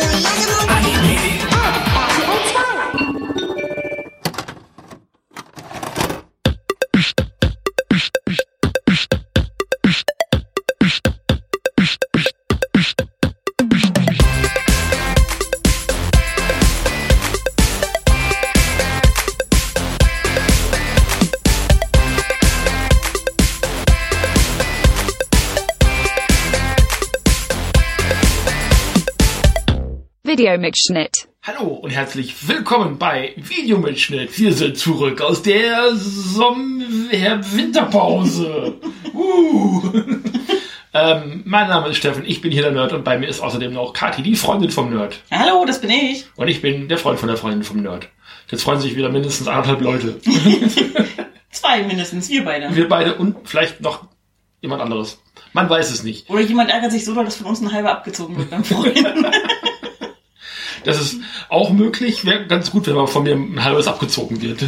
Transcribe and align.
I 0.00 0.80
need 0.82 1.42
you. 1.42 1.47
Videomitschnitt. 30.38 31.28
Hallo 31.42 31.66
und 31.66 31.90
herzlich 31.90 32.46
willkommen 32.46 32.96
bei 32.96 33.32
Videomitschnitt. 33.36 34.38
Wir 34.38 34.52
sind 34.52 34.78
zurück 34.78 35.20
aus 35.20 35.42
der 35.42 35.96
Sommer-Winterpause. 35.96 38.74
uh. 39.14 39.82
ähm, 40.94 41.42
mein 41.44 41.66
Name 41.66 41.88
ist 41.88 41.96
Steffen, 41.96 42.22
ich 42.24 42.40
bin 42.40 42.52
hier 42.52 42.62
der 42.62 42.70
Nerd 42.70 42.92
und 42.92 43.02
bei 43.02 43.18
mir 43.18 43.26
ist 43.26 43.40
außerdem 43.40 43.72
noch 43.72 43.92
Kati, 43.92 44.22
die 44.22 44.36
Freundin 44.36 44.70
vom 44.70 44.94
Nerd. 44.94 45.18
Hallo, 45.32 45.64
das 45.66 45.80
bin 45.80 45.90
ich. 45.90 46.26
Und 46.36 46.46
ich 46.46 46.62
bin 46.62 46.86
der 46.86 46.98
Freund 46.98 47.18
von 47.18 47.26
der 47.26 47.36
Freundin 47.36 47.64
vom 47.64 47.82
Nerd. 47.82 48.08
Jetzt 48.48 48.62
freuen 48.62 48.78
sich 48.78 48.94
wieder 48.94 49.08
mindestens 49.08 49.48
anderthalb 49.48 49.80
Leute. 49.80 50.20
Zwei 51.50 51.82
mindestens, 51.82 52.30
wir 52.30 52.44
beide. 52.44 52.76
Wir 52.76 52.88
beide 52.88 53.16
und 53.16 53.48
vielleicht 53.48 53.80
noch 53.80 54.06
jemand 54.60 54.82
anderes. 54.82 55.20
Man 55.52 55.68
weiß 55.68 55.90
es 55.90 56.04
nicht. 56.04 56.30
Oder 56.30 56.42
jemand 56.42 56.70
ärgert 56.70 56.92
sich 56.92 57.04
so 57.04 57.12
doll, 57.12 57.24
dass 57.24 57.34
von 57.34 57.46
uns 57.46 57.60
ein 57.60 57.72
halber 57.72 57.90
abgezogen 57.90 58.36
wird 58.36 58.50
beim 58.50 58.62
Freund. 58.62 59.04
Das 60.84 61.00
ist 61.00 61.20
auch 61.48 61.70
möglich. 61.70 62.24
Wäre 62.24 62.46
ganz 62.46 62.70
gut, 62.70 62.86
wenn 62.86 62.94
mal 62.94 63.06
von 63.06 63.22
mir 63.22 63.34
ein 63.34 63.64
halbes 63.64 63.86
abgezogen 63.86 64.40
wird. 64.42 64.64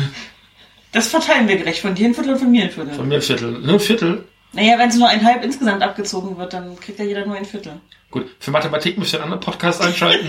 Das 0.92 1.08
verteilen 1.08 1.48
wir 1.48 1.56
gerecht. 1.56 1.80
Von 1.80 1.94
dir 1.94 2.06
ein 2.06 2.14
Viertel 2.14 2.32
und 2.32 2.38
von 2.38 2.50
mir 2.50 2.64
ein 2.64 2.70
Viertel. 2.70 2.94
Von 2.94 3.08
mir 3.08 3.16
ein 3.16 3.22
Viertel. 3.22 3.52
Ne, 3.60 3.72
ein 3.74 3.80
Viertel. 3.80 4.24
Naja, 4.52 4.78
wenn 4.78 4.88
es 4.88 4.96
nur 4.96 5.08
ein 5.08 5.24
halb 5.24 5.44
insgesamt 5.44 5.82
abgezogen 5.82 6.36
wird, 6.36 6.52
dann 6.52 6.78
kriegt 6.80 6.98
ja 6.98 7.04
jeder 7.04 7.24
nur 7.24 7.36
ein 7.36 7.44
Viertel. 7.44 7.80
Gut, 8.10 8.26
für 8.40 8.50
Mathematik 8.50 8.98
müsst 8.98 9.12
ihr 9.12 9.18
einen 9.18 9.32
anderen 9.32 9.44
Podcast 9.44 9.80
einschalten. 9.80 10.28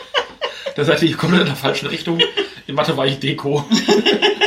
da 0.76 0.84
seid 0.84 1.02
ihr 1.02 1.14
komplett 1.16 1.42
in 1.42 1.48
der 1.48 1.56
falschen 1.56 1.88
Richtung. 1.88 2.18
In 2.66 2.74
Mathe 2.74 2.96
war 2.96 3.06
ich 3.06 3.20
Deko. 3.20 3.64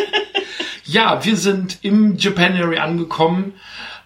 ja, 0.85 1.23
wir 1.23 1.35
sind 1.35 1.77
im 1.83 2.17
Japanuary 2.17 2.79
angekommen, 2.79 3.53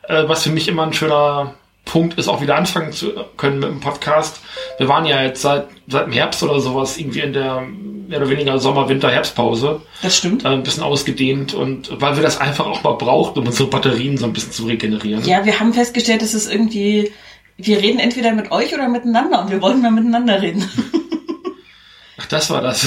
äh, 0.03 0.27
was 0.27 0.43
für 0.43 0.49
mich 0.49 0.67
immer 0.67 0.83
ein 0.83 0.91
schöner 0.91 1.55
Punkt 1.91 2.17
ist, 2.17 2.29
auch 2.29 2.41
wieder 2.41 2.55
anfangen 2.55 2.93
zu 2.93 3.11
können 3.35 3.59
mit 3.59 3.69
dem 3.69 3.79
Podcast. 3.81 4.39
Wir 4.77 4.87
waren 4.87 5.05
ja 5.05 5.21
jetzt 5.23 5.41
seit, 5.41 5.67
seit 5.87 6.05
dem 6.05 6.13
Herbst 6.13 6.41
oder 6.41 6.59
sowas 6.61 6.97
irgendwie 6.97 7.19
in 7.19 7.33
der 7.33 7.61
mehr 7.61 8.19
oder 8.19 8.29
weniger 8.29 8.57
Sommer-Winter-Herbstpause. 8.59 9.81
Das 10.01 10.15
stimmt. 10.17 10.45
Äh, 10.45 10.49
ein 10.49 10.63
bisschen 10.63 10.83
ausgedehnt 10.83 11.53
und 11.53 11.89
weil 12.01 12.15
wir 12.15 12.23
das 12.23 12.39
einfach 12.39 12.65
auch 12.65 12.81
mal 12.83 12.93
brauchten, 12.93 13.39
um 13.39 13.45
unsere 13.47 13.69
Batterien 13.69 14.17
so 14.17 14.25
ein 14.25 14.31
bisschen 14.31 14.53
zu 14.53 14.65
regenerieren. 14.67 15.25
Ja, 15.25 15.43
wir 15.43 15.59
haben 15.59 15.73
festgestellt, 15.73 16.21
dass 16.21 16.33
es 16.33 16.49
irgendwie, 16.49 17.11
wir 17.57 17.81
reden 17.81 17.99
entweder 17.99 18.31
mit 18.31 18.51
euch 18.51 18.73
oder 18.73 18.87
miteinander 18.87 19.41
und 19.41 19.51
wir 19.51 19.61
wollten 19.61 19.81
mal 19.81 19.91
miteinander 19.91 20.41
reden. 20.41 20.63
Ach, 22.17 22.25
das 22.27 22.49
war 22.49 22.61
das. 22.61 22.85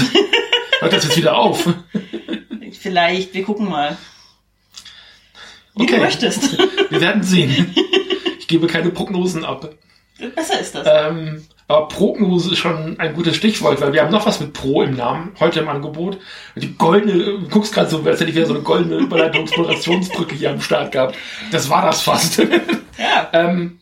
Hört 0.80 0.92
das 0.94 1.04
jetzt 1.04 1.16
wieder 1.18 1.36
auf? 1.36 1.68
Vielleicht, 2.80 3.34
wir 3.34 3.44
gucken 3.44 3.68
mal. 3.68 3.98
Wie 5.76 5.82
Okay. 5.82 5.96
du 5.96 6.00
möchtest. 6.02 6.56
Wir 6.90 7.00
werden 7.00 7.22
sehen. 7.22 7.74
Ich 8.44 8.48
gebe 8.48 8.66
keine 8.66 8.90
Prognosen 8.90 9.42
ab. 9.42 9.70
Besser 10.36 10.60
ist 10.60 10.74
das. 10.74 10.86
Ähm, 10.86 11.46
aber 11.66 11.88
Prognose 11.88 12.52
ist 12.52 12.58
schon 12.58 13.00
ein 13.00 13.14
gutes 13.14 13.36
Stichwort, 13.36 13.80
weil 13.80 13.94
wir 13.94 14.02
haben 14.02 14.12
noch 14.12 14.26
was 14.26 14.38
mit 14.38 14.52
Pro 14.52 14.82
im 14.82 14.94
Namen, 14.94 15.32
heute 15.40 15.60
im 15.60 15.68
Angebot. 15.68 16.18
Die 16.56 16.76
goldene, 16.76 17.14
du 17.14 17.48
guckst 17.48 17.72
gerade 17.72 17.88
so, 17.88 18.02
als 18.04 18.20
hätte 18.20 18.28
ich 18.28 18.36
wieder 18.36 18.44
so 18.44 18.52
eine 18.52 18.62
goldene 18.62 18.96
Überleitungsmoderationsbrücke 18.96 20.34
hier 20.34 20.50
am 20.50 20.60
Start 20.60 20.92
gehabt. 20.92 21.16
Das 21.52 21.70
war 21.70 21.86
das 21.86 22.02
fast. 22.02 22.36
ja. 22.98 23.30
ähm, 23.32 23.80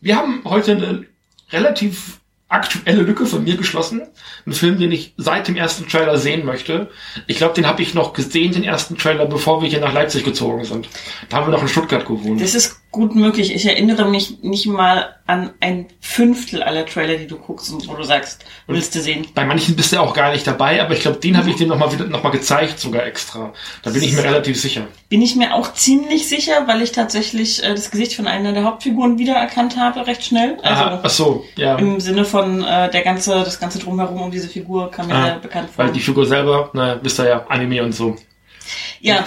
wir 0.00 0.16
haben 0.16 0.40
heute 0.46 0.72
eine 0.72 1.04
relativ 1.52 2.18
aktuelle 2.48 3.02
Lücke 3.02 3.26
von 3.26 3.44
mir 3.44 3.56
geschlossen. 3.56 4.08
Ein 4.46 4.52
Film, 4.52 4.78
den 4.78 4.90
ich 4.90 5.12
seit 5.18 5.48
dem 5.48 5.56
ersten 5.56 5.86
Trailer 5.86 6.16
sehen 6.16 6.46
möchte. 6.46 6.88
Ich 7.26 7.36
glaube, 7.36 7.54
den 7.54 7.66
habe 7.66 7.82
ich 7.82 7.92
noch 7.92 8.14
gesehen, 8.14 8.52
den 8.52 8.64
ersten 8.64 8.96
Trailer, 8.96 9.26
bevor 9.26 9.60
wir 9.60 9.68
hier 9.68 9.80
nach 9.80 9.92
Leipzig 9.92 10.24
gezogen 10.24 10.64
sind. 10.64 10.88
Da 11.28 11.36
haben 11.36 11.46
wir 11.46 11.52
noch 11.52 11.62
in 11.62 11.68
Stuttgart 11.68 12.06
gewohnt. 12.06 12.40
Das 12.40 12.54
ist 12.54 12.80
gut 12.90 13.14
möglich. 13.14 13.54
Ich 13.54 13.66
erinnere 13.66 14.08
mich 14.08 14.42
nicht 14.42 14.66
mal 14.66 15.14
an 15.26 15.50
ein 15.60 15.86
Fünftel 16.00 16.62
aller 16.62 16.86
Trailer, 16.86 17.16
die 17.18 17.26
du 17.26 17.36
guckst 17.36 17.70
und 17.70 17.86
wo 17.86 17.94
du 17.94 18.02
sagst, 18.02 18.46
willst 18.66 18.94
du 18.94 19.00
sehen. 19.00 19.26
Bei 19.34 19.44
manchen 19.44 19.76
bist 19.76 19.92
du 19.92 20.00
auch 20.00 20.14
gar 20.14 20.32
nicht 20.32 20.46
dabei, 20.46 20.80
aber 20.82 20.94
ich 20.94 21.00
glaube, 21.00 21.18
den 21.18 21.36
habe 21.36 21.50
ich 21.50 21.56
dir 21.56 21.66
nochmal 21.66 21.94
noch 22.08 22.22
mal 22.22 22.30
gezeigt, 22.30 22.78
sogar 22.80 23.04
extra. 23.04 23.52
Da 23.82 23.90
bin 23.90 24.02
ich 24.02 24.14
mir 24.14 24.24
relativ 24.24 24.58
sicher. 24.58 24.86
Bin 25.10 25.20
ich 25.20 25.36
mir 25.36 25.54
auch 25.54 25.74
ziemlich 25.74 26.28
sicher, 26.28 26.66
weil 26.66 26.80
ich 26.80 26.92
tatsächlich 26.92 27.62
äh, 27.62 27.70
das 27.74 27.90
Gesicht 27.90 28.14
von 28.14 28.26
einer 28.26 28.52
der 28.54 28.64
Hauptfiguren 28.64 29.18
wiedererkannt 29.18 29.76
habe, 29.76 30.06
recht 30.06 30.24
schnell. 30.24 30.56
Also 30.62 30.82
Ah, 30.82 31.00
ach 31.02 31.10
so, 31.10 31.44
ja. 31.56 31.76
im 31.76 32.00
Sinne 32.00 32.24
von 32.24 32.64
äh, 32.64 32.90
der 32.90 33.02
ganze, 33.02 33.32
das 33.34 33.60
ganze 33.60 33.78
drumherum 33.80 34.22
um 34.22 34.30
diese 34.30 34.48
Figur 34.48 34.90
kam 34.90 35.08
mir 35.08 35.14
Ah, 35.14 35.24
sehr 35.24 35.34
bekannt 35.40 35.68
vor. 35.70 35.84
Weil 35.84 35.92
die 35.92 36.00
Figur 36.00 36.24
selber, 36.26 36.70
na, 36.72 36.98
wisst 37.02 37.20
ihr 37.20 37.28
ja, 37.28 37.46
Anime 37.48 37.82
und 37.82 37.92
so. 37.92 38.16
ja, 39.00 39.24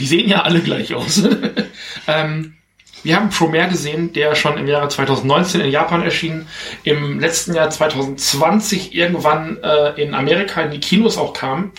Die 0.00 0.06
sehen 0.06 0.28
ja 0.28 0.42
alle 0.42 0.60
gleich 0.60 0.92
aus. 0.94 1.22
ähm, 2.08 2.54
wir 3.04 3.16
haben 3.16 3.30
Promare 3.30 3.68
gesehen, 3.68 4.12
der 4.12 4.34
schon 4.34 4.58
im 4.58 4.66
Jahre 4.66 4.88
2019 4.88 5.60
in 5.60 5.70
Japan 5.70 6.02
erschien, 6.02 6.46
im 6.82 7.20
letzten 7.20 7.54
Jahr 7.54 7.70
2020 7.70 8.94
irgendwann 8.94 9.62
äh, 9.62 10.02
in 10.02 10.14
Amerika 10.14 10.62
in 10.62 10.70
die 10.70 10.80
Kinos 10.80 11.18
auch 11.18 11.34
kam 11.34 11.72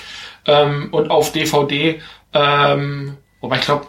ähm, 0.46 0.90
und 0.92 1.10
auf 1.10 1.32
DVD, 1.32 2.00
ähm, 2.34 3.18
wobei 3.42 3.58
ich 3.58 3.66
glaube, 3.66 3.88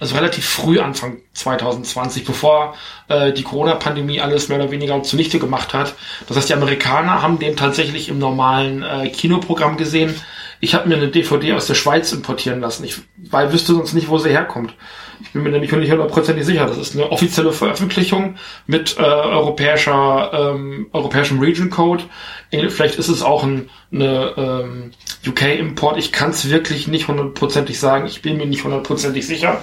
also 0.00 0.14
relativ 0.14 0.46
früh 0.46 0.78
Anfang 0.78 1.18
2020, 1.34 2.24
bevor 2.24 2.76
äh, 3.08 3.32
die 3.32 3.42
Corona-Pandemie 3.42 4.20
alles 4.20 4.48
mehr 4.48 4.58
oder 4.58 4.70
weniger 4.70 5.02
zunichte 5.02 5.38
gemacht 5.38 5.74
hat. 5.74 5.94
Das 6.28 6.36
heißt, 6.36 6.48
die 6.48 6.54
Amerikaner 6.54 7.20
haben 7.20 7.38
den 7.38 7.56
tatsächlich 7.56 8.08
im 8.08 8.18
normalen 8.18 8.82
äh, 8.82 9.08
Kinoprogramm 9.08 9.76
gesehen. 9.76 10.14
Ich 10.60 10.74
habe 10.74 10.88
mir 10.88 10.96
eine 10.96 11.08
DVD 11.08 11.52
aus 11.52 11.66
der 11.66 11.74
Schweiz 11.74 12.12
importieren 12.12 12.60
lassen. 12.60 12.84
Ich 12.84 12.96
weil 13.16 13.52
wüsste 13.52 13.74
sonst 13.74 13.92
nicht, 13.92 14.08
wo 14.08 14.18
sie 14.18 14.30
herkommt. 14.30 14.74
Ich 15.20 15.32
bin 15.32 15.42
mir 15.42 15.50
nämlich 15.50 15.72
nicht 15.72 15.90
hundertprozentig 15.90 16.44
sicher. 16.44 16.66
Das 16.66 16.78
ist 16.78 16.94
eine 16.94 17.10
offizielle 17.10 17.52
Veröffentlichung 17.52 18.36
mit 18.66 18.96
äh, 18.98 19.02
europäischer 19.02 20.30
ähm, 20.54 20.88
europäischem 20.92 21.38
Region 21.40 21.70
Code. 21.70 22.04
Äh, 22.50 22.68
Vielleicht 22.68 22.96
ist 22.96 23.08
es 23.08 23.22
auch 23.22 23.42
ein 23.42 23.68
eine, 23.92 24.34
ähm, 24.36 24.90
UK-Import. 25.26 25.98
Ich 25.98 26.12
kann 26.12 26.30
es 26.30 26.50
wirklich 26.50 26.88
nicht 26.88 27.08
hundertprozentig 27.08 27.78
sagen. 27.78 28.06
Ich 28.06 28.22
bin 28.22 28.36
mir 28.36 28.46
nicht 28.46 28.64
hundertprozentig 28.64 29.26
sicher. 29.26 29.62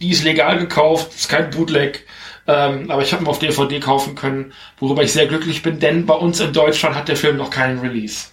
Die 0.00 0.10
ist 0.10 0.24
legal 0.24 0.58
gekauft, 0.58 1.14
ist 1.14 1.28
kein 1.28 1.50
Bootleg. 1.50 2.06
Ähm, 2.46 2.90
aber 2.90 3.02
ich 3.02 3.12
habe 3.12 3.22
ihn 3.22 3.28
auf 3.28 3.38
DVD 3.38 3.78
kaufen 3.78 4.14
können, 4.16 4.52
worüber 4.78 5.02
ich 5.04 5.12
sehr 5.12 5.26
glücklich 5.26 5.62
bin, 5.62 5.78
denn 5.78 6.06
bei 6.06 6.14
uns 6.14 6.40
in 6.40 6.52
Deutschland 6.52 6.96
hat 6.96 7.08
der 7.08 7.16
Film 7.16 7.36
noch 7.36 7.50
keinen 7.50 7.78
Release. 7.78 8.31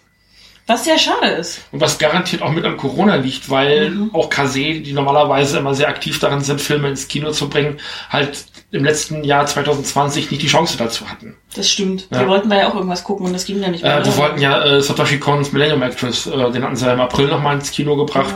Was 0.70 0.84
sehr 0.86 0.98
schade 0.98 1.28
ist. 1.28 1.62
Und 1.72 1.82
was 1.82 1.98
garantiert 1.98 2.42
auch 2.42 2.52
mit 2.52 2.64
an 2.64 2.78
Corona 2.78 3.16
liegt, 3.16 3.50
weil 3.50 3.92
auch 4.14 4.30
Kase, 4.30 4.60
die 4.80 4.94
normalerweise 4.94 5.58
immer 5.60 5.74
sehr 5.74 5.90
aktiv 5.90 6.20
darin 6.20 6.42
sind, 6.42 6.62
Filme 6.62 6.88
ins 6.90 7.08
Kino 7.08 7.32
zu 7.32 7.50
bringen, 7.50 7.78
halt 8.10 8.46
im 8.72 8.84
letzten 8.84 9.24
Jahr 9.24 9.46
2020 9.48 10.30
nicht 10.30 10.44
die 10.44 10.48
Chance 10.48 10.78
dazu 10.78 11.10
hatten. 11.10 11.36
Das 11.56 11.70
stimmt. 11.70 12.08
Ja. 12.12 12.20
Wir 12.22 12.28
wollten 12.28 12.50
da 12.50 12.58
ja 12.58 12.70
auch 12.70 12.76
irgendwas 12.76 13.04
gucken 13.04 13.26
und 13.26 13.34
das 13.34 13.46
ging 13.46 13.62
ja 13.62 13.70
nicht 13.70 13.84
mehr. 13.84 13.98
Äh, 14.00 14.06
wir 14.06 14.16
wollten 14.18 14.40
ja 14.40 14.64
äh, 14.64 14.82
Satoshi 14.82 15.18
Kons 15.20 15.52
Millennium 15.52 15.82
Actress, 15.82 16.28
äh, 16.28 16.52
den 16.52 16.64
hatten 16.64 16.76
sie 16.76 16.86
ja 16.86 16.94
im 16.94 17.00
April 17.02 17.28
nochmal 17.28 17.56
ins 17.56 17.72
Kino 17.72 17.96
gebracht. 17.96 18.36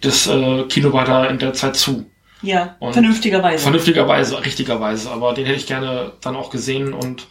Das 0.00 0.26
äh, 0.26 0.62
Kino 0.64 0.92
war 0.94 1.04
da 1.04 1.26
in 1.26 1.38
der 1.38 1.52
Zeit 1.52 1.76
zu. 1.76 2.06
ja, 2.42 2.76
Und- 2.78 2.94
vernünftigerweise. 2.94 3.62
Vernünftigerweise, 3.62 4.42
richtigerweise. 4.44 5.10
Aber 5.10 5.34
den 5.34 5.44
hätte 5.46 5.58
ich 5.58 5.66
gerne 5.66 6.12
dann 6.22 6.36
auch 6.36 6.48
gesehen 6.50 6.92
und 6.94 7.26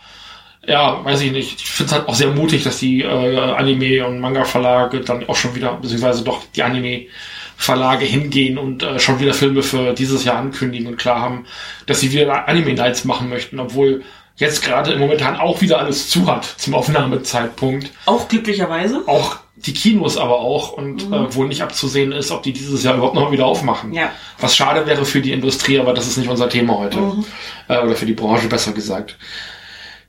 ja, 0.67 1.03
weiß 1.05 1.21
ich 1.21 1.31
nicht. 1.31 1.61
Ich 1.61 1.69
finde 1.69 1.91
es 1.91 1.97
halt 1.97 2.07
auch 2.09 2.15
sehr 2.15 2.29
mutig, 2.31 2.63
dass 2.63 2.79
die 2.79 3.01
äh, 3.01 3.37
Anime- 3.39 4.05
und 4.05 4.19
Manga-Verlage 4.19 5.01
dann 5.01 5.27
auch 5.29 5.35
schon 5.35 5.55
wieder, 5.55 5.73
beziehungsweise 5.75 6.23
doch 6.23 6.41
die 6.55 6.63
Anime-Verlage 6.63 8.05
hingehen 8.05 8.57
und 8.57 8.83
äh, 8.83 8.99
schon 8.99 9.19
wieder 9.19 9.33
Filme 9.33 9.63
für 9.63 9.93
dieses 9.93 10.23
Jahr 10.25 10.37
ankündigen 10.37 10.87
und 10.87 10.97
klar 10.97 11.19
haben, 11.21 11.45
dass 11.85 11.99
sie 11.99 12.11
wieder 12.11 12.47
Anime-Nights 12.47 13.05
machen 13.05 13.29
möchten, 13.29 13.59
obwohl 13.59 14.03
jetzt 14.37 14.63
gerade 14.63 14.91
im 14.91 14.99
Momentan 14.99 15.37
auch 15.37 15.61
wieder 15.61 15.79
alles 15.79 16.09
zu 16.09 16.27
hat 16.27 16.43
zum 16.45 16.73
Aufnahmezeitpunkt. 16.73 17.91
Auch 18.05 18.27
glücklicherweise. 18.27 19.01
Auch 19.07 19.37
die 19.55 19.73
Kinos 19.73 20.17
aber 20.17 20.39
auch 20.39 20.73
und 20.73 21.07
Mhm. 21.07 21.13
äh, 21.13 21.35
wohl 21.35 21.47
nicht 21.47 21.61
abzusehen 21.61 22.11
ist, 22.11 22.31
ob 22.31 22.43
die 22.43 22.51
dieses 22.51 22.83
Jahr 22.83 22.95
überhaupt 22.95 23.15
noch 23.15 23.31
wieder 23.31 23.45
aufmachen. 23.45 23.93
Ja. 23.93 24.11
Was 24.39 24.55
schade 24.55 24.85
wäre 24.85 25.05
für 25.05 25.21
die 25.21 25.31
Industrie, 25.31 25.79
aber 25.79 25.93
das 25.93 26.07
ist 26.07 26.17
nicht 26.17 26.29
unser 26.29 26.49
Thema 26.49 26.77
heute. 26.77 26.97
Mhm. 26.99 27.25
Äh, 27.69 27.79
oder 27.79 27.95
für 27.95 28.05
die 28.05 28.13
Branche 28.13 28.47
besser 28.47 28.73
gesagt. 28.73 29.15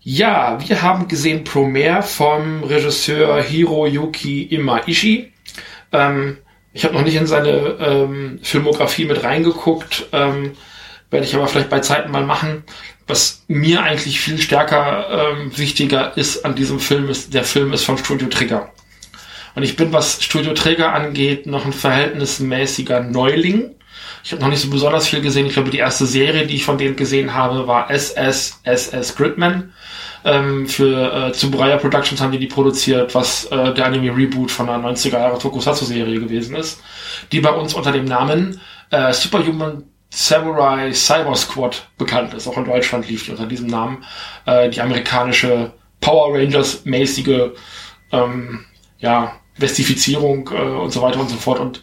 Ja, 0.09 0.57
wir 0.65 0.83
haben 0.83 1.09
gesehen 1.09 1.43
Promare 1.43 2.01
vom 2.01 2.63
Regisseur 2.63 3.43
Hiroyuki 3.43 4.45
Imaishi. 4.45 5.33
Ähm, 5.91 6.39
ich 6.73 6.85
habe 6.85 6.95
noch 6.95 7.03
nicht 7.03 7.17
in 7.17 7.27
seine 7.27 7.77
ähm, 7.81 8.39
Filmografie 8.41 9.07
mit 9.07 9.25
reingeguckt, 9.25 10.07
ähm, 10.13 10.53
werde 11.11 11.27
ich 11.27 11.35
aber 11.35 11.49
vielleicht 11.49 11.71
bei 11.71 11.81
Zeiten 11.81 12.13
mal 12.13 12.25
machen. 12.25 12.63
Was 13.09 13.43
mir 13.49 13.83
eigentlich 13.83 14.21
viel 14.21 14.39
stärker 14.39 15.09
ähm, 15.11 15.59
wichtiger 15.59 16.17
ist 16.17 16.45
an 16.45 16.55
diesem 16.55 16.79
Film, 16.79 17.09
ist, 17.09 17.35
der 17.35 17.43
Film 17.43 17.73
ist 17.73 17.83
vom 17.83 17.99
Studio 17.99 18.29
Trigger. 18.29 18.71
Und 19.57 19.65
ich 19.65 19.75
bin, 19.75 19.93
was 19.93 20.23
Studio 20.23 20.55
Trigger 20.55 20.93
angeht, 20.93 21.47
noch 21.47 21.67
ein 21.67 21.73
verhältnismäßiger 21.73 23.01
Neuling. 23.01 23.75
Ich 24.27 24.33
habe 24.33 24.43
noch 24.43 24.49
nicht 24.49 24.61
so 24.61 24.71
besonders 24.71 25.07
viel 25.07 25.21
gesehen. 25.21 25.47
Ich 25.47 25.53
glaube, 25.53 25.71
die 25.71 25.79
erste 25.79 26.05
Serie, 26.05 26.49
die 26.49 26.57
ich 26.57 26.65
von 26.65 26.79
denen 26.79 26.97
gesehen 26.97 27.33
habe, 27.33 27.69
war 27.69 27.93
SS 27.93 28.59
SS 28.65 29.15
Gridman. 29.15 29.73
Ähm, 30.25 30.67
für 30.67 31.29
äh, 31.29 31.33
Tsuburaya 31.33 31.77
Productions 31.77 32.21
haben 32.21 32.33
die 32.33 32.41
die 32.41 32.49
produziert, 32.49 33.15
was 33.15 33.45
äh, 33.45 33.73
der 33.73 33.87
Anime-Reboot 33.87 34.51
von 34.51 34.69
einer 34.69 34.89
90er 34.89 35.13
Jahre 35.13 35.39
Tokusatsu-Serie 35.39 36.19
gewesen 36.19 36.57
ist. 36.57 36.81
Die 37.31 37.39
bei 37.39 37.53
uns 37.53 37.75
unter 37.75 37.93
dem 37.93 38.05
Namen 38.05 38.61
äh, 38.91 39.13
Superhuman 39.13 39.85
Samurai 40.11 40.93
Cyber 40.93 41.37
Squad 41.37 41.89
bekannt 41.97 42.35
ist. 42.35 42.49
Auch 42.49 42.57
in 42.57 42.65
Deutschland 42.65 43.09
lief 43.09 43.27
die 43.27 43.31
unter 43.31 43.47
diesem 43.47 43.69
Namen. 43.69 44.05
Äh, 44.45 44.71
die 44.71 44.81
amerikanische 44.81 45.73
Power 46.01 46.37
Rangers-mäßige 46.37 47.53
ähm, 48.11 48.65
ja, 48.99 49.37
Vestifizierung 49.57 50.51
äh, 50.53 50.57
und 50.57 50.91
so 50.91 51.01
weiter 51.01 51.21
und 51.21 51.31
so 51.31 51.37
fort. 51.37 51.61
Und 51.61 51.81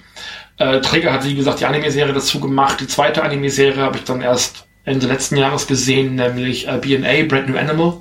äh, 0.57 0.81
Trigger 0.81 1.13
hat, 1.13 1.25
wie 1.25 1.35
gesagt, 1.35 1.59
die 1.59 1.65
Anime-Serie 1.65 2.13
dazu 2.13 2.39
gemacht. 2.39 2.79
Die 2.79 2.88
zweite 2.88 3.23
Anime-Serie 3.23 3.81
habe 3.81 3.97
ich 3.97 4.03
dann 4.03 4.21
erst 4.21 4.65
Ende 4.85 5.07
letzten 5.07 5.38
Jahres 5.38 5.67
gesehen, 5.67 6.15
nämlich 6.15 6.67
äh, 6.67 6.77
B&A, 6.77 7.25
Brand 7.27 7.50
New 7.50 7.57
Animal. 7.57 7.97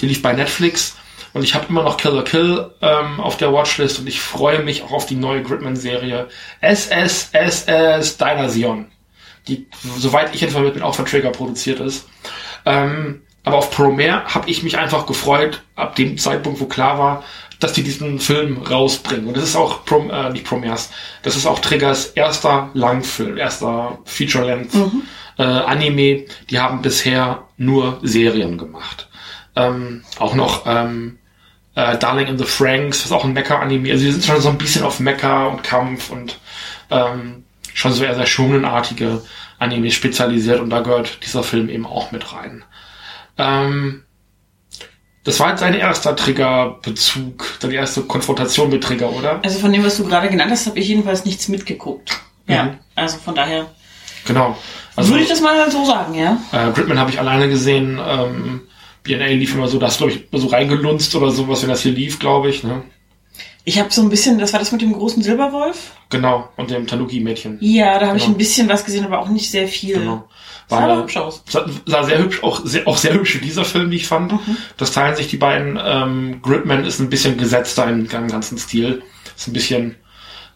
Die 0.00 0.06
lief 0.06 0.22
bei 0.22 0.32
Netflix. 0.32 0.96
Und 1.36 1.42
ich 1.42 1.54
habe 1.54 1.66
immer 1.68 1.82
noch 1.82 1.98
Killer 1.98 2.24
Kill 2.24 2.70
ähm, 2.80 3.20
auf 3.20 3.36
der 3.36 3.52
Watchlist 3.52 3.98
und 3.98 4.06
ich 4.06 4.22
freue 4.22 4.62
mich 4.62 4.82
auch 4.82 4.92
auf 4.92 5.04
die 5.04 5.16
neue 5.16 5.42
Gridman-Serie 5.42 6.28
SSSS 6.62 8.16
Dynasion, 8.16 8.86
die, 9.46 9.66
soweit 9.98 10.34
ich 10.34 10.42
informiert 10.42 10.72
bin, 10.72 10.82
auch 10.82 10.94
von 10.94 11.04
Trigger 11.04 11.32
produziert 11.32 11.80
ist. 11.80 12.08
Ähm, 12.64 13.20
aber 13.44 13.58
auf 13.58 13.70
Promare 13.70 14.24
habe 14.34 14.48
ich 14.48 14.62
mich 14.62 14.78
einfach 14.78 15.04
gefreut, 15.04 15.62
ab 15.74 15.94
dem 15.96 16.16
Zeitpunkt, 16.16 16.58
wo 16.58 16.64
klar 16.64 16.98
war, 16.98 17.22
dass 17.60 17.72
die 17.72 17.82
diesen 17.82 18.18
Film 18.18 18.58
rausbringen. 18.62 19.26
Und 19.26 19.36
das 19.36 19.44
ist 19.44 19.56
auch, 19.56 19.84
Prom, 19.84 20.10
äh, 20.10 20.30
nicht 20.30 20.44
Promares, 20.44 20.90
das 21.22 21.36
ist 21.36 21.46
auch 21.46 21.58
Triggers 21.58 22.06
erster 22.06 22.70
Langfilm, 22.74 23.36
erster 23.36 23.98
Feature-Length 24.04 24.74
äh, 25.38 25.42
Anime. 25.42 26.24
Die 26.50 26.58
haben 26.58 26.82
bisher 26.82 27.44
nur 27.56 27.98
Serien 28.02 28.58
gemacht. 28.58 29.08
Ähm, 29.54 30.04
auch 30.18 30.34
noch 30.34 30.64
ähm, 30.66 31.18
äh, 31.74 31.96
Darling 31.98 32.26
in 32.26 32.38
the 32.38 32.44
Franks, 32.44 33.04
was 33.04 33.12
auch 33.12 33.24
ein 33.24 33.32
Mecha-Anime. 33.32 33.90
Also 33.90 34.04
die 34.04 34.12
sind 34.12 34.24
schon 34.24 34.40
so 34.40 34.48
ein 34.48 34.58
bisschen 34.58 34.82
auf 34.82 35.00
Mecha 35.00 35.46
und 35.46 35.62
Kampf 35.62 36.10
und 36.10 36.38
ähm, 36.90 37.44
schon 37.72 37.92
so 37.92 38.04
eher 38.04 38.14
sehr 38.14 38.26
schonenartige 38.26 39.22
Anime 39.58 39.90
spezialisiert 39.90 40.60
und 40.60 40.70
da 40.70 40.80
gehört 40.80 41.24
dieser 41.24 41.42
Film 41.42 41.68
eben 41.68 41.86
auch 41.86 42.12
mit 42.12 42.32
rein. 42.32 42.64
Ähm, 43.38 44.02
das 45.26 45.38
war 45.40 45.50
jetzt 45.50 45.60
sein 45.60 45.74
erster 45.74 46.16
Trigger-Bezug, 46.16 47.58
seine 47.60 47.74
erste 47.74 48.02
Konfrontation 48.02 48.70
mit 48.70 48.82
Trigger, 48.82 49.12
oder? 49.12 49.40
Also 49.44 49.58
von 49.58 49.72
dem, 49.72 49.84
was 49.84 49.96
du 49.98 50.04
gerade 50.04 50.28
genannt 50.28 50.50
hast, 50.50 50.66
habe 50.66 50.78
ich 50.78 50.88
jedenfalls 50.88 51.24
nichts 51.24 51.48
mitgeguckt. 51.48 52.18
Ja, 52.48 52.64
Mhm. 52.64 52.70
also 52.94 53.18
von 53.18 53.34
daher 53.34 53.66
Genau. 54.24 54.56
Also 54.96 55.10
würde 55.10 55.22
ich 55.22 55.28
das 55.28 55.40
mal 55.40 55.70
so 55.70 55.84
sagen, 55.84 56.14
ja. 56.14 56.38
äh, 56.52 56.72
Gridman 56.72 56.98
habe 56.98 57.10
ich 57.10 57.20
alleine 57.20 57.48
gesehen. 57.48 58.00
Ähm, 58.04 58.62
B&A 59.04 59.26
lief 59.28 59.54
immer 59.54 59.68
so, 59.68 59.78
das 59.78 59.98
glaube 59.98 60.12
ich 60.12 60.24
so 60.32 60.48
reingelunzt 60.48 61.14
oder 61.14 61.30
sowas, 61.30 61.62
wenn 61.62 61.68
das 61.68 61.82
hier 61.82 61.92
lief, 61.92 62.18
glaube 62.18 62.48
ich. 62.48 62.64
Ne? 62.64 62.82
Ich 63.64 63.78
habe 63.78 63.92
so 63.92 64.00
ein 64.02 64.08
bisschen, 64.08 64.38
das 64.38 64.52
war 64.52 64.58
das 64.60 64.72
mit 64.72 64.80
dem 64.82 64.92
großen 64.92 65.22
Silberwolf? 65.22 65.92
Genau. 66.10 66.48
Und 66.56 66.70
dem 66.70 66.86
Tanuki-Mädchen. 66.88 67.58
Ja, 67.60 67.98
da 68.00 68.06
habe 68.08 68.16
ich 68.16 68.24
Genau. 68.24 68.34
ein 68.34 68.38
bisschen 68.38 68.68
was 68.68 68.84
gesehen, 68.84 69.04
aber 69.04 69.20
auch 69.20 69.28
nicht 69.28 69.50
sehr 69.50 69.68
viel. 69.68 69.98
Genau. 69.98 70.24
Sah 70.68 70.78
eine- 70.78 71.02
hübsch 71.02 71.16
aus. 71.16 71.42
sah, 71.48 71.66
sah 71.86 72.02
sehr 72.04 72.18
hübsch, 72.18 72.42
auch 72.42 72.64
sehr, 72.64 72.86
auch 72.88 72.96
sehr 72.96 73.14
hübsch 73.14 73.38
dieser 73.42 73.64
Film, 73.64 73.90
wie 73.90 73.96
ich 73.96 74.08
fand. 74.08 74.32
Das 74.76 74.92
teilen 74.92 75.14
sich 75.16 75.28
die 75.28 75.36
beiden. 75.36 75.78
Ähm, 75.82 76.40
Gridman 76.42 76.84
ist 76.84 76.98
ein 77.00 77.10
bisschen 77.10 77.36
gesetzter 77.38 77.86
im, 77.88 78.08
im 78.10 78.28
ganzen 78.28 78.58
Stil. 78.58 79.02
Ist 79.36 79.46
ein 79.46 79.52
bisschen 79.52 79.96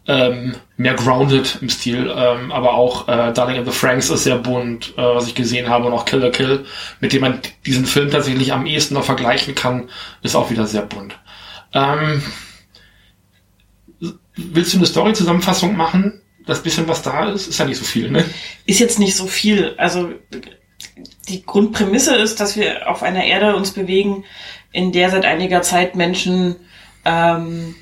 ähm, 0.06 0.54
mehr 0.76 0.94
grounded 0.94 1.58
im 1.60 1.68
Stil, 1.68 2.12
ähm, 2.16 2.50
aber 2.50 2.74
auch 2.74 3.06
äh, 3.06 3.32
Darling 3.32 3.56
in 3.56 3.64
the 3.64 3.70
Franks 3.70 4.08
ist 4.10 4.24
sehr 4.24 4.38
bunt, 4.38 4.94
äh, 4.96 5.02
was 5.02 5.28
ich 5.28 5.34
gesehen 5.34 5.68
habe, 5.68 5.86
und 5.86 5.92
auch 5.92 6.04
Killer 6.06 6.30
Kill, 6.30 6.64
mit 7.00 7.12
dem 7.12 7.20
man 7.20 7.40
diesen 7.66 7.84
Film 7.84 8.10
tatsächlich 8.10 8.52
am 8.52 8.66
ehesten 8.66 8.94
noch 8.94 9.04
vergleichen 9.04 9.54
kann, 9.54 9.88
ist 10.22 10.34
auch 10.34 10.50
wieder 10.50 10.66
sehr 10.66 10.82
bunt. 10.82 11.16
Ähm, 11.74 12.22
willst 14.36 14.72
du 14.72 14.78
eine 14.78 14.86
Story-Zusammenfassung 14.86 15.76
machen? 15.76 16.19
Das 16.50 16.62
bisschen, 16.64 16.88
was 16.88 17.02
da 17.02 17.30
ist, 17.30 17.46
ist 17.46 17.58
ja 17.58 17.64
nicht 17.64 17.78
so 17.78 17.84
viel, 17.84 18.10
ne? 18.10 18.24
Ist 18.66 18.80
jetzt 18.80 18.98
nicht 18.98 19.14
so 19.14 19.26
viel. 19.26 19.74
Also 19.78 20.08
die 21.28 21.44
Grundprämisse 21.46 22.16
ist, 22.16 22.40
dass 22.40 22.56
wir 22.56 22.90
auf 22.90 23.02
einer 23.04 23.24
Erde 23.24 23.54
uns 23.54 23.70
bewegen, 23.70 24.24
in 24.72 24.90
der 24.90 25.10
seit 25.10 25.24
einiger 25.24 25.62
Zeit 25.62 25.94
Menschen 25.94 26.56
ähm, 27.04 27.76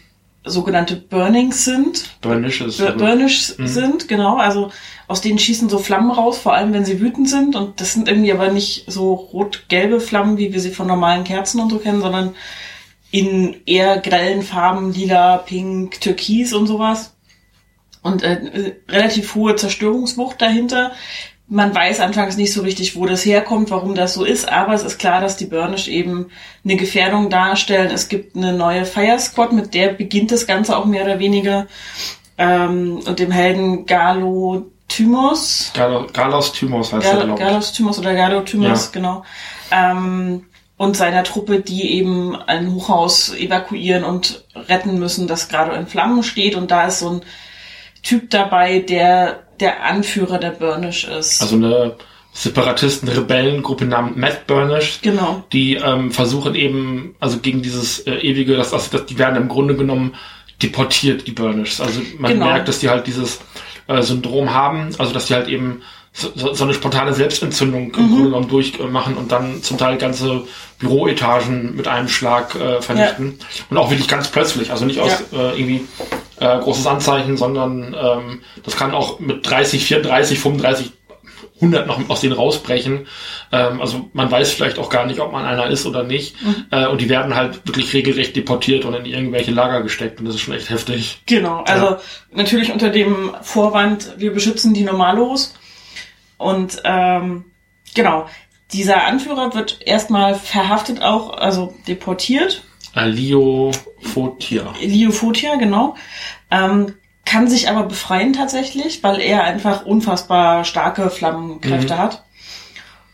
sogenannte 0.45 0.97
Burnings 0.97 1.65
sind. 1.65 2.11
Burnish 2.21 2.61
ist. 2.61 2.79
Bur- 2.79 2.93
Burnish 2.93 3.55
sind, 3.59 4.07
genau. 4.07 4.37
Also 4.37 4.71
aus 5.07 5.23
denen 5.23 5.39
schießen 5.39 5.71
so 5.71 5.79
Flammen 5.79 6.11
raus, 6.11 6.37
vor 6.39 6.53
allem 6.55 6.75
wenn 6.75 6.85
sie 6.85 7.01
wütend 7.01 7.29
sind. 7.29 7.57
Und 7.57 7.81
das 7.81 7.95
sind 7.95 8.07
irgendwie 8.07 8.33
aber 8.33 8.51
nicht 8.51 8.85
so 8.87 9.15
rot-gelbe 9.15 10.01
Flammen, 10.01 10.37
wie 10.37 10.53
wir 10.53 10.61
sie 10.61 10.73
von 10.73 10.87
normalen 10.87 11.25
Kerzen 11.25 11.61
und 11.61 11.71
so 11.71 11.79
kennen, 11.79 12.03
sondern 12.03 12.35
in 13.11 13.57
eher 13.65 13.99
grellen 13.99 14.43
Farben, 14.43 14.93
lila, 14.93 15.39
pink, 15.39 16.01
türkis 16.03 16.53
und 16.53 16.67
sowas. 16.67 17.15
Und 18.03 18.23
äh, 18.23 18.75
relativ 18.89 19.35
hohe 19.35 19.57
Zerstörungswucht 19.57 20.41
dahinter. 20.41 20.93
Man 21.51 21.75
weiß 21.75 22.01
anfangs 22.01 22.37
nicht 22.37 22.53
so 22.53 22.61
richtig, 22.61 22.95
wo 22.95 23.07
das 23.07 23.25
herkommt, 23.25 23.71
warum 23.71 23.95
das 23.95 24.13
so 24.13 24.23
ist, 24.25 24.51
aber 24.53 24.75
es 24.75 24.83
ist 24.83 24.99
klar, 24.99 25.23
dass 25.23 25.39
die 25.39 25.47
Burnish 25.47 25.89
eben 25.89 26.27
eine 26.63 26.77
Gefährdung 26.77 27.31
darstellen. 27.31 27.91
Es 27.91 28.09
gibt 28.11 28.37
eine 28.37 28.53
neue 28.53 28.85
Fire 28.85 29.19
Squad, 29.19 29.53
mit 29.53 29.73
der 29.73 29.89
beginnt 29.95 30.31
das 30.31 30.47
Ganze 30.47 30.77
auch 30.77 30.85
mehr 30.85 31.05
oder 31.05 31.19
weniger. 31.19 31.67
Ähm, 32.37 33.01
und 33.07 33.19
dem 33.19 33.31
Helden 33.31 33.87
Galo 33.87 34.67
Thymos. 34.89 35.71
Gal 35.75 36.07
Galos 36.13 36.53
Thymos 36.53 36.93
heißt 36.93 37.07
er, 37.07 37.13
Gal 37.15 37.25
glaube 37.27 37.41
ich. 37.41 37.47
Galos 37.47 37.73
Thymos 37.73 37.99
oder 37.99 38.15
Galo 38.15 38.41
Thymos, 38.43 38.87
Ja. 38.87 38.91
genau. 38.93 39.25
Ähm, 39.71 40.45
und 40.77 40.97
seiner 40.97 41.25
Truppe, 41.25 41.61
die 41.61 41.93
eben 41.95 42.37
ein 42.37 42.73
Hochhaus 42.73 43.35
evakuieren 43.35 44.05
und 44.05 44.45
retten 44.55 44.99
müssen, 44.99 45.27
das 45.27 45.49
gerade 45.49 45.75
in 45.77 45.87
Flammen 45.89 46.23
steht. 46.23 46.55
Und 46.55 46.71
da 46.71 46.87
ist 46.87 47.01
so 47.01 47.11
ein 47.11 47.23
Typ 48.09 48.31
dabei, 48.31 48.79
der 48.79 49.41
der 49.61 49.85
Anführer 49.85 50.39
der 50.39 50.51
Burnish 50.51 51.05
ist. 51.05 51.43
Also 51.43 51.57
eine 51.57 51.97
Separatisten-Rebellengruppe 52.33 53.85
namens 53.85 54.17
Matt 54.17 54.47
Burnish, 54.47 55.01
genau. 55.03 55.45
die 55.53 55.75
ähm, 55.75 56.13
versuchen 56.13 56.55
eben, 56.55 57.17
also 57.21 57.39
gegen 57.39 57.61
dieses 57.63 58.01
äh, 58.07 58.15
ewige, 58.15 58.57
das, 58.57 58.71
das, 58.71 58.91
das, 58.91 59.07
die 59.07 59.19
werden 59.19 59.37
im 59.37 59.49
Grunde 59.49 59.77
genommen 59.77 60.15
deportiert, 60.63 61.27
die 61.27 61.33
Burnishs. 61.33 61.81
Also 61.81 62.01
man 62.19 62.33
Genau. 62.33 62.47
merkt, 62.47 62.69
dass 62.69 62.79
die 62.79 62.89
halt 62.89 63.07
dieses 63.07 63.41
äh, 63.89 64.03
Syndrom 64.03 64.55
haben, 64.55 64.91
also 64.99 65.13
dass 65.13 65.27
die 65.27 65.35
halt 65.35 65.49
eben 65.49 65.83
so, 66.13 66.55
so 66.55 66.65
eine 66.65 66.75
spontane 66.75 67.13
Selbstentzündung 67.13 67.87
im 67.87 67.93
Grunde 67.93 68.23
genommen 68.25 68.49
durchmachen 68.49 69.17
und 69.17 69.31
dann 69.31 69.63
zum 69.63 69.79
Teil 69.79 69.99
ganze 69.99 70.45
Büroetagen 70.79 71.77
mit 71.77 71.87
einem 71.87 72.09
Schlag 72.09 72.55
äh, 72.55 72.81
vernichten. 72.81 73.39
Und 73.71 73.77
auch 73.77 73.91
wirklich 73.91 74.09
ganz 74.09 74.29
plötzlich, 74.29 74.71
also 74.71 74.85
nicht 74.85 75.01
aus 75.01 75.13
äh, 75.33 75.59
irgendwie 75.59 75.87
äh, 76.41 76.59
großes 76.59 76.87
Anzeichen, 76.87 77.37
sondern 77.37 77.95
ähm, 78.01 78.41
das 78.65 78.77
kann 78.77 78.93
auch 78.93 79.19
mit 79.21 79.49
30, 79.49 79.85
34, 79.85 80.39
35 80.39 80.93
100 81.61 81.87
noch 81.87 82.09
aus 82.09 82.21
denen 82.21 82.35
rausbrechen. 82.35 83.07
Ähm, 83.53 83.81
also 83.81 84.09
man 84.13 84.31
weiß 84.31 84.53
vielleicht 84.53 84.79
auch 84.79 84.91
gar 84.91 85.07
nicht, 85.07 85.21
ob 85.21 85.33
man 85.33 85.45
einer 85.45 85.67
ist 85.69 85.87
oder 85.87 86.05
nicht. 86.05 86.37
Äh, 86.71 86.87
und 86.87 87.01
die 87.01 87.09
werden 87.09 87.35
halt 87.35 87.67
wirklich 87.67 87.93
regelrecht 87.93 88.37
deportiert 88.37 88.85
und 88.85 88.95
in 88.95 89.05
irgendwelche 89.05 89.51
Lager 89.51 89.83
gesteckt. 89.83 90.21
Und 90.21 90.27
das 90.27 90.37
ist 90.37 90.41
schon 90.43 90.55
echt 90.55 90.71
heftig. 90.71 91.23
Genau, 91.27 91.63
also 91.67 91.97
natürlich 92.31 92.73
unter 92.73 92.91
dem 92.91 93.35
Vorwand, 93.43 94.15
wir 94.19 94.33
beschützen 94.33 94.75
die 94.75 94.85
Normalos. 94.85 95.55
Und 96.37 96.81
ähm, 96.85 97.47
genau, 97.95 98.29
dieser 98.73 99.05
Anführer 99.05 99.55
wird 99.55 99.81
erstmal 99.85 100.35
verhaftet 100.35 101.03
auch, 101.03 101.37
also 101.37 101.75
deportiert. 101.87 102.63
Alio 102.95 103.71
Fotia. 104.01 104.75
Leo 104.81 105.11
Fotia, 105.11 105.57
genau. 105.57 105.95
Ähm, 106.51 106.95
kann 107.25 107.49
sich 107.49 107.69
aber 107.69 107.83
befreien 107.85 108.33
tatsächlich, 108.33 109.03
weil 109.03 109.21
er 109.21 109.45
einfach 109.45 109.85
unfassbar 109.85 110.65
starke 110.65 111.11
Flammenkräfte 111.11 111.99
hat. 111.99 112.25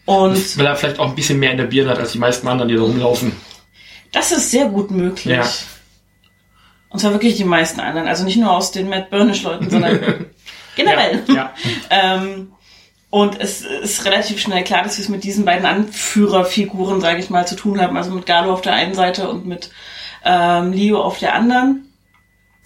Und 0.05 0.59
Weil 0.59 0.67
er 0.67 0.77
vielleicht 0.77 0.99
auch 0.99 1.09
ein 1.09 1.15
bisschen 1.15 1.41
mehr 1.41 1.51
in 1.51 1.57
der 1.57 1.65
Birne 1.65 1.91
hat 1.91 1.99
als 1.99 2.13
die 2.13 2.19
meisten 2.19 2.47
anderen, 2.47 2.69
die 2.69 2.77
da 2.77 2.83
rumlaufen. 2.83 3.33
das 4.13 4.33
ist 4.33 4.51
sehr 4.51 4.67
gut 4.67 4.91
möglich. 4.91 5.35
Ja. 5.35 5.49
Und 6.91 7.01
zwar 7.01 7.13
wirklich 7.13 7.37
die 7.37 7.45
meisten 7.45 7.81
anderen. 7.81 8.07
Also 8.07 8.25
nicht 8.25 8.37
nur 8.37 8.53
aus 8.53 8.71
den 8.71 8.89
Matt 8.89 9.11
Burnish-Leuten, 9.11 9.69
sondern 9.71 10.27
generell. 10.77 11.25
Ja, 11.27 11.35
ja. 11.35 11.55
Ähm, 11.91 12.53
und 13.15 13.41
es 13.41 13.61
ist 13.61 14.07
relativ 14.07 14.41
schnell 14.41 14.65
klar, 14.65 14.83
dass 14.83 14.99
wir 14.99 15.05
es 15.05 15.09
mit 15.09 15.23
diesen 15.23 15.45
beiden 15.45 15.67
Anführerfiguren, 15.67 17.01
sage 17.01 17.21
ich 17.21 17.31
mal, 17.31 17.47
zu 17.47 17.55
tun 17.55 17.81
haben. 17.81 17.97
Also 17.97 18.11
mit 18.11 18.27
Galo 18.27 18.53
auf 18.53 18.61
der 18.61 18.73
einen 18.73 18.95
Seite 18.95 19.29
und 19.29 19.47
mit 19.47 19.71
ähm, 20.25 20.73
Leo 20.73 21.01
auf 21.01 21.21
der 21.21 21.33
anderen. 21.33 21.93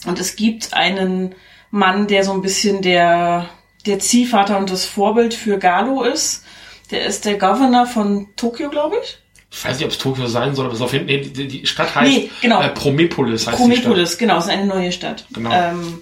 Und 0.07 0.19
es 0.19 0.37
gibt 0.37 0.73
einen 0.73 1.35
Mann, 1.71 2.07
der 2.07 2.25
so 2.25 2.33
ein 2.33 2.41
bisschen 2.41 2.81
der, 2.81 3.51
der 3.85 3.99
Ziehvater 3.99 4.57
und 4.57 4.71
das 4.71 4.87
Vorbild 4.87 5.35
für 5.35 5.59
Galo 5.59 6.03
ist. 6.03 6.47
Der 6.93 7.05
ist 7.05 7.27
der 7.27 7.37
Governor 7.37 7.85
von 7.85 8.29
Tokio, 8.37 8.71
glaube 8.71 8.97
ich. 9.03 9.19
Ich 9.53 9.63
weiß 9.63 9.77
nicht, 9.77 9.85
ob 9.85 9.91
es 9.91 9.99
Tokio 9.99 10.29
sein 10.29 10.55
soll, 10.55 10.65
aber 10.65 10.73
es 10.73 10.81
ist 10.81 10.85
auf 10.87 10.95
jeden 10.95 11.09
Fall, 11.09 11.17
nee, 11.19 11.25
die, 11.29 11.47
die 11.47 11.67
Stadt 11.67 11.95
heißt 11.95 12.11
Nee, 12.11 12.31
genau. 12.41 12.63
äh, 12.63 12.71
Promepolis 12.71 13.47
heißt 13.47 13.59
Promepolis, 13.59 14.17
genau, 14.17 14.39
ist 14.39 14.49
eine 14.49 14.65
neue 14.65 14.93
Stadt. 14.93 15.27
Genau. 15.31 15.51
Ähm, 15.53 16.01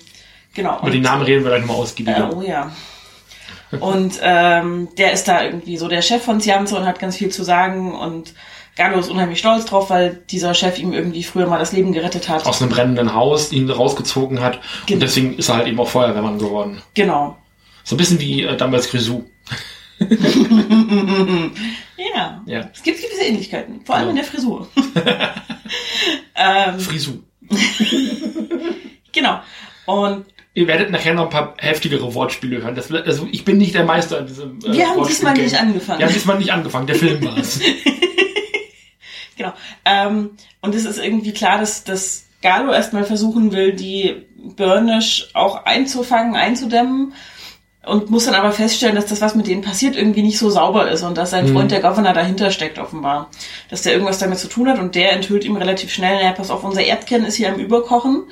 genau. 0.55 0.71
die 0.71 0.76
Stadt. 0.76 0.83
Über 0.83 0.91
die 0.93 1.00
Namen 1.00 1.23
reden 1.25 1.43
wir 1.43 1.50
gleich 1.50 1.62
nochmal 1.62 1.79
ausgiebiger. 1.79 2.31
Äh, 2.31 2.33
oh 2.33 2.43
ja. 2.43 2.71
Und 3.80 4.18
ähm, 4.23 4.88
der 4.96 5.12
ist 5.12 5.26
da 5.28 5.42
irgendwie 5.44 5.76
so 5.76 5.88
der 5.88 6.02
Chef 6.02 6.23
von 6.23 6.40
Cianzo 6.40 6.76
und 6.76 6.87
hat 6.87 6.99
ganz 6.99 7.16
viel 7.16 7.30
zu 7.30 7.42
sagen 7.42 7.94
und 7.94 8.35
Gallo 8.76 8.99
ist 8.99 9.08
unheimlich 9.08 9.38
stolz 9.38 9.64
drauf, 9.64 9.88
weil 9.90 10.23
dieser 10.30 10.52
Chef 10.52 10.78
ihm 10.78 10.92
irgendwie 10.92 11.23
früher 11.23 11.46
mal 11.46 11.58
das 11.58 11.73
Leben 11.73 11.92
gerettet 11.92 12.28
hat. 12.28 12.44
Aus 12.46 12.61
einem 12.61 12.70
brennenden 12.70 13.14
Haus 13.14 13.50
ihn 13.50 13.70
rausgezogen 13.70 14.40
hat. 14.40 14.61
Genau. 14.87 14.96
Und 14.96 15.00
deswegen 15.02 15.35
ist 15.38 15.49
er 15.49 15.56
halt 15.56 15.66
eben 15.66 15.80
auch 15.80 15.88
Feuerwehrmann 15.88 16.38
geworden. 16.38 16.82
Genau. 16.94 17.37
So 17.85 17.94
ein 17.94 17.99
bisschen 17.99 18.20
wie 18.20 18.42
äh, 18.42 18.56
damals 18.56 18.90
Grisou. 18.90 19.25
Ja. 21.99 22.42
Ja. 22.46 22.70
Es 22.73 22.82
gibt 22.82 23.00
gewisse 23.02 23.23
Ähnlichkeiten, 23.25 23.80
vor 23.85 23.94
allem 23.94 24.04
Ja. 24.06 24.11
in 24.11 24.16
der 24.16 24.25
Frisur. 24.25 24.68
ähm, 26.35 26.78
Frisou. 26.80 27.23
genau. 29.12 29.40
Und 29.87 30.26
Ihr 30.57 30.67
werdet 30.67 30.91
nachher 30.91 31.13
noch 31.13 31.25
ein 31.25 31.31
paar 31.31 31.55
heftigere 31.59 32.15
Wortspiele 32.15 32.63
hören. 32.63 32.75
Das, 32.75 32.91
also 32.91 33.29
ich 33.31 33.45
bin 33.45 33.59
nicht 33.59 33.75
der 33.75 33.85
Meister 33.85 34.21
in 34.21 34.27
diesem 34.27 34.59
äh, 34.61 34.73
wir 34.73 34.89
haben 34.89 35.07
diesmal 35.07 35.35
nicht 35.35 35.55
angefangen. 35.55 35.99
Wir 35.99 36.07
haben 36.07 36.15
diesmal 36.15 36.39
nicht 36.39 36.51
angefangen. 36.51 36.87
Der 36.87 36.97
Film 36.97 37.23
war 37.25 37.37
es. 37.37 37.61
Genau. 39.39 39.53
Ähm, 39.85 40.31
und 40.63 40.75
es 40.75 40.87
ist 40.87 40.99
irgendwie 40.99 41.35
klar, 41.35 41.59
dass, 41.59 41.85
dass 41.85 42.25
Galo 42.41 42.73
erstmal 42.73 43.05
versuchen 43.05 43.53
will, 43.53 43.75
die 43.75 44.23
Burnish 44.35 45.29
auch 45.35 45.67
einzufangen, 45.67 46.37
einzudämmen 46.37 47.13
und 47.85 48.09
muss 48.09 48.25
dann 48.25 48.35
aber 48.35 48.51
feststellen, 48.53 48.97
dass 48.97 49.05
das, 49.05 49.21
was 49.21 49.35
mit 49.35 49.47
denen 49.47 49.61
passiert, 49.61 49.95
irgendwie 49.95 50.23
nicht 50.23 50.39
so 50.39 50.49
sauber 50.49 50.91
ist 50.91 51.03
und 51.03 51.19
dass 51.19 51.33
sein 51.33 51.49
Freund 51.49 51.71
der 51.71 51.83
Governor 51.83 52.15
dahinter 52.15 52.51
steckt 52.51 52.79
offenbar. 52.79 53.31
Dass 53.69 53.83
der 53.83 53.93
irgendwas 53.93 54.19
damit 54.19 54.39
zu 54.39 54.49
tun 54.49 54.71
hat 54.71 54.79
und 54.79 54.95
der 54.95 55.13
enthüllt 55.13 55.45
ihm 55.45 55.57
relativ 55.57 55.93
schnell, 55.93 56.17
naja, 56.17 56.33
pass 56.33 56.51
auf, 56.51 56.65
unser 56.65 56.83
Erdkern 56.83 57.27
ist 57.27 57.35
hier 57.35 57.53
am 57.53 57.61
Überkochen. 57.61 58.25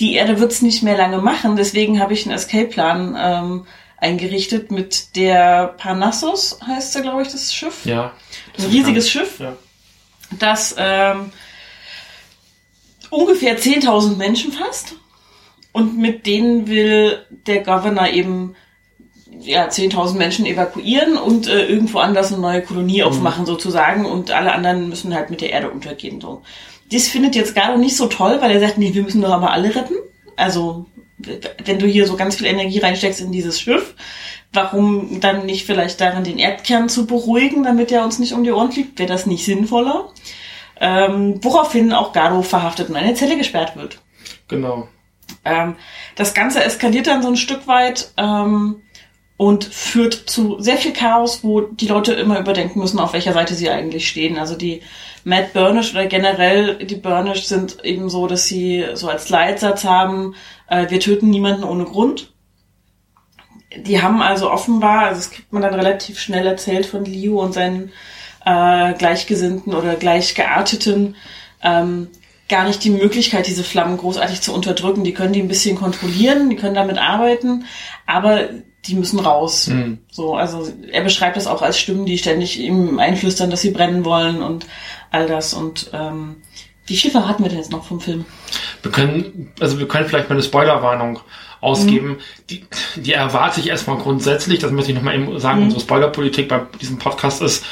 Die 0.00 0.14
Erde 0.14 0.38
wird's 0.40 0.62
nicht 0.62 0.82
mehr 0.82 0.96
lange 0.96 1.18
machen, 1.18 1.56
deswegen 1.56 2.00
habe 2.00 2.12
ich 2.12 2.24
einen 2.24 2.34
Escape-Plan 2.36 3.16
ähm, 3.18 3.66
eingerichtet 3.96 4.70
mit 4.70 5.16
der 5.16 5.74
Parnassus, 5.76 6.58
heißt 6.64 6.94
ja, 6.94 7.00
glaube 7.00 7.22
ich, 7.22 7.28
das 7.28 7.52
Schiff. 7.52 7.84
Ja. 7.84 8.12
Das 8.54 8.66
Ein 8.66 8.70
riesiges. 8.70 9.10
Schiff, 9.10 9.40
Ja. 9.40 9.56
das 10.38 10.74
ähm, 10.78 11.32
ungefähr 13.10 13.58
10.000 13.58 14.16
Menschen 14.16 14.52
fasst. 14.52 14.94
Und 15.72 15.98
mit 15.98 16.26
denen 16.26 16.66
will 16.68 17.24
der 17.46 17.62
Governor 17.62 18.08
eben 18.08 18.54
ja, 19.40 19.66
10.000 19.68 20.14
Menschen 20.16 20.46
evakuieren 20.46 21.16
und 21.16 21.46
äh, 21.46 21.66
irgendwo 21.66 21.98
anders 21.98 22.32
eine 22.32 22.40
neue 22.40 22.62
Kolonie 22.62 23.02
aufmachen 23.02 23.46
sozusagen 23.46 24.04
und 24.04 24.30
alle 24.30 24.52
anderen 24.52 24.88
müssen 24.88 25.14
halt 25.14 25.30
mit 25.30 25.40
der 25.40 25.50
Erde 25.50 25.70
untergehen. 25.70 26.20
So. 26.20 26.42
Das 26.90 27.08
findet 27.08 27.34
jetzt 27.34 27.54
Galo 27.54 27.76
nicht 27.76 27.96
so 27.96 28.06
toll, 28.06 28.38
weil 28.40 28.50
er 28.50 28.60
sagt, 28.60 28.78
nee, 28.78 28.94
wir 28.94 29.02
müssen 29.02 29.20
doch 29.20 29.30
aber 29.30 29.52
alle 29.52 29.74
retten. 29.74 29.94
Also 30.36 30.86
wenn 31.64 31.78
du 31.78 31.86
hier 31.86 32.06
so 32.06 32.16
ganz 32.16 32.36
viel 32.36 32.46
Energie 32.46 32.78
reinsteckst 32.78 33.20
in 33.20 33.32
dieses 33.32 33.60
Schiff, 33.60 33.94
warum 34.52 35.20
dann 35.20 35.46
nicht 35.46 35.66
vielleicht 35.66 36.00
daran 36.00 36.24
den 36.24 36.38
Erdkern 36.38 36.88
zu 36.88 37.06
beruhigen, 37.06 37.64
damit 37.64 37.90
er 37.90 38.04
uns 38.04 38.18
nicht 38.18 38.32
um 38.32 38.44
die 38.44 38.52
Ohren 38.52 38.72
fliegt? 38.72 38.98
Wäre 38.98 39.08
das 39.08 39.26
nicht 39.26 39.44
sinnvoller? 39.44 40.10
Ähm, 40.80 41.42
woraufhin 41.42 41.92
auch 41.92 42.12
Garo 42.12 42.42
verhaftet 42.42 42.88
und 42.88 42.94
in 42.94 43.02
eine 43.02 43.14
Zelle 43.14 43.36
gesperrt 43.36 43.76
wird. 43.76 43.98
Genau. 44.46 44.88
Ähm, 45.44 45.74
das 46.14 46.34
Ganze 46.34 46.62
eskaliert 46.62 47.08
dann 47.08 47.22
so 47.22 47.28
ein 47.28 47.36
Stück 47.36 47.66
weit 47.66 48.12
ähm, 48.16 48.82
und 49.36 49.64
führt 49.64 50.14
zu 50.14 50.60
sehr 50.60 50.76
viel 50.76 50.92
Chaos, 50.92 51.42
wo 51.42 51.60
die 51.60 51.88
Leute 51.88 52.12
immer 52.12 52.38
überdenken 52.38 52.78
müssen, 52.78 53.00
auf 53.00 53.12
welcher 53.12 53.32
Seite 53.32 53.54
sie 53.54 53.68
eigentlich 53.68 54.08
stehen. 54.08 54.38
Also 54.38 54.54
die 54.54 54.82
Matt 55.24 55.52
Burnish 55.52 55.92
oder 55.92 56.06
generell 56.06 56.76
die 56.84 56.96
Burnish 56.96 57.46
sind 57.46 57.84
eben 57.84 58.08
so, 58.08 58.26
dass 58.26 58.46
sie 58.46 58.84
so 58.94 59.08
als 59.08 59.28
Leitsatz 59.28 59.84
haben, 59.84 60.34
äh, 60.68 60.90
wir 60.90 61.00
töten 61.00 61.30
niemanden 61.30 61.64
ohne 61.64 61.84
Grund. 61.84 62.32
Die 63.76 64.00
haben 64.02 64.22
also 64.22 64.50
offenbar, 64.50 65.06
also 65.06 65.20
das 65.20 65.30
kriegt 65.30 65.52
man 65.52 65.62
dann 65.62 65.74
relativ 65.74 66.18
schnell 66.18 66.46
erzählt 66.46 66.86
von 66.86 67.04
Liu 67.04 67.40
und 67.40 67.52
seinen 67.52 67.92
äh, 68.44 68.94
Gleichgesinnten 68.94 69.74
oder 69.74 69.96
Gleichgearteten, 69.96 71.16
ähm, 71.62 72.08
gar 72.48 72.64
nicht 72.64 72.82
die 72.82 72.90
Möglichkeit, 72.90 73.46
diese 73.46 73.64
Flammen 73.64 73.98
großartig 73.98 74.40
zu 74.40 74.54
unterdrücken. 74.54 75.04
Die 75.04 75.12
können 75.12 75.34
die 75.34 75.42
ein 75.42 75.48
bisschen 75.48 75.76
kontrollieren, 75.76 76.48
die 76.48 76.56
können 76.56 76.74
damit 76.74 76.96
arbeiten, 76.96 77.66
aber 78.06 78.48
die 78.86 78.94
müssen 78.94 79.20
raus. 79.20 79.68
Mhm. 79.68 79.98
So, 80.10 80.34
also 80.34 80.68
er 80.90 81.02
beschreibt 81.02 81.36
das 81.36 81.46
auch 81.46 81.62
als 81.62 81.78
Stimmen, 81.78 82.06
die 82.06 82.16
ständig 82.16 82.58
ihm 82.58 82.98
einflüstern, 82.98 83.50
dass 83.50 83.60
sie 83.60 83.70
brennen 83.70 84.04
wollen 84.04 84.42
und 84.42 84.66
all 85.10 85.26
das. 85.26 85.54
Und 85.54 85.90
ähm, 85.92 86.36
wie 86.86 86.96
viel 86.96 87.10
verraten 87.10 87.42
wir 87.42 87.48
denn 87.50 87.58
jetzt 87.58 87.70
noch 87.72 87.84
vom 87.84 88.00
Film? 88.00 88.24
Wir 88.82 88.90
können, 88.90 89.52
also 89.60 89.78
wir 89.78 89.88
können 89.88 90.08
vielleicht 90.08 90.28
mal 90.28 90.34
eine 90.36 90.42
Spoilerwarnung 90.42 91.20
ausgeben. 91.60 92.18
Die, 92.50 92.64
die 92.96 93.12
erwarte 93.12 93.60
ich 93.60 93.68
erstmal 93.68 93.98
grundsätzlich, 93.98 94.58
das 94.60 94.70
möchte 94.70 94.92
ich 94.92 94.96
nochmal 94.96 95.16
eben 95.16 95.38
sagen, 95.40 95.64
unsere 95.64 95.80
Spoilerpolitik 95.82 96.48
bei 96.48 96.62
diesem 96.80 96.98
Podcast 96.98 97.42
ist, 97.42 97.64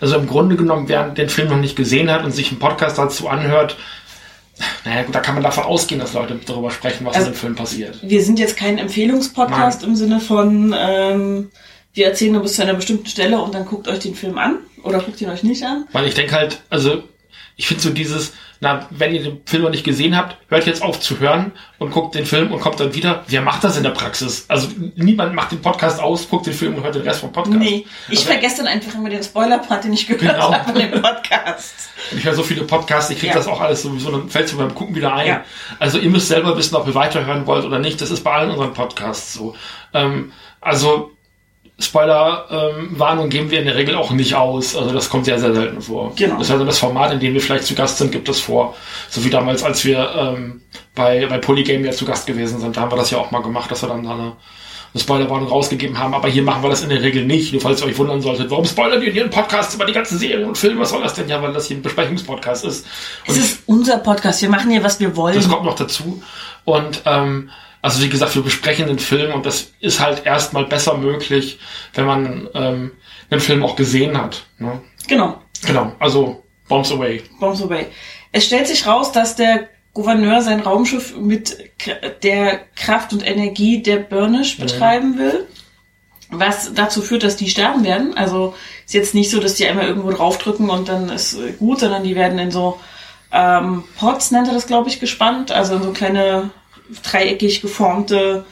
also 0.00 0.16
im 0.16 0.26
Grunde 0.26 0.56
genommen, 0.56 0.88
wer 0.88 1.08
den 1.08 1.28
Film 1.28 1.48
noch 1.48 1.56
nicht 1.56 1.76
gesehen 1.76 2.10
hat 2.10 2.24
und 2.24 2.32
sich 2.32 2.50
einen 2.50 2.58
Podcast 2.58 2.98
dazu 2.98 3.28
anhört, 3.28 3.76
naja, 4.84 5.02
gut, 5.02 5.14
da 5.14 5.20
kann 5.20 5.34
man 5.34 5.42
davon 5.42 5.64
ausgehen, 5.64 6.00
dass 6.00 6.12
Leute 6.12 6.38
darüber 6.46 6.70
sprechen, 6.70 7.04
was 7.06 7.16
Also- 7.16 7.28
in 7.28 7.32
dem 7.32 7.38
Film 7.38 7.54
passiert. 7.56 7.98
Wir 8.02 8.22
sind 8.22 8.38
jetzt 8.38 8.56
kein 8.56 8.78
Empfehlungspodcast 8.78 9.82
im 9.82 9.96
Sinne 9.96 10.20
von, 10.20 10.74
ähm, 10.78 11.50
wir 11.94 12.06
erzählen 12.06 12.32
nur 12.32 12.42
bis 12.42 12.54
zu 12.54 12.62
einer 12.62 12.74
bestimmten 12.74 13.06
Stelle 13.06 13.40
und 13.40 13.54
dann 13.54 13.64
guckt 13.64 13.88
euch 13.88 14.00
den 14.00 14.14
Film 14.14 14.36
an 14.38 14.58
oder 14.82 14.98
guckt 15.00 15.20
ihn 15.20 15.30
euch 15.30 15.42
nicht 15.44 15.62
an. 15.64 15.86
Weil 15.92 16.06
ich 16.06 16.14
denke 16.14 16.34
halt, 16.34 16.60
also 16.70 17.04
ich 17.56 17.68
finde 17.68 17.82
so 17.84 17.90
dieses, 17.90 18.32
na, 18.58 18.86
wenn 18.90 19.14
ihr 19.14 19.22
den 19.22 19.40
Film 19.46 19.62
noch 19.62 19.70
nicht 19.70 19.84
gesehen 19.84 20.16
habt, 20.16 20.36
hört 20.48 20.66
jetzt 20.66 20.82
auf 20.82 20.98
zu 20.98 21.20
hören 21.20 21.52
und 21.78 21.92
guckt 21.92 22.16
den 22.16 22.26
Film 22.26 22.50
und 22.50 22.60
kommt 22.60 22.80
dann 22.80 22.94
wieder. 22.96 23.22
Wer 23.28 23.42
macht 23.42 23.62
das 23.62 23.76
in 23.76 23.84
der 23.84 23.90
Praxis? 23.90 24.46
Also 24.48 24.68
niemand 24.96 25.34
macht 25.34 25.52
den 25.52 25.62
Podcast 25.62 26.00
aus, 26.00 26.28
guckt 26.28 26.46
den 26.46 26.52
Film 26.52 26.74
und 26.74 26.82
hört 26.82 26.96
den 26.96 27.02
Rest 27.02 27.20
vom 27.20 27.30
Podcast. 27.30 27.56
Nee, 27.56 27.86
ich 28.08 28.18
Also, 28.18 28.30
vergesse 28.32 28.56
dann 28.58 28.66
einfach 28.66 28.92
immer 28.96 29.08
den 29.08 29.22
Spoiler-Part, 29.22 29.84
den 29.84 29.92
ich 29.92 30.06
gehört 30.08 30.22
Genau. 30.34 30.52
habe 30.52 30.64
von 30.72 30.80
dem 30.80 31.00
Podcast. 31.00 31.74
Ich 32.16 32.24
höre 32.24 32.34
so 32.34 32.42
viele 32.42 32.64
Podcasts, 32.64 33.10
ich 33.10 33.18
kriege 33.20 33.32
Ja. 33.32 33.38
das 33.38 33.46
auch 33.46 33.60
alles 33.60 33.82
sowieso, 33.82 34.10
dann 34.10 34.28
fällt 34.28 34.46
es 34.46 34.52
beim 34.54 34.74
Gucken 34.74 34.96
wieder 34.96 35.14
ein. 35.14 35.26
Ja. 35.28 35.44
Also 35.78 35.98
ihr 35.98 36.10
müsst 36.10 36.26
selber 36.26 36.56
wissen, 36.58 36.74
ob 36.74 36.88
ihr 36.88 36.94
weiterhören 36.96 37.46
wollt 37.46 37.64
oder 37.64 37.78
nicht. 37.78 38.00
Das 38.00 38.10
ist 38.10 38.24
bei 38.24 38.32
allen 38.32 38.50
unseren 38.50 38.72
Podcasts 38.74 39.32
so. 39.32 39.54
Ähm, 39.92 40.32
also 40.60 41.12
Spoiler-Warnung 41.78 43.30
geben 43.30 43.50
wir 43.50 43.58
in 43.58 43.64
der 43.64 43.74
Regel 43.74 43.96
auch 43.96 44.12
nicht 44.12 44.34
aus. 44.36 44.76
Also 44.76 44.92
das 44.92 45.10
kommt 45.10 45.24
sehr, 45.24 45.40
sehr 45.40 45.52
selten 45.52 45.80
vor. 45.82 46.12
Genau. 46.14 46.38
Das 46.38 46.46
ist 46.46 46.52
also 46.52 46.64
das 46.64 46.78
Format, 46.78 47.12
in 47.12 47.18
dem 47.18 47.34
wir 47.34 47.40
vielleicht 47.40 47.64
zu 47.64 47.74
Gast 47.74 47.98
sind, 47.98 48.12
gibt 48.12 48.28
es 48.28 48.40
vor. 48.40 48.76
So 49.10 49.24
wie 49.24 49.30
damals, 49.30 49.64
als 49.64 49.84
wir 49.84 50.08
ähm, 50.16 50.60
bei, 50.94 51.26
bei 51.26 51.38
Polygame 51.38 51.84
ja 51.86 51.92
zu 51.92 52.04
Gast 52.04 52.26
gewesen 52.26 52.60
sind. 52.60 52.76
Da 52.76 52.82
haben 52.82 52.92
wir 52.92 52.96
das 52.96 53.10
ja 53.10 53.18
auch 53.18 53.32
mal 53.32 53.42
gemacht, 53.42 53.70
dass 53.72 53.82
wir 53.82 53.88
dann 53.88 54.04
da 54.04 54.12
eine, 54.12 54.22
eine 54.22 55.00
Spoilerwarnung 55.02 55.48
rausgegeben 55.48 55.98
haben. 55.98 56.14
Aber 56.14 56.28
hier 56.28 56.44
machen 56.44 56.62
wir 56.62 56.70
das 56.70 56.84
in 56.84 56.90
der 56.90 57.02
Regel 57.02 57.24
nicht. 57.24 57.52
Nur 57.52 57.60
falls 57.60 57.80
ihr 57.80 57.88
euch 57.88 57.98
wundern 57.98 58.20
solltet, 58.20 58.52
warum 58.52 58.64
spoilern 58.64 59.00
wir 59.00 59.08
in 59.08 59.16
ihren 59.16 59.30
Podcasts 59.30 59.74
über 59.74 59.84
die 59.84 59.92
ganzen 59.92 60.16
Serien 60.16 60.44
und 60.48 60.56
Filme? 60.56 60.80
Was 60.80 60.90
soll 60.90 61.02
das 61.02 61.14
denn? 61.14 61.28
Ja, 61.28 61.42
weil 61.42 61.52
das 61.52 61.66
hier 61.66 61.76
ein 61.76 61.82
Besprechungspodcast 61.82 62.64
ist. 62.66 62.86
Es 63.26 63.34
Und 63.34 63.42
ist 63.42 63.58
unser 63.66 63.98
Podcast, 63.98 64.40
wir 64.42 64.48
machen 64.48 64.70
hier, 64.70 64.84
was 64.84 65.00
wir 65.00 65.16
wollen. 65.16 65.34
das 65.34 65.48
kommt 65.48 65.64
noch 65.64 65.74
dazu. 65.74 66.22
Und 66.64 67.02
ähm, 67.04 67.50
also 67.84 68.02
wie 68.02 68.08
gesagt, 68.08 68.34
wir 68.34 68.42
besprechen 68.42 68.86
den 68.86 68.98
Film 68.98 69.34
und 69.34 69.44
das 69.44 69.72
ist 69.80 70.00
halt 70.00 70.24
erstmal 70.24 70.64
besser 70.64 70.96
möglich, 70.96 71.58
wenn 71.92 72.06
man 72.06 72.48
ähm, 72.54 72.92
den 73.30 73.40
Film 73.40 73.62
auch 73.62 73.76
gesehen 73.76 74.16
hat. 74.16 74.46
Ne? 74.58 74.80
Genau, 75.06 75.38
Genau, 75.66 75.92
also 75.98 76.42
Bombs 76.68 76.90
Away. 76.92 77.22
Bombs 77.40 77.62
Away. 77.62 77.86
Es 78.32 78.46
stellt 78.46 78.66
sich 78.66 78.86
raus, 78.86 79.12
dass 79.12 79.36
der 79.36 79.68
Gouverneur 79.92 80.42
sein 80.42 80.60
Raumschiff 80.60 81.16
mit 81.16 81.56
der 82.22 82.60
Kraft 82.74 83.12
und 83.12 83.26
Energie 83.26 83.82
der 83.82 83.98
Burnish 83.98 84.58
betreiben 84.58 85.18
will. 85.18 85.46
Was 86.30 86.72
dazu 86.74 87.00
führt, 87.00 87.22
dass 87.22 87.36
die 87.36 87.48
sterben 87.48 87.84
werden. 87.84 88.16
Also 88.16 88.54
ist 88.86 88.94
jetzt 88.94 89.14
nicht 89.14 89.30
so, 89.30 89.40
dass 89.40 89.54
die 89.54 89.66
einmal 89.66 89.86
irgendwo 89.86 90.10
draufdrücken 90.10 90.68
und 90.68 90.88
dann 90.88 91.10
ist 91.10 91.34
äh, 91.34 91.52
gut, 91.52 91.80
sondern 91.80 92.02
die 92.02 92.16
werden 92.16 92.38
in 92.38 92.50
so 92.50 92.80
ähm, 93.30 93.84
Pots, 93.98 94.30
nennt 94.30 94.48
er 94.48 94.54
das, 94.54 94.66
glaube 94.66 94.88
ich, 94.88 94.98
gespannt. 94.98 95.52
Also 95.52 95.76
in 95.76 95.82
so 95.82 95.92
kleine 95.92 96.50
dreieckig 97.02 97.60
geformte 97.62 98.44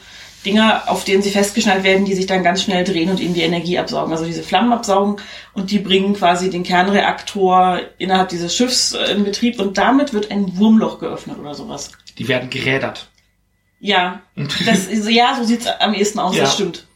Dinger, 0.45 0.83
auf 0.87 1.05
denen 1.05 1.21
sie 1.23 1.31
festgeschnallt 1.31 1.83
werden, 1.85 2.03
die 2.05 2.15
sich 2.15 2.25
dann 2.25 2.43
ganz 2.43 2.63
schnell 2.63 2.83
drehen 2.83 3.09
und 3.09 3.19
ihnen 3.21 3.33
die 3.33 3.43
Energie 3.43 3.79
absaugen. 3.79 4.11
Also 4.11 4.25
diese 4.25 4.43
Flammen 4.43 4.73
absaugen 4.73 5.17
und 5.53 5.71
die 5.71 5.79
bringen 5.79 6.13
quasi 6.15 6.49
den 6.49 6.63
Kernreaktor 6.63 7.79
innerhalb 7.97 8.27
dieses 8.29 8.53
Schiffs 8.55 8.93
äh, 8.93 9.11
in 9.13 9.23
Betrieb 9.23 9.59
und 9.59 9.77
damit 9.77 10.11
wird 10.13 10.31
ein 10.31 10.57
Wurmloch 10.57 10.99
geöffnet 10.99 11.39
oder 11.39 11.53
sowas. 11.53 11.91
Die 12.17 12.27
werden 12.27 12.49
gerädert. 12.49 13.07
Ja, 13.79 14.21
das 14.65 14.87
ist, 14.87 15.09
ja, 15.09 15.35
so 15.37 15.43
sieht's 15.45 15.65
am 15.67 15.93
ehesten 15.93 16.19
aus, 16.19 16.35
Ja. 16.35 16.43
das 16.43 16.55
stimmt. 16.55 16.87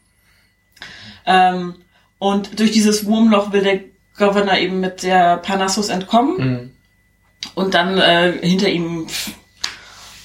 Ähm, 1.25 1.75
und 2.20 2.60
durch 2.60 2.72
dieses 2.72 3.06
Wurmloch 3.06 3.51
will 3.51 3.62
der 3.63 3.79
Governor 4.17 4.58
eben 4.58 4.79
mit 4.79 5.03
der 5.03 5.38
Parnassus 5.38 5.89
entkommen 5.89 6.38
Mhm. 6.38 6.72
und 7.56 7.74
dann 7.74 7.98
äh, 7.98 8.34
hinter 8.41 8.70
ihm 8.70 9.08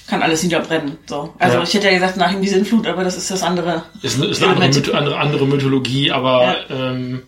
kann 0.07 0.21
alles 0.21 0.43
niederbrennen. 0.43 0.97
So. 1.05 1.33
Also 1.39 1.57
Ja. 1.57 1.63
ich 1.63 1.73
hätte 1.73 1.87
ja 1.87 1.93
gesagt, 1.93 2.17
nach 2.17 2.31
ihm 2.31 2.41
die 2.41 2.47
Sintflut, 2.49 2.87
aber 2.87 3.03
das 3.03 3.15
ist 3.17 3.31
das 3.31 3.43
andere. 3.43 3.83
Ist, 4.01 4.17
eine- 4.17 4.27
ist 4.31 4.43
eine 4.43 4.53
andere. 4.53 4.67
Myth 4.69 4.93
andere, 4.93 5.17
andere 5.19 5.45
Mythologie, 5.47 6.11
aber 6.11 6.55
ähm, 6.69 7.23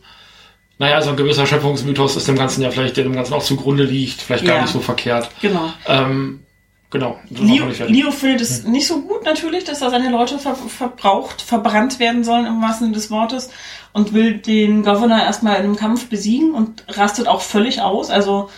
naja, 0.77 1.01
so 1.01 1.09
ein 1.11 1.15
gewisser 1.15 1.45
Schöpfungsmythos 1.45 2.17
ist 2.17 2.27
dem 2.27 2.35
Ganzen 2.37 2.61
ja 2.61 2.69
vielleicht, 2.71 2.97
der 2.97 3.05
dem 3.05 3.13
Ganzen 3.15 3.33
auch 3.33 3.43
zugrunde 3.43 3.83
liegt, 3.85 4.21
vielleicht 4.21 4.45
gar 4.45 4.55
Ja. 4.57 4.61
nicht 4.63 4.73
so 4.73 4.79
verkehrt. 4.81 5.29
Genau. 5.41 5.71
Ähm, 5.87 6.41
genau. 6.89 7.17
Leo. 7.29 7.65
Leo 7.87 8.11
findet 8.11 8.41
es 8.41 8.63
nicht 8.65 8.85
so 8.87 9.01
gut 9.01 9.23
natürlich, 9.23 9.63
dass 9.63 9.79
da 9.79 9.89
seine 9.89 10.09
Leute 10.11 10.37
ver 10.37 10.55
verbraucht, 10.55 11.41
verbrannt 11.41 11.99
werden 11.99 12.25
sollen 12.25 12.45
im 12.45 12.61
wahrsten 12.61 12.87
Sinne 12.87 12.95
des 12.95 13.09
Wortes 13.09 13.49
und 13.93 14.13
will 14.13 14.33
den 14.39 14.83
Governor 14.83 15.19
erstmal 15.19 15.55
in 15.55 15.63
einem 15.63 15.75
Kampf 15.77 16.09
besiegen 16.09 16.53
und 16.53 16.83
rastet 16.89 17.27
auch 17.29 17.39
völlig 17.39 17.81
aus. 17.81 18.09
Also 18.09 18.49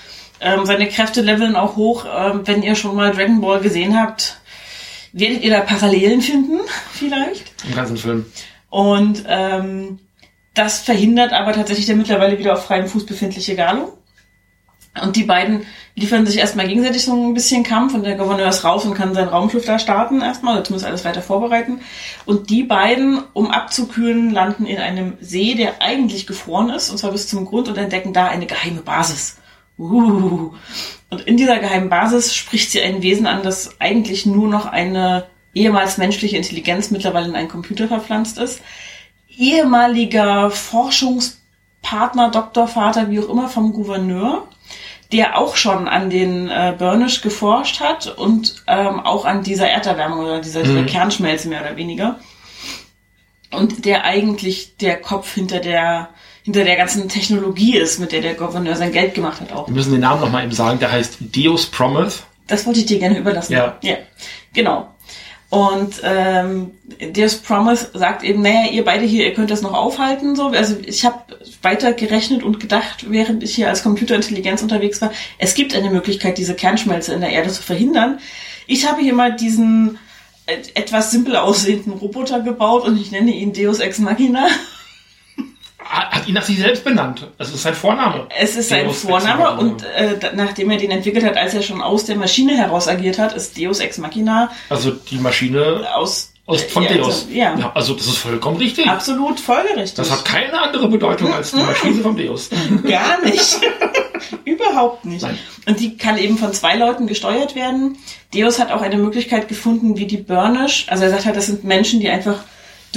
ähm, 0.41 0.65
seine 0.65 0.87
Kräfte 0.87 1.21
leveln 1.21 1.55
auch 1.55 1.75
hoch. 1.75 2.05
Ähm, 2.11 2.41
wenn 2.45 2.63
ihr 2.63 2.75
schon 2.75 2.95
mal 2.95 3.11
Dragon 3.11 3.41
Ball 3.41 3.59
gesehen 3.59 3.99
habt, 3.99 4.39
werdet 5.13 5.41
ihr 5.41 5.51
da 5.51 5.61
Parallelen 5.61 6.21
finden, 6.21 6.59
vielleicht. 6.93 7.51
Im 7.67 7.75
ganzen 7.75 7.97
Film. 7.97 8.25
Und 8.69 9.23
ähm, 9.27 9.99
das 10.53 10.79
verhindert 10.79 11.33
aber 11.33 11.53
tatsächlich 11.53 11.85
der 11.85 11.95
mittlerweile 11.95 12.37
wieder 12.39 12.53
auf 12.53 12.65
freiem 12.65 12.87
Fuß 12.87 13.05
befindliche 13.05 13.55
Galo. 13.55 13.97
Und 15.01 15.15
die 15.15 15.23
beiden 15.23 15.65
liefern 15.95 16.25
sich 16.25 16.37
erstmal 16.37 16.67
gegenseitig 16.67 17.03
so 17.03 17.13
ein 17.13 17.33
bisschen 17.33 17.63
Kampf 17.63 17.93
und 17.93 18.03
der 18.03 18.15
Gouverneur 18.15 18.49
ist 18.49 18.63
raus 18.63 18.85
und 18.85 18.95
kann 18.95 19.13
seinen 19.13 19.29
Raumschiff 19.29 19.65
da 19.65 19.79
starten 19.79 20.21
erstmal, 20.21 20.55
oder 20.55 20.63
zumindest 20.63 20.87
alles 20.87 21.05
weiter 21.05 21.21
vorbereiten. 21.21 21.81
Und 22.25 22.49
die 22.49 22.63
beiden, 22.63 23.21
um 23.33 23.51
abzukühlen, 23.51 24.31
landen 24.31 24.65
in 24.65 24.77
einem 24.77 25.13
See, 25.19 25.55
der 25.55 25.81
eigentlich 25.81 26.27
gefroren 26.27 26.69
ist, 26.69 26.89
und 26.89 26.97
zwar 26.97 27.11
bis 27.11 27.27
zum 27.27 27.45
Grund 27.45 27.67
und 27.67 27.77
entdecken 27.77 28.13
da 28.13 28.27
eine 28.27 28.45
geheime 28.45 28.81
Basis. 28.81 29.37
Uh. 29.77 30.51
Und 31.09 31.21
in 31.21 31.37
dieser 31.37 31.59
geheimen 31.59 31.89
Basis 31.89 32.35
spricht 32.35 32.71
sie 32.71 32.81
ein 32.81 33.01
Wesen 33.01 33.27
an, 33.27 33.43
das 33.43 33.79
eigentlich 33.79 34.25
nur 34.25 34.47
noch 34.47 34.65
eine 34.65 35.27
ehemals 35.53 35.97
menschliche 35.97 36.37
Intelligenz 36.37 36.91
mittlerweile 36.91 37.27
in 37.27 37.35
einen 37.35 37.47
Computer 37.47 37.87
verpflanzt 37.87 38.37
ist. 38.37 38.61
Ehemaliger 39.29 40.51
Forschungspartner, 40.51 42.31
Doktorvater, 42.31 43.09
wie 43.09 43.19
auch 43.19 43.29
immer 43.29 43.47
vom 43.47 43.73
Gouverneur, 43.73 44.47
der 45.11 45.37
auch 45.37 45.55
schon 45.55 45.87
an 45.87 46.09
den 46.09 46.49
äh, 46.49 46.75
Burnish 46.77 47.21
geforscht 47.21 47.79
hat 47.79 48.07
und 48.17 48.63
ähm, 48.67 48.99
auch 48.99 49.25
an 49.25 49.43
dieser 49.43 49.69
Erderwärmung 49.69 50.19
oder 50.19 50.41
dieser, 50.41 50.63
dieser 50.63 50.83
Kernschmelze 50.83 51.47
mehr 51.47 51.61
oder 51.61 51.77
weniger. 51.77 52.19
Und 53.51 53.85
der 53.85 54.03
eigentlich 54.03 54.75
der 54.77 54.99
Kopf 54.99 55.33
hinter 55.33 55.59
der 55.59 56.09
hinter 56.47 56.63
der 56.63 56.77
ganzen 56.77 57.09
Technologie 57.09 57.75
ist, 57.75 57.99
mit 57.99 58.13
der 58.13 58.21
der 58.21 58.33
Gouverneur 58.33 58.77
sein 58.77 58.93
Geld 58.93 59.13
gemacht 59.13 59.41
hat 59.41 59.51
auch. 59.51 59.67
Wir 59.67 59.75
müssen 59.75 59.91
den 59.91 59.99
Namen 59.99 60.21
nochmal 60.21 60.45
eben 60.45 60.53
sagen, 60.53 60.79
der 60.79 60.89
heißt 60.89 61.17
Deus 61.35 61.65
Promise. 61.65 62.19
Das 62.47 62.65
wollte 62.65 62.79
ich 62.79 62.85
dir 62.85 62.99
gerne 62.99 63.19
überlassen. 63.19 63.51
Ja. 63.51 63.77
Ja, 63.81 63.97
genau. 64.53 64.87
Und 65.49 65.95
ähm, 66.05 66.71
Deus 67.13 67.35
Promise 67.35 67.89
sagt 67.93 68.23
eben, 68.23 68.43
naja, 68.43 68.71
ihr 68.71 68.85
beide 68.85 69.03
hier, 69.03 69.25
ihr 69.25 69.33
könnt 69.33 69.51
das 69.51 69.61
noch 69.61 69.73
aufhalten. 69.73 70.37
So, 70.37 70.47
also 70.47 70.77
ich 70.85 71.03
habe 71.03 71.17
weiter 71.63 71.91
gerechnet 71.91 72.43
und 72.43 72.61
gedacht, 72.61 73.07
während 73.09 73.43
ich 73.43 73.53
hier 73.53 73.67
als 73.67 73.83
Computerintelligenz 73.83 74.61
unterwegs 74.61 75.01
war, 75.01 75.11
es 75.39 75.53
gibt 75.53 75.75
eine 75.75 75.89
Möglichkeit, 75.89 76.37
diese 76.37 76.55
Kernschmelze 76.55 77.13
in 77.13 77.19
der 77.19 77.31
Erde 77.31 77.49
zu 77.49 77.61
verhindern. 77.61 78.19
Ich 78.67 78.87
habe 78.87 79.01
hier 79.01 79.13
mal 79.13 79.35
diesen 79.35 79.99
äh, 80.45 80.59
etwas 80.75 81.11
simpel 81.11 81.35
aussehenden 81.35 81.91
Roboter 81.91 82.39
gebaut 82.39 82.85
und 82.85 82.97
ich 82.97 83.11
nenne 83.11 83.31
ihn 83.31 83.51
Deus 83.51 83.81
Ex 83.81 83.99
Machina. 83.99 84.47
Hat 85.79 86.27
ihn 86.27 86.33
nach 86.33 86.43
sich 86.43 86.57
selbst 86.57 86.83
benannt. 86.83 87.27
Das 87.37 87.53
ist 87.53 87.61
sein 87.61 87.75
Vorname. 87.75 88.27
Es 88.37 88.55
ist 88.55 88.69
sein 88.69 88.89
Vorname 88.89 89.57
und 89.57 89.83
äh, 89.83 90.17
nachdem 90.35 90.71
er 90.71 90.77
den 90.77 90.91
entwickelt 90.91 91.23
hat, 91.23 91.37
als 91.37 91.53
er 91.53 91.61
schon 91.61 91.81
aus 91.81 92.05
der 92.05 92.15
Maschine 92.15 92.57
heraus 92.57 92.87
agiert 92.87 93.19
hat, 93.19 93.33
ist 93.33 93.57
Deus 93.57 93.79
Ex 93.79 93.97
Machina 93.99 94.49
Also 94.69 94.91
die 94.91 95.17
Maschine 95.17 95.87
aus, 95.95 96.33
aus, 96.47 96.63
von 96.63 96.83
ja, 96.83 96.93
Deus. 96.93 97.27
Ja, 97.31 97.71
Also 97.75 97.93
das 97.93 98.07
ist 98.07 98.17
vollkommen 98.17 98.57
richtig. 98.57 98.87
absolut 98.87 99.39
folgerichtig. 99.39 99.95
Das 99.95 100.11
hat 100.11 100.25
keine 100.25 100.59
andere 100.59 100.87
Bedeutung 100.89 101.31
als 101.33 101.51
die 101.51 101.57
Maschine 101.57 102.01
vom 102.01 102.17
Deus. 102.17 102.49
Gar 102.83 103.21
nicht. 103.23 103.59
Überhaupt 104.45 105.05
nicht. 105.05 105.21
Nein. 105.21 105.37
Und 105.67 105.79
die 105.79 105.95
kann 105.95 106.17
eben 106.17 106.37
von 106.37 106.53
zwei 106.53 106.75
Leuten 106.75 107.05
gesteuert 107.05 107.53
werden. 107.55 107.97
Deus 108.33 108.59
hat 108.59 108.71
auch 108.71 108.81
eine 108.81 108.97
Möglichkeit 108.97 109.47
gefunden, 109.47 109.97
wie 109.97 110.07
die 110.07 110.17
Burnish. 110.17 110.85
Also 110.89 111.03
er 111.03 111.11
sagt 111.11 111.25
halt, 111.25 111.37
das 111.37 111.45
sind 111.45 111.63
Menschen, 111.63 111.99
die 111.99 112.09
einfach 112.09 112.39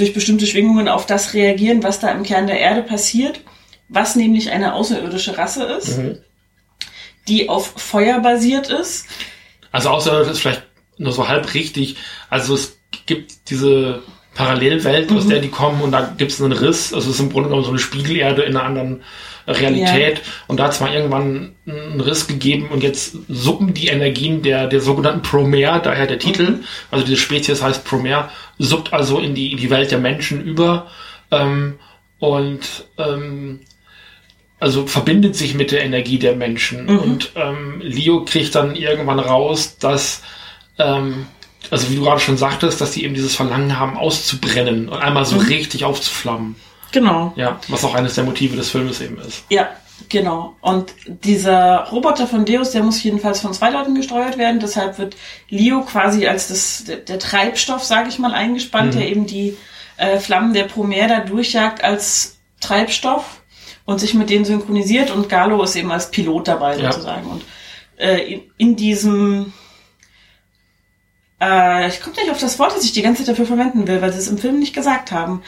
durch 0.01 0.13
bestimmte 0.13 0.45
Schwingungen 0.47 0.87
auf 0.87 1.05
das 1.05 1.33
reagieren, 1.33 1.83
was 1.83 1.99
da 1.99 2.09
im 2.11 2.23
Kern 2.23 2.47
der 2.47 2.59
Erde 2.59 2.81
passiert, 2.81 3.39
was 3.87 4.15
nämlich 4.15 4.51
eine 4.51 4.73
außerirdische 4.73 5.37
Rasse 5.37 5.63
ist, 5.63 5.97
Mhm. 5.99 6.17
die 7.27 7.49
auf 7.49 7.73
Feuer 7.77 8.19
basiert 8.19 8.69
ist. 8.69 9.05
Also 9.71 9.89
außer 9.89 10.19
das 10.19 10.27
ist 10.29 10.39
vielleicht 10.39 10.63
nur 10.97 11.13
so 11.13 11.27
halb 11.27 11.53
richtig. 11.53 11.95
Also 12.29 12.55
es 12.55 12.77
gibt 13.05 13.49
diese 13.49 14.01
Parallelwelt, 14.33 15.11
Mhm. 15.11 15.17
aus 15.17 15.27
der 15.27 15.39
die 15.39 15.49
kommen 15.49 15.81
und 15.81 15.91
da 15.91 16.13
gibt 16.17 16.31
es 16.31 16.41
einen 16.41 16.51
Riss. 16.53 16.93
Also 16.93 17.09
es 17.09 17.15
ist 17.15 17.21
im 17.21 17.31
Grunde 17.31 17.49
genommen 17.49 17.63
so 17.65 17.69
eine 17.71 17.79
Spiegelerde 17.79 18.41
in 18.43 18.55
einer 18.55 18.65
anderen 18.65 19.03
Realität. 19.47 20.21
Und 20.47 20.59
da 20.59 20.65
hat 20.65 20.71
es 20.73 20.79
mal 20.79 20.93
irgendwann 20.93 21.55
einen 21.67 21.99
Riss 21.99 22.27
gegeben 22.27 22.69
und 22.69 22.83
jetzt 22.83 23.15
suppen 23.27 23.73
die 23.73 23.87
Energien 23.87 24.41
der, 24.43 24.67
der 24.67 24.79
sogenannten 24.81 25.21
Promare, 25.23 25.81
daher 25.81 26.07
der 26.07 26.19
Titel, 26.19 26.59
also 26.91 27.03
diese 27.05 27.17
Spezies 27.17 27.61
heißt 27.61 27.83
Promare, 27.83 28.29
suppt 28.61 28.93
also 28.93 29.19
in 29.19 29.35
die, 29.35 29.51
in 29.51 29.57
die 29.57 29.69
Welt 29.69 29.91
der 29.91 29.99
Menschen 29.99 30.43
über 30.43 30.87
ähm, 31.31 31.79
und 32.19 32.85
ähm, 32.97 33.61
also 34.59 34.85
verbindet 34.85 35.35
sich 35.35 35.55
mit 35.55 35.71
der 35.71 35.83
Energie 35.83 36.19
der 36.19 36.35
Menschen. 36.35 36.87
Und 36.87 37.31
ähm, 37.35 37.81
Leo 37.81 38.23
kriegt 38.25 38.53
dann 38.53 38.75
irgendwann 38.75 39.19
raus, 39.19 39.77
dass, 39.79 40.21
ähm, 40.77 41.25
also 41.71 41.89
wie 41.89 41.95
du 41.95 42.03
gerade 42.03 42.19
schon 42.19 42.37
sagtest, 42.37 42.79
dass 42.79 42.91
die 42.91 43.03
eben 43.03 43.15
dieses 43.15 43.35
Verlangen 43.35 43.79
haben, 43.79 43.97
auszubrennen 43.97 44.87
und 44.87 44.99
einmal 44.99 45.25
so 45.25 45.37
richtig 45.37 45.83
aufzuflammen. 45.83 46.55
Genau. 46.91 47.33
Ja, 47.35 47.59
was 47.69 47.83
auch 47.83 47.95
eines 47.95 48.13
der 48.13 48.23
Motive 48.23 48.55
des 48.55 48.69
Filmes 48.69 49.01
eben 49.01 49.17
ist. 49.17 49.45
Ja, 49.49 49.69
genau. 50.09 50.55
Und 50.61 50.93
dieser 51.07 51.87
Roboter 51.91 52.27
von 52.27 52.45
Deus, 52.45 52.71
der 52.71 52.83
muss 52.83 53.01
jedenfalls 53.03 53.41
von 53.41 53.53
zwei 53.53 53.69
Leuten 53.69 53.95
gesteuert 53.95 54.37
werden. 54.37 54.59
Deshalb 54.59 54.97
wird 54.97 55.15
Leo 55.49 55.81
quasi 55.81 56.27
als 56.27 56.47
das, 56.47 56.83
der, 56.85 56.97
der 56.97 57.19
Treibstoff, 57.19 57.83
sage 57.83 58.09
ich 58.09 58.19
mal, 58.19 58.33
eingespannt, 58.33 58.93
der 58.93 59.07
eben 59.07 59.25
die 59.25 59.57
äh, 59.97 60.19
Flammen 60.19 60.53
der 60.53 60.65
Promare 60.65 61.07
da 61.07 61.19
durchjagt 61.21 61.83
als 61.83 62.37
Treibstoff 62.59 63.41
und 63.85 63.99
sich 63.99 64.13
mit 64.13 64.29
denen 64.29 64.45
synchronisiert. 64.45 65.11
Und 65.11 65.29
Galo 65.29 65.61
ist 65.63 65.75
eben 65.75 65.91
als 65.91 66.11
Pilot 66.11 66.47
dabei 66.47 66.77
Ja. 66.77 66.91
sozusagen. 66.91 67.27
Und 67.27 67.43
äh, 67.97 68.33
in, 68.33 68.41
in 68.57 68.75
diesem 68.75 69.53
äh, 71.41 71.87
ich 71.87 72.01
komme 72.01 72.15
nicht 72.15 72.29
auf 72.29 72.39
das 72.39 72.59
Wort, 72.59 72.75
das 72.75 72.83
ich 72.83 72.91
die 72.91 73.01
ganze 73.01 73.23
Zeit 73.23 73.33
dafür 73.33 73.47
verwenden 73.47 73.87
will, 73.87 74.01
weil 74.01 74.13
sie 74.13 74.19
es 74.19 74.27
im 74.27 74.37
Film 74.37 74.59
nicht 74.59 74.75
gesagt 74.75 75.11
haben. 75.11 75.41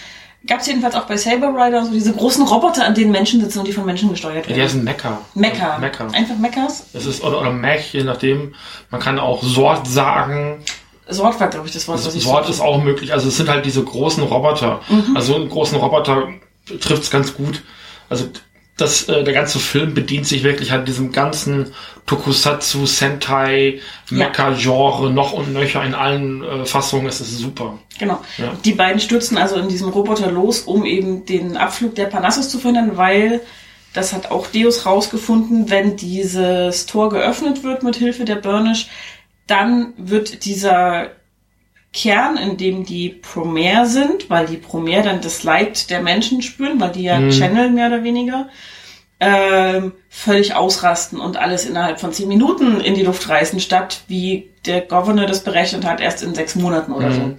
Gab 0.46 0.60
es 0.60 0.68
jedenfalls 0.68 0.94
auch 0.96 1.06
bei 1.06 1.16
Saber 1.16 1.48
Rider 1.56 1.86
so 1.86 1.92
diese 1.92 2.12
großen 2.14 2.46
Roboter, 2.46 2.86
an 2.86 2.94
denen 2.94 3.12
Menschen 3.12 3.40
sitzen 3.40 3.60
und 3.60 3.68
die 3.68 3.72
von 3.72 3.86
Menschen 3.86 4.10
gesteuert 4.10 4.44
Ja, 4.46 4.50
werden. 4.50 4.56
der 4.58 4.66
ist 4.66 4.74
ein 4.74 4.84
Mecha. 4.84 5.22
Mecha. 5.36 5.78
Mecha. 5.78 6.08
Einfach 6.08 6.38
Mechas. 6.38 6.86
Es 6.94 7.06
ist, 7.06 7.24
oder, 7.24 7.40
oder 7.40 7.52
Mech, 7.52 7.94
je 7.94 8.04
nachdem. 8.04 8.54
Man 8.90 9.00
kann 9.00 9.20
auch 9.20 9.42
Sort 9.42 9.88
sagen. 9.88 10.62
Sort 11.08 11.40
war, 11.40 11.48
glaube 11.48 11.68
ich, 11.68 11.74
das 11.74 11.88
Wort, 11.88 12.06
was 12.06 12.14
ich 12.16 12.24
Sort 12.24 12.50
ist 12.50 12.60
auch 12.60 12.82
möglich. 12.84 13.14
Also 13.14 13.30
es 13.30 13.38
sind 13.38 13.48
halt 13.50 13.66
diese 13.66 13.84
großen 13.84 14.22
Roboter. 14.24 14.82
Also 15.16 15.36
einen 15.36 15.48
großen 15.50 15.78
Roboter 15.78 16.28
trifft 16.82 17.04
es 17.04 17.10
ganz 17.10 17.34
gut. 17.34 17.62
Also 18.10 18.26
das, 18.78 19.08
äh, 19.08 19.24
der 19.24 19.34
ganze 19.34 19.60
Film 19.60 19.94
bedient 19.94 20.26
sich 20.26 20.44
wirklich 20.44 20.72
halt 20.72 20.88
diesem 20.88 21.12
ganzen 21.12 21.74
Tokusatsu, 22.06 22.86
Sentai, 22.86 23.80
Mecha-Genre 24.10 25.12
noch 25.12 25.34
und 25.34 25.54
nöcher 25.54 25.84
in 25.84 25.94
allen 25.94 26.44
äh, 26.44 26.66
Fassungen. 26.66 27.08
Es 27.08 27.22
ist 27.22 27.38
super. 27.38 27.78
Genau. 28.00 28.20
Ja. 28.38 28.54
Die 28.66 28.74
beiden 28.74 29.00
stürzen 29.00 29.38
also 29.38 29.56
in 29.58 29.70
diesem 29.70 29.90
Roboter 29.90 30.32
los, 30.32 30.62
um 30.62 30.86
eben 30.86 31.26
den 31.26 31.56
Abflug 31.56 31.96
der 31.96 32.06
Parnassus 32.06 32.50
zu 32.50 32.60
verhindern, 32.60 32.98
weil 32.98 33.42
das 33.94 34.12
hat 34.12 34.32
auch 34.32 34.48
Deus 34.48 34.88
rausgefunden, 34.88 35.70
wenn 35.70 35.96
dieses 35.96 36.88
Tor 36.88 37.10
geöffnet 37.10 37.64
wird 37.64 37.84
mit 37.84 37.96
Hilfe 37.96 38.26
der 38.26 38.38
Burnish, 38.38 38.88
dann 39.46 39.94
wird 39.98 40.46
dieser 40.46 41.12
Kern, 41.94 42.38
in 42.38 42.58
dem 42.58 42.86
die 42.86 43.10
Promare 43.10 43.86
sind, 43.86 44.30
weil 44.30 44.48
die 44.48 44.58
Promare 44.58 45.04
dann 45.04 45.22
das 45.22 45.44
Leid 45.44 45.90
der 45.90 46.02
Menschen 46.02 46.42
spüren, 46.42 46.80
weil 46.80 46.92
die 46.92 47.04
ja 47.04 47.20
channeln 47.30 47.76
mehr 47.76 47.88
oder 47.88 48.04
weniger, 48.04 48.50
ähm, 49.20 49.94
völlig 50.10 50.56
ausrasten 50.56 51.20
und 51.20 51.38
alles 51.38 51.66
innerhalb 51.66 52.00
von 52.00 52.12
zehn 52.12 52.28
Minuten 52.28 52.82
in 52.82 52.96
die 52.96 53.04
Luft 53.04 53.30
reißen, 53.30 53.60
statt 53.60 54.02
wie 54.08 54.50
der 54.66 54.82
Governor 54.82 55.28
das 55.28 55.44
berechnet 55.44 55.86
hat, 55.86 56.02
erst 56.02 56.24
in 56.24 56.34
sechs 56.34 56.56
Monaten 56.56 56.92
oder 56.92 57.12
so. 57.12 57.34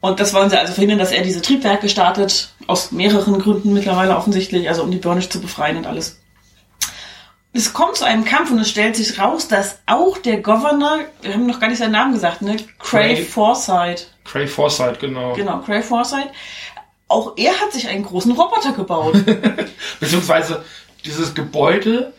Und 0.00 0.20
das 0.20 0.34
wollen 0.34 0.50
sie 0.50 0.58
also 0.58 0.72
verhindern, 0.72 0.98
dass 0.98 1.12
er 1.12 1.22
diese 1.22 1.42
Triebwerke 1.42 1.88
startet, 1.88 2.50
aus 2.66 2.92
mehreren 2.92 3.38
Gründen 3.38 3.72
mittlerweile 3.72 4.16
offensichtlich, 4.16 4.68
also 4.68 4.82
um 4.82 4.90
die 4.90 4.98
Burnish 4.98 5.30
zu 5.30 5.40
befreien 5.40 5.78
und 5.78 5.86
alles. 5.86 6.20
Es 7.56 7.72
kommt 7.72 7.96
zu 7.96 8.04
einem 8.04 8.24
Kampf 8.24 8.50
und 8.50 8.58
es 8.58 8.68
stellt 8.68 8.96
sich 8.96 9.18
raus, 9.18 9.46
dass 9.46 9.78
auch 9.86 10.18
der 10.18 10.40
Governor, 10.40 10.98
wir 11.22 11.34
haben 11.34 11.46
noch 11.46 11.60
gar 11.60 11.68
nicht 11.68 11.78
seinen 11.78 11.92
Namen 11.92 12.12
gesagt, 12.12 12.42
ne? 12.42 12.56
Cray 12.80 13.14
Cray. 13.14 13.24
Forsyth. 13.24 14.10
Cray 14.24 14.48
Forsyth, 14.48 14.98
genau. 14.98 15.34
Genau, 15.34 15.60
Cray 15.60 15.80
Forsyth. 15.80 16.30
Auch 17.06 17.34
er 17.36 17.60
hat 17.60 17.72
sich 17.72 17.86
einen 17.86 18.04
großen 18.04 18.32
Roboter 18.32 18.72
gebaut. 18.72 19.14
Beziehungsweise 20.00 20.64
dieses 21.04 21.32
Gebäude, 21.32 22.12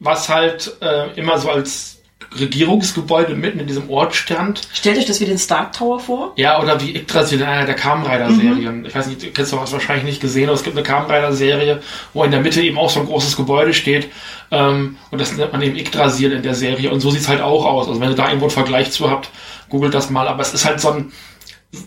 was 0.00 0.28
halt 0.28 0.76
äh, 0.80 1.12
immer 1.14 1.38
so 1.38 1.50
als 1.50 2.01
Regierungsgebäude 2.38 3.34
mitten 3.34 3.60
in 3.60 3.66
diesem 3.66 3.90
Ort 3.90 4.14
stand. 4.14 4.62
Stellt 4.72 4.98
euch 4.98 5.04
das 5.04 5.20
wie 5.20 5.24
den 5.24 5.38
Stark 5.38 5.72
Tower 5.72 6.00
vor. 6.00 6.32
Ja, 6.36 6.60
oder 6.60 6.80
wie 6.80 6.96
Yggdrasil 6.96 7.40
in 7.40 7.46
einer 7.46 7.66
der 7.66 7.74
Kamen 7.74 8.06
Rider 8.06 8.30
Serien. 8.32 8.84
Ich 8.84 8.94
weiß 8.94 9.06
nicht, 9.06 9.22
du 9.22 9.30
kennst 9.30 9.52
du 9.52 9.60
hast 9.60 9.72
wahrscheinlich 9.72 10.04
nicht 10.04 10.20
gesehen, 10.20 10.48
aber 10.48 10.54
es 10.54 10.62
gibt 10.62 10.76
eine 10.76 10.84
Kamen 10.84 11.10
Rider 11.10 11.32
Serie, 11.32 11.82
wo 12.12 12.24
in 12.24 12.30
der 12.30 12.40
Mitte 12.40 12.60
eben 12.60 12.78
auch 12.78 12.90
so 12.90 13.00
ein 13.00 13.06
großes 13.06 13.36
Gebäude 13.36 13.74
steht. 13.74 14.08
Ähm, 14.50 14.96
und 15.10 15.20
das 15.20 15.36
nennt 15.36 15.52
man 15.52 15.62
eben 15.62 15.76
Yggdrasil 15.76 16.32
in 16.32 16.42
der 16.42 16.54
Serie. 16.54 16.90
Und 16.90 17.00
so 17.00 17.10
sieht's 17.10 17.28
halt 17.28 17.40
auch 17.40 17.64
aus. 17.64 17.88
Also 17.88 18.00
wenn 18.00 18.10
ihr 18.10 18.16
da 18.16 18.28
irgendwo 18.28 18.46
einen 18.46 18.52
Vergleich 18.52 18.90
zu 18.90 19.10
habt, 19.10 19.30
googelt 19.68 19.94
das 19.94 20.10
mal. 20.10 20.28
Aber 20.28 20.42
es 20.42 20.54
ist 20.54 20.64
halt 20.64 20.80
so 20.80 20.90
ein 20.90 21.12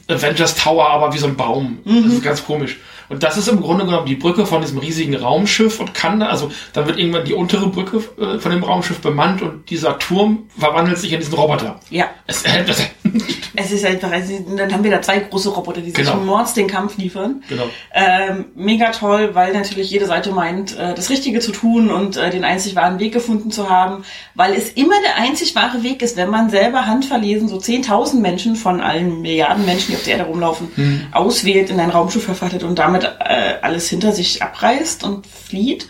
Avengers 0.07 0.55
Tower, 0.55 0.89
aber 0.89 1.13
wie 1.13 1.17
so 1.19 1.27
ein 1.27 1.35
Baum. 1.35 1.79
Das 1.85 2.13
ist 2.13 2.23
ganz 2.23 2.43
komisch. 2.43 2.77
Und 3.09 3.23
das 3.23 3.37
ist 3.37 3.47
im 3.47 3.61
Grunde 3.61 3.85
genommen 3.85 4.05
die 4.05 4.15
Brücke 4.15 4.45
von 4.45 4.61
diesem 4.61 4.77
riesigen 4.79 5.15
Raumschiff 5.15 5.79
und 5.79 5.93
kann 5.93 6.19
da, 6.19 6.27
also 6.27 6.51
dann 6.73 6.87
wird 6.87 6.97
irgendwann 6.97 7.25
die 7.25 7.33
untere 7.33 7.67
Brücke 7.67 7.97
äh, 8.19 8.39
von 8.39 8.51
dem 8.51 8.63
Raumschiff 8.63 8.99
bemannt 8.99 9.41
und 9.41 9.69
dieser 9.69 9.99
Turm 9.99 10.43
verwandelt 10.57 10.97
sich 10.97 11.13
in 11.13 11.19
diesen 11.19 11.33
Roboter. 11.33 11.79
Ja. 11.89 12.05
Es, 12.27 12.43
äh, 12.43 12.63
das, 12.65 12.81
Es 13.57 13.71
ist 13.71 13.85
einfach, 13.85 14.11
also, 14.11 14.33
dann 14.57 14.73
haben 14.73 14.83
wir 14.83 14.91
da 14.91 15.01
zwei 15.01 15.19
große 15.19 15.49
Roboter, 15.49 15.79
die 15.79 15.91
sich 15.91 15.95
Genau. 15.99 16.17
mords 16.17 16.53
den 16.53 16.67
Kampf 16.67 16.97
liefern. 16.97 17.41
genau. 17.47 17.69
Ähm, 17.93 18.45
mega 18.55 18.91
toll, 18.91 19.29
weil 19.33 19.53
natürlich 19.53 19.89
jede 19.89 20.05
Seite 20.07 20.31
meint, 20.31 20.77
äh, 20.77 20.93
das 20.93 21.09
Richtige 21.09 21.39
zu 21.39 21.51
tun 21.53 21.89
und 21.89 22.17
äh, 22.17 22.29
den 22.29 22.43
einzig 22.43 22.75
wahren 22.75 22.99
Weg 22.99 23.13
gefunden 23.13 23.51
zu 23.51 23.69
haben, 23.69 24.03
weil 24.33 24.53
es 24.53 24.69
immer 24.73 24.95
der 25.05 25.23
einzig 25.23 25.55
wahre 25.55 25.83
Weg 25.83 26.01
ist, 26.01 26.17
wenn 26.17 26.29
man 26.29 26.49
selber 26.49 26.85
handverlesen 26.85 27.47
so 27.47 27.57
10.000 27.57 28.19
Menschen 28.19 28.55
von 28.55 28.81
allen 28.81 29.21
Milliarden 29.21 29.65
Menschen, 29.65 29.91
die 29.91 29.95
auf 29.95 30.03
der 30.03 30.17
Erde 30.17 30.29
rumlaufen, 30.29 31.07
auswählt, 31.11 31.69
in 31.69 31.79
ein 31.79 31.89
Raumschiff 31.89 32.23
verfattet 32.25 32.63
und 32.63 32.77
damit 32.77 32.94
äh, 33.03 33.57
alles 33.61 33.89
hinter 33.89 34.11
sich 34.11 34.41
abreißt 34.41 35.03
und 35.03 35.27
flieht. 35.27 35.87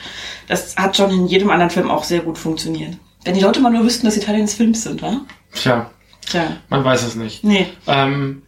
Das 0.47 0.75
hat 0.75 0.97
schon 0.97 1.11
in 1.11 1.27
jedem 1.27 1.49
anderen 1.49 1.69
Film 1.71 1.89
auch 1.89 2.03
sehr 2.03 2.21
gut 2.21 2.37
funktioniert. 2.37 2.95
Wenn 3.23 3.33
die 3.33 3.41
Leute 3.41 3.59
mal 3.59 3.71
nur 3.71 3.83
wüssten, 3.83 4.05
dass 4.05 4.15
sie 4.15 4.19
Teil 4.19 4.39
des 4.39 4.53
Films 4.53 4.83
sind, 4.83 5.01
wa? 5.01 5.21
Tja, 5.53 5.89
Tja. 6.25 6.57
man 6.69 6.83
weiß 6.83 7.03
es 7.03 7.15
nicht. 7.15 7.43
Nee. 7.43 7.67
Ähm, 7.87 8.43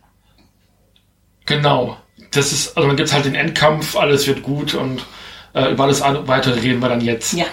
genau. 1.46 1.98
Das 2.32 2.52
ist, 2.52 2.76
also 2.78 2.88
dann 2.88 2.98
gibt's 2.98 3.14
halt 3.14 3.26
den 3.26 3.36
Endkampf, 3.36 3.96
alles 3.96 4.28
wird 4.28 4.44
gut 4.44 4.74
und 4.76 5.04
äh, 5.54 5.72
über 5.72 5.86
alles 5.86 6.02
weitere 6.02 6.60
reden 6.60 6.82
wir 6.82 6.90
dann 6.90 7.02
jetzt. 7.02 7.34
Ja. 7.34 7.46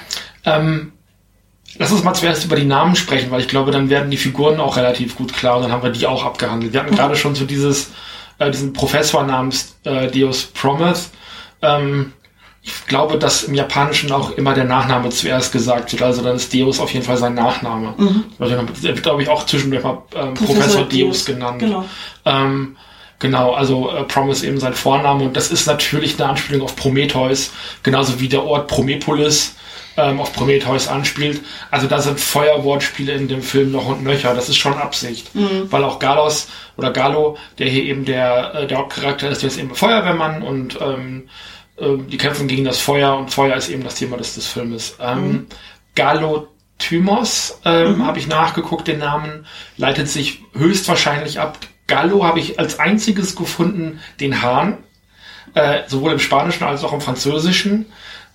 Ähm, 0.44 0.92
lass 1.78 1.92
uns 1.92 2.02
mal 2.02 2.14
zuerst 2.14 2.44
über 2.44 2.56
die 2.56 2.64
Namen 2.64 2.96
sprechen, 2.96 3.30
weil 3.30 3.40
ich 3.40 3.48
glaube, 3.48 3.70
dann 3.70 3.88
werden 3.88 4.10
die 4.10 4.16
Figuren 4.16 4.60
auch 4.60 4.76
relativ 4.76 5.16
gut 5.16 5.32
klar 5.32 5.56
und 5.56 5.62
dann 5.62 5.72
haben 5.72 5.82
wir 5.82 5.90
die 5.90 6.06
auch 6.06 6.24
abgehandelt. 6.24 6.72
Wir 6.72 6.80
hatten 6.80 6.94
gerade 6.96 7.16
schon 7.16 7.34
so 7.34 7.46
dieses, 7.46 7.90
äh, 8.38 8.50
diesen 8.50 8.72
Professor 8.72 9.22
namens 9.24 9.76
äh, 9.84 10.08
Deus 10.08 10.44
Promise. 10.44 11.10
Ähm, 11.62 12.12
ich 12.62 12.86
glaube, 12.86 13.18
dass 13.18 13.42
im 13.42 13.54
Japanischen 13.54 14.10
auch 14.10 14.30
immer 14.30 14.54
der 14.54 14.64
Nachname 14.64 15.10
zuerst 15.10 15.52
gesagt 15.52 15.92
wird. 15.92 16.02
Also 16.02 16.22
dann 16.22 16.36
ist 16.36 16.52
Deus 16.54 16.80
auf 16.80 16.90
jeden 16.94 17.04
Fall 17.04 17.18
sein 17.18 17.34
Nachname. 17.34 17.94
Also 18.38 18.56
dann 18.56 18.82
wird, 18.82 19.02
glaube 19.02 19.22
ich, 19.22 19.28
auch 19.28 19.44
zwischendurch 19.44 19.84
mal 19.84 20.02
ähm, 20.14 20.32
Professor, 20.32 20.84
Deus, 20.84 21.26
genannt. 21.26 21.58
Genau. 21.58 21.84
Ähm, 22.24 22.76
genau, 23.18 23.52
also 23.52 23.90
äh, 23.90 24.04
Promise 24.04 24.46
eben 24.46 24.58
sein 24.58 24.72
Vorname 24.72 25.24
und 25.24 25.36
das 25.36 25.50
ist 25.50 25.66
natürlich 25.66 26.18
eine 26.18 26.30
Anspielung 26.30 26.62
auf 26.62 26.74
Prometheus, 26.74 27.52
genauso 27.82 28.18
wie 28.18 28.28
der 28.28 28.44
Ort 28.44 28.68
Promepolis 28.68 29.56
ähm, 29.96 30.20
auf 30.20 30.32
Prometheus 30.32 30.88
anspielt. 30.88 31.40
Also 31.70 31.86
da 31.86 32.00
sind 32.00 32.20
Feuerwortspiele 32.20 33.12
in 33.12 33.28
dem 33.28 33.42
Film 33.42 33.72
noch 33.72 33.86
und 33.86 34.02
nöcher, 34.02 34.34
das 34.34 34.48
ist 34.48 34.56
schon 34.56 34.74
Absicht. 34.74 35.30
Weil 35.70 35.84
auch 35.84 35.98
Galos 35.98 36.48
oder 36.76 36.90
Galo, 36.90 37.36
der 37.58 37.68
hier 37.68 37.84
eben 37.84 38.04
der, 38.04 38.54
äh, 38.54 38.66
der 38.66 38.78
Hauptcharakter 38.78 39.28
ist, 39.30 39.42
der 39.42 39.48
ist 39.48 39.58
eben 39.58 39.74
Feuerwehrmann 39.74 40.42
und 40.42 40.78
ähm, 40.80 41.28
äh, 41.76 41.96
die 42.08 42.18
kämpfen 42.18 42.48
gegen 42.48 42.64
das 42.64 42.78
Feuer 42.78 43.16
und 43.16 43.30
Feuer 43.30 43.56
ist 43.56 43.68
eben 43.68 43.84
das 43.84 43.94
Thema 43.94 44.16
des, 44.16 44.34
des 44.34 44.46
Filmes. 44.46 44.96
Ähm, 45.00 45.46
Galo 45.94 46.48
Thymos 46.78 47.60
ähm, 47.64 48.04
habe 48.04 48.18
ich 48.18 48.26
nachgeguckt, 48.26 48.88
den 48.88 48.98
Namen, 48.98 49.46
leitet 49.76 50.08
sich 50.08 50.40
höchstwahrscheinlich 50.54 51.40
ab. 51.40 51.58
Gallo 51.86 52.24
habe 52.24 52.40
ich 52.40 52.58
als 52.58 52.78
einziges 52.78 53.36
gefunden 53.36 54.00
den 54.20 54.42
Hahn, 54.42 54.78
äh, 55.54 55.82
sowohl 55.86 56.12
im 56.12 56.18
Spanischen 56.18 56.64
als 56.64 56.82
auch 56.82 56.92
im 56.92 57.00
Französischen. 57.00 57.86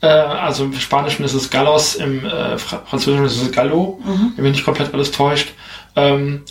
Äh, 0.02 0.08
also 0.08 0.64
im 0.66 0.74
Spanischen 0.74 1.26
ist 1.26 1.34
es 1.34 1.50
Gallos, 1.50 1.96
im 1.96 2.26
äh, 2.26 2.58
Fra 2.58 2.82
Französischen 2.86 3.26
ist 3.26 3.42
es 3.42 3.52
Gallo, 3.52 4.00
wenn 4.36 4.44
mich 4.44 4.54
nicht 4.54 4.66
komplett 4.66 4.94
alles 4.94 5.12
täuscht. 5.12 5.50
Ähm, 5.96 6.44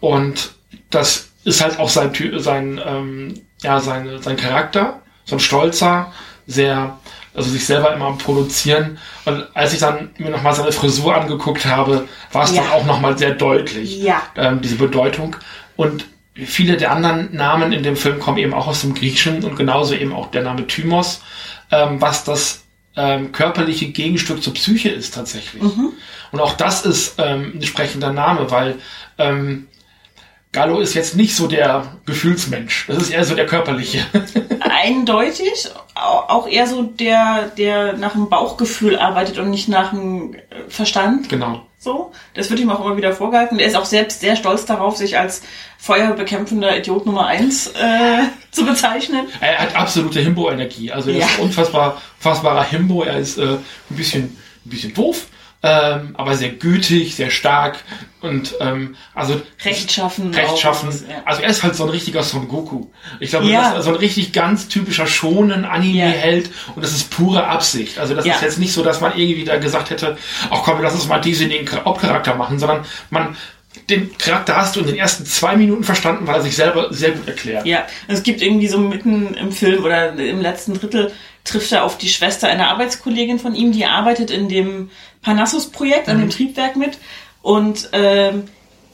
und 0.00 0.50
das 0.90 1.28
ist 1.44 1.62
halt 1.62 1.78
auch 1.78 1.88
sein, 1.88 2.12
sein, 2.38 2.80
ähm, 2.84 3.40
ja, 3.62 3.80
sein, 3.80 4.08
sein 4.20 4.36
Charakter, 4.36 5.00
so 5.24 5.36
ein 5.36 5.40
stolzer, 5.40 6.12
sehr, 6.46 6.98
also 7.34 7.50
sich 7.50 7.66
selber 7.66 7.92
immer 7.92 8.06
am 8.06 8.18
Produzieren. 8.18 8.98
Und 9.24 9.46
als 9.54 9.72
ich 9.74 9.80
dann 9.80 10.10
mir 10.18 10.30
nochmal 10.30 10.54
seine 10.54 10.72
Frisur 10.72 11.14
angeguckt 11.14 11.66
habe, 11.66 12.08
war 12.32 12.44
es 12.44 12.54
Ja. 12.54 12.62
dann 12.62 12.72
auch 12.72 12.84
nochmal 12.86 13.18
sehr 13.18 13.32
deutlich, 13.32 13.98
Ja. 14.02 14.22
ähm, 14.36 14.60
diese 14.62 14.76
Bedeutung. 14.76 15.36
Und 15.76 16.06
viele 16.34 16.76
der 16.76 16.92
anderen 16.92 17.34
Namen 17.34 17.72
in 17.72 17.82
dem 17.82 17.96
Film 17.96 18.18
kommen 18.20 18.38
eben 18.38 18.54
auch 18.54 18.66
aus 18.66 18.82
dem 18.82 18.94
Griechischen 18.94 19.42
und 19.44 19.56
genauso 19.56 19.94
eben 19.94 20.12
auch 20.12 20.30
der 20.30 20.42
Name 20.42 20.66
Thymos, 20.66 21.22
ähm, 21.70 22.00
was 22.00 22.24
das 22.24 22.62
ähm, 22.96 23.32
körperliche 23.32 23.88
Gegenstück 23.88 24.42
zur 24.42 24.54
Psyche 24.54 24.88
ist 24.88 25.14
tatsächlich. 25.14 25.62
Und 26.32 26.40
auch 26.40 26.54
das 26.54 26.84
ist 26.86 27.14
ähm, 27.18 27.52
ein 27.56 27.62
sprechender 27.62 28.12
Name, 28.12 28.50
weil 28.50 28.76
ähm, 29.18 29.66
Gallo 30.52 30.78
ist 30.80 30.94
jetzt 30.94 31.16
nicht 31.16 31.36
so 31.36 31.46
der 31.48 31.98
Gefühlsmensch. 32.06 32.86
Das 32.88 32.96
ist 33.02 33.10
eher 33.10 33.24
so 33.24 33.34
der 33.34 33.44
körperliche. 33.46 34.06
eindeutig, 34.60 35.68
au- 35.94 36.24
auch 36.28 36.48
eher 36.48 36.66
so 36.66 36.82
der, 36.82 37.50
der 37.58 37.94
nach 37.94 38.12
dem 38.12 38.28
Bauchgefühl 38.28 38.96
arbeitet 38.98 39.38
und 39.38 39.50
nicht 39.50 39.68
nach 39.68 39.90
dem 39.90 40.34
äh, 40.34 40.40
Verstand. 40.68 41.28
genau. 41.28 41.65
So, 41.78 42.12
das 42.34 42.50
wird 42.50 42.58
ihm 42.60 42.70
auch 42.70 42.84
immer 42.84 42.96
wieder 42.96 43.12
vorgehalten. 43.12 43.58
Er 43.58 43.66
ist 43.66 43.76
auch 43.76 43.84
selbst 43.84 44.20
sehr 44.20 44.34
stolz 44.34 44.64
darauf, 44.64 44.96
sich 44.96 45.18
als 45.18 45.42
feuerbekämpfender 45.78 46.76
Idiot 46.76 47.06
Nummer 47.06 47.26
eins 47.26 47.68
äh, 47.68 48.22
zu 48.50 48.64
bezeichnen. 48.64 49.26
Er 49.40 49.58
hat 49.58 49.76
absolute 49.76 50.20
Himbo-Energie. 50.20 50.90
Also 50.90 51.10
er 51.10 51.18
Ja. 51.18 51.26
ist 51.26 51.38
ein 51.38 51.44
unfassbar, 51.44 52.00
unfassbarer 52.18 52.64
Himbo. 52.64 53.02
Er 53.02 53.18
ist 53.18 53.38
äh, 53.38 53.42
ein 53.90 53.96
bisschen, 53.96 54.24
ein 54.64 54.70
bisschen 54.70 54.94
doof, 54.94 55.26
ähm, 55.68 56.14
aber 56.14 56.36
sehr 56.36 56.50
gütig, 56.50 57.16
sehr 57.16 57.30
stark 57.30 57.78
und 58.20 58.54
ähm, 58.60 58.94
also 59.14 59.40
Rechtschaffen. 59.64 60.32
rechtschaffen. 60.32 60.88
auch, 60.90 61.10
ja. 61.10 61.22
Also 61.24 61.42
er 61.42 61.48
ist 61.50 61.62
halt 61.64 61.74
so 61.74 61.84
ein 61.84 61.90
richtiger 61.90 62.22
Son 62.22 62.46
Goku. 62.46 62.86
Ich 63.18 63.30
glaube, 63.30 63.46
Ja. 63.46 63.70
das 63.70 63.80
ist 63.80 63.84
so 63.86 63.90
ein 63.90 63.96
richtig 63.96 64.32
ganz 64.32 64.68
typischer 64.68 65.06
schonen 65.06 65.64
Anime-Held 65.64 66.50
und 66.76 66.84
das 66.84 66.92
ist 66.92 67.10
pure 67.10 67.46
Absicht. 67.46 67.98
Also 67.98 68.14
das 68.14 68.24
Ja. 68.24 68.34
ist 68.34 68.42
jetzt 68.42 68.58
nicht 68.58 68.72
so, 68.72 68.82
dass 68.84 69.00
man 69.00 69.16
irgendwie 69.18 69.44
da 69.44 69.56
gesagt 69.58 69.90
hätte, 69.90 70.16
ach 70.50 70.62
komm, 70.62 70.80
lass 70.82 70.94
uns 70.94 71.08
mal 71.08 71.20
diesen 71.20 71.50
den 71.50 71.68
Hauptcharakter 71.84 72.36
machen, 72.36 72.58
sondern 72.60 72.84
man 73.10 73.36
den 73.90 74.16
Charakter 74.16 74.56
hast 74.56 74.74
du 74.74 74.80
in 74.80 74.86
den 74.86 74.96
ersten 74.96 75.26
zwei 75.26 75.54
Minuten 75.56 75.84
verstanden, 75.84 76.26
weil 76.26 76.36
er 76.36 76.42
sich 76.42 76.56
selber 76.56 76.92
sehr 76.94 77.10
gut 77.10 77.28
erklärt. 77.28 77.66
Ja, 77.66 77.86
es 78.08 78.22
gibt 78.22 78.40
irgendwie 78.40 78.68
so 78.68 78.78
mitten 78.78 79.34
im 79.34 79.52
Film 79.52 79.84
oder 79.84 80.12
im 80.14 80.40
letzten 80.40 80.74
Drittel 80.74 81.12
trifft 81.44 81.70
er 81.72 81.84
auf 81.84 81.98
die 81.98 82.08
Schwester 82.08 82.48
einer 82.48 82.68
Arbeitskollegin 82.70 83.38
von 83.38 83.54
ihm, 83.54 83.72
die 83.72 83.84
arbeitet 83.84 84.30
in 84.30 84.48
dem 84.48 84.90
Parnassus-Projekt, 85.26 86.08
an 86.08 86.20
dem 86.20 86.30
Triebwerk 86.30 86.76
mit. 86.76 86.98
Und 87.42 87.88
ähm, 87.92 88.44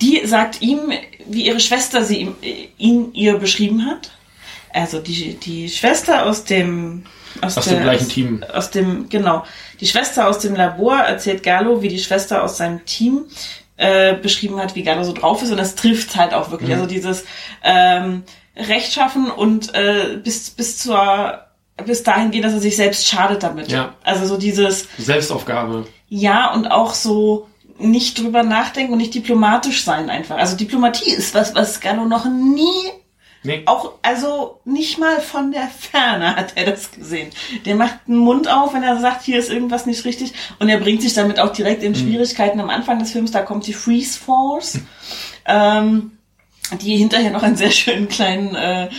die 0.01 0.23
sagt 0.25 0.63
ihm, 0.63 0.91
wie 1.27 1.47
ihre 1.47 1.61
Schwester 1.61 2.05
sie 2.05 2.23
ihm, 2.23 2.35
äh, 2.43 2.69
ihn 2.79 3.11
ihr 3.13 3.37
beschrieben 3.37 3.85
hat. 3.87 4.13
Also 4.73 4.99
die, 4.99 5.35
die 5.35 5.69
Schwester 5.69 6.25
aus 6.25 6.45
dem 6.45 7.05
aus, 7.41 7.57
Aus 7.59 7.65
dem 7.67 7.83
gleichen 7.83 8.09
Team. 8.09 8.45
Aus 8.53 8.71
dem, 8.71 9.09
genau. 9.09 9.45
Die 9.81 9.87
Schwester 9.87 10.29
aus 10.29 10.39
dem 10.39 10.55
Labor 10.55 10.99
erzählt 10.99 11.43
Gallo, 11.43 11.83
wie 11.83 11.89
die 11.89 11.99
Schwester 11.99 12.43
aus 12.43 12.57
seinem 12.59 12.85
Team 12.85 13.25
äh, 13.77 14.15
beschrieben 14.15 14.59
hat, 14.59 14.75
wie 14.75 14.83
Gallo 14.83 15.05
so 15.05 15.13
drauf 15.13 15.43
ist. 15.43 15.51
Und 15.51 15.57
das 15.57 15.75
trifft 15.75 16.17
halt 16.17 16.35
auch 16.35 16.51
wirklich. 16.51 16.73
Also 16.73 16.87
dieses 16.87 17.25
ähm, 17.63 18.23
Rechtschaffen 18.57 19.31
und 19.31 19.75
äh, 19.75 20.19
bis, 20.23 20.51
bis 20.51 20.79
zur 20.79 21.41
bis 21.87 22.03
dahin 22.03 22.31
gehen, 22.31 22.43
dass 22.43 22.53
er 22.53 22.61
sich 22.61 22.77
selbst 22.77 23.09
schadet 23.09 23.43
damit. 23.43 23.71
Ja. 23.73 23.95
Also 24.03 24.27
so 24.27 24.37
dieses 24.37 24.89
Selbstaufgabe. 24.99 25.87
Ja 26.15 26.53
und 26.53 26.71
auch 26.71 26.93
so 26.93 27.49
nicht 27.79 28.19
drüber 28.19 28.43
nachdenken 28.43 28.93
und 28.93 28.99
nicht 28.99 29.15
diplomatisch 29.15 29.83
sein 29.83 30.11
einfach. 30.11 30.37
Also 30.37 30.57
Diplomatie 30.57 31.11
ist 31.11 31.35
was, 31.35 31.55
was 31.55 31.81
Gallo 31.81 32.05
noch 32.05 32.27
nie 32.27 32.93
Nee. 33.45 33.63
auch, 33.65 33.95
also 34.03 34.61
nicht 34.65 34.99
mal 34.99 35.21
von 35.21 35.51
der 35.51 35.67
Ferne 35.67 36.37
hat 36.37 36.53
er 36.55 36.67
das 36.67 36.93
gesehen. 36.93 37.31
Der 37.65 37.75
macht 37.75 38.07
den 38.07 38.19
Mund 38.19 38.49
auf, 38.49 38.73
wenn 38.73 38.85
er 38.85 39.01
sagt, 39.01 39.25
hier 39.25 39.39
ist 39.39 39.51
irgendwas 39.51 39.85
nicht 39.85 40.05
richtig. 40.05 40.33
Und 40.61 40.69
er 40.69 40.79
bringt 40.79 41.03
sich 41.03 41.15
damit 41.15 41.41
auch 41.41 41.53
direkt 41.53 41.83
in 41.83 41.97
Schwierigkeiten 41.97 42.61
am 42.61 42.71
Anfang 42.71 43.01
des 43.01 43.11
Films. 43.11 43.33
Da 43.33 43.41
kommt 43.41 43.67
die 43.67 43.73
Freeze 43.73 44.17
Force. 44.17 44.79
ähm, 45.47 46.13
die 46.81 46.97
hinterher 46.97 47.33
noch 47.33 47.43
einen 47.43 47.57
sehr 47.57 47.73
schönen 47.73 48.09
kleinen 48.09 48.55
äh, 48.55 48.91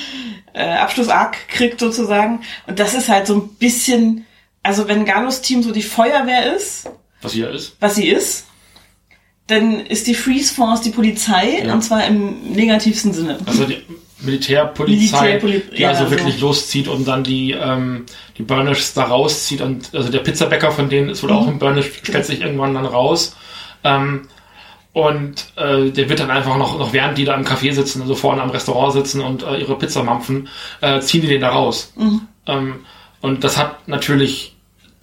äh, 0.54 0.74
Abschlussarg 0.74 1.48
kriegt 1.48 1.80
sozusagen. 1.80 2.42
Und 2.68 2.80
das 2.80 2.96
ist 2.96 3.08
halt 3.08 3.28
so 3.28 3.36
ein 3.36 3.48
bisschen, 3.56 4.26
also 4.62 4.90
wenn 4.90 5.06
Galos 5.06 5.42
Team 5.42 5.64
so 5.64 5.72
die 5.72 5.84
Feuerwehr 5.84 6.54
ist, 6.54 6.90
Was 7.24 7.34
hier 7.34 7.50
ist. 7.50 7.76
was 7.80 7.96
sie 7.96 8.08
ist, 8.08 8.46
dann 9.48 9.80
ist 9.82 10.08
die 10.08 10.16
Freeze 10.16 10.54
Force 10.54 10.82
die 10.82 10.90
Polizei 10.92 11.64
Ja. 11.66 11.74
und 11.74 11.82
zwar 11.82 12.06
im 12.06 12.54
negativsten 12.54 13.14
Sinne. 13.14 13.38
Also 13.46 13.66
die 13.66 13.82
Militärpolizei, 14.22 15.38
Militärpoli- 15.40 15.76
die 15.76 15.82
ja, 15.82 15.90
also 15.90 16.06
so. 16.06 16.12
wirklich 16.12 16.40
loszieht 16.40 16.88
und 16.88 17.06
dann 17.08 17.24
die, 17.24 17.52
ähm, 17.52 18.06
die 18.38 18.44
Burnish 18.44 18.94
da 18.94 19.04
rauszieht. 19.04 19.60
Und 19.62 19.94
also 19.94 20.10
der 20.10 20.20
Pizzabäcker 20.20 20.72
von 20.72 20.88
denen 20.90 21.10
ist 21.10 21.24
wohl 21.24 21.32
Mhm. 21.32 21.36
auch 21.38 21.48
im 21.48 21.60
Burnish, 21.60 21.92
stellt 22.04 22.26
sich 22.26 22.40
irgendwann 22.42 22.74
dann 22.74 22.86
raus. 22.86 23.36
Ähm, 23.84 24.28
und 24.94 25.46
äh, 25.58 25.90
der 25.90 26.08
wird 26.08 26.20
dann 26.22 26.32
einfach 26.32 26.56
noch, 26.58 26.78
noch 26.78 26.94
während 26.94 27.18
die 27.18 27.26
da 27.26 27.36
im 27.36 27.44
Café 27.46 27.74
sitzen, 27.74 28.02
also 28.02 28.16
vorne 28.16 28.42
am 28.42 28.52
Restaurant 28.52 28.94
sitzen 28.94 29.22
und 29.22 29.44
äh, 29.44 29.58
ihre 29.58 29.78
Pizza 29.78 30.04
mampfen, 30.04 30.48
äh, 30.82 31.02
ziehen 31.02 31.22
die 31.22 31.28
den 31.28 31.42
da 31.42 31.50
raus. 31.50 31.92
Mhm. 31.98 32.22
Ähm, 32.48 32.76
und 33.20 33.44
das 33.44 33.58
hat 33.58 33.88
natürlich 33.90 34.53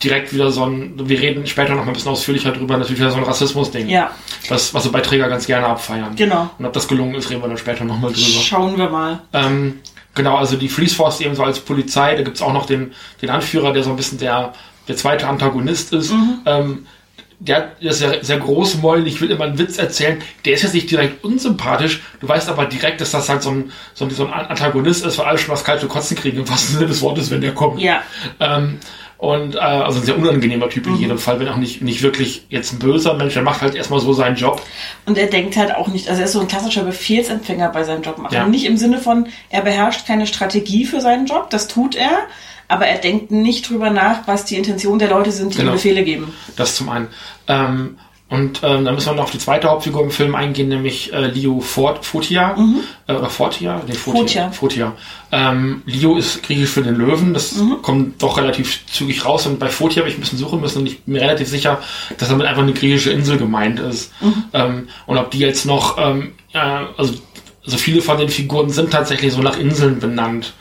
direkt 0.02 0.32
wieder 0.32 0.50
so 0.50 0.64
ein, 0.64 0.94
wir 1.08 1.20
reden 1.20 1.46
später 1.46 1.74
noch 1.74 1.84
mal 1.84 1.88
ein 1.90 1.92
bisschen 1.94 2.10
ausführlicher 2.10 2.52
drüber, 2.52 2.76
natürlich 2.78 3.00
wieder 3.00 3.10
so 3.10 3.18
ein 3.18 3.24
Rassismus-Ding. 3.24 3.88
Ja, 3.88 4.10
Das, 4.48 4.72
was 4.72 4.84
so 4.84 4.90
bei 4.92 5.00
Träger 5.00 5.28
ganz 5.28 5.46
gerne 5.46 5.66
abfeiern. 5.66 6.16
genau. 6.16 6.50
Und 6.58 6.64
ob 6.66 6.72
das 6.72 6.88
gelungen 6.88 7.14
ist, 7.14 7.30
reden 7.30 7.42
wir 7.42 7.48
dann 7.48 7.58
später 7.58 7.84
nochmal 7.84 8.12
drüber. 8.12 8.26
Schauen 8.26 8.78
wir 8.78 8.88
mal. 8.88 9.20
Ähm, 9.32 9.80
genau, 10.14 10.36
also 10.36 10.56
die 10.56 10.68
Freeze 10.68 10.94
Force 10.94 11.20
eben 11.20 11.34
so 11.34 11.42
als 11.42 11.60
Polizei, 11.60 12.16
da 12.16 12.22
gibt's 12.22 12.40
auch 12.40 12.52
noch 12.52 12.66
den, 12.66 12.92
den 13.20 13.30
Anführer, 13.30 13.72
der 13.72 13.82
so 13.82 13.90
ein 13.90 13.96
bisschen 13.96 14.18
der, 14.18 14.54
der 14.88 14.96
zweite 14.96 15.26
Antagonist 15.28 15.92
ist. 15.92 16.12
Ähm, 16.46 16.86
der, 17.42 17.72
ist 17.80 17.98
sehr, 18.00 18.22
sehr 18.22 18.38
großmäulig, 18.38 19.20
will 19.22 19.30
immer 19.30 19.44
einen 19.44 19.58
Witz 19.58 19.78
erzählen. 19.78 20.20
Der 20.44 20.52
ist 20.54 20.62
jetzt 20.62 20.74
nicht 20.74 20.90
direkt 20.90 21.24
unsympathisch, 21.24 22.02
du 22.20 22.28
weißt 22.28 22.48
aber 22.50 22.66
direkt, 22.66 23.00
dass 23.00 23.12
das 23.12 23.28
halt 23.30 23.42
so 23.42 23.50
ein, 23.50 23.72
so 23.94 24.04
ein, 24.04 24.10
so 24.10 24.26
ein 24.26 24.32
Antagonist 24.32 25.04
ist, 25.06 25.16
weil 25.18 25.24
alle 25.26 25.38
schon 25.38 25.50
das 25.50 25.64
kalte 25.64 25.86
Kotzen 25.86 26.16
kriegen, 26.18 26.38
im 26.38 26.48
wahrsten 26.48 26.74
Sinne 26.76 26.86
des 26.86 27.00
Wortes, 27.00 27.30
wenn 27.30 27.40
der 27.40 27.54
kommt. 27.54 27.80
Ja, 27.80 28.02
Ähm, 28.40 28.78
und 29.20 29.54
äh, 29.54 29.58
also 29.58 30.00
ein 30.00 30.04
sehr 30.06 30.16
unangenehmer 30.18 30.68
Typ 30.70 30.86
in 30.86 30.96
jedem 30.96 31.18
Fall, 31.18 31.38
wenn 31.40 31.48
auch 31.48 31.56
nicht, 31.58 31.82
nicht 31.82 32.02
wirklich 32.02 32.46
jetzt 32.48 32.72
ein 32.72 32.78
böser 32.78 33.14
Mensch, 33.14 33.34
der 33.34 33.42
macht 33.42 33.60
halt 33.60 33.74
erstmal 33.74 34.00
so 34.00 34.12
seinen 34.14 34.36
Job. 34.36 34.62
und 35.06 35.18
er 35.18 35.26
denkt 35.26 35.56
halt 35.56 35.74
auch 35.74 35.88
nicht, 35.88 36.08
also 36.08 36.20
er 36.20 36.24
ist 36.26 36.32
so 36.32 36.40
ein 36.40 36.48
klassischer 36.48 36.84
Befehlsempfänger 36.84 37.68
bei 37.68 37.84
seinem 37.84 38.02
Job 38.02 38.16
machen. 38.18 38.34
Ja. 38.34 38.46
Nicht 38.46 38.64
im 38.64 38.78
Sinne 38.78 38.98
von, 38.98 39.28
er 39.50 39.60
beherrscht 39.60 40.06
keine 40.06 40.26
Strategie 40.26 40.86
für 40.86 41.00
seinen 41.02 41.26
Job, 41.26 41.50
das 41.50 41.68
tut 41.68 41.96
er, 41.96 42.10
aber 42.66 42.86
er 42.86 42.98
denkt 42.98 43.30
nicht 43.30 43.68
drüber 43.68 43.90
nach, 43.90 44.26
was 44.26 44.46
die 44.46 44.56
Intention 44.56 44.98
der 44.98 45.10
Leute 45.10 45.32
sind, 45.32 45.52
die 45.52 45.58
Genau. 45.58 45.72
ihm 45.72 45.74
Befehle 45.74 46.02
geben. 46.02 46.32
Das 46.56 46.76
zum 46.76 46.88
einen. 46.88 47.08
Ähm, 47.46 47.98
und 48.30 48.60
ähm, 48.62 48.84
dann 48.84 48.94
müssen 48.94 49.08
wir 49.10 49.14
noch 49.14 49.24
auf 49.24 49.30
die 49.32 49.38
zweite 49.38 49.68
Hauptfigur 49.68 50.04
im 50.04 50.10
Film 50.12 50.36
eingehen, 50.36 50.68
nämlich 50.68 51.12
äh, 51.12 51.26
Leo 51.26 51.58
Fort, 51.60 52.06
Fotia. 52.06 52.56
Äh, 53.08 53.12
oder 53.14 53.28
Fortia? 53.28 53.82
Nee, 53.88 53.94
Fotia. 53.94 54.20
Fotia. 54.22 54.50
Fotia. 54.52 54.92
Ähm, 55.32 55.82
Leo 55.84 56.16
ist 56.16 56.40
griechisch 56.44 56.70
für 56.70 56.82
den 56.82 56.94
Löwen. 56.94 57.34
Das 57.34 57.56
kommt 57.82 58.22
doch 58.22 58.38
relativ 58.38 58.86
zügig 58.86 59.24
raus. 59.24 59.46
Und 59.46 59.58
bei 59.58 59.68
Fotia 59.68 60.02
habe 60.02 60.10
ich 60.10 60.16
ein 60.16 60.20
bisschen 60.20 60.38
suchen 60.38 60.60
müssen 60.60 60.78
und 60.78 60.86
ich 60.86 61.02
bin 61.02 61.14
mir 61.14 61.22
relativ 61.22 61.48
sicher, 61.48 61.80
dass 62.18 62.28
damit 62.28 62.46
einfach 62.46 62.62
eine 62.62 62.72
griechische 62.72 63.10
Insel 63.10 63.36
gemeint 63.36 63.80
ist. 63.80 64.12
Ähm, 64.52 64.86
und 65.06 65.18
ob 65.18 65.32
die 65.32 65.40
jetzt 65.40 65.66
noch, 65.66 65.98
ähm, 65.98 66.32
äh, 66.52 66.58
also, 66.58 67.14
also 67.64 67.76
viele 67.78 68.00
von 68.00 68.16
den 68.16 68.28
Figuren 68.28 68.70
sind 68.70 68.92
tatsächlich 68.92 69.32
so 69.32 69.42
nach 69.42 69.58
Inseln 69.58 69.98
benannt 69.98 70.52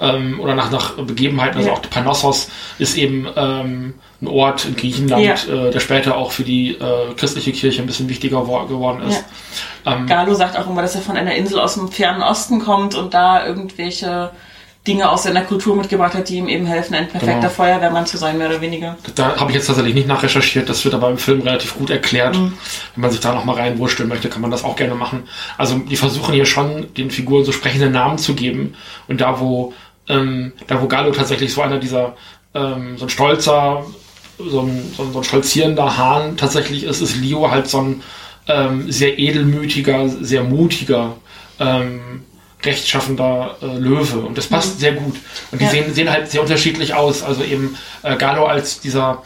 ähm, 0.00 0.40
oder 0.40 0.54
nach, 0.54 0.70
nach 0.70 0.92
Begebenheiten. 0.94 1.58
Also 1.58 1.68
Ja. 1.68 1.74
auch 1.74 1.82
Panossos 1.82 2.48
ist 2.78 2.96
eben 2.96 3.26
ähm, 3.36 3.94
ein 4.22 4.26
Ort 4.28 4.64
in 4.66 4.76
Griechenland, 4.76 5.24
Ja. 5.24 5.34
äh, 5.66 5.70
der 5.70 5.80
später 5.80 6.16
auch 6.16 6.32
für 6.32 6.42
die 6.44 6.72
äh, 6.72 7.14
christliche 7.16 7.52
Kirche 7.52 7.80
ein 7.82 7.86
bisschen 7.86 8.08
wichtiger 8.08 8.46
wo- 8.46 8.66
geworden 8.66 9.02
ist. 9.08 9.24
Ähm, 9.86 10.06
Galo 10.06 10.34
sagt 10.34 10.58
auch 10.58 10.68
immer, 10.68 10.82
dass 10.82 10.94
er 10.94 11.00
von 11.00 11.16
einer 11.16 11.34
Insel 11.34 11.58
aus 11.58 11.74
dem 11.74 11.88
fernen 11.90 12.22
Osten 12.22 12.60
kommt 12.60 12.94
und 12.94 13.14
da 13.14 13.46
irgendwelche 13.46 14.30
Dinge 14.86 15.10
aus 15.10 15.24
seiner 15.24 15.42
Kultur 15.42 15.76
mitgebracht 15.76 16.14
hat, 16.14 16.28
die 16.30 16.36
ihm 16.38 16.48
eben 16.48 16.64
helfen, 16.64 16.94
ein 16.94 17.06
perfekter 17.08 17.34
Genau. 17.40 17.48
Feuerwehrmann 17.50 18.06
zu 18.06 18.16
sein, 18.16 18.38
mehr 18.38 18.48
oder 18.48 18.62
weniger. 18.62 18.96
Da 19.14 19.36
habe 19.36 19.50
ich 19.50 19.56
jetzt 19.56 19.66
tatsächlich 19.66 19.94
nicht 19.94 20.08
nachrecherchiert, 20.08 20.68
das 20.70 20.82
wird 20.84 20.94
aber 20.94 21.10
im 21.10 21.18
Film 21.18 21.42
relativ 21.42 21.76
gut 21.76 21.90
erklärt. 21.90 22.34
Wenn 22.34 22.52
man 22.96 23.10
sich 23.10 23.20
da 23.20 23.34
nochmal 23.34 23.56
reinwursteln 23.56 24.08
möchte, 24.08 24.30
kann 24.30 24.40
man 24.40 24.50
das 24.50 24.64
auch 24.64 24.76
gerne 24.76 24.94
machen. 24.94 25.24
Also 25.58 25.76
die 25.78 25.96
versuchen 25.96 26.32
hier 26.34 26.46
schon, 26.46 26.92
den 26.94 27.10
Figuren 27.10 27.44
so 27.44 27.52
sprechende 27.52 27.90
Namen 27.90 28.16
zu 28.16 28.34
geben. 28.34 28.74
Und 29.06 29.20
da, 29.20 29.38
wo, 29.38 29.74
ähm, 30.08 30.52
da 30.66 30.80
wo 30.80 30.86
Gallo 30.88 31.10
tatsächlich 31.12 31.52
so 31.52 31.60
einer 31.60 31.78
dieser, 31.78 32.16
ähm, 32.54 32.96
so 32.96 33.04
ein 33.04 33.10
stolzer, 33.10 33.84
so 34.48 34.60
ein, 34.62 34.92
so 34.96 35.02
ein, 35.04 35.12
so 35.12 35.18
ein 35.18 35.24
stolzierender 35.24 35.96
Hahn 35.96 36.36
tatsächlich 36.36 36.84
ist, 36.84 37.00
ist 37.00 37.16
Leo 37.16 37.50
halt 37.50 37.68
so 37.68 37.80
ein 37.80 38.02
ähm, 38.48 38.90
sehr 38.90 39.18
edelmütiger, 39.18 40.08
sehr 40.08 40.42
mutiger, 40.42 41.16
ähm, 41.58 42.22
rechtschaffender 42.62 43.56
äh, 43.62 43.78
Löwe. 43.78 44.18
Und 44.20 44.36
das 44.36 44.46
passt 44.46 44.80
sehr 44.80 44.92
gut. 44.92 45.16
Und 45.50 45.60
die 45.60 45.64
Ja. 45.64 45.70
sehen, 45.70 45.94
sehen 45.94 46.10
halt 46.10 46.30
sehr 46.30 46.42
unterschiedlich 46.42 46.94
aus. 46.94 47.22
Also 47.22 47.42
eben 47.42 47.76
äh, 48.02 48.16
Gallo 48.16 48.46
als 48.46 48.80
dieser 48.80 49.22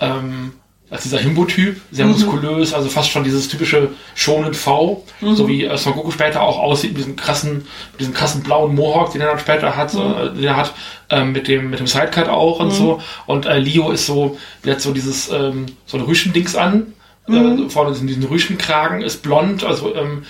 ähm, 0.00 0.52
als 0.90 1.04
dieser 1.04 1.18
Himbo-Typ, 1.18 1.80
sehr 1.92 2.04
muskulös, 2.04 2.74
also 2.74 2.88
fast 2.88 3.10
schon 3.10 3.22
dieses 3.22 3.48
typische 3.48 3.90
Shonen 4.16 4.54
V, 4.54 5.04
so 5.20 5.46
wie 5.46 5.64
äh, 5.64 5.76
Son 5.78 5.94
Goku 5.94 6.10
später 6.10 6.42
auch 6.42 6.58
aussieht, 6.58 6.90
mit 6.90 6.98
diesem 6.98 7.14
krassen, 7.14 7.58
mit 7.92 8.00
diesem 8.00 8.12
krassen 8.12 8.42
blauen 8.42 8.74
Mohawk, 8.74 9.12
den 9.12 9.20
er 9.20 9.28
dann 9.28 9.38
später 9.38 9.76
hat, 9.76 9.94
äh, 9.94 10.34
den 10.34 10.44
er 10.44 10.56
hat, 10.56 10.74
ähm, 11.08 11.30
mit 11.30 11.46
dem, 11.46 11.70
mit 11.70 11.78
dem 11.78 11.86
Sidecut 11.86 12.28
auch 12.28 12.58
und 12.58 12.72
so. 12.72 13.00
Und 13.26 13.46
äh, 13.46 13.58
Leo 13.58 13.92
ist 13.92 14.06
so, 14.06 14.36
der 14.64 14.74
hat 14.74 14.80
so 14.80 14.92
dieses, 14.92 15.30
ähm, 15.30 15.66
so 15.86 15.96
ein 15.96 16.02
Rüschendings 16.02 16.56
an, 16.56 16.92
äh, 17.28 17.68
vorne 17.68 17.94
sind 17.94 18.08
diesen 18.08 18.24
Rüschenkragen, 18.24 19.02
ist 19.02 19.22
blond, 19.22 19.62
also 19.62 19.94
ähm, 19.94 20.24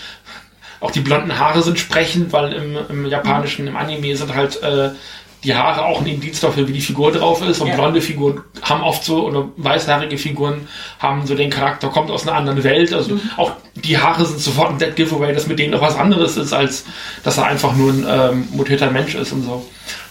auch 0.81 0.90
die 0.90 1.01
blonden 1.01 1.38
Haare 1.38 1.62
sind 1.62 1.79
sprechend, 1.79 2.33
weil 2.33 2.53
im, 2.53 2.77
im 2.88 3.07
japanischen, 3.07 3.66
im 3.66 3.77
Anime 3.77 4.14
sind 4.14 4.35
halt 4.35 4.62
äh, 4.62 4.90
die 5.44 5.55
Haare 5.55 5.85
auch 5.87 6.00
ein 6.00 6.07
Indiz 6.07 6.40
dafür, 6.40 6.68
wie 6.68 6.72
die 6.74 6.81
Figur 6.81 7.12
drauf 7.12 7.42
ist. 7.46 7.61
Und 7.61 7.68
Ja. 7.68 7.74
blonde 7.76 8.00
Figuren 8.03 8.42
haben 8.62 8.83
oft 8.83 9.03
so, 9.05 9.26
oder 9.26 9.48
weißhaarige 9.57 10.18
Figuren 10.18 10.68
haben 10.98 11.26
so 11.26 11.35
den 11.35 11.48
Charakter, 11.50 11.88
kommt 11.88 12.11
aus 12.11 12.26
einer 12.29 12.37
anderen 12.37 12.62
Welt. 12.62 12.92
Also 12.92 13.18
auch 13.37 13.53
die 13.74 13.96
Haare 13.98 14.24
sind 14.26 14.40
sofort 14.40 14.70
ein 14.70 14.79
Dead 14.79 14.94
Giveaway, 14.94 15.33
dass 15.33 15.46
mit 15.46 15.59
denen 15.59 15.72
noch 15.72 15.81
was 15.81 15.96
anderes 15.96 16.37
ist, 16.37 16.53
als 16.53 16.85
dass 17.22 17.38
er 17.38 17.46
einfach 17.46 17.74
nur 17.74 17.90
ein 17.92 18.07
ähm, 18.09 18.48
mutierter 18.53 18.90
Mensch 18.90 19.14
ist 19.14 19.33
und 19.33 19.44
so. 19.44 19.66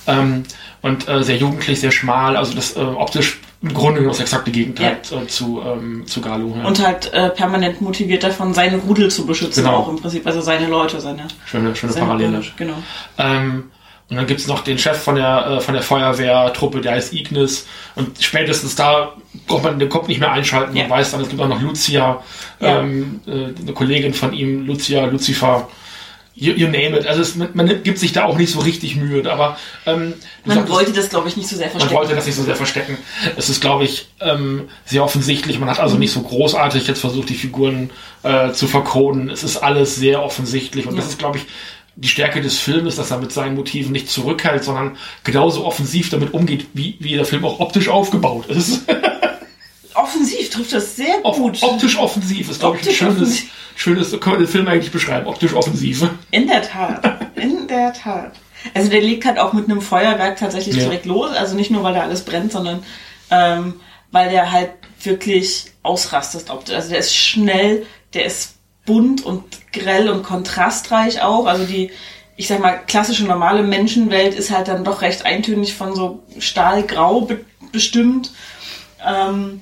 Ähm, 0.07 0.43
und 0.81 1.07
äh, 1.09 1.21
sehr 1.23 1.35
jugendlich, 1.35 1.79
sehr 1.79 1.91
schmal, 1.91 2.37
also 2.37 2.53
das 2.55 2.75
äh, 2.75 2.79
optisch 2.79 3.39
im 3.61 3.73
Grunde 3.73 3.95
genommen 3.95 4.13
das 4.13 4.21
exakte 4.21 4.49
Gegenteil 4.51 4.97
äh, 5.11 5.27
zu, 5.27 5.61
ähm, 5.61 6.07
zu 6.07 6.21
Galu. 6.21 6.55
Ja. 6.57 6.65
Und 6.65 6.83
halt 6.83 7.11
äh, 7.13 7.29
permanent 7.29 7.81
motiviert 7.81 8.23
davon, 8.23 8.53
seine 8.53 8.77
Rudel 8.77 9.11
zu 9.11 9.25
beschützen, 9.25 9.65
Genau. 9.65 9.75
auch 9.75 9.89
im 9.89 9.97
Prinzip, 9.97 10.25
also 10.25 10.39
seine 10.39 10.67
Leute, 10.67 11.01
seine, 11.01 11.27
schöne, 11.45 11.75
schöne 11.75 11.91
seine 11.91 12.05
Parallele. 12.05 12.31
Bürger, 12.31 12.47
Genau. 12.57 12.73
Ähm, 13.17 13.63
und 14.09 14.15
dann 14.17 14.25
gibt's 14.27 14.47
noch 14.47 14.63
den 14.63 14.77
Chef 14.79 14.97
von 14.97 15.15
der, 15.15 15.47
äh, 15.47 15.61
von 15.61 15.73
der 15.75 15.83
Feuerwehrtruppe, 15.83 16.81
der 16.81 16.93
heißt 16.93 17.13
Ignis. 17.13 17.67
Und 17.95 18.21
spätestens 18.23 18.75
da 18.75 19.13
braucht 19.47 19.63
man 19.63 19.77
den 19.79 19.89
Kopf 19.89 20.07
nicht 20.07 20.19
mehr 20.19 20.31
einschalten. 20.31 20.73
Man 20.73 20.83
Ja. 20.83 20.89
weiß 20.89 21.11
dann, 21.11 21.21
es 21.21 21.29
gibt 21.29 21.41
auch 21.41 21.47
noch 21.47 21.61
Lucia, 21.61 22.23
Ja. 22.59 22.79
ähm, 22.79 23.21
äh, 23.27 23.31
eine 23.61 23.73
Kollegin 23.73 24.13
von 24.13 24.33
ihm, 24.33 24.65
Lucia, 24.65 25.05
Lucifer. 25.05 25.67
You, 26.41 26.53
you 26.53 26.67
name 26.67 26.97
it. 26.97 27.05
Also 27.05 27.21
es, 27.21 27.35
man, 27.35 27.49
man 27.53 27.83
gibt 27.83 27.99
sich 27.99 28.13
da 28.13 28.23
auch 28.23 28.37
nicht 28.37 28.51
so 28.53 28.59
richtig 28.59 28.95
Mühe. 28.95 29.29
Aber 29.29 29.57
ähm, 29.85 30.13
Man 30.45 30.55
sagtest- 30.55 30.73
wollte 30.73 30.93
das, 30.93 31.09
glaube 31.09 31.27
ich, 31.27 31.35
nicht 31.35 31.49
so 31.49 31.57
sehr 31.57 31.65
man 31.65 31.71
verstecken. 31.71 31.95
wollte 31.97 32.15
das 32.15 32.25
nicht 32.25 32.35
so 32.35 32.43
sehr 32.43 32.55
verstecken. 32.55 32.97
Es 33.35 33.49
ist, 33.49 33.59
glaube 33.59 33.83
ich, 33.83 34.07
ähm, 34.21 34.69
sehr 34.85 35.03
offensichtlich. 35.03 35.59
Man 35.59 35.69
hat 35.69 35.81
also 35.81 35.97
nicht 35.97 36.13
so 36.13 36.21
großartig 36.21 36.87
jetzt 36.87 37.01
versucht, 37.01 37.27
die 37.27 37.33
Figuren 37.35 37.89
äh, 38.23 38.53
zu 38.53 38.67
verkoden. 38.67 39.29
Es 39.29 39.43
ist 39.43 39.57
alles 39.57 39.97
sehr 39.97 40.23
offensichtlich. 40.23 40.87
Und 40.87 40.95
das 40.95 41.05
Ja. 41.05 41.09
ist, 41.11 41.19
glaube 41.19 41.39
ich, 41.39 41.45
die 42.01 42.07
Stärke 42.07 42.41
des 42.41 42.57
Filmes, 42.59 42.95
dass 42.95 43.12
er 43.12 43.17
mit 43.17 43.31
seinen 43.31 43.55
Motiven 43.55 43.91
nicht 43.91 44.09
zurückhält, 44.09 44.63
sondern 44.63 44.97
genauso 45.23 45.65
offensiv 45.65 46.09
damit 46.09 46.33
umgeht, 46.33 46.67
wie, 46.73 46.95
wie 46.99 47.15
der 47.15 47.25
Film 47.25 47.43
auch 47.45 47.59
optisch 47.59 47.89
aufgebaut 47.89 48.47
ist. 48.47 48.83
Offensiv 49.95 50.49
trifft 50.49 50.71
das 50.71 50.95
sehr 50.95 51.19
gut. 51.21 51.62
optisch 51.62 51.97
offensiv 51.97 52.49
ist, 52.49 52.59
glaube 52.59 52.77
ich, 52.79 52.88
ein 52.88 52.93
schönes, 52.95 53.43
schönes, 53.75 54.12
können 54.19 54.35
wir 54.39 54.45
den 54.45 54.47
Film 54.47 54.67
eigentlich 54.67 54.91
beschreiben. 54.91 55.27
Optisch 55.27 55.53
offensiv. 55.53 56.07
In 56.31 56.47
der 56.47 56.62
Tat. 56.62 57.31
In 57.35 57.67
der 57.67 57.91
Tat. 57.91 58.33
Also 58.73 58.89
der 58.89 59.01
legt 59.01 59.25
halt 59.25 59.39
auch 59.39 59.51
mit 59.51 59.65
einem 59.65 59.81
Feuerwerk 59.81 60.38
tatsächlich 60.38 60.75
Ja. 60.75 60.83
direkt 60.83 61.05
los. 61.05 61.31
Also 61.31 61.55
nicht 61.55 61.71
nur, 61.71 61.83
weil 61.83 61.95
da 61.95 62.01
alles 62.03 62.23
brennt, 62.23 62.51
sondern 62.51 62.83
ähm, 63.29 63.73
weil 64.12 64.29
der 64.29 64.51
halt 64.51 64.71
wirklich 65.03 65.65
ausrastet. 65.83 66.49
Also 66.49 66.89
der 66.89 66.99
ist 66.99 67.15
schnell, 67.15 67.85
der 68.13 68.25
ist 68.25 68.55
bunt 68.85 69.25
und 69.25 69.43
grell 69.71 70.09
und 70.09 70.23
kontrastreich 70.23 71.21
auch. 71.21 71.45
Also 71.45 71.65
die, 71.65 71.91
ich 72.35 72.47
sag 72.47 72.59
mal, 72.59 72.79
klassische 72.87 73.25
normale 73.25 73.63
Menschenwelt 73.63 74.33
ist 74.33 74.51
halt 74.51 74.67
dann 74.67 74.83
doch 74.83 75.01
recht 75.01 75.25
eintönig 75.25 75.73
von 75.73 75.95
so 75.95 76.23
stahlgrau 76.39 77.21
be 77.21 77.45
bestimmt. 77.71 78.31
Ähm, 79.05 79.61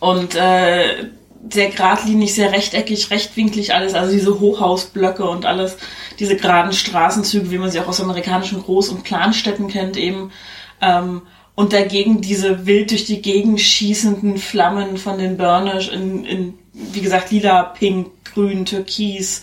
und 0.00 0.34
äh, 0.34 1.06
sehr 1.50 1.70
geradlinig, 1.70 2.34
sehr 2.34 2.52
rechteckig, 2.52 3.10
rechtwinklig 3.10 3.74
alles, 3.74 3.94
also 3.94 4.12
diese 4.12 4.40
Hochhausblöcke 4.40 5.24
und 5.24 5.46
alles, 5.46 5.76
diese 6.18 6.36
geraden 6.36 6.72
Straßenzüge, 6.72 7.50
wie 7.50 7.58
man 7.58 7.70
sie 7.70 7.80
auch 7.80 7.88
aus 7.88 8.00
amerikanischen 8.00 8.62
Groß- 8.62 8.90
und 8.90 9.04
Planstädten 9.04 9.68
kennt 9.68 9.96
eben. 9.96 10.32
Ähm, 10.80 11.22
und 11.54 11.72
dagegen 11.72 12.20
diese 12.20 12.66
wild 12.66 12.90
durch 12.90 13.06
die 13.06 13.22
Gegend 13.22 13.60
schießenden 13.60 14.36
Flammen 14.36 14.98
von 14.98 15.18
den 15.18 15.38
Burners 15.38 15.88
in, 15.88 16.24
in 16.24 16.54
wie 16.92 17.00
gesagt, 17.00 17.30
lila, 17.30 17.62
pink, 17.64 18.08
grün, 18.34 18.64
türkis, 18.66 19.42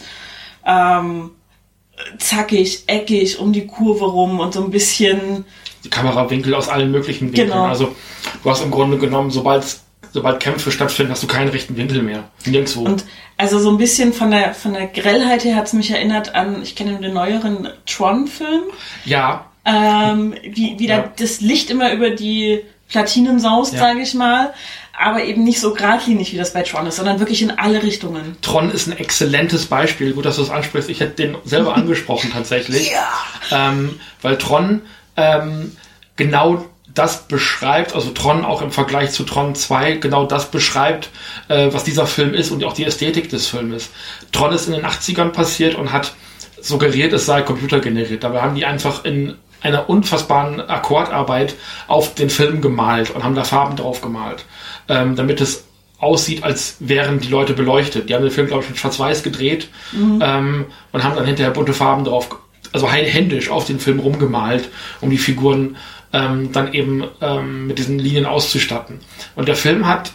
ähm, 0.65 1.31
zackig, 2.17 2.83
eckig 2.87 3.39
um 3.39 3.53
die 3.53 3.67
Kurve 3.67 4.05
rum 4.05 4.39
und 4.39 4.53
so 4.53 4.63
ein 4.63 4.71
bisschen. 4.71 5.45
Die 5.83 5.89
Kamerawinkel 5.89 6.53
aus 6.55 6.69
allen 6.69 6.91
möglichen 6.91 7.27
Winkeln. 7.27 7.49
Genau. 7.49 7.65
Also 7.65 7.93
du 8.43 8.49
hast 8.49 8.63
im 8.63 8.71
Grunde 8.71 8.97
genommen, 8.97 9.31
sobald 9.31 9.63
sobald 10.11 10.39
Kämpfe 10.39 10.71
stattfinden, 10.71 11.11
hast 11.11 11.23
du 11.23 11.27
keinen 11.27 11.49
rechten 11.49 11.75
Winkel 11.75 12.03
mehr. 12.03 12.25
Nirgendwo. 12.45 12.81
Und 12.83 13.03
also 13.37 13.57
so 13.57 13.69
ein 13.71 13.77
bisschen 13.77 14.13
von 14.13 14.29
der 14.29 14.53
von 14.53 14.73
der 14.73 14.85
Grellheit 14.87 15.43
her 15.43 15.55
hat 15.55 15.65
es 15.67 15.73
mich 15.73 15.89
erinnert 15.89 16.35
an, 16.35 16.61
ich 16.61 16.75
kenne 16.75 16.99
den 16.99 17.13
neueren 17.13 17.67
Tron-Film. 17.87 18.63
ja, 19.05 19.45
Ähm, 19.65 20.35
wie, 20.43 20.77
wie 20.77 20.87
da 20.87 20.97
Ja. 20.97 21.11
das 21.17 21.39
Licht 21.41 21.69
immer 21.71 21.93
über 21.93 22.09
die 22.11 22.59
Platinen 22.89 23.39
saust, 23.39 23.73
Ja. 23.73 23.79
sage 23.79 24.01
ich 24.01 24.13
mal. 24.13 24.53
Aber 24.97 25.23
eben 25.23 25.43
nicht 25.43 25.59
so 25.59 25.73
geradlinig, 25.73 26.33
wie 26.33 26.37
das 26.37 26.53
bei 26.53 26.61
Tron 26.61 26.85
ist, 26.85 26.97
sondern 26.97 27.19
wirklich 27.19 27.41
in 27.41 27.51
alle 27.51 27.81
Richtungen. 27.81 28.37
Tron 28.41 28.69
ist 28.69 28.87
ein 28.87 28.97
exzellentes 28.97 29.65
Beispiel. 29.65 30.13
Gut, 30.13 30.25
dass 30.25 30.35
du 30.35 30.43
es 30.43 30.51
ansprichst. 30.51 30.89
Ich 30.89 30.99
hätte 30.99 31.15
den 31.15 31.37
selber 31.45 31.75
angesprochen 31.75 32.31
tatsächlich. 32.31 32.91
Ähm, 33.51 33.99
weil 34.21 34.37
Tron 34.37 34.81
ähm, 35.17 35.75
genau 36.15 36.65
das 36.93 37.27
beschreibt, 37.27 37.95
also 37.95 38.11
Tron 38.11 38.45
auch 38.45 38.61
im 38.61 38.71
Vergleich 38.71 39.11
zu 39.11 39.23
Tron 39.23 39.55
2, 39.55 39.93
genau 39.93 40.25
das 40.25 40.51
beschreibt, 40.51 41.09
äh, 41.47 41.69
was 41.71 41.83
dieser 41.83 42.05
Film 42.05 42.33
ist 42.33 42.51
und 42.51 42.63
auch 42.63 42.73
die 42.73 42.85
Ästhetik 42.85 43.29
des 43.29 43.47
Filmes. 43.47 43.89
Tron 44.31 44.53
ist 44.53 44.67
in 44.67 44.73
den 44.73 44.85
80ern 44.85 45.29
passiert 45.29 45.75
und 45.75 45.91
hat 45.91 46.13
suggeriert, 46.61 47.13
es 47.13 47.25
sei 47.25 47.41
computergeneriert. 47.41 48.23
Dabei 48.23 48.41
haben 48.41 48.55
die 48.55 48.65
einfach 48.65 49.05
in 49.05 49.35
einer 49.61 49.89
unfassbaren 49.89 50.61
Akkordarbeit 50.61 51.55
auf 51.87 52.13
den 52.15 52.29
Film 52.29 52.61
gemalt 52.61 53.09
und 53.09 53.23
haben 53.23 53.35
da 53.35 53.43
Farben 53.43 53.75
drauf 53.75 54.01
gemalt, 54.01 54.45
ähm, 54.89 55.15
damit 55.15 55.41
es 55.41 55.65
aussieht, 55.97 56.43
als 56.43 56.75
wären 56.79 57.19
die 57.19 57.29
Leute 57.29 57.53
beleuchtet. 57.53 58.09
Die 58.09 58.13
haben 58.13 58.23
den 58.23 58.31
Film, 58.31 58.47
glaube 58.47 58.63
ich, 58.63 58.69
in 58.69 58.75
Schwarz-Weiß 58.75 59.23
gedreht 59.23 59.69
ähm, 60.21 60.65
und 60.91 61.03
haben 61.03 61.15
dann 61.15 61.25
hinterher 61.25 61.51
bunte 61.51 61.73
Farben 61.73 62.03
drauf, 62.03 62.27
also 62.73 62.87
hä- 62.89 63.05
händisch 63.09 63.49
auf 63.49 63.65
den 63.65 63.79
Film 63.79 63.99
rumgemalt, 63.99 64.69
um 65.01 65.09
die 65.09 65.17
Figuren 65.17 65.77
ähm, 66.11 66.51
dann 66.51 66.73
eben 66.73 67.05
ähm, 67.21 67.67
mit 67.67 67.77
diesen 67.79 67.99
Linien 67.99 68.25
auszustatten. 68.25 68.99
Und 69.35 69.47
der 69.47 69.55
Film 69.55 69.87
hat 69.87 70.11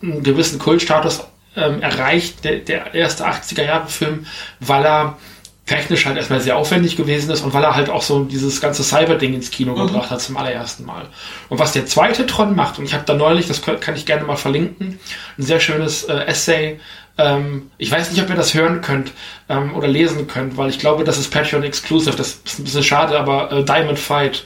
einen 0.00 0.22
gewissen 0.22 0.58
Kultstatus 0.58 1.22
ähm, 1.56 1.82
erreicht, 1.82 2.44
der, 2.44 2.56
der 2.58 2.94
erste 2.94 3.26
80er-Jahre-Film, 3.26 4.26
weil 4.60 4.84
er 4.84 5.18
technisch 5.66 6.06
halt 6.06 6.16
erstmal 6.16 6.40
sehr 6.40 6.56
aufwendig 6.56 6.96
gewesen 6.96 7.30
ist 7.30 7.42
und 7.42 7.54
weil 7.54 7.62
er 7.62 7.76
halt 7.76 7.88
auch 7.88 8.02
so 8.02 8.24
dieses 8.24 8.60
ganze 8.60 8.82
Cyber-Ding 8.82 9.32
ins 9.32 9.50
Kino 9.50 9.74
gebracht 9.74 10.10
hat 10.10 10.20
zum 10.20 10.36
allerersten 10.36 10.84
Mal. 10.84 11.06
Und 11.48 11.58
was 11.58 11.72
der 11.72 11.86
zweite 11.86 12.26
Tron 12.26 12.56
macht, 12.56 12.78
und 12.78 12.84
ich 12.84 12.94
habe 12.94 13.04
da 13.06 13.14
neulich, 13.14 13.46
das 13.46 13.62
kann 13.62 13.94
ich 13.94 14.04
gerne 14.04 14.24
mal 14.24 14.36
verlinken, 14.36 14.98
ein 15.38 15.42
sehr 15.42 15.60
schönes 15.60 16.04
äh, 16.04 16.24
Essay. 16.26 16.80
Ähm, 17.16 17.70
ich 17.78 17.90
weiß 17.92 18.10
nicht, 18.10 18.20
ob 18.20 18.28
ihr 18.28 18.34
das 18.34 18.54
hören 18.54 18.80
könnt 18.80 19.12
ähm, 19.48 19.74
oder 19.76 19.86
lesen 19.86 20.26
könnt, 20.26 20.56
weil 20.56 20.68
ich 20.68 20.80
glaube, 20.80 21.04
das 21.04 21.18
ist 21.18 21.30
Patreon 21.30 21.62
Exclusive. 21.62 22.16
Das 22.16 22.40
ist 22.44 22.58
ein 22.58 22.64
bisschen 22.64 22.82
schade, 22.82 23.18
aber 23.18 23.52
äh, 23.52 23.64
Diamond 23.64 24.00
Fight 24.00 24.44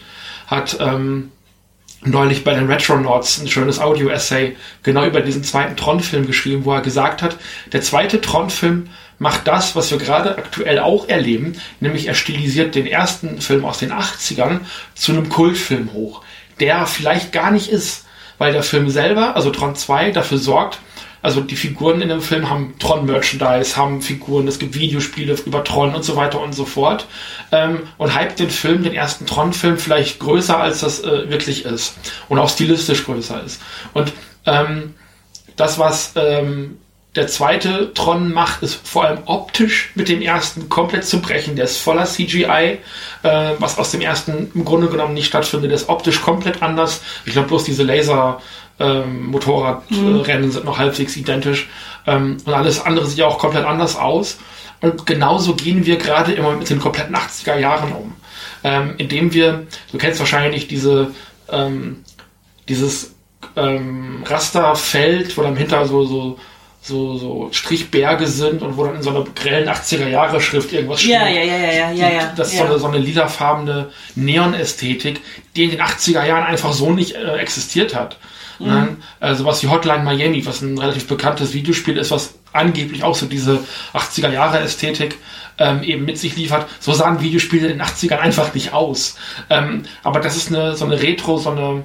hat 0.48 0.76
ähm, 0.81 1.33
neulich 2.05 2.44
bei 2.44 2.55
den 2.55 2.66
Retronauts 2.70 3.38
ein 3.38 3.48
schönes 3.48 3.79
Audio-Essay 3.79 4.57
genau 4.83 5.07
über 5.07 5.22
diesen 5.22 5.44
zweiten 5.44 5.76
Tron-Film 5.76 6.26
geschrieben, 6.26 6.64
wo 6.64 6.74
er 6.74 6.83
gesagt 6.83 7.22
hat, 7.22 7.37
der 7.72 7.83
zweite 7.83 8.20
Tron-Film 8.20 8.88
macht 9.18 9.48
das, 9.48 9.76
was 9.76 9.90
wir 9.90 9.98
gerade 9.98 10.37
aktuell 10.37 10.79
auch 10.79 11.09
erleben, 11.09 11.61
nämlich 11.81 12.07
er 12.07 12.14
stilisiert 12.14 12.74
den 12.74 12.87
ersten 12.87 13.40
Film 13.40 13.64
aus 13.64 13.79
den 13.79 13.92
80ern 13.92 14.61
zu 14.94 15.12
einem 15.12 15.29
Kultfilm 15.29 15.92
hoch, 15.92 16.22
der 16.61 16.87
vielleicht 16.87 17.33
gar 17.33 17.50
nicht 17.50 17.68
ist, 17.68 18.05
weil 18.38 18.52
der 18.52 18.62
Film 18.62 18.90
selber, 18.90 19.37
also 19.37 19.50
Tron 19.50 19.74
2, 19.74 20.11
dafür 20.11 20.38
sorgt, 20.38 20.79
also 21.26 21.40
die 21.40 21.57
Figuren 21.57 22.02
in 22.02 22.09
dem 22.09 22.20
Film 22.20 22.48
haben 22.48 22.74
Tron-Merchandise, 22.79 23.76
haben 23.76 24.00
Figuren, 24.00 24.46
es 24.46 24.61
gibt 24.61 24.76
Videospiele 24.79 25.35
über 25.44 25.64
Tron 25.64 25.92
und 25.92 26.05
so 26.05 26.14
weiter 26.14 26.40
und 26.40 26.52
so 26.52 26.64
fort. 26.64 27.09
Ähm, 27.50 27.81
und 27.98 28.14
hype 28.14 28.37
den 28.37 28.48
Film, 28.48 28.85
den 28.85 28.94
ersten 28.94 29.26
Tron-Film, 29.26 29.76
vielleicht 29.79 30.20
größer, 30.20 30.57
als 30.57 30.81
das 30.81 31.02
äh, 31.02 31.29
wirklich 31.29 31.64
ist. 31.64 31.96
Und 32.29 32.38
auch 32.38 32.48
stilistisch 32.48 33.05
größer 33.05 33.42
ist. 33.42 33.61
Und 33.92 34.12
ähm, 34.44 34.94
das, 35.57 35.81
was 35.81 36.12
ähm, 36.14 36.79
der 37.16 37.26
zweite 37.26 37.92
Tron 37.94 38.33
macht, 38.33 38.62
ist 38.62 38.87
vor 38.87 39.05
allem 39.05 39.20
optisch 39.24 39.90
mit 39.94 40.09
dem 40.09 40.20
ersten 40.20 40.68
komplett 40.68 41.05
zu 41.05 41.20
brechen. 41.20 41.57
Der 41.57 41.64
ist 41.64 41.79
voller 41.79 42.05
CGI, 42.05 42.79
äh, 43.22 43.52
was 43.59 43.79
aus 43.79 43.90
dem 43.90 44.02
ersten 44.02 44.50
im 44.55 44.64
Grunde 44.64 44.88
genommen 44.88 45.14
nicht 45.14 45.26
stattfindet. 45.26 45.70
Der 45.70 45.76
ist 45.76 45.88
optisch 45.88 46.20
komplett 46.20 46.62
anders. 46.62 47.00
Ich 47.24 47.33
glaube, 47.33 47.48
bloß 47.48 47.64
diese 47.64 47.83
Laser 47.83 48.40
ähm, 48.79 49.26
Motorradrennen 49.26 50.50
sind 50.50 50.64
noch 50.64 50.79
halbwegs 50.79 51.16
identisch. 51.16 51.68
Ähm, 52.07 52.37
und 52.44 52.52
alles 52.52 52.85
andere 52.85 53.07
sieht 53.07 53.18
ja 53.18 53.26
auch 53.26 53.38
komplett 53.38 53.64
anders 53.64 53.96
aus. 53.96 54.38
Und 54.81 55.07
genauso 55.07 55.55
gehen 55.55 55.87
wir 55.87 55.96
gerade 55.96 56.33
immer 56.33 56.52
mit 56.52 56.68
den 56.68 56.79
kompletten 56.79 57.16
80er 57.16 57.59
Jahren 57.59 57.92
um. 57.92 58.14
Ähm, 58.62 58.94
indem 58.98 59.33
wir, 59.33 59.66
du 59.90 59.98
kennst 59.98 60.18
wahrscheinlich 60.20 60.68
diese, 60.68 61.12
ähm, 61.50 62.05
dieses 62.68 63.14
ähm, 63.57 64.22
Rasterfeld, 64.26 65.37
wo 65.37 65.42
dann 65.42 65.57
hinter 65.57 65.87
so, 65.87 66.05
so, 66.05 66.38
so, 66.87 67.18
so 67.18 67.49
Strichberge 67.53 68.27
sind 68.29 68.62
und 68.62 68.77
wo 68.77 68.85
dann 68.85 68.96
in 68.96 69.03
so 69.03 69.11
einer 69.11 69.25
grellen 69.35 69.68
80er 69.68 70.09
Jahre 70.09 70.40
Schrift 70.40 70.72
irgendwas 70.72 71.01
steht. 71.01 71.14
Ja, 71.14 71.29
ja, 71.29 71.42
ja, 71.42 71.57
ja, 71.57 71.90
ja, 71.90 72.11
ja. 72.11 72.33
Das 72.37 72.53
ist 72.53 72.55
ja. 72.55 72.61
so 72.61 72.66
eine, 72.66 72.79
so 72.79 72.87
eine 72.87 72.99
lilafarbene 72.99 73.90
Neon-Ästhetik, 74.14 75.20
die 75.57 75.64
in 75.64 75.70
den 75.70 75.81
80er 75.81 76.25
Jahren 76.25 76.44
einfach 76.44 76.72
so 76.72 76.92
nicht 76.92 77.16
äh, 77.16 77.38
existiert 77.38 77.94
hat. 77.96 78.18
Mhm. 78.61 78.66
Nein, 78.66 78.96
äh, 79.20 79.35
sowas 79.35 79.62
wie 79.62 79.68
Hotline 79.68 80.05
Miami, 80.05 80.46
was 80.46 80.62
ein 80.62 80.79
relativ 80.79 81.09
bekanntes 81.09 81.53
Videospiel 81.55 81.96
ist, 81.96 82.12
was 82.12 82.35
angeblich 82.53 83.03
auch 83.03 83.14
so 83.14 83.27
diese 83.27 83.61
80er 83.92 84.31
Jahre 84.31 84.61
Ästhetik 84.61 85.18
ähm, 85.59 85.83
eben 85.83 86.05
mit 86.05 86.18
sich 86.18 86.37
liefert. 86.37 86.66
So 86.81 86.92
sahen 86.92 87.20
Videospiele 87.20 87.68
in 87.68 87.79
den 87.79 87.87
80ern 87.87 88.18
einfach 88.18 88.55
nicht 88.55 88.72
aus. 88.72 89.16
Ähm, 89.51 89.83
aber 90.03 90.20
das 90.20 90.37
ist 90.37 90.49
eine, 90.49 90.77
so 90.77 90.85
eine 90.85 91.03
Retro, 91.03 91.38
so 91.38 91.51
eine 91.51 91.83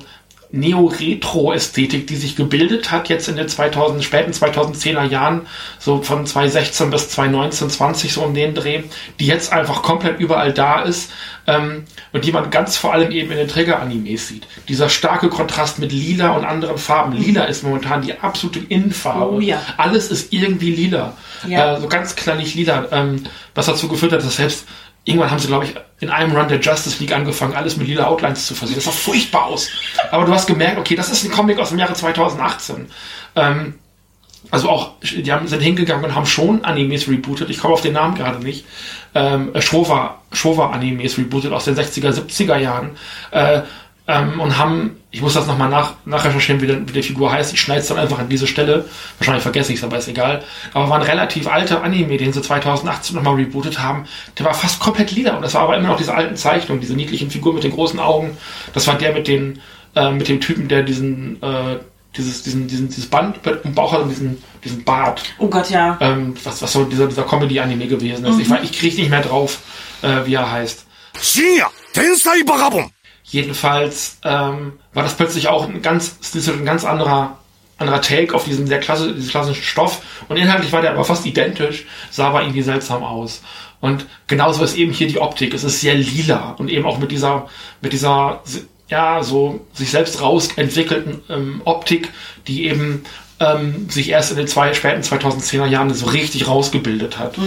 Neo-Retro-Ästhetik, 0.51 2.07
die 2.07 2.15
sich 2.15 2.35
gebildet 2.35 2.91
hat 2.91 3.09
jetzt 3.09 3.29
in 3.29 3.37
den 3.37 3.47
2000, 3.47 4.03
späten 4.03 4.31
2010er 4.31 5.05
Jahren, 5.05 5.47
so 5.79 6.01
von 6.01 6.25
2016 6.25 6.89
bis 6.89 7.09
2019, 7.09 7.69
20 7.69 8.13
so 8.13 8.21
um 8.23 8.33
den 8.33 8.53
Dreh, 8.53 8.83
die 9.19 9.27
jetzt 9.27 9.53
einfach 9.53 9.81
komplett 9.81 10.19
überall 10.19 10.51
da 10.51 10.81
ist 10.81 11.11
ähm, 11.47 11.85
und 12.11 12.25
die 12.25 12.31
man 12.31 12.49
ganz 12.49 12.77
vor 12.77 12.93
allem 12.93 13.11
eben 13.11 13.31
in 13.31 13.37
den 13.37 13.47
Trigger-Animes 13.47 14.27
sieht. 14.27 14.47
Dieser 14.67 14.89
starke 14.89 15.29
Kontrast 15.29 15.79
mit 15.79 15.91
Lila 15.91 16.31
und 16.31 16.45
anderen 16.45 16.77
Farben. 16.77 17.13
Lila 17.13 17.45
ist 17.45 17.63
momentan 17.63 18.01
die 18.01 18.19
absolute 18.19 18.59
Innenfarbe. 18.59 19.35
Oh 19.35 19.39
ja. 19.39 19.61
Alles 19.77 20.11
ist 20.11 20.33
irgendwie 20.33 20.75
lila. 20.75 21.15
Ja. 21.47 21.77
Äh, 21.77 21.81
so 21.81 21.87
ganz 21.87 22.15
knallig 22.15 22.55
lila, 22.55 22.87
ähm, 22.91 23.23
was 23.55 23.67
dazu 23.67 23.87
geführt 23.87 24.11
hat, 24.11 24.23
dass 24.23 24.35
selbst 24.35 24.65
Irgendwann 25.03 25.31
haben 25.31 25.39
sie, 25.39 25.47
glaube 25.47 25.65
ich, 25.65 25.73
in 25.99 26.09
einem 26.09 26.35
Run 26.35 26.47
der 26.47 26.59
Justice 26.59 26.99
League 26.99 27.13
angefangen, 27.13 27.55
alles 27.55 27.75
mit 27.75 27.87
lila 27.87 28.05
Outlines 28.05 28.45
zu 28.45 28.53
versehen. 28.53 28.75
Das 28.75 28.85
sah 28.85 28.91
furchtbar 28.91 29.45
aus. 29.45 29.69
Aber 30.11 30.25
du 30.25 30.33
hast 30.33 30.45
gemerkt, 30.45 30.77
okay, 30.77 30.95
das 30.95 31.09
ist 31.09 31.23
ein 31.23 31.31
Comic 31.31 31.59
aus 31.59 31.69
dem 31.69 31.79
Jahre 31.79 31.93
2018. 31.93 32.87
Ähm, 33.35 33.75
also 34.49 34.69
auch, 34.69 34.93
die 35.01 35.31
haben, 35.31 35.47
sind 35.47 35.61
hingegangen 35.61 36.05
und 36.05 36.15
haben 36.15 36.25
schon 36.25 36.63
Animes 36.65 37.07
rebootet. 37.07 37.49
Ich 37.49 37.59
komme 37.59 37.73
auf 37.73 37.81
den 37.81 37.93
Namen 37.93 38.15
gerade 38.15 38.43
nicht. 38.43 38.65
Ähm, 39.15 39.51
Showa, 39.59 40.21
Showa 40.31 40.71
Animes 40.71 41.17
rebootet 41.17 41.51
aus 41.51 41.65
den 41.65 41.75
60er, 41.75 42.11
70er 42.11 42.57
Jahren. 42.57 42.91
Äh, 43.31 43.61
ähm, 44.07 44.39
und 44.39 44.57
haben, 44.57 45.00
ich 45.13 45.21
muss 45.21 45.33
das 45.33 45.45
nochmal 45.45 45.69
nach, 45.69 45.95
nachrecherchieren, 46.05 46.61
wie, 46.61 46.67
der, 46.67 46.87
wie 46.87 46.93
die 46.93 47.03
Figur 47.03 47.31
heißt. 47.31 47.53
Ich 47.53 47.59
schneide 47.59 47.81
es 47.81 47.87
dann 47.87 47.97
einfach 47.97 48.19
an 48.19 48.29
diese 48.29 48.47
Stelle. 48.47 48.85
Wahrscheinlich 49.17 49.43
vergesse 49.43 49.73
ich 49.73 49.79
es, 49.79 49.83
aber 49.83 49.97
ist 49.97 50.07
egal. 50.07 50.41
Aber 50.73 50.89
war 50.89 50.99
ein 50.99 51.05
relativ 51.05 51.47
alter 51.47 51.83
Anime, 51.83 52.15
den 52.15 52.31
sie 52.31 52.41
2018 52.41 53.17
nochmal 53.17 53.35
rebootet 53.35 53.79
haben. 53.79 54.05
Der 54.39 54.45
war 54.45 54.53
fast 54.53 54.79
komplett 54.79 55.11
lila 55.11 55.35
und 55.35 55.41
das 55.41 55.53
war 55.53 55.63
aber 55.63 55.75
immer 55.75 55.89
noch 55.89 55.97
diese 55.97 56.15
alten 56.15 56.37
Zeichnungen, 56.37 56.79
diese 56.79 56.93
niedlichen 56.93 57.29
Figuren 57.29 57.55
mit 57.55 57.65
den 57.65 57.71
großen 57.71 57.99
Augen. 57.99 58.37
Das 58.73 58.87
war 58.87 58.97
der 58.97 59.13
mit 59.13 59.27
den, 59.27 59.59
äh, 59.95 60.11
mit 60.11 60.29
dem 60.29 60.39
Typen, 60.39 60.69
der 60.69 60.83
diesen, 60.83 61.43
äh, 61.43 61.79
dieses, 62.15 62.43
diesen, 62.43 62.67
diesen, 62.69 62.87
dieses 62.87 63.07
Band 63.07 63.35
im 63.65 63.75
Bauch 63.75 63.91
hat 63.91 64.03
und 64.03 64.09
diesen, 64.09 64.41
diesen 64.63 64.85
Bart. 64.85 65.23
Oh 65.39 65.47
Gott, 65.47 65.69
ja. 65.69 65.97
Ähm, 65.99 66.35
was, 66.41 66.61
was 66.61 66.71
so 66.71 66.85
dieser, 66.85 67.07
dieser 67.07 67.23
Comedy-Anime 67.23 67.87
gewesen 67.87 68.25
ist. 68.25 68.35
Mhm. 68.35 68.55
Ich, 68.63 68.71
ich 68.71 68.79
kriege 68.79 68.95
nicht 68.95 69.09
mehr 69.09 69.21
drauf, 69.21 69.59
äh, 70.03 70.25
wie 70.25 70.35
er 70.35 70.49
heißt. 70.49 70.85
Shinya, 71.21 71.69
Tensei 71.91 72.43
Barabon! 72.45 72.91
Jedenfalls 73.23 74.17
ähm, 74.23 74.73
war 74.93 75.03
das 75.03 75.15
plötzlich 75.15 75.47
auch 75.47 75.67
ein 75.67 75.81
ganz, 75.81 76.17
ein 76.33 76.65
ganz 76.65 76.83
anderer, 76.85 77.37
anderer 77.77 78.01
Take 78.01 78.33
auf 78.35 78.45
diesen 78.45 78.67
sehr 78.67 78.79
klasse, 78.79 79.13
diesen 79.13 79.29
klassischen 79.29 79.63
Stoff. 79.63 80.01
Und 80.27 80.37
inhaltlich 80.37 80.71
war 80.71 80.81
der 80.81 80.91
aber 80.91 81.05
fast 81.05 81.25
identisch, 81.25 81.85
sah 82.09 82.27
aber 82.27 82.41
irgendwie 82.41 82.61
seltsam 82.61 83.03
aus. 83.03 83.41
Und 83.79 84.05
genauso 84.27 84.63
ist 84.63 84.75
eben 84.75 84.93
hier 84.93 85.07
die 85.07 85.19
Optik. 85.19 85.53
Es 85.53 85.63
ist 85.63 85.81
sehr 85.81 85.95
lila 85.95 86.55
und 86.57 86.69
eben 86.69 86.85
auch 86.85 86.99
mit 86.99 87.11
dieser, 87.11 87.47
mit 87.81 87.93
dieser, 87.93 88.41
ja, 88.89 89.23
so 89.23 89.65
sich 89.73 89.89
selbst 89.89 90.21
raus 90.21 90.49
entwickelten 90.55 91.21
ähm, 91.29 91.61
Optik, 91.65 92.09
die 92.47 92.65
eben 92.65 93.03
ähm, 93.39 93.89
sich 93.89 94.09
erst 94.09 94.31
in 94.31 94.37
den 94.37 94.47
zwei, 94.47 94.73
späten 94.73 95.01
2010er 95.01 95.65
Jahren 95.65 95.93
so 95.93 96.05
richtig 96.07 96.47
rausgebildet 96.47 97.17
hat. 97.17 97.37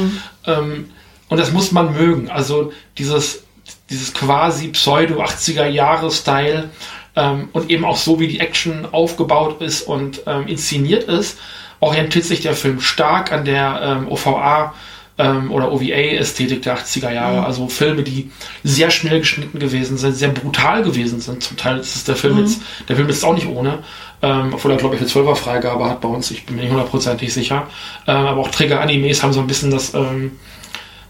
Ähm, 0.46 0.90
und 1.28 1.38
das 1.38 1.52
muss 1.52 1.72
man 1.72 1.94
mögen. 1.94 2.30
Also 2.30 2.72
dieses, 2.98 3.44
dieses 3.90 4.14
quasi 4.14 4.68
Pseudo-80er-Jahre-Style 4.68 6.70
ähm, 7.16 7.48
und 7.52 7.70
eben 7.70 7.84
auch 7.84 7.96
so, 7.96 8.18
wie 8.20 8.28
die 8.28 8.40
Action 8.40 8.86
aufgebaut 8.90 9.60
ist 9.60 9.82
und 9.82 10.22
ähm, 10.26 10.46
inszeniert 10.46 11.04
ist, 11.04 11.38
orientiert 11.80 12.24
sich 12.24 12.40
der 12.40 12.54
Film 12.54 12.80
stark 12.80 13.32
an 13.32 13.44
der 13.44 13.80
ähm, 13.82 14.08
OVA 14.10 14.74
ähm, 15.18 15.52
oder 15.52 15.70
OVA-Ästhetik 15.70 16.62
der 16.62 16.78
80er 16.78 17.12
Jahre. 17.12 17.40
Mhm. 17.40 17.44
Also 17.44 17.68
Filme, 17.68 18.02
die 18.02 18.30
sehr 18.64 18.90
schnell 18.90 19.20
geschnitten 19.20 19.58
gewesen 19.58 19.96
sind, 19.96 20.16
sehr 20.16 20.30
brutal 20.30 20.82
gewesen 20.82 21.20
sind. 21.20 21.42
Zum 21.42 21.56
Teil 21.56 21.78
ist 21.78 21.94
es 21.94 22.04
der 22.04 22.16
Film 22.16 22.34
Mhm. 22.34 22.40
jetzt, 22.40 22.62
der 22.88 22.96
Film 22.96 23.08
ist 23.08 23.24
auch 23.24 23.34
nicht 23.34 23.46
ohne, 23.46 23.80
ähm, 24.22 24.50
obwohl 24.52 24.72
er, 24.72 24.78
glaube 24.78 24.96
ich, 24.96 25.00
eine 25.00 25.10
12er 25.10 25.36
Freigabe 25.36 25.84
hat 25.84 26.00
bei 26.00 26.08
uns, 26.08 26.30
ich 26.30 26.46
bin 26.46 26.56
mir 26.56 26.62
nicht 26.62 26.72
hundertprozentig 26.72 27.32
sicher. 27.32 27.68
Ähm, 28.06 28.26
aber 28.26 28.40
auch 28.40 28.50
Trigger-Animes 28.50 29.22
haben 29.22 29.32
so 29.32 29.40
ein 29.40 29.46
bisschen 29.46 29.70
das, 29.70 29.94
ähm, 29.94 30.32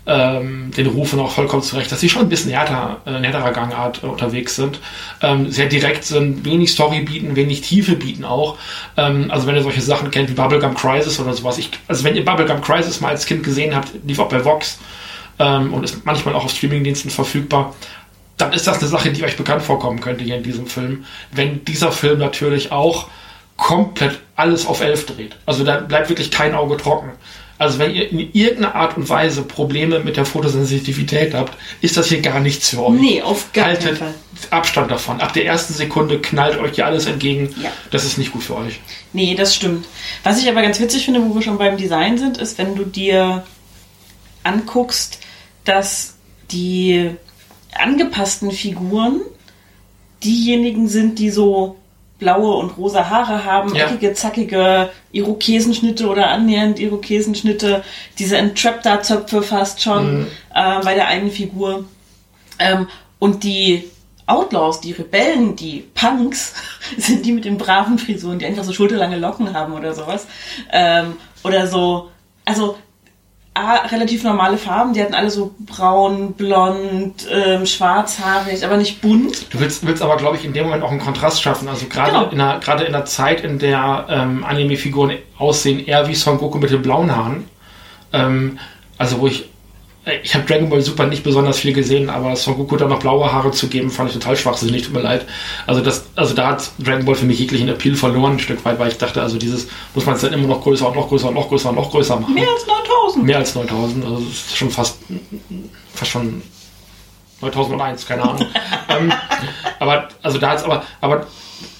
ähm, 0.06 0.70
den 0.76 0.86
rufen 0.86 1.18
auch 1.18 1.32
vollkommen 1.32 1.62
zurecht, 1.62 1.90
dass 1.90 2.00
sie 2.00 2.08
schon 2.08 2.22
ein 2.22 2.28
bisschen 2.28 2.50
härter, 2.50 3.00
äh, 3.06 3.12
härterer 3.12 3.52
Gangart 3.52 4.02
äh, 4.02 4.06
unterwegs 4.06 4.56
sind, 4.56 4.80
ähm, 5.22 5.50
sehr 5.50 5.66
direkt 5.66 6.04
sind, 6.04 6.44
wenig 6.44 6.72
Story 6.72 7.00
bieten, 7.00 7.36
wenig 7.36 7.62
Tiefe 7.62 7.96
bieten 7.96 8.24
auch. 8.24 8.58
Ähm, 8.96 9.30
also 9.30 9.46
wenn 9.46 9.56
ihr 9.56 9.62
solche 9.62 9.80
Sachen 9.80 10.10
kennt 10.10 10.28
wie 10.28 10.34
Bubblegum 10.34 10.74
Crisis 10.74 11.18
oder 11.20 11.32
sowas, 11.32 11.58
ich, 11.58 11.70
also 11.88 12.04
wenn 12.04 12.16
ihr 12.16 12.24
Bubblegum 12.24 12.60
Crisis 12.60 13.00
mal 13.00 13.08
als 13.08 13.24
Kind 13.24 13.44
gesehen 13.44 13.74
habt, 13.74 13.92
lief 14.06 14.18
auch 14.18 14.28
bei 14.28 14.44
Vox 14.44 14.78
ähm, 15.38 15.72
und 15.72 15.84
ist 15.84 16.04
manchmal 16.04 16.34
auch 16.34 16.44
auf 16.44 16.50
Streamingdiensten 16.50 17.10
verfügbar, 17.10 17.74
dann 18.36 18.52
ist 18.52 18.66
das 18.66 18.80
eine 18.80 18.88
Sache, 18.88 19.12
die 19.12 19.24
euch 19.24 19.36
bekannt 19.36 19.62
vorkommen 19.62 20.00
könnte 20.00 20.24
hier 20.24 20.36
in 20.36 20.42
diesem 20.42 20.66
Film. 20.66 21.04
Wenn 21.30 21.64
dieser 21.64 21.92
Film 21.92 22.18
natürlich 22.18 22.72
auch 22.72 23.08
komplett 23.56 24.18
alles 24.36 24.66
auf 24.66 24.80
elf 24.80 25.06
dreht. 25.06 25.36
Also 25.46 25.64
da 25.64 25.78
bleibt 25.78 26.08
wirklich 26.08 26.30
kein 26.30 26.54
Auge 26.54 26.76
trocken. 26.76 27.12
Also 27.56 27.78
wenn 27.78 27.94
ihr 27.94 28.10
in 28.10 28.18
irgendeiner 28.32 28.74
Art 28.74 28.96
und 28.96 29.08
Weise 29.08 29.42
Probleme 29.42 30.00
mit 30.00 30.16
der 30.16 30.24
Fotosensitivität 30.24 31.34
habt, 31.34 31.56
ist 31.80 31.96
das 31.96 32.08
hier 32.08 32.20
gar 32.20 32.40
nichts 32.40 32.70
für 32.70 32.84
euch. 32.84 33.00
Nee, 33.00 33.22
auf 33.22 33.52
gar 33.52 33.66
keinen 33.66 33.76
Haltet 33.76 33.98
Fall. 33.98 34.14
Abstand 34.50 34.90
davon. 34.90 35.20
Ab 35.20 35.32
der 35.32 35.46
ersten 35.46 35.72
Sekunde 35.72 36.20
knallt 36.20 36.58
euch 36.58 36.74
hier 36.74 36.86
alles 36.86 37.06
entgegen. 37.06 37.54
Ja. 37.62 37.70
Das 37.90 38.04
ist 38.04 38.18
nicht 38.18 38.32
gut 38.32 38.42
für 38.42 38.56
euch. 38.56 38.80
Nee, 39.12 39.34
das 39.36 39.54
stimmt. 39.54 39.86
Was 40.24 40.42
ich 40.42 40.48
aber 40.48 40.62
ganz 40.62 40.80
witzig 40.80 41.04
finde, 41.04 41.22
wo 41.22 41.34
wir 41.34 41.42
schon 41.42 41.58
beim 41.58 41.76
Design 41.76 42.18
sind, 42.18 42.38
ist, 42.38 42.58
wenn 42.58 42.74
du 42.74 42.84
dir 42.84 43.44
anguckst, 44.42 45.20
dass 45.64 46.16
die 46.50 47.12
angepassten 47.72 48.50
Figuren 48.50 49.20
diejenigen 50.22 50.88
sind, 50.88 51.18
die 51.18 51.30
so 51.30 51.76
blaue 52.18 52.54
und 52.56 52.76
rosa 52.76 53.08
Haare 53.10 53.44
haben, 53.44 53.74
Ja. 53.74 53.86
eckige, 53.86 54.14
zackige 54.14 54.90
Irokesenschnitte 55.12 56.08
oder 56.08 56.28
annähernd 56.30 56.78
Irokesenschnitte, 56.78 57.82
diese 58.18 58.36
Entraptor-Zöpfe 58.36 59.42
fast 59.42 59.82
schon 59.82 60.26
äh, 60.54 60.80
bei 60.84 60.94
der 60.94 61.08
einen 61.08 61.30
Figur. 61.30 61.84
Ähm, 62.58 62.86
und 63.18 63.42
die 63.42 63.84
Outlaws, 64.26 64.80
die 64.80 64.92
Rebellen, 64.92 65.56
die 65.56 65.84
Punks, 65.94 66.54
sind 66.96 67.26
die 67.26 67.32
mit 67.32 67.44
den 67.44 67.58
braven 67.58 67.98
Frisuren, 67.98 68.38
die 68.38 68.46
einfach 68.46 68.64
so 68.64 68.72
schulterlange 68.72 69.18
Locken 69.18 69.52
haben 69.52 69.72
oder 69.74 69.92
sowas. 69.94 70.26
Ähm, 70.72 71.16
oder 71.42 71.66
so, 71.66 72.10
also 72.44 72.78
A, 73.56 73.86
relativ 73.86 74.24
normale 74.24 74.58
Farben, 74.58 74.94
die 74.94 75.00
hatten 75.00 75.14
alle 75.14 75.30
so 75.30 75.54
braun, 75.60 76.32
blond, 76.32 77.24
ähm, 77.30 77.64
schwarzhaarig, 77.66 78.64
aber 78.64 78.76
nicht 78.76 79.00
bunt. 79.00 79.46
Du 79.54 79.60
willst, 79.60 79.86
willst 79.86 80.02
aber, 80.02 80.16
glaube 80.16 80.36
ich, 80.36 80.44
in 80.44 80.52
dem 80.52 80.64
Moment 80.64 80.82
auch 80.82 80.90
einen 80.90 80.98
Kontrast 81.00 81.40
schaffen. 81.40 81.68
Also 81.68 81.86
gerade 81.86 82.10
Genau. 82.10 82.30
in, 82.30 82.38
der, 82.38 82.58
gerade 82.58 82.82
in 82.82 82.92
der 82.92 83.04
Zeit, 83.04 83.44
in 83.44 83.60
der 83.60 84.06
ähm, 84.10 84.42
Anime-Figuren 84.44 85.12
aussehen, 85.38 85.86
eher 85.86 86.08
wie 86.08 86.16
Son 86.16 86.38
Goku 86.38 86.58
mit 86.58 86.70
den 86.72 86.82
blauen 86.82 87.14
Haaren. 87.14 87.44
Ähm, 88.12 88.58
also 88.98 89.20
wo 89.20 89.28
ich, 89.28 89.48
ich 90.22 90.34
habe 90.34 90.44
Dragon 90.44 90.68
Ball 90.68 90.82
Super 90.82 91.06
nicht 91.06 91.24
besonders 91.24 91.58
viel 91.58 91.72
gesehen, 91.72 92.10
aber 92.10 92.36
Son 92.36 92.56
Goku 92.56 92.76
da 92.76 92.86
noch 92.86 92.98
blaue 92.98 93.32
Haare 93.32 93.52
zu 93.52 93.68
geben, 93.68 93.90
fand 93.90 94.10
ich 94.10 94.14
total 94.14 94.36
schwachsinnig, 94.36 94.82
tut 94.82 94.92
mir 94.92 95.00
leid. 95.00 95.24
Also 95.66 95.80
das, 95.80 96.06
also 96.14 96.34
da 96.34 96.48
hat 96.48 96.70
Dragon 96.78 97.06
Ball 97.06 97.14
für 97.14 97.24
mich 97.24 97.38
jeglichen 97.38 97.68
Appeal 97.68 97.94
verloren, 97.94 98.32
ein 98.32 98.38
Stück 98.38 98.64
weit, 98.64 98.78
weil 98.78 98.88
ich 98.88 98.98
dachte, 98.98 99.22
also 99.22 99.38
dieses 99.38 99.68
muss 99.94 100.04
man 100.04 100.16
es 100.16 100.20
dann 100.20 100.34
immer 100.34 100.46
noch 100.46 100.62
größer 100.62 100.88
und 100.88 100.96
noch 100.96 101.08
größer 101.08 101.28
und 101.28 101.34
noch 101.34 101.48
größer 101.48 101.70
und 101.70 101.76
noch 101.76 101.90
größer 101.90 102.20
machen. 102.20 102.34
Mehr 102.34 102.48
als 102.48 102.66
9000. 102.66 103.24
Mehr 103.24 103.38
als 103.38 103.54
9000, 103.54 104.04
also 104.04 104.18
das 104.18 104.28
ist 104.28 104.56
schon 104.56 104.70
fast, 104.70 104.98
fast 105.94 106.10
schon 106.10 106.42
9001, 107.40 108.06
keine 108.06 108.22
Ahnung. 108.22 108.46
ähm, 108.88 109.12
aber, 109.78 110.08
also 110.22 110.38
da 110.38 110.52
ist 110.52 110.64
aber, 110.64 110.84
aber, 111.00 111.26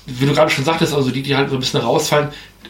wie 0.07 0.27
du 0.27 0.33
gerade 0.33 0.51
schon 0.51 0.65
sagtest, 0.65 0.95
also 0.95 1.11
die, 1.11 1.23
die 1.23 1.37
halt 1.37 1.51
so 1.51 1.57
ein 1.57 1.61
bisschen 1.61 1.81
rausfallen, 1.81 2.29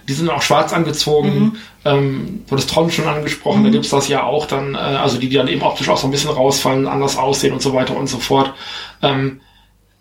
die 0.09 0.12
sind 0.12 0.30
auch 0.30 0.42
schwarz 0.42 0.72
angezogen, 0.72 1.59
ähm, 1.84 2.42
wurde 2.46 2.62
das 2.62 2.70
Tron 2.70 2.90
schon 2.90 3.07
angesprochen, 3.07 3.64
da 3.64 3.70
gibt's 3.70 3.90
das 3.90 4.09
ja 4.09 4.22
auch 4.22 4.46
dann, 4.46 4.74
äh, 4.74 4.78
also 4.78 5.18
die, 5.18 5.28
die 5.28 5.36
dann 5.36 5.48
eben 5.48 5.62
optisch 5.62 5.88
auch 5.88 5.96
so 5.96 6.07
ein 6.07 6.11
bisschen 6.11 6.30
rausfallen, 6.30 6.86
anders 6.86 7.16
aussehen 7.16 7.52
und 7.52 7.62
so 7.62 7.74
weiter 7.74 7.96
und 7.96 8.07
so 8.07 8.18
fort. 8.18 8.52
Ähm, 9.02 9.40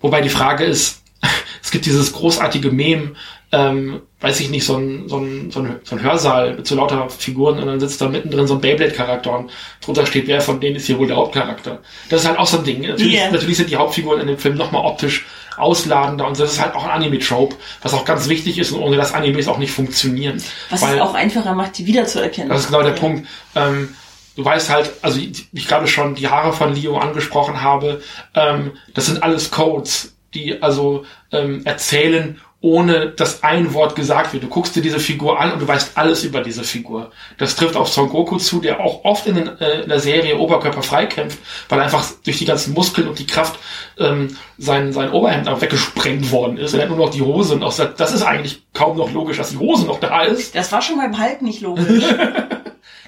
wobei 0.02 0.22
die 0.22 0.30
Frage 0.30 0.64
ist, 0.66 1.04
es 1.64 1.72
gibt 1.72 1.86
dieses 1.86 2.14
großartige 2.14 2.72
Mem, 2.72 3.16
ähm, 3.54 4.02
weiß 4.20 4.40
ich 4.40 4.50
nicht, 4.50 4.66
so 4.66 4.78
ein, 4.78 5.08
so, 5.08 5.18
ein, 5.18 5.52
so, 5.52 5.60
ein, 5.60 5.80
so 5.84 5.96
ein 5.96 6.02
Hörsaal 6.02 6.56
mit 6.56 6.66
so 6.66 6.76
lauter 6.76 7.10
Figuren 7.10 7.60
und 7.60 7.68
dann 7.68 7.80
sitzt 7.80 8.02
da 8.02 8.10
mittendrin 8.10 8.48
so 8.48 8.56
ein 8.56 8.62
Beyblade-Charakter 8.62 9.38
und 9.38 9.52
drunter 9.80 10.06
steht, 10.08 10.28
wer 10.28 10.42
von 10.42 10.60
denen 10.60 10.78
ist 10.78 10.88
hier 10.88 10.98
wohl 10.98 11.08
der 11.08 11.18
Hauptcharakter. 11.18 11.80
Das 12.10 12.22
ist 12.22 12.28
halt 12.28 12.40
auch 12.40 12.48
so 12.48 12.58
ein 12.58 12.64
Ding. 12.64 12.82
Natürlich, 12.82 13.14
Yeah. 13.14 13.32
natürlich 13.32 13.58
sind 13.58 13.70
die 13.70 13.76
Hauptfiguren 13.76 14.22
in 14.22 14.28
dem 14.28 14.40
Film 14.40 14.56
nochmal 14.56 14.84
optisch 14.84 15.26
ausladender 15.58 16.26
und 16.28 16.40
das 16.40 16.54
ist 16.54 16.62
halt 16.62 16.76
auch 16.76 16.84
ein 16.86 16.92
Anime-Trope, 16.92 17.56
was 17.82 17.94
auch 17.94 18.06
ganz 18.06 18.28
wichtig 18.30 18.58
ist 18.60 18.72
und 18.72 18.82
ohne 18.82 18.98
das 18.98 19.14
Animes 19.14 19.48
auch 19.48 19.58
nicht 19.58 19.72
funktionieren. 19.72 20.42
Was 20.70 20.82
Weil- 20.82 20.96
es 20.96 21.02
auch 21.02 21.14
einfacher 21.14 21.54
macht, 21.54 21.78
die 21.78 21.86
wiederzuerkennen. 21.86 22.50
das 22.50 22.62
ist 22.62 22.68
genau 22.68 22.82
der 22.84 22.94
Ja. 22.94 23.00
Punkt. 23.00 23.28
Ähm, 23.56 23.96
du 24.36 24.44
weißt 24.46 24.70
halt, 24.70 24.92
also 25.02 25.20
wie 25.20 25.32
ich 25.54 25.68
gerade 25.68 25.88
schon 25.88 26.16
die 26.16 26.28
Haare 26.28 26.54
von 26.54 26.74
Leo 26.74 26.98
angesprochen 26.98 27.62
habe, 27.62 28.02
ähm, 28.36 28.72
das 28.94 29.06
sind 29.08 29.22
alles 29.24 29.52
Codes, 29.52 30.14
die 30.34 30.62
also 30.64 31.06
ähm, 31.32 31.62
erzählen, 31.66 32.40
ohne 32.64 33.10
dass 33.10 33.44
ein 33.44 33.74
Wort 33.74 33.94
gesagt 33.94 34.32
wird. 34.32 34.42
Du 34.42 34.48
guckst 34.48 34.74
dir 34.74 34.82
diese 34.82 35.02
Figur 35.02 35.38
an 35.38 35.52
und 35.52 35.62
du 35.62 35.68
weißt 35.68 35.98
alles 35.98 36.24
über 36.24 36.40
diese 36.40 36.64
Figur. 36.64 37.12
Das 37.38 37.58
trifft 37.58 37.76
auf 37.76 37.90
Son 37.90 38.08
Goku 38.08 38.38
zu, 38.38 38.62
der 38.62 38.80
auch 38.80 39.04
oft 39.04 39.28
in, 39.28 39.36
den, 39.36 39.60
äh, 39.60 39.82
in 39.82 39.90
der 39.90 40.00
Serie 40.00 40.38
Oberkörper 40.38 40.82
freikämpft, 40.82 41.40
weil 41.68 41.82
einfach 41.82 42.10
durch 42.24 42.38
die 42.38 42.46
ganzen 42.46 42.74
Muskeln 42.74 43.10
und 43.10 43.20
die 43.20 43.28
Kraft 43.28 43.60
ähm, 44.00 44.38
sein, 44.58 44.94
sein 44.94 45.12
Oberhemd 45.12 45.50
auch 45.50 45.60
weggesprengt 45.60 46.32
worden 46.32 46.56
ist. 46.56 46.74
Er 46.74 46.84
hat 46.84 46.90
nur 46.90 46.98
noch 46.98 47.10
die 47.10 47.22
Hose 47.22 47.54
und 47.54 47.64
auch 47.64 47.74
sagt, 47.74 48.00
das 48.00 48.14
ist 48.14 48.22
eigentlich 48.22 48.64
kaum 48.74 48.96
noch 48.96 49.12
logisch, 49.12 49.36
dass 49.36 49.50
die 49.50 49.58
Hose 49.58 49.86
noch 49.86 50.00
da 50.00 50.22
ist. 50.22 50.56
Das 50.56 50.72
war 50.72 50.82
schon 50.82 50.96
beim 50.96 51.22
Hulk 51.22 51.42
nicht 51.42 51.60
logisch. 51.60 52.06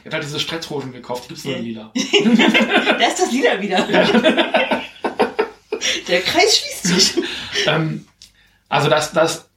Er 0.04 0.10
hat 0.10 0.14
halt 0.14 0.26
diese 0.26 0.40
Stretzhosen 0.40 0.92
gekauft, 0.94 1.24
die 1.24 1.30
gibt's 1.30 1.46
nur 1.46 1.56
in 1.56 1.64
lila. 1.64 1.92
da 1.96 3.08
ist 3.08 3.20
das 3.20 3.32
Lieder 3.32 3.60
wieder. 3.60 3.84
Der 6.08 6.22
Kreis 6.22 6.60
schließt 6.60 6.84
sich. 6.84 7.24
ähm, 7.66 8.06
also 8.70 8.90
das, 8.90 9.12
das, 9.14 9.50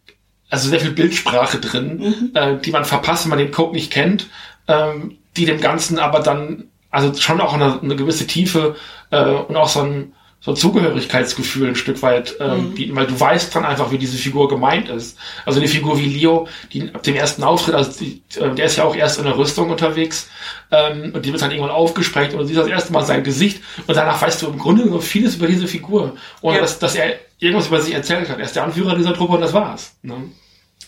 also 0.50 0.68
sehr 0.68 0.80
viel 0.80 0.92
Bildsprache 0.92 1.58
drin, 1.58 2.30
äh, 2.34 2.56
die 2.58 2.70
man 2.70 2.84
verpasst, 2.84 3.24
wenn 3.24 3.30
man 3.30 3.38
den 3.38 3.50
Code 3.50 3.72
nicht 3.72 3.92
kennt, 3.92 4.26
ähm, 4.66 5.18
die 5.36 5.46
dem 5.46 5.60
Ganzen 5.60 5.98
aber 5.98 6.20
dann, 6.20 6.64
also 6.90 7.14
schon 7.14 7.40
auch 7.40 7.54
eine, 7.54 7.80
eine 7.80 7.96
gewisse 7.96 8.26
Tiefe 8.26 8.76
äh, 9.10 9.24
und 9.24 9.56
auch 9.56 9.68
so 9.68 9.82
ein, 9.82 10.14
so 10.40 10.52
ein 10.52 10.56
Zugehörigkeitsgefühl 10.56 11.68
ein 11.68 11.74
Stück 11.74 12.00
weit 12.02 12.36
ähm, 12.38 12.72
bieten, 12.74 12.94
weil 12.94 13.06
du 13.06 13.18
weißt 13.18 13.54
dann 13.54 13.64
einfach, 13.64 13.90
wie 13.90 13.98
diese 13.98 14.16
Figur 14.16 14.48
gemeint 14.48 14.88
ist. 14.88 15.18
Also 15.44 15.58
eine 15.58 15.68
Figur 15.68 15.98
wie 15.98 16.06
Leo, 16.06 16.46
die 16.72 16.94
ab 16.94 17.02
dem 17.02 17.16
ersten 17.16 17.42
Auftritt, 17.42 17.74
also 17.74 17.98
die, 17.98 18.22
äh, 18.36 18.54
der 18.54 18.66
ist 18.66 18.76
ja 18.76 18.84
auch 18.84 18.94
erst 18.94 19.18
in 19.18 19.24
der 19.24 19.36
Rüstung 19.36 19.68
unterwegs 19.70 20.28
ähm, 20.70 21.10
und 21.12 21.24
die 21.26 21.32
wird 21.32 21.42
dann 21.42 21.50
irgendwann 21.50 21.72
aufgesprengt 21.72 22.32
und 22.34 22.38
du 22.38 22.44
siehst 22.46 22.60
das 22.60 22.68
erste 22.68 22.92
Mal 22.92 23.04
sein 23.04 23.24
Gesicht 23.24 23.62
und 23.86 23.96
danach 23.96 24.22
weißt 24.22 24.40
du 24.42 24.46
im 24.46 24.58
Grunde 24.58 24.88
so 24.88 25.00
vieles 25.00 25.34
über 25.34 25.48
diese 25.48 25.66
Figur, 25.66 26.16
ohne 26.40 26.56
Ja. 26.56 26.62
dass, 26.62 26.78
dass 26.78 26.94
er 26.94 27.14
irgendwas 27.40 27.66
über 27.66 27.80
sich 27.80 27.94
erzählt 27.94 28.28
hat. 28.28 28.38
Er 28.38 28.44
ist 28.44 28.54
der 28.54 28.64
Anführer 28.64 28.94
dieser 28.94 29.14
Truppe 29.14 29.34
und 29.34 29.40
das 29.40 29.52
war's. 29.52 29.96
Ne? 30.02 30.14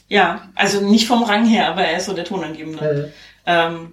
Ja, 0.09 0.49
also 0.55 0.81
nicht 0.81 1.07
vom 1.09 1.25
Rang 1.25 1.47
her, 1.47 1.69
aber 1.69 1.83
er 1.83 1.97
ist 1.99 2.07
so 2.07 2.13
der 2.13 2.25
Tonangebende. 2.25 3.13
Ähm, 3.47 3.93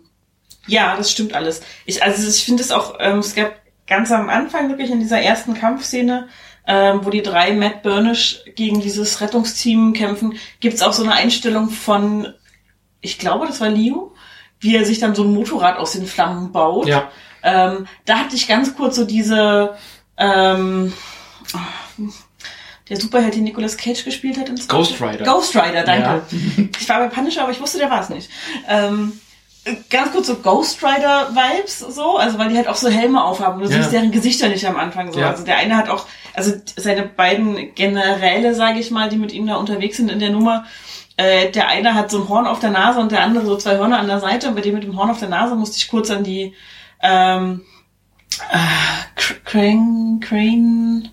ja, 0.68 0.96
das 0.96 1.12
stimmt 1.12 1.34
alles. 1.34 1.62
Ich, 1.86 2.04
also 2.04 2.28
ich 2.28 2.46
finde 2.46 2.62
es 2.62 2.72
auch, 2.72 2.96
ähm, 3.00 3.20
es 3.20 3.34
gab 3.34 3.56
ganz 3.88 4.12
am 4.12 4.30
Anfang 4.30 4.70
wirklich 4.70 4.92
in 4.92 5.00
dieser 5.00 5.20
ersten 5.20 5.54
Kampfszene, 5.54 6.28
ähm, 6.68 7.00
wo 7.04 7.10
die 7.10 7.22
drei 7.22 7.54
Matt 7.54 7.82
Burnish 7.82 8.44
gegen 8.56 8.82
dieses 8.82 9.22
Rettungsteam 9.22 9.94
kämpfen, 9.94 10.38
gibt's 10.60 10.82
auch 10.82 10.94
so 10.94 11.04
eine 11.04 11.14
Einstellung 11.14 11.70
von, 11.70 12.34
ich 13.02 13.18
glaube, 13.18 13.48
das 13.48 13.62
war 13.62 13.70
Leo, 13.70 14.14
wie 14.60 14.76
er 14.76 14.86
sich 14.86 15.00
dann 15.00 15.16
so 15.16 15.24
ein 15.24 15.34
Motorrad 15.34 15.78
aus 15.78 15.94
den 15.94 16.06
Flammen 16.06 16.52
baut. 16.52 16.88
Ja. 16.88 17.10
Ähm, 17.44 17.88
da 18.06 18.20
hatte 18.20 18.36
ich 18.36 18.48
ganz 18.48 18.76
kurz 18.76 18.98
so 18.98 19.06
diese, 19.06 19.76
ähm, 20.18 20.92
der 22.90 22.98
Superheld, 22.98 23.36
den 23.36 23.44
Nicolas 23.44 23.78
Cage 23.78 24.04
gespielt 24.04 24.38
hat. 24.38 24.50
ins 24.50 24.68
Ghost 24.68 25.02
Rider. 25.02 25.24
Ghost 25.24 25.56
Rider, 25.56 25.84
danke. 25.84 26.24
Ja. 26.32 26.64
Ich 26.80 26.90
war 26.90 27.00
bei 27.00 27.08
Punisher, 27.08 27.44
aber 27.44 27.52
ich 27.52 27.62
wusste, 27.62 27.78
der 27.78 27.90
war 27.90 28.02
es 28.02 28.10
nicht. 28.10 28.30
Ähm, 28.68 29.14
ganz 29.90 30.12
kurz 30.12 30.28
so 30.28 30.36
Ghost 30.36 30.84
Rider 30.84 31.30
Vibes 31.34 31.80
so, 31.80 32.18
also 32.18 32.38
weil 32.40 32.50
die 32.50 32.56
halt 32.58 32.68
auch 32.68 32.76
so 32.76 32.90
Helme 32.90 33.24
aufhaben. 33.24 33.60
Du 33.62 33.70
Ja. 33.70 33.78
siehst 33.78 33.92
deren 33.92 34.12
Gesichter 34.12 34.50
nicht 34.50 34.66
am 34.66 34.78
Anfang 34.78 35.12
so. 35.12 35.20
Ja. 35.20 35.30
Also 35.32 35.44
der 35.44 35.58
eine 35.58 35.76
hat 35.78 35.90
auch, 35.90 36.06
also 36.34 36.54
seine 36.76 37.04
beiden 37.04 37.74
Generäle, 37.76 38.54
sage 38.56 38.80
ich 38.80 38.92
mal, 38.92 39.10
die 39.10 39.18
mit 39.18 39.32
ihm 39.32 39.48
da 39.48 39.56
unterwegs 39.56 39.98
sind 39.98 40.10
in 40.12 40.20
der 40.20 40.30
Nummer. 40.32 40.66
Äh, 41.18 41.50
der 41.52 41.68
eine 41.68 41.96
hat 41.96 42.12
so 42.12 42.22
ein 42.22 42.30
Horn 42.30 42.46
auf 42.48 42.60
der 42.60 42.70
Nase 42.70 43.00
und 43.00 43.12
der 43.12 43.22
andere 43.24 43.46
so 43.46 43.58
zwei 43.58 43.78
Hörner 43.78 44.00
an 44.00 44.08
der 44.08 44.20
Seite. 44.20 44.50
Und 44.50 44.56
bei 44.56 44.62
dem 44.62 44.76
mit 44.76 44.84
dem 44.84 44.98
Horn 44.98 45.10
auf 45.10 45.20
der 45.20 45.30
Nase 45.30 45.56
musste 45.56 45.78
ich 45.78 45.88
kurz 45.90 46.12
an 46.12 46.24
die 46.24 46.54
ähm, 47.02 47.62
äh, 48.52 49.20
Cr- 49.20 49.36
Crane, 49.46 50.20
Crane, 50.22 51.10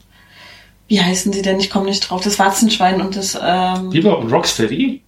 wie 0.89 1.01
heißen 1.01 1.33
sie 1.33 1.41
denn? 1.43 1.59
Ich 1.59 1.71
komme 1.71 1.87
nicht 1.87 2.01
drauf. 2.01 2.21
Das 2.23 2.39
Warzenschwein 2.39 3.01
und 3.01 3.17
das 3.17 3.39
ähm, 3.43 3.91
Bieber 3.91 4.19
und 4.19 4.31
Rocksteady? 4.31 5.03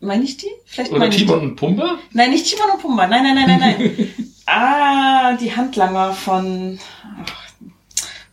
Meine 0.00 0.24
ich 0.24 0.36
die? 0.36 0.50
Vielleicht 0.64 0.90
Oder 0.90 1.00
meine. 1.00 1.14
Timon 1.14 1.40
und 1.40 1.56
Pumba? 1.56 1.98
Nein, 2.12 2.30
nicht 2.30 2.46
Timon 2.46 2.70
und 2.74 2.82
Pumba. 2.82 3.06
Nein, 3.06 3.24
nein, 3.24 3.34
nein, 3.34 3.58
nein, 3.58 3.74
nein. 3.78 4.32
ah, 4.46 5.36
die 5.36 5.54
Handlanger 5.54 6.12
von. 6.12 6.78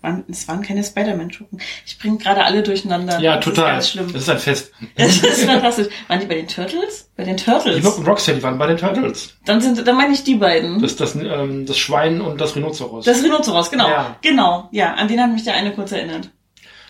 Ach, 0.05 0.19
es 0.29 0.47
waren 0.47 0.61
keine 0.61 0.83
Spider-Man-Schuppen. 0.83 1.59
Ich 1.83 1.97
bringe 1.97 2.19
gerade 2.19 2.45
alle 2.45 2.61
durcheinander. 2.61 3.19
Ja, 3.19 3.37
das 3.37 3.45
total. 3.45 3.79
Ist. 3.79 3.95
Das 3.95 4.13
ist 4.13 4.29
ein 4.29 4.37
Fest. 4.37 4.71
Das 4.95 5.17
ist 5.17 5.45
fantastisch. 5.45 5.87
Waren 6.07 6.19
die 6.19 6.27
bei 6.27 6.35
den 6.35 6.47
Turtles? 6.47 7.09
Bei 7.17 7.23
den 7.23 7.37
Turtles. 7.37 7.81
Die 7.81 7.87
und 7.87 8.07
Rocksteady 8.07 8.43
waren 8.43 8.59
bei 8.59 8.67
den 8.67 8.77
Turtles. 8.77 9.35
Dann 9.45 9.61
sind, 9.61 9.87
dann 9.87 9.97
meine 9.97 10.13
ich 10.13 10.23
die 10.23 10.35
beiden. 10.35 10.79
Das, 10.79 10.95
das, 10.95 11.15
ähm, 11.15 11.65
das 11.65 11.79
Schwein 11.79 12.21
und 12.21 12.39
das 12.39 12.55
Rhinoceros. 12.55 13.05
Das 13.05 13.23
Rhinoceros, 13.23 13.71
genau. 13.71 13.89
Ja. 13.89 14.15
Genau, 14.21 14.69
ja. 14.71 14.93
An 14.93 15.07
den 15.07 15.19
hat 15.19 15.31
mich 15.31 15.43
der 15.43 15.55
eine 15.55 15.73
kurz 15.73 15.91
erinnert. 15.91 16.29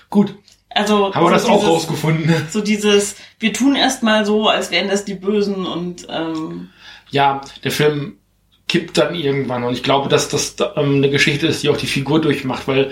Gut, 0.10 0.36
Also. 0.76 1.14
haben 1.14 1.24
wir 1.24 1.30
so 1.30 1.34
das 1.34 1.46
auch 1.46 1.56
dieses- 1.60 1.70
rausgefunden. 1.70 2.48
So 2.52 2.62
dieses, 2.62 3.16
wir 3.40 3.54
tun 3.54 3.76
erst 3.76 4.04
mal 4.04 4.26
so, 4.26 4.48
als 4.50 4.70
wären 4.72 4.90
das 4.90 5.06
die 5.06 5.16
Bösen 5.16 5.66
und 5.66 6.06
ähm, 6.10 6.70
Ja, 7.10 7.42
der 7.64 7.72
Film 7.72 8.18
kippt 8.68 8.98
dann 8.98 9.16
irgendwann 9.16 9.64
und 9.64 9.74
ich 9.74 9.84
glaube, 9.84 10.10
dass 10.10 10.28
das 10.30 10.56
ähm, 10.76 10.96
eine 10.96 11.10
Geschichte 11.10 11.48
ist, 11.48 11.64
die 11.64 11.70
auch 11.70 11.78
die 11.78 11.88
Figur 11.88 12.20
durchmacht, 12.22 12.68
weil 12.68 12.92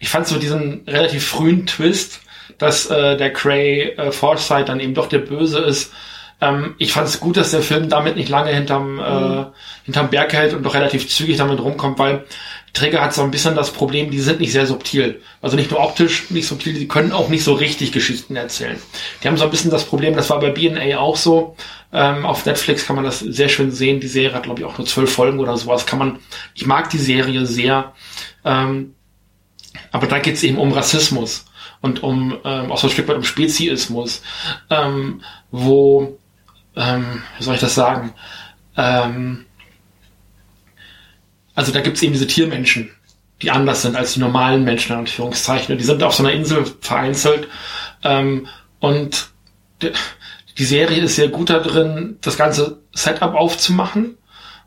ich 0.00 0.08
fand 0.08 0.26
so 0.26 0.38
diesen 0.38 0.82
relativ 0.86 1.26
frühen 1.26 1.66
Twist, 1.66 2.20
dass 2.58 2.86
äh, 2.86 3.16
der 3.16 3.32
Cray 3.32 3.90
äh, 3.96 4.10
Forsyth 4.12 4.68
dann 4.68 4.80
eben 4.80 4.94
doch 4.94 5.08
der 5.08 5.18
Böse 5.18 5.58
ist. 5.60 5.92
Ähm, 6.40 6.74
ich 6.78 6.92
fand 6.92 7.08
es 7.08 7.20
gut, 7.20 7.36
dass 7.36 7.52
der 7.52 7.62
Film 7.62 7.88
damit 7.88 8.16
nicht 8.16 8.28
lange 8.28 8.50
hinterm, 8.52 8.98
äh, 8.98 9.44
hinterm 9.84 10.10
Berg 10.10 10.32
hält 10.32 10.54
und 10.54 10.62
doch 10.64 10.74
relativ 10.74 11.08
zügig 11.08 11.36
damit 11.36 11.60
rumkommt, 11.60 11.98
weil 11.98 12.24
Trigger 12.74 13.00
hat 13.00 13.14
so 13.14 13.22
ein 13.22 13.30
bisschen 13.30 13.54
das 13.54 13.70
Problem, 13.72 14.10
die 14.10 14.20
sind 14.20 14.40
nicht 14.40 14.52
sehr 14.52 14.66
subtil. 14.66 15.22
Also 15.40 15.56
nicht 15.56 15.70
nur 15.70 15.80
optisch 15.80 16.30
nicht 16.30 16.48
subtil, 16.48 16.74
die 16.74 16.88
können 16.88 17.12
auch 17.12 17.28
nicht 17.28 17.44
so 17.44 17.54
richtig 17.54 17.92
Geschichten 17.92 18.34
erzählen. 18.34 18.78
Die 19.22 19.28
haben 19.28 19.36
so 19.36 19.44
ein 19.44 19.50
bisschen 19.50 19.70
das 19.70 19.84
Problem, 19.84 20.14
das 20.16 20.28
war 20.28 20.40
bei 20.40 20.50
B&A 20.50 20.98
auch 20.98 21.16
so. 21.16 21.56
Ähm, 21.92 22.26
auf 22.26 22.44
Netflix 22.44 22.84
kann 22.84 22.96
man 22.96 23.04
das 23.04 23.20
sehr 23.20 23.48
schön 23.48 23.70
sehen. 23.70 24.00
Die 24.00 24.08
Serie 24.08 24.34
hat, 24.34 24.42
glaube 24.42 24.60
ich, 24.60 24.66
auch 24.66 24.76
nur 24.76 24.88
zwölf 24.88 25.12
Folgen 25.12 25.38
oder 25.38 25.56
sowas. 25.56 25.86
Kann 25.86 26.00
man, 26.00 26.18
ich 26.54 26.66
mag 26.66 26.90
die 26.90 26.98
Serie 26.98 27.46
sehr. 27.46 27.92
Ähm, 28.44 28.94
aber 29.92 30.08
da 30.08 30.18
geht 30.18 30.34
es 30.34 30.42
eben 30.42 30.58
um 30.58 30.72
Rassismus 30.72 31.46
und 31.80 32.02
um 32.02 32.36
ähm, 32.44 32.72
auch 32.72 32.78
so 32.78 32.88
ein 32.88 32.90
Stück 32.90 33.06
weit 33.06 33.16
um 33.16 33.22
Speziismus, 33.22 34.22
ähm, 34.70 35.22
wo, 35.52 36.18
ähm, 36.74 37.22
wie 37.38 37.44
soll 37.44 37.54
ich 37.54 37.60
das 37.60 37.76
sagen? 37.76 38.14
Ähm, 38.76 39.46
also 41.54 41.72
da 41.72 41.80
gibt 41.80 41.96
es 41.96 42.02
eben 42.02 42.12
diese 42.12 42.26
Tiermenschen, 42.26 42.90
die 43.42 43.50
anders 43.50 43.82
sind 43.82 43.96
als 43.96 44.14
die 44.14 44.20
normalen 44.20 44.64
Menschen, 44.64 44.92
in 44.92 45.00
Anführungszeichen. 45.00 45.72
Und 45.72 45.78
die 45.80 45.84
sind 45.84 46.02
auf 46.02 46.14
so 46.14 46.22
einer 46.22 46.32
Insel 46.32 46.64
vereinzelt. 46.80 47.48
Ähm, 48.02 48.48
und 48.80 49.28
die, 49.82 50.64
Serie 50.64 51.02
ist 51.02 51.16
sehr 51.16 51.28
gut 51.28 51.50
da 51.50 51.58
drin, 51.58 52.18
das 52.20 52.36
ganze 52.36 52.80
Setup 52.92 53.34
aufzumachen 53.34 54.16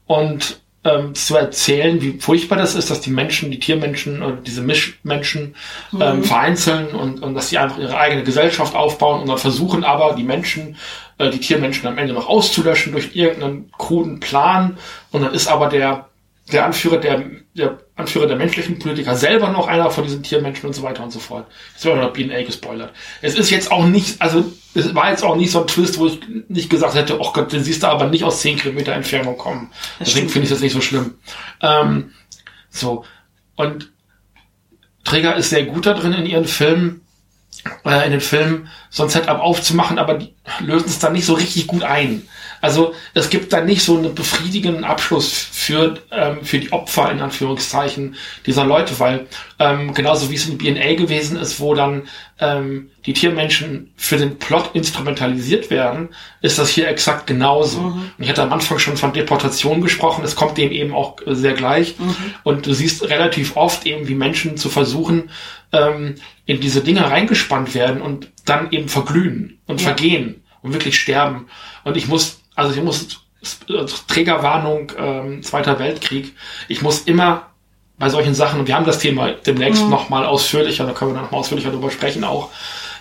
und 0.05 0.59
ähm, 0.83 1.15
zu 1.15 1.35
erzählen, 1.35 2.01
wie 2.01 2.19
furchtbar 2.19 2.57
das 2.57 2.75
ist, 2.75 2.89
dass 2.89 3.01
die 3.01 3.09
Menschen, 3.09 3.51
die 3.51 3.59
Tiermenschen 3.59 4.21
oder 4.21 4.37
diese 4.37 4.61
Mischmenschen 4.61 5.55
ähm, 5.99 6.23
vereinzeln 6.23 6.87
und, 6.89 7.21
und 7.21 7.35
dass 7.35 7.49
sie 7.49 7.57
einfach 7.57 7.79
ihre 7.79 7.97
eigene 7.97 8.23
Gesellschaft 8.23 8.75
aufbauen 8.75 9.21
und 9.21 9.27
dann 9.27 9.37
versuchen 9.37 9.83
aber 9.83 10.15
die 10.15 10.23
Menschen, 10.23 10.77
äh, 11.17 11.29
die 11.29 11.39
Tiermenschen 11.39 11.87
am 11.87 11.97
Ende 11.97 12.13
noch 12.13 12.27
auszulöschen 12.27 12.93
durch 12.93 13.15
irgendeinen 13.15 13.71
kruden 13.77 14.19
Plan 14.19 14.77
und 15.11 15.23
dann 15.23 15.33
ist 15.33 15.47
aber 15.47 15.67
der 15.67 16.06
der 16.51 16.65
Anführer 16.65 16.97
der, 16.97 17.25
der 17.55 17.79
Anführer 17.95 18.27
der 18.27 18.37
menschlichen 18.37 18.79
Politiker 18.79 19.15
selber 19.15 19.49
noch 19.49 19.67
einer 19.67 19.89
von 19.91 20.03
diesen 20.03 20.23
Tiermenschen 20.23 20.67
und 20.67 20.73
so 20.73 20.83
weiter 20.83 21.03
und 21.03 21.11
so 21.11 21.19
fort. 21.19 21.47
Jetzt 21.73 21.83
wird 21.83 21.97
noch 21.97 22.13
B&A 22.13 22.43
gespoilert. 22.43 22.93
Es 23.21 23.35
ist 23.35 23.49
jetzt 23.49 23.71
auch 23.71 23.85
nicht, 23.85 24.21
also 24.21 24.45
es 24.73 24.95
war 24.95 25.09
jetzt 25.09 25.23
auch 25.23 25.35
nicht 25.35 25.51
so 25.51 25.61
ein 25.61 25.67
Twist, 25.67 25.99
wo 25.99 26.07
ich 26.07 26.19
nicht 26.47 26.69
gesagt 26.69 26.95
hätte, 26.95 27.19
oh 27.19 27.31
Gott, 27.33 27.51
den 27.51 27.63
siehst 27.63 27.83
du 27.83 27.87
aber 27.87 28.07
nicht 28.07 28.23
aus 28.23 28.41
10 28.41 28.59
Kilometer 28.59 28.93
Entfernung 28.93 29.37
kommen. 29.37 29.71
Deswegen 29.99 30.17
stimmt. 30.17 30.31
finde 30.31 30.43
ich 30.45 30.49
das 30.51 30.61
nicht 30.61 30.73
so 30.73 30.81
schlimm. 30.81 31.15
Ähm, 31.61 32.11
so. 32.69 33.03
Und 33.55 33.91
Träger 35.03 35.35
ist 35.35 35.49
sehr 35.49 35.65
gut 35.65 35.85
da 35.85 35.93
drin 35.93 36.13
in 36.13 36.25
ihren 36.25 36.45
Filmen, 36.45 37.01
äh, 37.85 38.05
in 38.05 38.11
den 38.11 38.21
Filmen 38.21 38.69
so 38.89 39.03
ein 39.03 39.09
Setup 39.09 39.39
aufzumachen, 39.39 39.99
aber 39.99 40.15
die 40.15 40.33
lösen 40.59 40.87
es 40.87 40.99
dann 40.99 41.13
nicht 41.13 41.25
so 41.25 41.33
richtig 41.33 41.67
gut 41.67 41.83
ein. 41.83 42.27
Also 42.61 42.93
es 43.13 43.29
gibt 43.29 43.53
dann 43.53 43.65
nicht 43.65 43.83
so 43.83 43.97
einen 43.97 44.15
befriedigenden 44.15 44.83
Abschluss 44.83 45.31
für, 45.51 45.99
ähm, 46.11 46.43
für 46.43 46.59
die 46.59 46.71
Opfer 46.71 47.11
in 47.11 47.21
Anführungszeichen 47.21 48.15
dieser 48.45 48.65
Leute, 48.65 48.99
weil 48.99 49.27
ähm, 49.59 49.93
genauso 49.93 50.29
wie 50.29 50.35
es 50.35 50.47
in 50.47 50.57
B&A 50.57 50.95
gewesen 50.95 51.37
ist, 51.37 51.59
wo 51.59 51.73
dann 51.75 52.03
ähm, 52.39 52.89
die 53.05 53.13
Tiermenschen 53.13 53.91
für 53.95 54.17
den 54.17 54.37
Plot 54.37 54.71
instrumentalisiert 54.73 55.69
werden, 55.69 56.09
ist 56.41 56.59
das 56.59 56.69
hier 56.69 56.87
exakt 56.87 57.27
genauso. 57.27 57.79
Und 57.79 58.13
ich 58.19 58.29
hatte 58.29 58.43
am 58.43 58.53
Anfang 58.53 58.79
schon 58.79 58.97
von 58.97 59.13
Deportation 59.13 59.81
gesprochen, 59.81 60.23
es 60.23 60.35
kommt 60.35 60.57
dem 60.57 60.71
eben 60.71 60.93
auch 60.93 61.17
äh, 61.25 61.35
sehr 61.35 61.53
gleich. 61.53 61.95
Und 62.43 62.65
du 62.65 62.73
siehst 62.73 63.09
relativ 63.09 63.55
oft 63.55 63.85
eben, 63.85 64.07
wie 64.07 64.15
Menschen 64.15 64.57
zu 64.57 64.69
versuchen, 64.69 65.29
ähm, 65.71 66.15
in 66.45 66.59
diese 66.59 66.81
Dinge 66.81 67.09
reingespannt 67.09 67.73
werden 67.75 68.01
und 68.01 68.29
dann 68.45 68.71
eben 68.71 68.89
verglühen 68.89 69.59
und 69.65 69.81
vergehen 69.81 70.43
und 70.61 70.73
wirklich 70.73 70.99
sterben. 70.99 71.47
Und 71.83 71.97
ich 71.97 72.07
muss, 72.07 72.41
also 72.57 72.73
ich 72.75 72.83
muss, 72.83 73.07
Trägerwarnung, 74.07 74.91
ähm, 74.97 75.43
Zweiter 75.43 75.79
Weltkrieg, 75.79 76.35
ich 76.67 76.81
muss 76.81 77.01
immer 77.01 77.47
bei 77.97 78.09
solchen 78.09 78.35
Sachen, 78.35 78.59
und 78.59 78.67
wir 78.67 78.75
haben 78.75 78.85
das 78.85 78.99
Thema 78.99 79.31
demnächst 79.31 79.83
Mhm. 79.85 79.89
noch 79.91 80.09
mal 80.09 80.25
ausführlicher, 80.25 80.85
da 80.85 80.91
können 80.91 81.11
wir 81.11 81.15
dann 81.15 81.23
noch 81.25 81.31
mal 81.31 81.37
ausführlicher 81.37 81.71
drüber 81.71 81.89
sprechen 81.91 82.23
auch, 82.23 82.49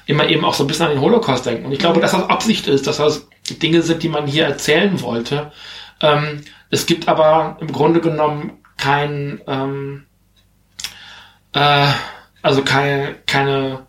immer 0.07 0.29
eben 0.29 0.45
auch 0.45 0.55
so 0.55 0.63
ein 0.65 0.67
bisschen 0.69 0.87
an 0.87 0.93
den 0.93 1.01
Holocaust 1.01 1.45
denken. 1.45 1.67
Und 1.67 1.73
ich 1.73 1.79
Mhm. 1.79 1.83
glaube, 1.83 2.01
dass 2.01 2.13
das 2.13 2.29
Absicht 2.31 2.67
ist, 2.69 2.87
dass 2.87 2.99
das 2.99 3.27
Dinge 3.61 3.83
sind, 3.83 4.03
die 4.03 4.09
man 4.09 4.27
hier 4.27 4.45
erzählen 4.45 5.01
wollte. 5.03 5.53
Ähm, 6.01 6.43
es 6.71 6.87
gibt 6.87 7.09
aber 7.09 7.57
im 7.61 7.73
Grunde 7.73 8.01
genommen 8.01 8.59
kein, 8.77 9.41
ähm, 9.47 10.07
äh, 11.55 11.87
also 12.43 12.63
keine, 12.63 13.17
keine, 13.27 13.87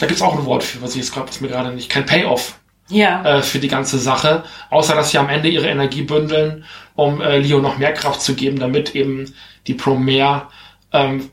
da 0.00 0.06
gibt's 0.06 0.22
auch 0.22 0.36
ein 0.38 0.44
Wort 0.46 0.64
für, 0.64 0.80
was 0.82 0.90
ich 0.90 0.96
jetzt 0.96 1.12
glaube, 1.12 1.28
ist 1.30 1.40
mir 1.42 1.48
gerade 1.48 1.70
nicht, 1.72 1.90
kein 1.90 2.06
Payoff 2.06 2.58
ja. 2.88 3.24
äh, 3.24 3.42
für 3.42 3.58
die 3.58 3.68
ganze 3.68 3.98
Sache, 3.98 4.44
außer 4.70 4.94
dass 4.94 5.10
sie 5.10 5.18
am 5.18 5.28
Ende 5.28 5.48
ihre 5.48 5.68
Energie 5.68 6.02
bündeln, 6.02 6.64
um 6.94 7.20
äh, 7.20 7.38
Leo 7.38 7.60
noch 7.60 7.78
mehr 7.78 7.92
Kraft 7.92 8.22
zu 8.22 8.34
geben, 8.34 8.58
damit 8.58 8.94
eben 8.94 9.32
die 9.66 9.74
Promare 9.74 10.48
ähm, 10.92 11.30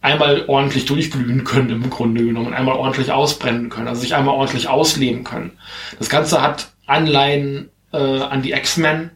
einmal 0.00 0.44
ordentlich 0.48 0.84
durchglühen 0.86 1.44
können 1.44 1.70
im 1.70 1.90
Grunde 1.90 2.24
genommen 2.24 2.48
und 2.48 2.54
einmal 2.54 2.76
ordentlich 2.76 3.12
ausbrennen 3.12 3.68
können, 3.68 3.88
also 3.88 4.00
sich 4.00 4.14
einmal 4.14 4.34
ordentlich 4.34 4.68
ausleben 4.68 5.24
können. 5.24 5.52
Das 5.98 6.08
Ganze 6.08 6.42
hat 6.42 6.72
Anleihen 6.86 7.70
äh, 7.92 7.98
an 7.98 8.42
die 8.42 8.52
X-Men, 8.52 9.10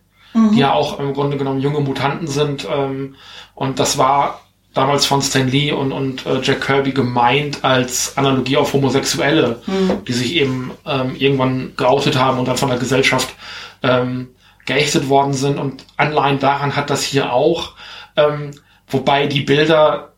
die 0.52 0.58
ja 0.58 0.72
auch 0.72 1.00
im 1.00 1.14
Grunde 1.14 1.38
genommen 1.38 1.60
junge 1.60 1.80
Mutanten 1.80 2.28
sind. 2.28 2.68
Ähm, 2.70 3.16
und 3.54 3.78
das 3.78 3.96
war 3.96 4.45
damals 4.76 5.06
von 5.06 5.22
Stan 5.22 5.48
Lee 5.48 5.72
und, 5.72 5.90
und 5.90 6.26
äh, 6.26 6.40
Jack 6.42 6.60
Kirby 6.60 6.92
gemeint 6.92 7.64
als 7.64 8.16
Analogie 8.18 8.58
auf 8.58 8.74
Homosexuelle, 8.74 9.62
die 10.06 10.12
sich 10.12 10.34
eben 10.34 10.70
ähm, 10.84 11.16
irgendwann 11.16 11.72
geoutet 11.76 12.16
haben 12.16 12.38
und 12.38 12.46
dann 12.46 12.58
von 12.58 12.68
der 12.68 12.78
Gesellschaft 12.78 13.34
ähm, 13.82 14.28
geächtet 14.66 15.08
worden 15.08 15.32
sind. 15.32 15.58
Und 15.58 15.84
Anleihen 15.96 16.38
daran 16.38 16.76
hat 16.76 16.90
das 16.90 17.04
hier 17.04 17.32
auch, 17.32 17.72
ähm, 18.16 18.50
wobei 18.88 19.26
die 19.26 19.40
Bilder 19.40 20.12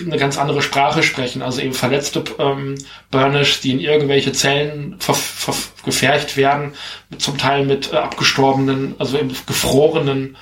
eine 0.00 0.18
ganz 0.18 0.38
andere 0.38 0.62
Sprache 0.62 1.02
sprechen, 1.02 1.42
also 1.42 1.60
eben 1.60 1.74
verletzte 1.74 2.22
ähm, 2.38 2.76
Burnish, 3.10 3.60
die 3.60 3.72
in 3.72 3.80
irgendwelche 3.80 4.32
Zellen 4.32 4.96
gefercht 5.84 6.36
werden, 6.36 6.74
zum 7.18 7.38
Teil 7.38 7.66
mit 7.66 7.92
äh, 7.92 7.96
abgestorbenen, 7.96 8.94
also 8.98 9.18
eben 9.18 9.34
gefrorenen 9.46 10.36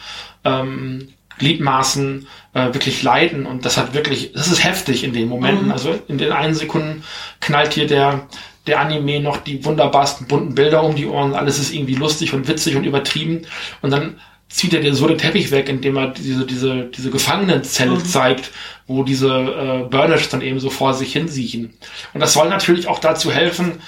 ähm, 0.45 1.09
Gliedmaßen 1.39 2.27
äh, 2.59 2.75
wirklich 2.75 3.03
leiden 3.03 3.47
und 3.47 3.65
das 3.65 3.77
hat 3.77 3.95
wirklich, 3.95 4.33
das 4.33 4.49
ist 4.49 4.65
heftig 4.65 5.05
in 5.05 5.13
den 5.13 5.29
Momenten. 5.29 5.73
Also 5.73 5.99
in 6.09 6.19
den 6.19 6.33
einen 6.33 6.55
Sekunden 6.55 7.05
knallt 7.41 7.73
hier 7.73 7.87
der 7.87 8.27
der 8.67 8.81
Anime 8.81 9.21
noch 9.21 9.39
die 9.39 9.65
wunderbarsten 9.65 10.27
bunten 10.27 10.55
Bilder 10.55 10.85
um 10.85 10.95
die 10.95 11.07
Ohren, 11.07 11.35
alles 11.35 11.59
ist 11.59 11.73
irgendwie 11.73 11.95
lustig 11.95 12.35
und 12.35 12.49
witzig 12.49 12.77
und 12.77 12.85
übertrieben 12.85 13.47
und 13.81 13.91
dann 13.91 14.21
zieht 14.49 14.73
er 14.73 14.81
dir 14.81 14.95
so 14.95 15.07
den 15.07 15.19
Teppich 15.19 15.51
weg, 15.51 15.69
indem 15.69 15.97
er 15.97 16.09
diese, 16.09 16.47
diese, 16.47 16.85
diese 16.85 17.11
Gefangenenzelle 17.11 18.03
zeigt, 18.03 18.51
wo 18.87 19.03
diese 19.03 19.29
äh, 19.29 19.89
Burners 19.89 20.29
dann 20.31 20.41
eben 20.41 20.59
so 20.59 20.71
vor 20.71 20.95
sich 20.95 21.13
hinsiechen. 21.13 21.75
Und 22.15 22.21
das 22.21 22.33
soll 22.33 22.49
natürlich 22.49 22.89
auch 22.89 22.99
dazu 22.99 23.31
helfen, 23.31 23.81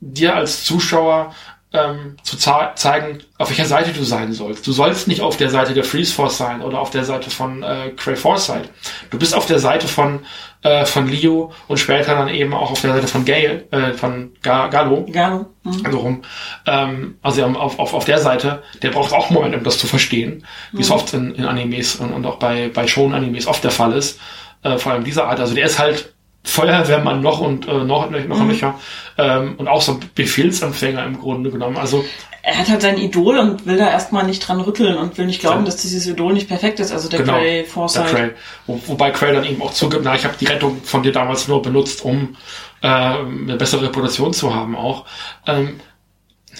dir 0.00 0.36
als 0.36 0.64
Zuschauer 0.64 1.34
ähm, 1.74 2.16
zu 2.22 2.38
zeigen, 2.38 3.18
auf 3.36 3.50
welcher 3.50 3.66
Seite 3.66 3.92
du 3.92 4.04
sein 4.04 4.32
sollst. 4.32 4.66
Du 4.66 4.72
sollst 4.72 5.08
nicht 5.08 5.20
auf 5.20 5.36
der 5.36 5.50
Seite 5.50 5.74
der 5.74 5.84
Freeze 5.84 6.14
Force 6.14 6.38
sein 6.38 6.62
oder 6.62 6.78
auf 6.80 6.90
der 6.90 7.04
Seite 7.04 7.30
von 7.30 7.62
äh, 7.62 7.90
Cray 7.96 8.16
Forsyth. 8.16 8.70
Du 9.10 9.18
bist 9.18 9.34
auf 9.34 9.46
der 9.46 9.58
Seite 9.58 9.88
von 9.88 10.20
äh, 10.62 10.86
von 10.86 11.08
Leo 11.08 11.52
und 11.68 11.78
später 11.78 12.14
dann 12.14 12.28
eben 12.28 12.54
auch 12.54 12.70
auf 12.70 12.80
der 12.80 12.94
Seite 12.94 13.08
von 13.08 13.24
Gale, 13.24 13.66
äh, 13.70 13.92
von 13.92 14.32
Ga 14.40 14.68
Gallo. 14.68 15.04
Gano. 15.10 15.46
Mhm. 15.64 15.82
Also 15.84 15.98
rum. 15.98 16.22
Ähm, 16.66 17.18
also 17.22 17.44
auf, 17.44 17.78
auf, 17.78 17.92
auf 17.92 18.04
der 18.04 18.18
Seite, 18.18 18.62
der 18.82 18.90
braucht 18.90 19.12
auch 19.12 19.26
einen 19.26 19.34
Moment, 19.34 19.56
um 19.56 19.64
das 19.64 19.76
zu 19.76 19.86
verstehen, 19.86 20.46
wie 20.72 20.80
es 20.80 20.90
oft 20.90 21.12
in, 21.12 21.34
in 21.34 21.44
Animes 21.44 21.96
und, 21.96 22.12
und 22.12 22.24
auch 22.24 22.38
bei, 22.38 22.70
bei 22.72 22.86
Shonen-Animes 22.86 23.46
oft 23.46 23.62
der 23.64 23.72
Fall 23.72 23.92
ist. 23.92 24.18
Äh, 24.62 24.78
vor 24.78 24.92
allem 24.92 25.04
dieser 25.04 25.26
Art. 25.28 25.40
Also 25.40 25.54
der 25.54 25.66
ist 25.66 25.78
halt 25.78 26.13
Feuerwehrmann 26.44 27.20
noch 27.22 27.40
und 27.40 27.66
äh, 27.66 27.72
noch, 27.84 28.10
noch 28.10 28.38
Mhm. 28.40 28.46
nöcher 28.48 28.78
ähm, 29.18 29.54
und 29.56 29.66
auch 29.68 29.80
so 29.82 29.92
ein 29.92 30.00
Befehlsempfänger 30.14 31.04
im 31.04 31.18
Grunde 31.18 31.50
genommen. 31.50 31.76
Also 31.78 32.04
Er 32.42 32.58
hat 32.58 32.68
halt 32.68 32.82
sein 32.82 32.98
Idol 32.98 33.38
und 33.38 33.64
will 33.64 33.78
da 33.78 33.88
erstmal 33.90 34.24
nicht 34.24 34.40
dran 34.46 34.60
rütteln 34.60 34.96
und 34.98 35.16
will 35.16 35.24
nicht 35.26 35.40
glauben, 35.40 35.60
Ja. 35.60 35.64
dass 35.64 35.76
dieses 35.76 36.06
Idol 36.06 36.34
nicht 36.34 36.46
perfekt 36.48 36.78
ist. 36.80 36.92
Also 36.92 37.08
der 37.08 37.20
Genau. 37.20 37.40
Der 37.40 37.64
Forsyth. 37.64 38.06
Cray. 38.06 38.30
Wo, 38.66 38.78
wobei 38.86 39.10
Cray 39.12 39.32
dann 39.32 39.44
eben 39.46 39.62
auch 39.62 39.72
zugibt, 39.72 40.02
na, 40.04 40.14
ich 40.14 40.24
habe 40.24 40.34
die 40.38 40.44
Rettung 40.44 40.82
von 40.84 41.02
dir 41.02 41.12
damals 41.12 41.48
nur 41.48 41.62
benutzt, 41.62 42.04
um 42.04 42.36
äh, 42.82 42.86
eine 42.86 43.56
bessere 43.56 43.84
Reputation 43.84 44.34
zu 44.34 44.54
haben 44.54 44.76
auch. 44.76 45.06
Ähm, 45.46 45.80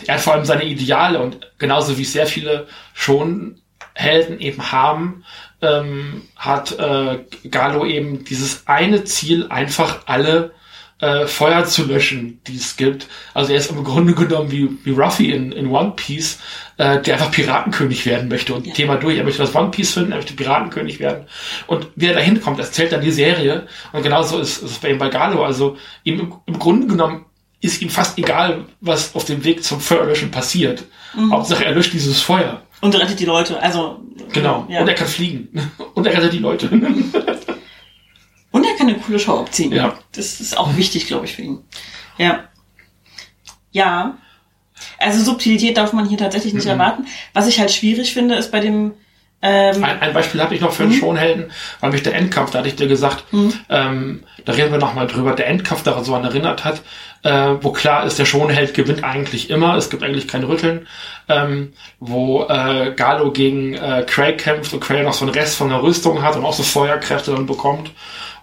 er 0.07 0.15
hat 0.15 0.23
vor 0.23 0.33
allem 0.33 0.47
seine 0.47 0.65
Ideale 0.65 1.21
und 1.21 1.39
genauso 1.59 1.99
wie 1.99 2.05
sehr 2.05 2.27
viele 2.27 2.67
schon 2.95 3.61
Helden 3.95 4.41
eben 4.41 4.73
haben, 4.73 5.25
ähm, 5.65 6.23
hat 6.37 6.79
äh, 6.79 7.21
Galo 7.49 7.85
eben 7.87 8.25
dieses 8.25 8.67
eine 8.67 9.05
Ziel, 9.05 9.47
einfach 9.49 10.01
alle 10.07 10.53
äh, 11.01 11.27
Feuer 11.27 11.65
zu 11.65 11.85
löschen, 11.85 12.41
die 12.47 12.57
es 12.57 12.77
gibt. 12.77 13.09
Also 13.35 13.53
er 13.53 13.59
ist 13.59 13.71
im 13.71 13.83
Grunde 13.85 14.15
genommen 14.15 14.51
wie, 14.51 14.71
wie 14.85 14.91
Ruffy 14.93 15.33
in, 15.33 15.53
in 15.53 15.67
One 15.69 15.93
Piece, 15.97 16.39
äh, 16.79 17.01
der 17.03 17.15
einfach 17.15 17.31
Piratenkönig 17.31 18.07
werden 18.07 18.29
möchte 18.29 18.55
und 18.55 18.67
Ja. 18.67 18.75
Thema 18.75 18.97
durch. 18.97 19.19
Er 19.19 19.25
möchte 19.25 19.43
das 19.43 19.55
One 19.55 19.71
Piece 19.71 19.95
finden, 19.95 20.13
er 20.13 20.19
möchte 20.19 20.35
Piratenkönig 20.35 21.01
werden. 21.01 21.27
Und 21.67 21.89
wie 21.97 22.07
er 22.07 22.15
dahin 22.15 22.41
kommt, 22.41 22.59
erzählt 22.59 22.93
dann 22.93 23.01
die 23.01 23.11
Serie. 23.11 23.67
Und 23.93 24.03
genauso 24.03 24.39
ist 24.39 24.63
ist 24.63 24.71
es 24.71 24.79
bei 24.79 24.91
ihm 24.91 24.99
bei 24.99 25.09
Galo. 25.09 25.45
Also 25.45 25.77
ihm 26.05 26.21
im, 26.21 26.35
im 26.47 26.59
Grunde 26.59 26.87
genommen 26.87 27.27
ist 27.65 27.81
ihm 27.83 27.89
fast 27.91 28.19
egal, 28.19 28.67
was 28.81 29.15
auf 29.15 29.25
dem 29.25 29.43
Weg 29.45 29.65
zum 29.65 29.81
Feuerlöschen 29.81 30.31
passiert. 30.31 30.85
Hauptsache 31.31 31.65
er 31.65 31.73
löscht 31.73 31.93
dieses 31.93 32.21
Feuer. 32.21 32.63
Und 32.81 32.95
rettet 32.95 33.19
die 33.21 33.25
Leute. 33.25 33.61
Also 33.63 34.01
Genau. 34.33 34.67
Ja. 34.69 34.81
Und 34.83 34.89
er 34.89 34.95
kann 34.95 35.07
fliegen. 35.07 35.49
Und 35.95 36.07
er 36.07 36.13
rettet 36.17 36.33
die 36.35 36.39
Leute. 36.39 36.69
Und 38.51 38.65
er 38.65 38.75
kann 38.77 38.89
eine 38.89 38.99
coole 38.99 39.19
Show 39.19 39.39
abziehen. 39.39 39.73
Ja. 39.73 39.99
Das 40.13 40.41
ist 40.41 40.57
auch 40.57 40.77
wichtig, 40.77 41.07
glaube 41.07 41.25
ich, 41.27 41.33
für 41.35 41.43
ihn. 41.43 41.59
Ja. 42.19 42.45
Ja. 43.73 44.19
Also 44.99 45.23
Subtilität 45.25 45.77
darf 45.77 45.93
man 45.93 46.09
hier 46.09 46.19
tatsächlich 46.19 46.53
Mhm. 46.53 46.59
nicht 46.59 46.69
erwarten. 46.69 47.07
Was 47.33 47.47
ich 47.49 47.59
halt 47.61 47.73
schwierig 47.73 48.13
finde, 48.13 48.35
ist 48.37 48.51
bei 48.53 48.61
dem 48.61 48.93
ähm, 49.45 49.85
Ein, 49.85 50.01
ein 50.01 50.13
Beispiel 50.15 50.41
habe 50.41 50.55
ich 50.55 50.63
noch 50.63 50.73
für 50.73 50.85
einen 50.85 50.95
Schonhelden, 50.95 51.53
weil 51.81 51.91
mich 51.91 52.03
der 52.03 52.15
Endkampf, 52.15 52.51
da 52.51 52.61
hatte 52.61 52.69
ich 52.69 52.77
dir 52.77 52.89
gesagt, 52.89 53.25
ähm, 53.69 54.23
da 54.47 54.53
reden 54.53 54.73
wir 54.73 54.79
nochmal 54.79 55.07
drüber, 55.07 55.33
der 55.35 55.49
Endkampf 55.49 55.83
daran 55.83 56.03
so 56.03 56.15
an 56.15 56.25
erinnert 56.25 56.65
hat, 56.65 56.81
äh, 57.25 57.57
wo 57.61 57.71
klar 57.71 58.07
ist, 58.07 58.19
der 58.19 58.25
Schonheld 58.25 58.73
gewinnt 58.73 59.05
eigentlich 59.05 59.51
immer, 59.51 59.77
es 59.77 59.91
gibt 59.91 60.03
eigentlich 60.03 60.29
kein 60.29 60.45
Rütteln, 60.45 60.87
ähm, 61.29 61.75
wo 62.01 62.45
äh, 62.45 62.95
Galo 62.97 63.33
gegen 63.33 63.75
äh, 63.75 64.07
Craig 64.07 64.39
kämpft 64.39 64.73
und 64.73 64.81
Craig 64.81 65.05
noch 65.05 65.13
so 65.13 65.27
einen 65.27 65.35
Rest 65.35 65.57
von 65.57 65.69
der 65.69 65.83
Rüstung 65.83 66.23
hat 66.23 66.37
und 66.37 66.45
auch 66.47 66.55
so 66.55 66.63
Feuerkräfte 66.63 67.33
dann 67.33 67.45
bekommt 67.45 67.91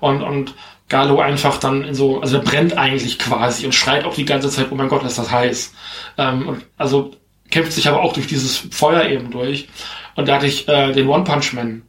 und, 0.01 0.21
und 0.21 0.53
Galo 0.87 1.19
einfach 1.19 1.57
dann 1.57 1.83
in 1.83 1.95
so, 1.95 2.21
also 2.21 2.37
der 2.37 2.45
brennt 2.45 2.77
eigentlich 2.77 3.17
quasi 3.17 3.65
und 3.65 3.73
schreit 3.73 4.05
auch 4.05 4.13
die 4.13 4.25
ganze 4.25 4.51
Zeit, 4.51 4.67
oh 4.69 4.75
mein 4.75 4.89
Gott, 4.89 5.03
ist 5.03 5.17
das 5.17 5.31
heiß. 5.31 5.73
Ähm, 6.19 6.47
und 6.47 6.65
also 6.77 7.11
kämpft 7.51 7.73
sich 7.73 7.87
aber 7.87 8.01
auch 8.01 8.13
durch 8.13 8.27
dieses 8.27 8.57
Feuer 8.57 9.05
eben 9.05 9.29
durch. 9.29 9.67
Und 10.15 10.27
da 10.27 10.35
hatte 10.35 10.47
ich 10.47 10.67
äh, 10.67 10.91
den 10.91 11.07
One 11.07 11.23
Punch 11.23 11.53
Man 11.53 11.83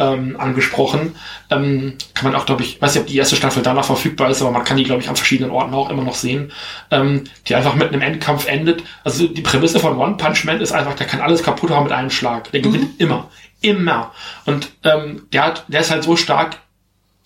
ähm, 0.00 0.36
angesprochen. 0.38 1.14
Ähm, 1.50 1.94
kann 2.14 2.32
man 2.32 2.40
auch, 2.40 2.46
glaube 2.46 2.62
ich, 2.62 2.82
weiß 2.82 2.94
nicht, 2.94 3.02
ob 3.02 3.06
die 3.06 3.16
erste 3.16 3.36
Staffel 3.36 3.62
danach 3.62 3.84
verfügbar 3.84 4.30
ist, 4.30 4.42
aber 4.42 4.50
man 4.50 4.64
kann 4.64 4.76
die, 4.76 4.82
glaube 4.82 5.02
ich, 5.02 5.08
an 5.08 5.16
verschiedenen 5.16 5.52
Orten 5.52 5.72
auch 5.74 5.88
immer 5.88 6.02
noch 6.02 6.14
sehen. 6.14 6.52
Ähm, 6.90 7.24
die 7.46 7.54
einfach 7.54 7.74
mit 7.76 7.88
einem 7.88 8.02
Endkampf 8.02 8.48
endet. 8.48 8.82
Also 9.04 9.28
die 9.28 9.40
Prämisse 9.42 9.78
von 9.78 9.98
One 9.98 10.16
Punch 10.16 10.44
Man 10.44 10.60
ist 10.60 10.72
einfach, 10.72 10.94
der 10.94 11.06
kann 11.06 11.20
alles 11.20 11.42
kaputt 11.42 11.70
haben 11.70 11.84
mit 11.84 11.92
einem 11.92 12.10
Schlag. 12.10 12.50
Der 12.50 12.60
gewinnt 12.60 13.00
immer. 13.00 13.28
Immer. 13.60 14.12
Und 14.46 14.70
ähm, 14.84 15.26
der 15.32 15.44
hat, 15.44 15.64
der 15.68 15.82
ist 15.82 15.90
halt 15.90 16.02
so 16.02 16.16
stark, 16.16 16.56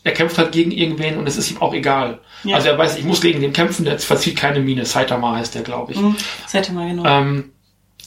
er 0.02 0.12
kämpft 0.12 0.36
halt 0.36 0.52
gegen 0.52 0.70
irgendwen 0.70 1.16
und 1.16 1.26
es 1.26 1.38
ist 1.38 1.50
ihm 1.50 1.62
auch 1.62 1.72
egal. 1.72 2.20
Ja. 2.44 2.56
Also 2.56 2.68
er 2.68 2.76
weiß, 2.76 2.98
ich 2.98 3.04
muss 3.04 3.22
gegen 3.22 3.40
den 3.40 3.54
kämpfen, 3.54 3.86
der 3.86 3.98
verzieht 3.98 4.36
keine 4.36 4.60
Miene. 4.60 4.84
Saitama 4.84 5.36
heißt 5.36 5.54
der, 5.54 5.62
glaube 5.62 5.92
ich. 5.92 5.98
hm, 5.98 6.16
ihr 6.52 6.72
mal 6.72 6.88
genau. 6.88 7.04
Ähm, 7.06 7.52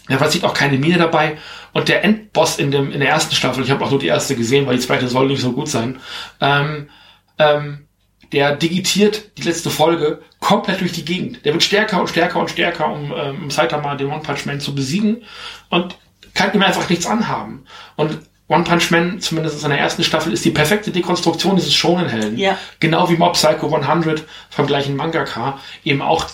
er 0.07 0.17
verzieht 0.17 0.43
auch 0.43 0.53
keine 0.53 0.77
Miene 0.77 0.97
dabei. 0.97 1.37
Und 1.73 1.89
der 1.89 2.03
Endboss 2.03 2.59
in, 2.59 2.71
dem, 2.71 2.91
in 2.91 2.99
der 2.99 3.09
ersten 3.09 3.35
Staffel, 3.35 3.63
ich 3.63 3.71
habe 3.71 3.83
auch 3.83 3.91
nur 3.91 3.99
die 3.99 4.07
erste 4.07 4.35
gesehen, 4.35 4.65
weil 4.65 4.75
die 4.75 4.81
zweite 4.81 5.07
soll 5.07 5.27
nicht 5.27 5.41
so 5.41 5.51
gut 5.51 5.69
sein, 5.69 5.99
ähm, 6.41 6.89
ähm, 7.37 7.87
der 8.31 8.55
digitiert 8.55 9.37
die 9.37 9.43
letzte 9.43 9.69
Folge 9.69 10.21
komplett 10.39 10.81
durch 10.81 10.91
die 10.91 11.05
Gegend. 11.05 11.45
Der 11.45 11.53
wird 11.53 11.63
stärker 11.63 11.99
und 12.01 12.09
stärker 12.09 12.39
und 12.39 12.49
stärker, 12.49 12.91
um, 12.91 13.13
ähm, 13.15 13.43
um 13.43 13.51
Saitama 13.51 13.95
den 13.95 14.07
One 14.07 14.21
Punch 14.21 14.45
Man 14.45 14.59
zu 14.59 14.75
besiegen 14.75 15.23
und 15.69 15.97
kann 16.33 16.53
ihm 16.53 16.61
einfach 16.61 16.89
nichts 16.89 17.05
anhaben. 17.05 17.65
Und 17.95 18.19
One 18.49 18.63
Punch 18.63 18.91
Man, 18.91 19.19
zumindest 19.19 19.55
in 19.55 19.61
seiner 19.61 19.77
ersten 19.77 20.03
Staffel, 20.03 20.33
ist 20.33 20.45
die 20.45 20.51
perfekte 20.51 20.91
Dekonstruktion 20.91 21.55
dieses 21.55 21.73
Shonen-Helden. 21.73 22.37
Ja. 22.37 22.57
Genau 22.79 23.09
wie 23.09 23.17
Mob 23.17 23.33
Psycho 23.33 23.73
100 23.73 24.23
vom 24.49 24.67
gleichen 24.67 24.95
Mangaka 24.95 25.59
eben 25.83 26.01
auch 26.01 26.27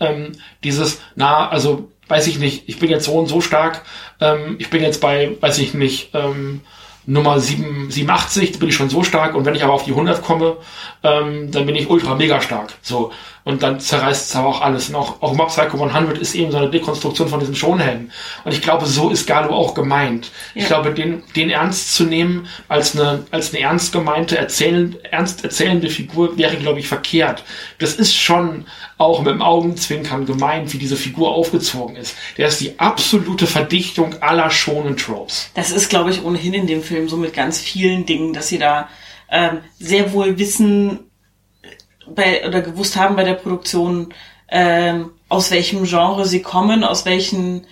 ähm, 0.00 0.32
dieses, 0.64 1.00
na, 1.14 1.48
also 1.48 1.90
weiß 2.08 2.26
ich 2.26 2.38
nicht, 2.38 2.68
ich 2.68 2.78
bin 2.78 2.90
jetzt 2.90 3.04
so 3.04 3.12
und 3.12 3.26
so 3.26 3.40
stark, 3.40 3.82
ähm, 4.20 4.56
ich 4.58 4.70
bin 4.70 4.82
jetzt 4.82 5.00
bei, 5.00 5.36
weiß 5.40 5.58
ich 5.58 5.74
nicht, 5.74 6.10
ähm, 6.14 6.60
Nummer 7.06 7.38
7, 7.38 7.90
87, 7.90 8.52
da 8.52 8.58
bin 8.58 8.68
ich 8.68 8.74
schon 8.74 8.90
so 8.90 9.04
stark 9.04 9.34
und 9.34 9.44
wenn 9.44 9.54
ich 9.54 9.62
aber 9.62 9.72
auf 9.72 9.84
die 9.84 9.92
100 9.92 10.22
komme, 10.22 10.56
ähm, 11.04 11.50
dann 11.52 11.66
bin 11.66 11.76
ich 11.76 11.88
ultra 11.88 12.16
mega 12.16 12.40
stark. 12.40 12.74
So. 12.82 13.12
Und 13.46 13.62
dann 13.62 13.78
zerreißt 13.78 14.28
es 14.28 14.34
aber 14.34 14.48
auch 14.48 14.60
alles. 14.60 14.88
Und 14.88 14.96
auch, 14.96 15.22
auch 15.22 15.32
Mob 15.32 15.50
Psycho 15.50 15.80
100 15.80 16.18
ist 16.18 16.34
eben 16.34 16.50
so 16.50 16.58
eine 16.58 16.68
Dekonstruktion 16.68 17.28
von 17.28 17.38
diesem 17.38 17.54
Schonhelden. 17.54 18.10
Und 18.44 18.52
ich 18.52 18.60
glaube, 18.60 18.86
so 18.86 19.08
ist 19.08 19.24
Galo 19.28 19.54
auch 19.54 19.72
gemeint. 19.72 20.32
Ich 20.56 20.62
Ja. 20.62 20.68
glaube, 20.68 20.92
den, 20.92 21.22
den 21.36 21.50
ernst 21.50 21.94
zu 21.94 22.02
nehmen 22.02 22.48
als 22.66 22.98
eine, 22.98 23.24
als 23.30 23.54
eine 23.54 23.62
ernst 23.62 23.92
gemeinte, 23.92 24.36
erzählend, 24.36 24.98
ernst 25.04 25.44
erzählende 25.44 25.90
Figur 25.90 26.36
wäre, 26.36 26.56
glaube 26.56 26.80
ich, 26.80 26.88
verkehrt. 26.88 27.44
Das 27.78 27.94
ist 27.94 28.16
schon 28.16 28.66
auch 28.98 29.20
mit 29.20 29.28
dem 29.32 29.42
Augenzwinkern 29.42 30.26
gemeint, 30.26 30.72
wie 30.72 30.78
diese 30.78 30.96
Figur 30.96 31.32
aufgezogen 31.32 31.94
ist. 31.94 32.16
Der 32.38 32.48
ist 32.48 32.60
die 32.60 32.80
absolute 32.80 33.46
Verdichtung 33.46 34.20
aller 34.22 34.50
schonen 34.50 34.96
Tropes. 34.96 35.50
Das 35.54 35.70
ist, 35.70 35.88
glaube 35.88 36.10
ich, 36.10 36.24
ohnehin 36.24 36.52
in 36.52 36.66
dem 36.66 36.82
Film 36.82 37.08
so 37.08 37.16
mit 37.16 37.32
ganz 37.32 37.60
vielen 37.60 38.06
Dingen, 38.06 38.32
dass 38.32 38.48
sie 38.48 38.58
da 38.58 38.88
ähm, 39.30 39.58
sehr 39.78 40.12
wohl 40.12 40.36
wissen 40.36 41.05
bei, 42.14 42.46
oder 42.46 42.60
gewusst 42.60 42.96
haben 42.96 43.16
bei 43.16 43.24
der 43.24 43.34
Produktion, 43.34 44.14
ähm, 44.48 45.10
aus 45.28 45.50
welchem 45.50 45.84
Genre 45.84 46.24
sie 46.24 46.42
kommen, 46.42 46.84
aus 46.84 47.04
welchen 47.04 47.66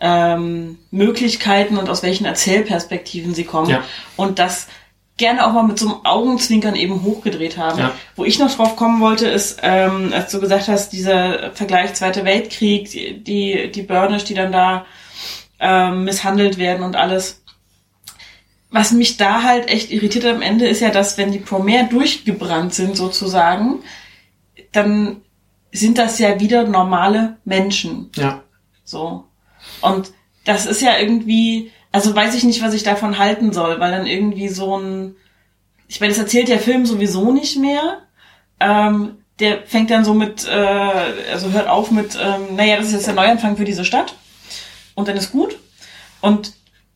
ähm, 0.00 0.78
Möglichkeiten 0.90 1.76
und 1.76 1.88
aus 1.88 2.02
welchen 2.02 2.24
Erzählperspektiven 2.24 3.34
sie 3.34 3.44
kommen. 3.44 3.70
Ja. 3.70 3.82
Und 4.16 4.38
das 4.38 4.68
gerne 5.16 5.46
auch 5.46 5.52
mal 5.52 5.64
mit 5.64 5.78
so 5.78 5.86
einem 5.86 6.04
Augenzwinkern 6.04 6.74
eben 6.74 7.02
hochgedreht 7.02 7.58
haben. 7.58 7.78
Ja. 7.78 7.92
Wo 8.16 8.24
ich 8.24 8.38
noch 8.38 8.50
drauf 8.54 8.74
kommen 8.74 9.00
wollte, 9.00 9.28
ist, 9.28 9.58
ähm, 9.62 10.12
als 10.14 10.32
du 10.32 10.40
gesagt 10.40 10.68
hast, 10.68 10.92
dieser 10.92 11.52
Vergleich 11.52 11.92
Zweiter 11.94 12.24
Weltkrieg, 12.24 12.90
die, 12.90 13.22
die, 13.22 13.70
die 13.70 13.82
Burnish, 13.82 14.24
die 14.24 14.34
dann 14.34 14.50
da 14.50 14.86
ähm, 15.60 16.04
misshandelt 16.04 16.56
werden 16.56 16.82
und 16.82 16.96
alles. 16.96 17.39
Was 18.70 18.92
mich 18.92 19.16
da 19.16 19.42
halt 19.42 19.68
echt 19.68 19.90
irritiert 19.90 20.24
am 20.24 20.42
Ende 20.42 20.66
ist 20.66 20.80
ja, 20.80 20.90
dass 20.90 21.18
wenn 21.18 21.32
die 21.32 21.40
Promare 21.40 21.88
durchgebrannt 21.90 22.72
sind 22.72 22.96
sozusagen, 22.96 23.80
dann 24.72 25.22
sind 25.72 25.98
das 25.98 26.18
ja 26.18 26.38
wieder 26.40 26.64
normale 26.64 27.38
Menschen. 27.44 28.10
Ja. 28.16 28.42
So. 28.84 29.24
Und 29.80 30.12
das 30.44 30.66
ist 30.66 30.82
ja 30.82 30.98
irgendwie, 30.98 31.72
also 31.92 32.14
weiß 32.14 32.34
ich 32.34 32.44
nicht, 32.44 32.62
was 32.62 32.74
ich 32.74 32.82
davon 32.82 33.18
halten 33.18 33.52
soll, 33.52 33.80
weil 33.80 33.90
dann 33.90 34.06
irgendwie 34.06 34.48
so 34.48 34.78
ein, 34.78 35.16
ich 35.88 36.00
meine, 36.00 36.12
das 36.12 36.22
erzählt 36.22 36.48
der 36.48 36.60
Film 36.60 36.86
sowieso 36.86 37.32
nicht 37.32 37.58
mehr. 37.58 37.98
Ähm, 38.60 39.18
der 39.40 39.62
fängt 39.66 39.90
dann 39.90 40.04
so 40.04 40.14
mit, 40.14 40.46
äh, 40.46 41.32
also 41.32 41.50
hört 41.50 41.68
auf 41.68 41.90
mit, 41.90 42.16
ähm, 42.20 42.56
naja, 42.56 42.76
das 42.76 42.86
ist 42.86 42.92
jetzt 42.92 43.06
der 43.06 43.14
Neuanfang 43.14 43.56
für 43.56 43.64
diese 43.64 43.84
Stadt. 43.84 44.14
Und 44.94 45.08
dann 45.08 45.16
ist 45.16 45.32
gut. 45.32 45.58
Und 46.20 46.52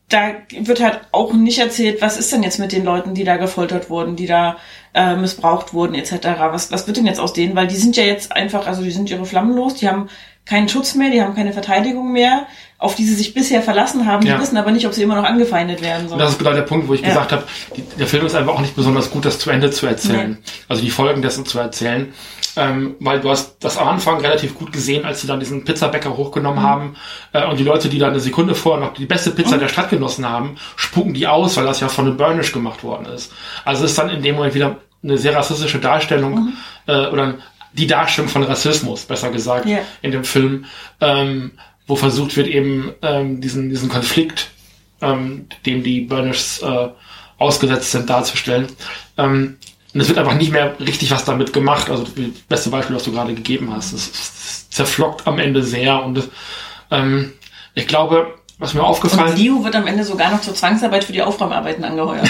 da 0.09 0.31
wird 0.59 0.83
halt 0.83 1.01
auch 1.11 1.33
nicht 1.33 1.57
erzählt, 1.59 2.01
was 2.01 2.17
ist 2.17 2.31
denn 2.31 2.43
jetzt 2.43 2.59
mit 2.59 2.71
den 2.71 2.85
Leuten, 2.85 3.15
die 3.15 3.23
da 3.23 3.37
gefoltert 3.37 3.89
wurden, 3.89 4.15
die 4.15 4.27
da 4.27 4.57
äh, 4.93 5.15
missbraucht 5.15 5.73
wurden, 5.73 5.95
etc. 5.95 6.13
Was, 6.51 6.71
was 6.71 6.85
wird 6.87 6.97
denn 6.97 7.07
jetzt 7.07 7.19
aus 7.19 7.33
denen? 7.33 7.55
Weil 7.55 7.67
die 7.67 7.75
sind 7.75 7.97
ja 7.97 8.03
jetzt 8.03 8.31
einfach, 8.31 8.67
also 8.67 8.83
die 8.83 8.91
sind 8.91 9.09
ihre 9.09 9.25
Flammen 9.25 9.55
los, 9.55 9.73
die 9.75 9.89
haben 9.89 10.09
keinen 10.45 10.69
Schutz 10.69 10.93
mehr, 10.93 11.09
die 11.09 11.23
haben 11.23 11.33
keine 11.33 11.53
Verteidigung 11.53 12.11
mehr, 12.11 12.45
auf 12.77 12.93
die 12.93 13.03
sie 13.03 13.15
sich 13.15 13.33
bisher 13.33 13.63
verlassen 13.63 14.05
haben. 14.05 14.23
Ja. 14.27 14.35
Die 14.35 14.41
wissen 14.43 14.57
aber 14.57 14.69
nicht, 14.71 14.85
ob 14.85 14.93
sie 14.93 15.01
immer 15.01 15.15
noch 15.15 15.23
angefeindet 15.23 15.81
werden. 15.81 16.07
Sollen. 16.07 16.19
das 16.19 16.33
ist 16.33 16.37
genau 16.37 16.53
der 16.53 16.61
Punkt, 16.61 16.87
wo 16.87 16.93
ich 16.93 17.01
Ja. 17.01 17.07
gesagt 17.07 17.31
habe, 17.31 17.43
die, 17.75 17.81
der 17.97 18.05
Film 18.05 18.27
ist 18.27 18.35
einfach 18.35 18.53
auch 18.53 18.61
nicht 18.61 18.75
besonders 18.75 19.09
gut, 19.09 19.25
das 19.25 19.39
zu 19.39 19.49
Ende 19.49 19.71
zu 19.71 19.87
erzählen. 19.87 20.37
Nee. 20.39 20.51
Also 20.69 20.83
die 20.83 20.91
Folgen 20.91 21.23
dessen 21.23 21.47
zu 21.47 21.57
erzählen. 21.57 22.13
Ähm, 22.57 22.95
weil 22.99 23.19
du 23.19 23.29
hast 23.29 23.57
das 23.63 23.77
am 23.77 23.87
Anfang 23.89 24.21
relativ 24.21 24.55
gut 24.55 24.71
gesehen, 24.71 25.03
als 25.05 25.21
sie 25.21 25.27
dann 25.27 25.39
diesen 25.41 25.65
Pizzabäcker 25.65 26.15
hochgenommen 26.15 26.59
Mhm. 26.63 26.67
haben 26.67 26.95
äh, 27.33 27.45
und 27.45 27.59
die 27.59 27.63
Leute, 27.65 27.89
die 27.89 27.99
dann 27.99 28.11
eine 28.11 28.19
Sekunde 28.21 28.55
vorher 28.55 28.85
noch 28.85 28.93
die 28.93 29.05
beste 29.05 29.31
Pizza 29.31 29.57
der 29.57 29.67
Stadt 29.67 29.89
genossen 29.89 30.27
haben, 30.27 30.55
spuken 30.77 31.13
die 31.13 31.27
aus, 31.27 31.57
weil 31.57 31.65
das 31.65 31.81
ja 31.81 31.89
von 31.89 32.05
einem 32.07 32.17
Burnish 32.17 32.51
gemacht 32.53 32.83
worden 32.83 33.07
ist. 33.07 33.33
Also 33.65 33.83
es 33.83 33.91
ist 33.91 33.97
dann 33.97 34.09
in 34.09 34.21
dem 34.21 34.35
Moment 34.35 34.53
wieder 34.55 34.77
eine 35.03 35.17
sehr 35.17 35.35
rassistische 35.35 35.79
Darstellung 35.79 36.33
Mhm. 36.45 36.53
äh, 36.87 37.07
oder 37.07 37.35
die 37.73 37.87
Darstellung 37.87 38.29
von 38.29 38.43
Rassismus, 38.43 39.03
besser 39.03 39.31
gesagt, 39.31 39.65
Ja. 39.65 39.79
in 40.01 40.11
dem 40.11 40.23
Film, 40.23 40.63
ähm, 41.01 41.51
wo 41.87 41.95
versucht 41.97 42.37
wird 42.37 42.47
eben 42.47 42.93
ähm, 43.01 43.41
diesen, 43.41 43.69
diesen 43.69 43.89
Konflikt 43.89 44.49
ähm, 45.01 45.47
dem 45.65 45.83
die 45.83 46.01
Burnishs 46.01 46.61
äh, 46.61 46.87
ausgesetzt 47.37 47.91
sind, 47.91 48.09
darzustellen. 48.09 48.67
Ähm, 49.17 49.57
und 49.95 50.01
es 50.01 50.09
wird 50.09 50.19
einfach 50.19 50.35
nicht 50.35 50.51
mehr 50.51 50.77
richtig 50.81 51.09
was 51.09 51.23
damit 51.23 51.53
gemacht. 51.53 51.89
Also 51.89 52.03
das 52.03 52.13
beste 52.49 52.69
Beispiel, 52.69 52.97
was 52.97 53.03
du 53.03 53.13
gerade 53.13 53.33
gegeben 53.33 53.73
hast, 53.73 53.93
es, 53.93 54.69
zerflockt 54.69 55.25
am 55.25 55.39
Ende 55.39 55.63
sehr 55.63 56.03
und 56.03 56.21
ähm, 56.91 57.31
ich 57.75 57.87
glaube, 57.87 58.35
was 58.57 58.73
mir 58.73 58.83
aufgefallen 58.83 59.31
Und 59.31 59.39
Leo 59.39 59.63
wird 59.63 59.73
am 59.73 59.87
Ende 59.87 60.03
sogar 60.03 60.31
noch 60.31 60.41
zur 60.41 60.53
Zwangsarbeit 60.53 61.05
für 61.05 61.13
die 61.13 61.21
Aufräumarbeiten 61.21 61.85
angeheuert. 61.85 62.29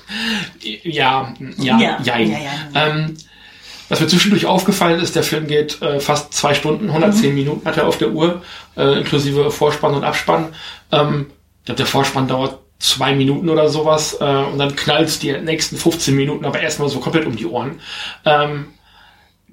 ja, 0.82 1.34
ja, 1.58 1.78
Ja, 1.78 1.98
ja, 2.02 2.18
ja, 2.18 2.38
ja. 2.38 2.86
Ähm, 2.86 3.18
was 3.90 4.00
mir 4.00 4.06
zwischendurch 4.06 4.46
aufgefallen 4.46 4.98
ist, 4.98 5.14
der 5.14 5.24
Film 5.24 5.46
geht 5.46 5.82
äh, 5.82 6.00
fast 6.00 6.32
zwei 6.32 6.54
Stunden, 6.54 6.88
110 6.88 7.34
Minuten 7.34 7.68
hat 7.68 7.76
er 7.76 7.86
auf 7.86 7.98
der 7.98 8.12
Uhr, 8.12 8.40
äh, 8.78 8.98
inklusive 8.98 9.50
Vorspann 9.50 9.92
und 9.92 10.04
Abspann. 10.04 10.54
Ähm, 10.90 11.26
ich 11.60 11.66
glaub, 11.66 11.76
der 11.76 11.86
Vorspann 11.86 12.28
dauert 12.28 12.60
zwei 12.78 13.14
Minuten 13.14 13.48
oder 13.48 13.68
sowas 13.68 14.16
äh, 14.20 14.24
und 14.24 14.58
dann 14.58 14.76
knallt 14.76 15.22
die 15.22 15.32
nächsten 15.32 15.76
15 15.76 16.14
Minuten 16.14 16.44
aber 16.44 16.60
erstmal 16.60 16.88
so 16.88 17.00
komplett 17.00 17.26
um 17.26 17.36
die 17.36 17.46
Ohren. 17.46 17.80
Ähm, 18.24 18.66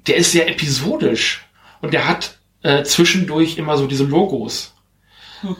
der 0.06 0.16
ist 0.16 0.32
sehr 0.32 0.48
episodisch 0.48 1.44
und 1.80 1.92
der 1.92 2.06
hat 2.06 2.38
äh, 2.62 2.84
zwischendurch 2.84 3.58
immer 3.58 3.76
so 3.76 3.86
diese 3.86 4.04
Logos. 4.04 4.74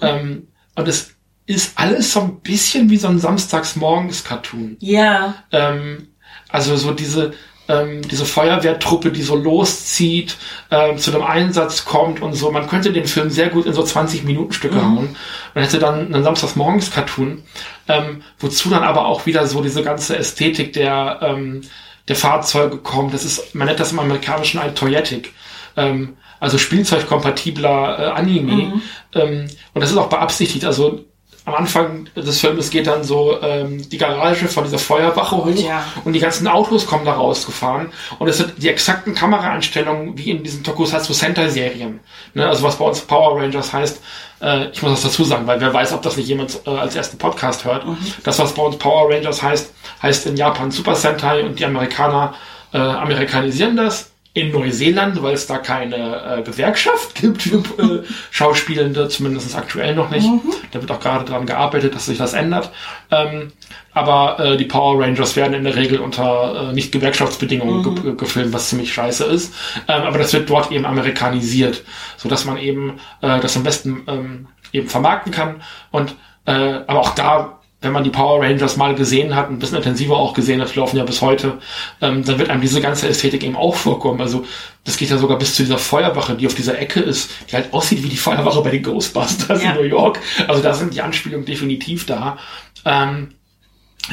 Ähm, 0.01 0.49
und 0.75 0.89
es 0.89 1.15
ist 1.47 1.79
alles 1.79 2.13
so 2.13 2.21
ein 2.21 2.41
bisschen 2.41 2.91
wie 2.91 2.97
so 2.97 3.09
ein 3.09 3.19
Samstagsmorgens-Cartoon. 3.19 4.77
ja, 4.81 5.45
Ähm, 5.53 6.09
also 6.49 6.77
so 6.77 6.93
diese, 6.93 7.35
ähm, 7.69 8.03
diese 8.09 8.25
Feuerwehrtruppe, 8.25 9.11
die 9.11 9.23
so 9.23 9.37
loszieht, 9.37 10.37
ähm, 10.71 10.99
zu 10.99 11.13
einem 11.13 11.25
Einsatz 11.25 11.85
kommt 11.85 12.23
und 12.23 12.35
so. 12.35 12.51
Man 12.51 12.69
könnte 12.69 12.93
den 12.93 13.07
Film 13.07 13.31
sehr 13.31 13.49
gut 13.49 13.67
in 13.67 13.73
so 13.73 13.83
20 13.83 14.25
Minuten 14.25 14.53
Stücke 14.53 14.83
hauen. 14.83 15.17
Man 15.55 15.65
hätte 15.65 15.79
dann 15.79 16.13
einen 16.13 16.25
Samstagsmorgens-Cartoon, 16.25 17.43
ähm, 17.89 18.23
wozu 18.39 18.71
dann 18.71 18.85
aber 18.85 19.07
auch 19.07 19.27
wieder 19.27 19.47
so 19.47 19.63
diese 19.63 19.83
ganze 19.83 20.17
Ästhetik 20.17 20.73
der, 20.73 21.21
ähm, 21.23 21.63
der 22.09 22.17
Fahrzeuge 22.17 22.79
kommt. 22.79 23.15
Das 23.15 23.25
ist, 23.25 23.55
man 23.55 23.67
nennt 23.67 23.81
das 23.81 23.93
im 23.93 23.99
Amerikanischen 23.99 24.61
ein 24.61 24.75
Toyetic. 24.75 25.33
Ähm, 25.77 26.17
also 26.39 26.59
spielzeugkompatibler 26.59 27.99
äh, 27.99 28.11
Anime. 28.13 28.81
Ähm, 29.15 29.47
und 29.75 29.81
das 29.81 29.91
ist 29.91 29.97
auch 29.97 30.09
beabsichtigt. 30.09 30.65
Also 30.65 31.05
am 31.47 31.55
Anfang 31.55 32.09
des 32.17 32.41
Filmes 32.41 32.71
geht 32.71 32.89
dann 32.89 33.05
so 33.05 33.41
ähm, 33.41 33.89
die 33.89 33.99
Garage 33.99 34.49
von 34.49 34.65
dieser 34.65 34.81
Feuerwache 34.81 35.37
hoch 35.37 35.47
ja. 35.55 35.85
und 36.05 36.13
die 36.13 36.19
ganzen 36.19 36.49
Autos 36.49 36.87
kommen 36.87 37.05
da 37.05 37.13
rausgefahren 37.13 37.93
und 38.19 38.27
es 38.27 38.39
sind 38.39 38.55
die 38.59 38.69
exakten 38.69 39.15
Kameraeinstellungen 39.15 40.19
wie 40.19 40.33
in 40.33 40.43
diesen 40.43 40.65
Tokusatsu 40.65 41.13
Sentai 41.13 41.49
Serien. 41.49 42.01
Ne, 42.35 42.47
also 42.47 42.65
was 42.65 42.77
bei 42.77 42.85
uns 42.85 43.01
Power 43.01 43.41
Rangers 43.41 43.73
heißt, 43.73 44.03
äh, 44.43 44.71
ich 44.71 44.83
muss 44.83 44.91
das 44.91 45.03
dazu 45.03 45.23
sagen, 45.23 45.47
weil 45.47 45.61
wer 45.61 45.73
weiß, 45.73 45.93
ob 45.93 46.03
das 46.03 46.17
nicht 46.17 46.29
jemand 46.29 46.61
äh, 46.67 46.71
als 46.71 46.97
ersten 46.97 47.17
Podcast 47.17 47.65
hört. 47.65 47.85
Das, 48.25 48.41
was 48.41 48.53
bei 48.53 48.63
uns 48.63 48.77
Power 48.77 49.09
Rangers 49.09 49.41
heißt, 49.41 49.73
heißt 50.03 50.27
in 50.27 50.37
Japan 50.37 50.73
Super 50.73 50.97
Sentai 50.97 51.45
und 51.45 51.61
die 51.61 51.65
Amerikaner 51.65 52.35
äh, 52.73 52.79
amerikanisieren 52.79 53.77
das. 53.77 54.11
In 54.37 54.53
Neuseeland, 54.53 55.23
weil 55.23 55.33
es 55.33 55.47
da 55.47 55.57
keine 55.57 55.97
äh, 55.97 56.43
Gewerkschaft 56.43 57.15
gibt 57.15 57.41
für 57.41 57.57
äh, 57.79 58.03
Schauspielende, 58.31 59.09
zumindest 59.09 59.57
aktuell 59.57 59.95
noch 59.95 60.11
nicht. 60.11 60.29
Da 60.73 60.81
wird 60.83 60.91
auch 60.91 61.01
gerade 61.01 61.25
dran 61.25 61.47
gearbeitet, 61.47 61.95
dass 61.95 62.05
sich 62.05 62.19
das 62.19 62.35
ändert. 62.35 62.71
Ähm, 63.11 63.53
aber 63.95 64.39
äh, 64.39 64.57
die 64.59 64.67
Power 64.67 65.01
Rangers 65.03 65.37
werden 65.37 65.55
in 65.55 65.65
der 65.65 65.75
Regel 65.75 66.01
unter 66.01 66.69
äh, 66.69 66.73
nicht 66.75 66.93
Gewerkschaftsbedingungen 66.93 68.03
ge 68.03 68.15
gefilmt, 68.15 68.53
was 68.53 68.69
ziemlich 68.69 68.93
scheiße 68.93 69.25
ist. 69.25 69.55
Ähm, 69.89 70.03
aber 70.03 70.19
das 70.19 70.35
wird 70.35 70.51
dort 70.51 70.71
eben 70.71 70.85
amerikanisiert, 70.85 71.83
so 72.19 72.29
dass 72.29 72.45
man 72.45 72.59
eben 72.59 73.01
äh, 73.23 73.41
das 73.41 73.57
am 73.57 73.63
besten 73.63 74.03
ähm, 74.07 74.49
eben 74.71 74.89
vermarkten 74.89 75.33
kann. 75.33 75.63
Und 75.93 76.15
äh, 76.45 76.53
aber 76.87 77.01
auch 77.01 77.15
da 77.15 77.56
wenn 77.83 77.93
man 77.93 78.05
die 78.05 78.11
Power 78.11 78.43
Rangers 78.43 78.77
mal 78.77 78.95
gesehen 78.95 79.37
hat, 79.37 79.51
ein 79.51 79.59
bisschen 79.59 79.77
intensiver 79.77 80.17
auch 80.17 80.33
gesehen 80.35 80.61
hat, 80.61 80.75
die 80.75 80.79
laufen 80.79 80.97
ja 80.97 81.05
bis 81.05 81.21
heute, 81.21 81.59
ähm, 82.01 82.25
dann 82.25 82.39
wird 82.39 82.49
einem 82.51 82.63
diese 82.63 82.81
ganze 82.81 83.07
Ästhetik 83.09 83.45
eben 83.45 83.55
auch 83.57 83.75
vorkommen. 83.75 84.21
Also 84.21 84.45
das 84.85 84.97
geht 84.97 85.11
ja 85.11 85.19
sogar 85.19 85.39
bis 85.39 85.55
zu 85.55 85.63
dieser 85.63 85.79
Feuerwache, 85.79 86.35
die 86.37 86.47
auf 86.47 86.55
dieser 86.55 86.79
Ecke 86.79 87.01
ist, 87.01 87.31
die 87.51 87.55
halt 87.55 87.73
aussieht 87.75 88.03
wie 88.03 88.09
die 88.09 88.17
Feuerwache 88.17 88.63
bei 88.63 88.71
den 88.71 88.83
Ghostbusters 88.83 89.63
Ja. 89.63 89.71
in 89.73 89.77
New 89.77 89.83
York. 89.83 90.21
Also 90.49 90.63
da 90.63 90.73
sind 90.73 90.95
die 90.95 91.03
Anspielungen 91.03 91.45
definitiv 91.45 92.07
da. 92.07 92.39
Ähm, 92.85 93.35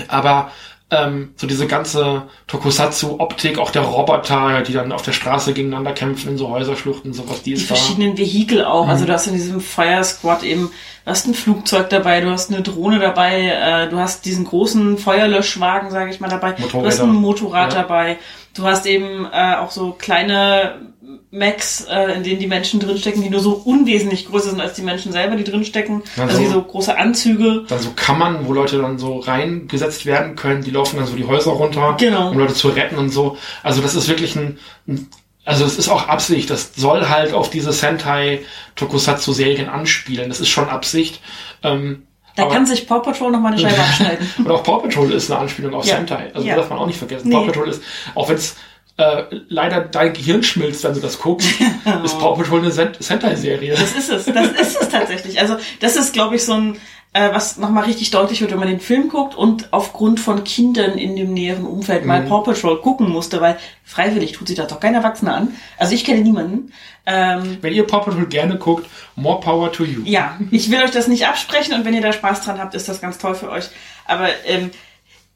aber 0.08 0.52
ähm, 0.96 1.34
so 1.36 1.48
diese 1.48 1.68
ganze 1.68 2.24
Tokusatsu-Optik, 2.48 3.58
auch 3.60 3.72
der 3.72 3.84
Roboter, 3.84 4.62
die 4.62 4.74
dann 4.74 4.92
auf 4.92 5.02
der 5.02 5.12
Straße 5.12 5.54
gegeneinander 5.54 5.92
kämpfen 5.94 6.30
in 6.32 6.38
so 6.38 6.50
Häuserschluchten, 6.50 7.14
sowas, 7.14 7.42
die 7.44 7.54
die 7.54 7.62
ist 7.62 7.70
da. 7.72 7.76
verschiedenen 7.76 8.18
Vehikel 8.18 8.64
auch. 8.66 8.86
Mhm. 8.86 8.90
Also 8.92 9.06
du 9.06 9.14
hast 9.14 9.28
in 9.28 9.34
diesem 9.34 9.62
Fire 9.62 10.04
Squad 10.04 10.44
eben, 10.44 10.72
du 11.06 11.12
hast 11.12 11.28
ein 11.28 11.34
Flugzeug 11.34 11.90
dabei, 11.90 12.22
du 12.22 12.30
hast 12.30 12.52
eine 12.52 12.62
Drohne 12.62 13.00
dabei, 13.00 13.48
äh, 13.48 13.90
du 13.90 13.98
hast 13.98 14.26
diesen 14.26 14.46
großen 14.46 14.98
Feuerlöschwagen, 14.98 15.92
sage 15.92 16.12
ich 16.12 16.20
mal, 16.20 16.30
dabei, 16.30 16.52
du 16.54 16.64
hast 16.64 16.74
Motorräder. 16.74 17.04
ein 17.04 17.10
Motorrad 17.14 17.74
Ja. 17.74 17.82
dabei, 17.82 18.18
du 18.56 18.64
hast 18.64 18.86
eben 18.86 19.26
äh, 19.32 19.56
auch 19.56 19.72
so 19.72 19.92
kleine 19.98 20.93
Macs, 21.36 21.86
äh, 21.90 22.14
in 22.14 22.22
denen 22.24 22.40
die 22.40 22.46
Menschen 22.48 22.80
drinstecken, 22.80 23.24
die 23.24 23.30
nur 23.32 23.40
so 23.40 23.54
unwesentlich 23.54 24.28
größer 24.28 24.52
sind 24.52 24.62
als 24.62 24.74
die 24.76 24.84
Menschen 24.84 25.12
selber, 25.12 25.36
die 25.36 25.44
drinstecken. 25.44 26.04
Ja, 26.16 26.24
also 26.26 26.38
so- 26.38 26.42
wie 26.44 26.48
so 26.48 26.62
große 26.62 26.96
Anzüge. 26.96 27.64
dann 27.68 27.80
so 27.80 27.90
Kammern, 27.96 28.46
wo 28.48 28.54
Leute 28.54 28.78
dann 28.78 29.00
so 29.00 29.18
reingesetzt 29.18 30.06
werden 30.06 30.36
können, 30.36 30.64
die 30.64 30.70
laufen 30.70 30.98
dann 30.98 31.08
so 31.08 31.16
die 31.16 31.26
Häuser 31.26 31.52
runter, 31.52 31.96
Genau. 32.00 32.30
um 32.30 32.38
Leute 32.38 32.54
zu 32.54 32.68
retten 32.70 32.98
und 33.00 33.10
so. 33.10 33.36
Also 33.64 33.82
das 33.82 33.96
ist 33.96 34.08
wirklich 34.08 34.36
ein, 34.36 34.60
ein 34.88 35.08
also 35.44 35.66
es 35.66 35.78
ist 35.78 35.90
auch 35.90 36.08
Absicht, 36.08 36.50
das 36.52 36.72
soll 36.76 37.10
halt 37.10 37.34
auf 37.34 37.50
diese 37.50 37.74
Sentai 37.74 38.42
Tokusatsu 38.76 39.34
Serien 39.34 39.70
anspielen. 39.70 40.30
Das 40.30 40.40
ist 40.40 40.50
schon 40.50 40.70
Absicht. 40.70 41.20
Ähm, 41.64 42.04
Da 42.36 42.46
kann 42.46 42.66
sich 42.66 42.88
Paw 42.88 43.00
Patrol 43.02 43.32
noch 43.32 43.40
mal 43.40 43.52
eine 43.54 43.60
Scheibe 43.60 43.78
abschneiden. 43.80 44.28
und 44.38 44.52
auch 44.52 44.64
Paw 44.64 44.80
Patrol 44.84 45.12
ist 45.12 45.30
eine 45.32 45.40
Anspielung 45.42 45.74
auf 45.74 45.86
Ja. 45.86 45.96
Sentai. 45.98 46.32
Also 46.34 46.48
Ja. 46.48 46.56
darf 46.56 46.70
man 46.70 46.78
auch 46.80 46.88
nicht 46.88 46.98
vergessen. 47.00 47.28
Nee. 47.30 47.36
Paw 47.36 47.46
Patrol 47.48 47.70
ist, 47.70 47.82
auch 48.16 48.30
wenn 48.30 48.36
es 48.36 48.56
äh, 48.98 49.24
leider 49.50 49.82
dein 49.82 50.14
Gehirn 50.14 50.44
schmilzt, 50.44 50.84
wenn 50.84 50.94
du 50.94 51.00
das 51.00 51.20
guckst, 51.20 51.50
ist 52.04 52.20
Paw 52.20 52.36
Patrol 52.36 52.60
eine 52.60 52.72
Sen- 52.72 52.94
Sentai-Serie. 53.00 53.72
Das 53.72 53.96
ist 53.96 54.10
es, 54.10 54.26
das 54.26 54.48
ist 54.52 54.82
es 54.82 54.90
tatsächlich. 54.90 55.40
Also 55.42 55.58
das 55.80 55.96
ist, 55.96 56.14
glaube 56.14 56.36
ich, 56.36 56.44
so 56.46 56.54
ein, 56.54 56.78
äh, 57.14 57.30
was 57.34 57.58
nochmal 57.58 57.86
richtig 57.86 58.12
deutlich 58.12 58.42
wird, 58.42 58.52
wenn 58.52 58.60
man 58.60 58.68
den 58.68 58.80
Film 58.80 59.10
guckt 59.10 59.36
und 59.36 59.72
aufgrund 59.72 60.20
von 60.20 60.44
Kindern 60.44 60.98
in 60.98 61.16
dem 61.16 61.34
näheren 61.34 61.66
Umfeld 61.66 62.02
Mhm. 62.04 62.08
mal 62.08 62.22
Paw 62.24 62.44
Patrol 62.44 62.82
gucken 62.82 63.10
musste, 63.10 63.42
weil 63.42 63.58
freiwillig 63.84 64.34
tut 64.34 64.48
sich 64.48 64.58
das 64.58 64.68
doch 64.68 64.80
kein 64.80 64.94
Erwachsener 64.96 65.36
an. 65.36 65.56
Also 65.78 65.94
ich 65.96 66.06
kenne 66.06 66.22
niemanden. 66.22 66.72
Ähm, 67.06 67.58
Wenn 67.62 67.74
ihr 67.74 67.86
Paw 67.86 68.00
Patrol 68.06 68.28
gerne 68.28 68.58
guckt, 68.58 68.88
more 69.16 69.40
power 69.42 69.72
to 69.72 69.84
you. 69.84 70.02
ja, 70.06 70.38
ich 70.52 70.70
will 70.72 70.82
euch 70.84 70.92
das 70.92 71.08
nicht 71.08 71.28
absprechen 71.28 71.74
und 71.74 71.84
wenn 71.84 71.94
ihr 71.94 72.02
da 72.02 72.14
Spaß 72.14 72.42
dran 72.42 72.60
habt, 72.60 72.76
ist 72.76 72.88
das 72.88 73.02
ganz 73.02 73.18
toll 73.18 73.36
für 73.36 73.50
euch. 73.50 73.66
Aber 74.06 74.30
ähm, 74.46 74.70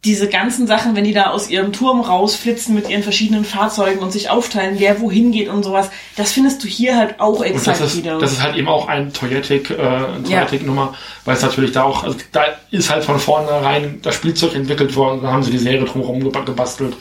diese 0.06 0.30
ganzen 0.30 0.68
Sachen, 0.68 0.96
wenn 0.96 1.04
die 1.04 1.12
da 1.14 1.32
aus 1.32 1.50
ihrem 1.50 1.74
Turm 1.74 2.02
rausflitzen 2.02 2.76
mit 2.76 2.88
ihren 2.88 3.02
verschiedenen 3.04 3.44
Fahrzeugen 3.44 4.00
und 4.00 4.12
sich 4.12 4.30
aufteilen, 4.30 4.76
wer 4.78 5.02
wohin 5.02 5.32
geht 5.32 5.50
und 5.50 5.64
sowas, 5.64 5.90
das 6.16 6.32
findest 6.32 6.64
du 6.64 6.68
hier 6.68 6.96
halt 6.96 7.20
auch 7.20 7.44
exakt 7.44 7.82
das 7.82 7.92
ist, 7.94 7.98
wieder. 7.98 8.20
das 8.20 8.34
ist 8.34 8.42
halt 8.44 8.56
eben 8.56 8.68
auch 8.68 8.88
ein 8.88 9.12
Toyetic, 9.12 9.72
äh, 9.72 9.74
eine 9.76 10.24
Ja. 10.30 10.46
Toyetic-Nummer, 10.46 10.94
weil 11.26 11.36
es 11.36 11.42
natürlich 11.42 11.72
da 11.72 11.84
auch, 11.84 12.04
also 12.04 12.16
da 12.32 12.44
ist 12.70 12.90
halt 12.92 13.04
von 13.04 13.20
vornherein 13.20 14.00
das 14.04 14.14
Spielzeug 14.16 14.56
entwickelt 14.56 14.96
worden, 14.96 15.22
dann 15.24 15.32
haben 15.34 15.44
sie 15.44 15.52
die 15.52 15.58
Serie 15.58 15.84
drumherum 15.84 16.22
geba- 16.22 16.46
gebastelt. 16.46 16.96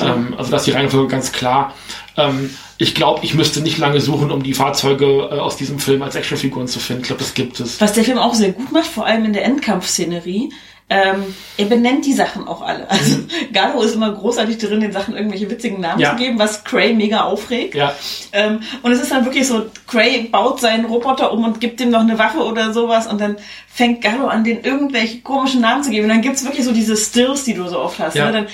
Ähm, 0.00 0.34
also 0.36 0.50
das 0.50 0.62
ist 0.62 0.66
die 0.66 0.72
Reihenfolge 0.72 1.06
ganz 1.08 1.30
klar. 1.32 1.72
Ähm, 2.16 2.50
ich 2.78 2.94
glaube, 2.94 3.20
ich 3.24 3.34
müsste 3.34 3.60
nicht 3.60 3.78
lange 3.78 4.00
suchen, 4.00 4.30
um 4.30 4.42
die 4.42 4.54
Fahrzeuge 4.54 5.06
äh, 5.30 5.38
aus 5.38 5.56
diesem 5.56 5.78
Film 5.78 6.02
als 6.02 6.14
Actionfiguren 6.16 6.66
zu 6.66 6.80
finden. 6.80 7.02
Ich 7.02 7.08
glaube, 7.08 7.22
das 7.22 7.34
gibt 7.34 7.60
es. 7.60 7.80
Was 7.80 7.92
der 7.92 8.04
Film 8.04 8.18
auch 8.18 8.34
sehr 8.34 8.50
gut 8.52 8.72
macht, 8.72 8.86
vor 8.86 9.06
allem 9.06 9.24
in 9.26 9.32
der 9.34 9.44
Endkampfszenerie, 9.44 10.50
ähm, 10.92 11.34
er 11.56 11.66
benennt 11.66 12.04
die 12.04 12.12
Sachen 12.12 12.48
auch 12.48 12.62
alle. 12.62 12.90
Also 12.90 13.18
Gallo 13.52 13.80
ist 13.82 13.94
immer 13.94 14.10
großartig 14.12 14.58
drin, 14.58 14.80
den 14.80 14.90
Sachen 14.92 15.14
irgendwelche 15.16 15.48
witzigen 15.48 15.80
Namen 15.80 15.96
Mhm. 15.98 16.02
Ja. 16.02 16.10
zu 16.10 16.16
geben, 16.16 16.38
was 16.38 16.64
Cray 16.64 16.92
mega 16.94 17.20
aufregt. 17.20 17.74
Ja, 17.76 17.94
Ähm, 18.32 18.60
und 18.82 18.90
es 18.92 19.00
ist 19.00 19.12
dann 19.12 19.24
wirklich 19.24 19.46
so, 19.46 19.66
Cray 19.86 20.24
baut 20.24 20.60
seinen 20.60 20.86
Roboter 20.86 21.32
um 21.32 21.44
und 21.44 21.60
gibt 21.60 21.80
ihm 21.80 21.90
noch 21.90 22.00
eine 22.00 22.18
Waffe 22.18 22.38
oder 22.40 22.72
sowas 22.72 23.06
und 23.06 23.20
dann 23.20 23.36
fängt 23.72 24.02
Gallo 24.02 24.26
an, 24.26 24.42
den 24.44 24.62
irgendwelche 24.64 25.20
komischen 25.20 25.60
Namen 25.60 25.82
zu 25.84 25.90
geben. 25.90 26.04
Und 26.04 26.10
dann 26.10 26.22
gibt's 26.22 26.44
wirklich 26.44 26.64
so 26.64 26.72
diese 26.72 26.96
Stills, 26.96 27.44
die 27.44 27.54
du 27.54 27.68
so 27.68 27.78
oft 27.78 27.98
hast. 28.00 28.16
Ja. 28.16 28.26
Ne? 28.26 28.32
Dann 28.32 28.46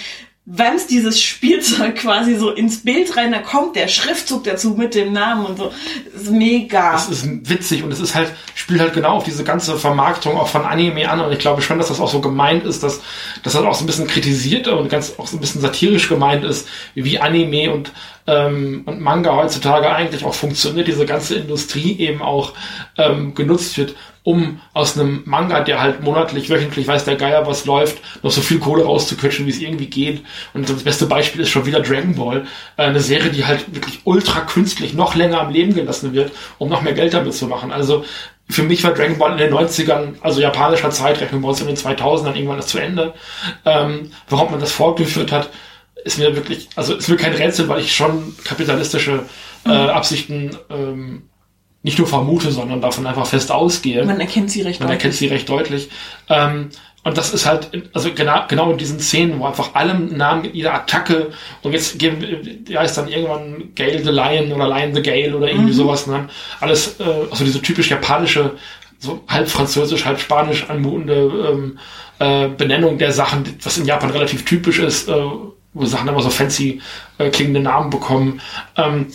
wämst 0.48 0.90
dieses 0.90 1.20
Spielzeug 1.20 1.96
quasi 1.96 2.36
so 2.36 2.50
ins 2.50 2.84
Bild 2.84 3.16
rein, 3.16 3.32
da 3.32 3.40
kommt 3.40 3.74
der 3.74 3.88
Schriftzug 3.88 4.44
dazu 4.44 4.70
mit 4.70 4.94
dem 4.94 5.12
Namen 5.12 5.44
und 5.44 5.58
so. 5.58 5.72
Das 6.12 6.22
ist 6.22 6.30
mega. 6.30 6.94
es 6.94 7.08
ist 7.08 7.50
witzig 7.50 7.82
und 7.82 7.92
es 7.92 7.98
ist 7.98 8.14
halt, 8.14 8.32
spielt 8.54 8.80
halt 8.80 8.94
genau 8.94 9.16
auf 9.16 9.24
diese 9.24 9.42
ganze 9.42 9.76
Vermarktung 9.76 10.36
auch 10.36 10.46
von 10.46 10.64
Anime 10.64 11.10
an 11.10 11.20
und 11.20 11.32
ich 11.32 11.40
glaube 11.40 11.62
schon, 11.62 11.78
dass 11.78 11.88
das 11.88 12.00
auch 12.00 12.10
so 12.10 12.20
gemeint 12.20 12.64
ist, 12.64 12.84
dass, 12.84 13.00
dass 13.42 13.54
das 13.54 13.62
auch 13.62 13.74
so 13.74 13.82
ein 13.82 13.88
bisschen 13.88 14.06
kritisiert 14.06 14.68
und 14.68 14.88
ganz 14.88 15.14
auch 15.18 15.26
so 15.26 15.36
ein 15.36 15.40
bisschen 15.40 15.60
satirisch 15.60 16.08
gemeint 16.08 16.44
ist, 16.44 16.68
wie 16.94 17.18
Anime 17.18 17.72
und, 17.72 17.90
ähm, 18.26 18.82
und 18.86 19.00
Manga 19.00 19.34
heutzutage 19.36 19.90
eigentlich 19.90 20.24
auch 20.24 20.34
funktioniert, 20.34 20.88
diese 20.88 21.06
ganze 21.06 21.36
Industrie 21.36 21.98
eben 21.98 22.22
auch 22.22 22.52
ähm, 22.98 23.34
genutzt 23.34 23.78
wird, 23.78 23.94
um 24.24 24.60
aus 24.72 24.98
einem 24.98 25.22
Manga, 25.24 25.60
der 25.60 25.80
halt 25.80 26.02
monatlich, 26.02 26.50
wöchentlich 26.50 26.88
weiß 26.88 27.04
der 27.04 27.14
Geier, 27.14 27.46
was 27.46 27.64
läuft, 27.64 27.98
noch 28.24 28.32
so 28.32 28.40
viel 28.40 28.58
Kohle 28.58 28.84
rauszukitschen, 28.84 29.46
wie 29.46 29.50
es 29.50 29.60
irgendwie 29.60 29.86
geht. 29.86 30.24
Und 30.52 30.68
das 30.68 30.82
beste 30.82 31.06
Beispiel 31.06 31.42
ist 31.42 31.50
schon 31.50 31.66
wieder 31.66 31.80
Dragon 31.80 32.16
Ball, 32.16 32.46
äh, 32.76 32.82
eine 32.82 33.00
Serie, 33.00 33.30
die 33.30 33.44
halt 33.44 33.72
wirklich 33.72 34.00
ultra 34.04 34.40
künstlich 34.40 34.94
noch 34.94 35.14
länger 35.14 35.40
am 35.40 35.50
Leben 35.50 35.74
gelassen 35.74 36.12
wird, 36.12 36.32
um 36.58 36.68
noch 36.68 36.82
mehr 36.82 36.94
Geld 36.94 37.14
damit 37.14 37.34
zu 37.34 37.46
machen. 37.46 37.70
Also 37.70 38.04
für 38.48 38.64
mich 38.64 38.82
war 38.82 38.94
Dragon 38.94 39.18
Ball 39.18 39.32
in 39.32 39.38
den 39.38 39.54
90ern, 39.54 40.14
also 40.20 40.40
japanischer 40.40 40.90
Zeitrechnung 40.90 41.42
bei 41.42 41.48
uns 41.48 41.60
in 41.60 41.68
den 41.68 41.76
2000ern 41.76 42.34
irgendwann 42.34 42.56
das 42.56 42.66
zu 42.66 42.78
Ende. 42.78 43.14
Ähm, 43.64 44.10
warum 44.28 44.50
man 44.50 44.60
das 44.60 44.72
fortgeführt 44.72 45.30
hat, 45.30 45.50
ist 46.04 46.18
mir 46.18 46.34
wirklich, 46.36 46.68
also 46.76 46.94
ist 46.94 47.08
mir 47.08 47.16
kein 47.16 47.32
Rätsel, 47.32 47.68
weil 47.68 47.80
ich 47.80 47.94
schon 47.94 48.34
kapitalistische 48.44 49.24
äh, 49.64 49.70
Absichten 49.70 50.56
ähm, 50.70 51.22
nicht 51.82 51.98
nur 51.98 52.06
vermute, 52.06 52.50
sondern 52.50 52.80
davon 52.80 53.06
einfach 53.06 53.26
fest 53.26 53.52
ausgehe. 53.52 54.04
Man 54.04 54.20
erkennt 54.20 54.50
sie 54.50 54.62
recht 54.62 54.80
Man 54.80 54.88
deutlich. 54.88 55.04
erkennt 55.04 55.14
sie 55.14 55.26
recht 55.28 55.48
deutlich. 55.48 55.88
Ähm, 56.28 56.70
und 57.04 57.16
das 57.16 57.32
ist 57.32 57.46
halt, 57.46 57.70
also 57.92 58.12
genau, 58.12 58.44
genau 58.48 58.72
in 58.72 58.78
diesen 58.78 58.98
Szenen, 58.98 59.38
wo 59.38 59.46
einfach 59.46 59.76
allem 59.76 60.16
Namen 60.16 60.52
jeder 60.52 60.74
Attacke 60.74 61.30
und 61.62 61.72
jetzt 61.72 62.00
geben, 62.00 62.64
ja, 62.68 62.82
ist 62.82 62.94
dann 62.98 63.06
irgendwann 63.06 63.72
Gale 63.76 64.02
the 64.02 64.10
Lion 64.10 64.50
oder 64.50 64.68
Lion 64.68 64.92
the 64.92 65.02
Gale 65.02 65.36
oder 65.36 65.48
irgendwie 65.48 65.72
sowas, 65.72 66.08
ne? 66.08 66.28
Alles, 66.58 66.98
äh, 66.98 67.04
also 67.30 67.44
diese 67.44 67.62
typisch 67.62 67.90
japanische, 67.90 68.56
so 68.98 69.22
halb 69.28 69.48
französisch, 69.48 70.04
halb 70.04 70.18
spanisch 70.18 70.68
anmutende 70.68 71.14
ähm, 71.52 71.78
äh, 72.18 72.48
Benennung 72.48 72.98
der 72.98 73.12
Sachen, 73.12 73.44
was 73.62 73.78
in 73.78 73.84
Japan 73.84 74.10
relativ 74.10 74.44
typisch 74.44 74.80
ist, 74.80 75.08
äh, 75.08 75.14
Sachen 75.84 76.08
immer 76.08 76.22
so 76.22 76.30
fancy 76.30 76.80
äh, 77.18 77.30
klingende 77.30 77.60
Namen 77.60 77.90
bekommen. 77.90 78.40
Ähm, 78.76 79.08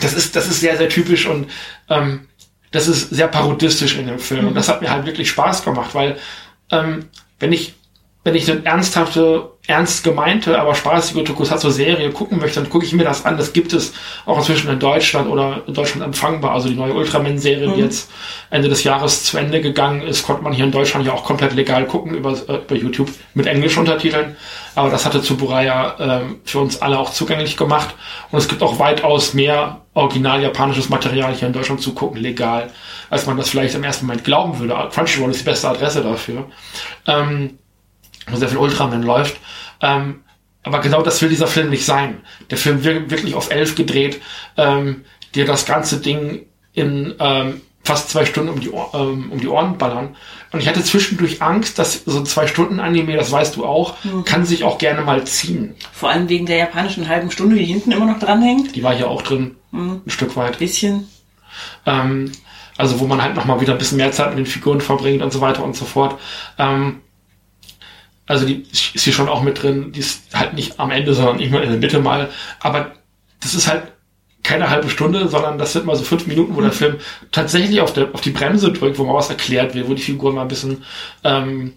das 0.00 0.14
ist, 0.14 0.36
das 0.36 0.46
ist 0.46 0.60
sehr, 0.60 0.76
sehr 0.76 0.88
typisch 0.88 1.26
und 1.26 1.50
ähm, 1.88 2.28
das 2.70 2.86
ist 2.86 3.10
sehr 3.10 3.26
parodistisch 3.26 3.96
in 3.96 4.06
dem 4.06 4.20
Film. 4.20 4.46
Und 4.46 4.54
das 4.54 4.68
hat 4.68 4.80
mir 4.80 4.90
halt 4.90 5.06
wirklich 5.06 5.28
Spaß 5.30 5.64
gemacht, 5.64 5.94
weil 5.94 6.16
ähm, 6.70 7.06
wenn 7.40 7.52
ich 7.52 7.74
wenn 8.22 8.34
ich 8.34 8.50
eine 8.50 8.64
ernsthafte, 8.64 9.50
ernst 9.70 10.04
gemeinte, 10.04 10.60
aber 10.60 10.74
spaßige 10.74 11.24
Tokusatsu-Serie 11.24 12.10
gucken 12.10 12.38
möchte, 12.38 12.60
dann 12.60 12.68
gucke 12.68 12.84
ich 12.84 12.92
mir 12.92 13.04
das 13.04 13.24
an. 13.24 13.36
Das 13.36 13.52
gibt 13.52 13.72
es 13.72 13.94
auch 14.26 14.36
inzwischen 14.36 14.68
in 14.68 14.78
Deutschland 14.78 15.28
oder 15.28 15.62
in 15.66 15.74
Deutschland 15.74 16.04
empfangbar. 16.04 16.52
Also 16.52 16.68
die 16.68 16.74
neue 16.74 16.92
Ultraman-Serie, 16.92 17.72
die 17.74 17.80
jetzt 17.80 18.10
Ende 18.50 18.68
des 18.68 18.84
Jahres 18.84 19.24
zu 19.24 19.38
Ende 19.38 19.60
gegangen 19.60 20.02
ist, 20.02 20.24
konnte 20.24 20.42
man 20.42 20.52
hier 20.52 20.64
in 20.64 20.72
Deutschland 20.72 21.06
ja 21.06 21.12
auch 21.12 21.24
komplett 21.24 21.54
legal 21.54 21.86
gucken 21.86 22.14
über, 22.14 22.32
äh, 22.32 22.56
über 22.56 22.74
YouTube 22.74 23.10
mit 23.34 23.46
Englischuntertiteln. 23.46 24.36
Aber 24.74 24.90
das 24.90 25.06
hatte 25.06 25.22
Tsuburaya 25.22 25.96
ähm, 25.98 26.40
für 26.44 26.58
uns 26.58 26.82
alle 26.82 26.98
auch 26.98 27.10
zugänglich 27.10 27.56
gemacht. 27.56 27.94
Und 28.30 28.38
es 28.38 28.48
gibt 28.48 28.62
auch 28.62 28.78
weitaus 28.78 29.34
mehr 29.34 29.82
original 29.94 30.42
japanisches 30.42 30.88
Material 30.88 31.32
hier 31.34 31.48
in 31.48 31.54
Deutschland 31.54 31.80
zu 31.80 31.94
gucken, 31.94 32.20
legal, 32.20 32.70
als 33.08 33.26
man 33.26 33.36
das 33.36 33.50
vielleicht 33.50 33.74
im 33.74 33.84
ersten 33.84 34.06
Moment 34.06 34.24
glauben 34.24 34.58
würde. 34.58 34.74
Crunchyroll 34.92 35.30
ist 35.30 35.40
die 35.40 35.44
beste 35.44 35.68
Adresse 35.68 36.02
dafür. 36.02 36.46
Ähm, 37.06 37.58
sehr 38.32 38.48
viel 38.48 38.58
Ultraman 38.58 39.02
läuft. 39.02 39.36
Ähm, 39.80 40.22
aber 40.62 40.80
genau 40.80 41.02
das 41.02 41.20
will 41.22 41.30
dieser 41.30 41.46
Film 41.46 41.70
nicht 41.70 41.84
sein. 41.84 42.18
Der 42.50 42.58
Film 42.58 42.84
wird 42.84 43.10
wirklich 43.10 43.34
auf 43.34 43.50
elf 43.50 43.74
gedreht, 43.74 44.20
ähm, 44.56 45.04
dir 45.34 45.46
das 45.46 45.64
ganze 45.64 46.00
Ding 46.00 46.46
in 46.72 47.14
ähm, 47.18 47.62
fast 47.82 48.10
zwei 48.10 48.26
Stunden 48.26 48.50
um 48.50 48.60
die, 48.60 48.70
Ohr, 48.70 48.90
ähm, 48.92 49.32
um 49.32 49.40
die 49.40 49.48
Ohren 49.48 49.78
ballern. 49.78 50.16
Und 50.52 50.60
ich 50.60 50.68
hatte 50.68 50.84
zwischendurch 50.84 51.40
Angst, 51.40 51.78
dass 51.78 52.02
so 52.04 52.18
ein 52.18 52.26
zwei 52.26 52.46
Stunden 52.46 52.78
Anime, 52.78 53.16
das 53.16 53.32
weißt 53.32 53.56
du 53.56 53.64
auch, 53.64 53.96
kann 54.24 54.44
sich 54.44 54.64
auch 54.64 54.78
gerne 54.78 55.02
mal 55.02 55.24
ziehen. 55.24 55.74
Vor 55.92 56.10
allem 56.10 56.28
wegen 56.28 56.46
der 56.46 56.58
japanischen 56.58 57.08
halben 57.08 57.30
Stunde, 57.30 57.56
die 57.56 57.64
hinten 57.64 57.92
immer 57.92 58.06
noch 58.06 58.18
dranhängt. 58.18 58.76
Die 58.76 58.82
war 58.82 58.94
hier 58.94 59.08
auch 59.08 59.22
drin, 59.22 59.56
ein 59.72 60.02
Stück 60.08 60.36
weit. 60.36 60.58
Bisschen. 60.58 61.08
Ähm, 61.86 62.32
also 62.76 63.00
wo 63.00 63.06
man 63.06 63.22
halt 63.22 63.34
nochmal 63.34 63.60
wieder 63.60 63.72
ein 63.72 63.78
bisschen 63.78 63.98
mehr 63.98 64.12
Zeit 64.12 64.30
mit 64.30 64.38
den 64.38 64.46
Figuren 64.46 64.80
verbringt 64.80 65.22
und 65.22 65.32
so 65.32 65.40
weiter 65.40 65.62
und 65.64 65.76
so 65.76 65.84
fort. 65.84 66.18
Ähm, 66.58 67.00
also 68.30 68.46
die 68.46 68.64
ist 68.72 68.92
hier 68.94 69.12
schon 69.12 69.28
auch 69.28 69.42
mit 69.42 69.60
drin, 69.60 69.90
die 69.90 69.98
ist 69.98 70.22
halt 70.32 70.54
nicht 70.54 70.78
am 70.78 70.92
Ende, 70.92 71.14
sondern 71.14 71.40
irgendwann 71.40 71.64
in 71.64 71.70
der 71.70 71.80
Mitte 71.80 71.98
mal. 71.98 72.30
Aber 72.60 72.92
das 73.40 73.54
ist 73.54 73.66
halt 73.66 73.82
keine 74.44 74.70
halbe 74.70 74.88
Stunde, 74.88 75.26
sondern 75.26 75.58
das 75.58 75.72
sind 75.72 75.84
mal 75.84 75.96
so 75.96 76.04
fünf 76.04 76.28
Minuten, 76.28 76.54
wo 76.54 76.60
der 76.60 76.70
Film 76.70 76.98
tatsächlich 77.32 77.80
auf, 77.80 77.92
der, 77.92 78.14
auf 78.14 78.20
die 78.20 78.30
Bremse 78.30 78.72
drückt, 78.72 78.98
wo 78.98 79.04
mal 79.04 79.14
was 79.14 79.30
erklärt 79.30 79.74
wird, 79.74 79.88
wo 79.88 79.94
die 79.94 80.02
Figuren 80.02 80.36
mal 80.36 80.42
ein 80.42 80.48
bisschen 80.48 80.84
ähm, 81.24 81.72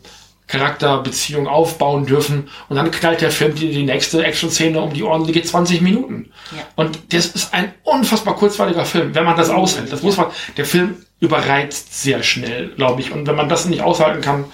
Charakterbeziehung 0.45 1.47
aufbauen 1.47 2.05
dürfen. 2.05 2.49
Und 2.69 2.75
dann 2.75 2.91
knallt 2.91 3.21
der 3.21 3.31
Film 3.31 3.55
die, 3.55 3.71
die 3.71 3.83
nächste 3.83 4.23
Action-Szene 4.23 4.79
um 4.79 4.93
die 4.93 5.01
Ohren, 5.01 5.25
die 5.25 5.31
geht 5.31 5.47
20 5.47 5.81
Minuten. 5.81 6.31
Ja. 6.55 6.67
Und 6.75 6.99
das 7.11 7.25
ist 7.25 7.51
ein 7.55 7.73
unfassbar 7.81 8.35
kurzweiliger 8.35 8.85
Film, 8.85 9.15
wenn 9.15 9.25
man 9.25 9.37
das 9.37 9.49
aushält. 9.49 9.91
Das 9.91 10.03
muss 10.03 10.17
man, 10.17 10.27
der 10.55 10.65
Film 10.65 10.97
überreizt 11.19 11.99
sehr 11.99 12.21
schnell, 12.21 12.75
glaube 12.75 13.01
ich. 13.01 13.11
Und 13.11 13.25
wenn 13.25 13.35
man 13.35 13.49
das 13.49 13.65
nicht 13.65 13.81
aushalten 13.81 14.21
kann, 14.21 14.45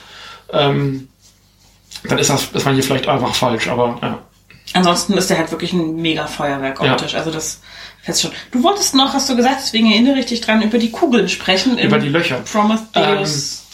ähm, 0.54 1.09
dann 2.04 2.18
ist 2.20 2.30
das, 2.30 2.46
ist 2.54 2.66
man 2.66 2.74
hier 2.76 2.84
vielleicht 2.84 3.08
einfach 3.08 3.34
falsch, 3.36 3.68
aber 3.68 3.98
ja. 4.02 4.20
Ansonsten 4.74 5.14
ist 5.14 5.30
der 5.30 5.38
halt 5.40 5.50
wirklich 5.52 5.74
ein 5.74 5.96
mega 5.96 6.28
Feuerwerk 6.28 6.80
Ja. 6.82 6.92
optisch. 6.94 7.16
Also 7.16 7.32
das 7.32 7.62
fest 8.04 8.22
schon. 8.22 8.32
Du 8.52 8.62
wolltest 8.62 8.94
noch, 8.94 9.14
hast 9.14 9.28
du 9.30 9.36
gesagt, 9.36 9.58
deswegen 9.64 9.92
erinnere 9.92 10.20
ich 10.20 10.28
dich 10.28 10.42
dran, 10.42 10.62
über 10.62 10.78
die 10.78 10.92
Kugeln 10.92 11.28
sprechen. 11.28 11.78
Über 11.80 11.98
die 11.98 12.10
Löcher. 12.10 12.40
Prometheus. 12.52 13.66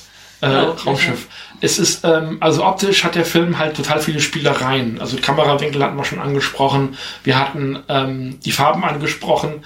äh, 0.41 0.47
Genau, 0.47 0.71
Raumschiff. 0.85 1.27
Es 1.61 1.79
ist, 1.79 2.03
ähm, 2.03 2.37
also 2.41 2.65
optisch 2.65 3.03
hat 3.03 3.15
der 3.15 3.25
Film 3.25 3.57
halt 3.57 3.75
total 3.75 3.99
viele 3.99 4.19
Spielereien. 4.21 4.99
Also 5.01 5.17
Kamerawinkel 5.17 5.81
hatten 5.83 5.97
wir 5.97 6.03
schon 6.05 6.19
angesprochen. 6.19 6.97
Wir 7.23 7.39
hatten 7.39 7.79
ähm, 7.89 8.39
die 8.45 8.51
Farben 8.51 8.83
angesprochen. 8.83 9.65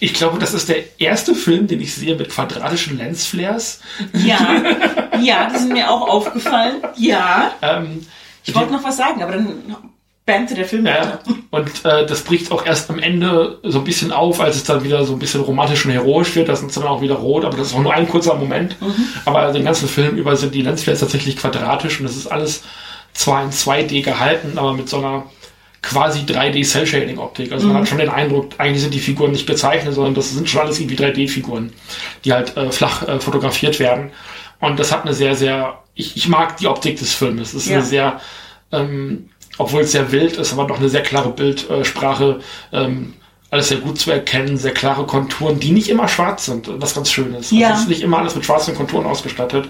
Ich 0.00 0.14
glaube, 0.14 0.38
das 0.38 0.54
ist 0.54 0.68
der 0.68 1.00
erste 1.00 1.34
Film, 1.34 1.66
den 1.66 1.80
ich 1.80 1.94
sehe 1.94 2.14
mit 2.16 2.28
quadratischen 2.30 2.98
Lensflares. 2.98 3.80
Ja, 4.12 4.62
ja, 5.20 5.48
die 5.52 5.58
sind 5.58 5.72
mir 5.72 5.90
auch 5.90 6.08
aufgefallen. 6.08 6.76
Ja. 6.96 7.52
Ähm, 7.62 8.06
Ich 8.44 8.54
wollte 8.54 8.72
noch 8.72 8.84
was 8.84 8.96
sagen, 8.96 9.22
aber 9.22 9.32
dann 9.32 9.76
bannte 10.24 10.54
der 10.54 10.66
Film 10.66 10.84
Ja, 10.86 11.20
und 11.50 11.70
äh, 11.86 12.04
das 12.06 12.20
bricht 12.22 12.52
auch 12.52 12.66
erst 12.66 12.90
am 12.90 12.98
Ende 12.98 13.58
so 13.62 13.78
ein 13.78 13.84
bisschen 13.84 14.12
auf, 14.12 14.40
als 14.40 14.56
es 14.56 14.64
dann 14.64 14.84
wieder 14.84 15.04
so 15.06 15.14
ein 15.14 15.18
bisschen 15.18 15.40
romantisch 15.40 15.86
und 15.86 15.90
heroisch 15.92 16.34
wird. 16.36 16.50
Das 16.50 16.62
ist 16.62 16.76
dann 16.76 16.84
auch 16.84 17.00
wieder 17.00 17.14
rot, 17.14 17.44
aber 17.46 17.56
das 17.56 17.68
ist 17.68 17.74
auch 17.74 17.80
nur 17.82 17.94
ein 17.94 18.06
kurzer 18.08 18.34
Moment. 18.34 18.76
Aber 19.24 19.50
den 19.52 19.64
ganzen 19.64 19.88
Film 19.88 20.16
über 20.16 20.36
sind 20.36 20.54
die 20.54 20.60
Lensflares 20.62 21.00
tatsächlich 21.00 21.38
quadratisch 21.38 21.98
und 21.98 22.04
das 22.06 22.14
ist 22.16 22.26
alles 22.26 22.62
zwar 23.14 23.42
in 23.42 23.50
2D 23.50 24.04
gehalten, 24.04 24.58
aber 24.58 24.74
mit 24.74 24.88
so 24.88 24.98
einer 24.98 25.24
quasi 25.82 26.20
3D 26.20 26.64
Cell 26.68 26.86
Shading 26.86 27.18
Optik. 27.18 27.52
Also 27.52 27.68
man 27.68 27.78
hat 27.78 27.88
schon 27.88 27.98
den 27.98 28.08
Eindruck, 28.08 28.50
eigentlich 28.58 28.82
sind 28.82 28.94
die 28.94 28.98
Figuren 28.98 29.30
nicht 29.32 29.46
gezeichnet, 29.46 29.94
sondern 29.94 30.14
das 30.14 30.30
sind 30.30 30.48
schon 30.48 30.62
alles 30.62 30.80
irgendwie 30.80 30.96
3D 30.96 31.28
Figuren, 31.28 31.72
die 32.24 32.32
halt 32.32 32.56
äh, 32.56 32.70
flach 32.72 33.06
äh, 33.06 33.20
fotografiert 33.20 33.78
werden. 33.78 34.10
Und 34.60 34.78
das 34.80 34.90
hat 34.92 35.02
eine 35.04 35.14
sehr, 35.14 35.36
sehr, 35.36 35.78
ich, 35.94 36.16
ich 36.16 36.28
mag 36.28 36.56
die 36.56 36.66
Optik 36.66 36.98
des 36.98 37.14
Filmes. 37.14 37.54
Es 37.54 37.62
ist 37.64 37.68
Ja. 37.68 37.76
eine 37.78 37.86
sehr, 37.86 38.20
ähm, 38.72 39.28
obwohl 39.56 39.82
es 39.82 39.92
sehr 39.92 40.10
wild 40.12 40.36
ist, 40.36 40.52
aber 40.52 40.66
doch 40.66 40.78
eine 40.78 40.88
sehr 40.88 41.02
klare 41.02 41.30
Bildsprache, 41.30 42.40
ähm, 42.72 43.14
alles 43.50 43.68
sehr 43.68 43.78
gut 43.78 43.98
zu 43.98 44.10
erkennen, 44.10 44.58
sehr 44.58 44.74
klare 44.74 45.06
Konturen, 45.06 45.58
die 45.58 45.70
nicht 45.70 45.88
immer 45.88 46.06
schwarz 46.06 46.44
sind, 46.44 46.68
was 46.82 46.94
ganz 46.94 47.10
schön 47.10 47.32
ist. 47.34 47.50
Ja. 47.50 47.68
Also 47.68 47.76
es 47.76 47.82
ist 47.84 47.88
nicht 47.88 48.02
immer 48.02 48.18
alles 48.18 48.34
mit 48.34 48.44
schwarzen 48.44 48.74
Konturen 48.74 49.06
ausgestattet, 49.06 49.68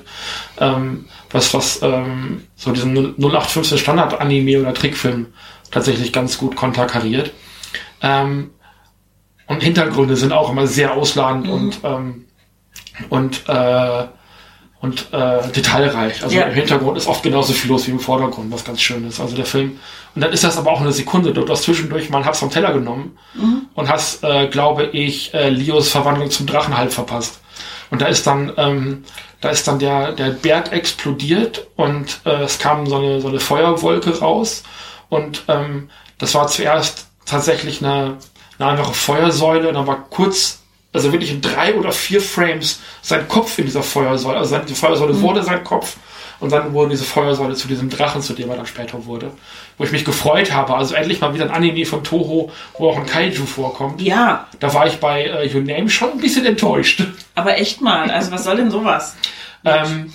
ähm, 0.58 1.04
was, 1.30 1.54
was 1.54 1.80
ähm, 1.82 2.42
so 2.56 2.72
diesen 2.72 2.92
0815 3.18 3.78
Standard-Anime 3.78 4.60
oder 4.62 4.74
Trickfilm 4.74 5.26
tatsächlich 5.70 6.12
ganz 6.12 6.38
gut 6.38 6.56
konterkariert. 6.56 7.32
Ähm, 8.02 8.50
und 9.46 9.62
Hintergründe 9.62 10.16
sind 10.16 10.32
auch 10.32 10.50
immer 10.50 10.66
sehr 10.66 10.92
ausladend 10.94 11.48
und 11.48 11.78
ähm, 11.84 12.24
und 13.08 13.48
äh, 13.48 14.04
und 14.80 15.12
äh, 15.12 15.48
detailreich. 15.56 16.22
Also 16.22 16.36
Ja. 16.36 16.44
im 16.44 16.54
Hintergrund 16.54 16.96
ist 16.96 17.08
oft 17.08 17.24
genauso 17.24 17.52
viel 17.52 17.68
los 17.68 17.88
wie 17.88 17.90
im 17.90 17.98
Vordergrund, 17.98 18.52
was 18.52 18.64
ganz 18.64 18.80
schön 18.80 19.04
ist. 19.08 19.18
Also 19.18 19.34
der 19.34 19.44
Film. 19.44 19.80
Und 20.14 20.22
dann 20.22 20.32
ist 20.32 20.44
das 20.44 20.56
aber 20.56 20.70
auch 20.70 20.80
eine 20.80 20.92
Sekunde. 20.92 21.32
Du 21.32 21.48
hast 21.48 21.64
zwischendurch 21.64 22.10
mal 22.10 22.18
einen 22.18 22.26
Haps 22.26 22.38
vom 22.38 22.50
Teller 22.50 22.72
genommen 22.72 23.18
und 23.74 23.88
hast, 23.88 24.22
äh, 24.22 24.46
glaube 24.46 24.84
ich, 24.92 25.34
äh, 25.34 25.48
Leos 25.48 25.88
Verwandlung 25.88 26.30
zum 26.30 26.46
Drachen 26.46 26.76
halb 26.78 26.92
verpasst. 26.92 27.40
Und 27.90 28.02
da 28.02 28.06
ist 28.06 28.26
dann, 28.28 28.52
ähm, 28.56 29.02
da 29.40 29.48
ist 29.50 29.66
dann 29.66 29.80
der, 29.80 30.12
der 30.12 30.30
Berg 30.30 30.70
explodiert 30.72 31.66
und 31.74 32.20
äh, 32.24 32.42
es 32.44 32.58
kam 32.60 32.86
so 32.86 32.96
eine, 32.98 33.20
so 33.20 33.28
eine 33.28 33.40
Feuerwolke 33.40 34.20
raus. 34.20 34.62
Und 35.08 35.44
ähm, 35.48 35.90
das 36.18 36.34
war 36.34 36.46
zuerst 36.48 37.06
tatsächlich 37.24 37.82
eine, 37.84 38.16
eine 38.58 38.70
einfache 38.70 38.94
Feuersäule. 38.94 39.68
Und 39.68 39.74
dann 39.74 39.86
war 39.86 40.04
kurz, 40.10 40.60
also 40.92 41.12
wirklich 41.12 41.30
in 41.30 41.40
drei 41.40 41.74
oder 41.74 41.92
vier 41.92 42.20
Frames 42.20 42.80
sein 43.02 43.26
Kopf 43.28 43.58
in 43.58 43.66
dieser 43.66 43.82
Feuersäule. 43.82 44.38
Also 44.38 44.58
die 44.58 44.74
Feuersäule 44.74 45.20
wurde 45.20 45.42
sein 45.42 45.64
Kopf. 45.64 45.96
Und 46.40 46.52
dann 46.52 46.72
wurde 46.72 46.90
diese 46.90 47.02
Feuersäule 47.04 47.54
zu 47.56 47.66
diesem 47.66 47.90
Drachen, 47.90 48.22
zu 48.22 48.32
dem 48.32 48.48
er 48.48 48.56
dann 48.56 48.66
später 48.66 49.06
wurde. 49.06 49.32
Wo 49.76 49.82
ich 49.82 49.90
mich 49.90 50.04
gefreut 50.04 50.52
habe. 50.52 50.76
Also 50.76 50.94
endlich 50.94 51.20
mal 51.20 51.34
wieder 51.34 51.44
ein 51.46 51.50
Anime 51.50 51.84
von 51.84 52.04
Toho, 52.04 52.52
wo 52.78 52.90
auch 52.90 52.96
ein 52.96 53.06
Kaiju 53.06 53.44
vorkommt. 53.44 54.00
Ja, 54.00 54.46
Da 54.60 54.72
war 54.72 54.86
ich 54.86 54.98
bei 55.00 55.24
äh, 55.24 55.52
Your 55.52 55.62
Name 55.62 55.90
schon 55.90 56.12
ein 56.12 56.18
bisschen 56.18 56.46
enttäuscht. 56.46 57.02
aber 57.34 57.58
echt 57.58 57.80
mal. 57.80 58.08
Also 58.10 58.30
was 58.30 58.44
soll 58.44 58.56
denn 58.56 58.70
sowas? 58.70 59.16
Ähm, 59.64 60.12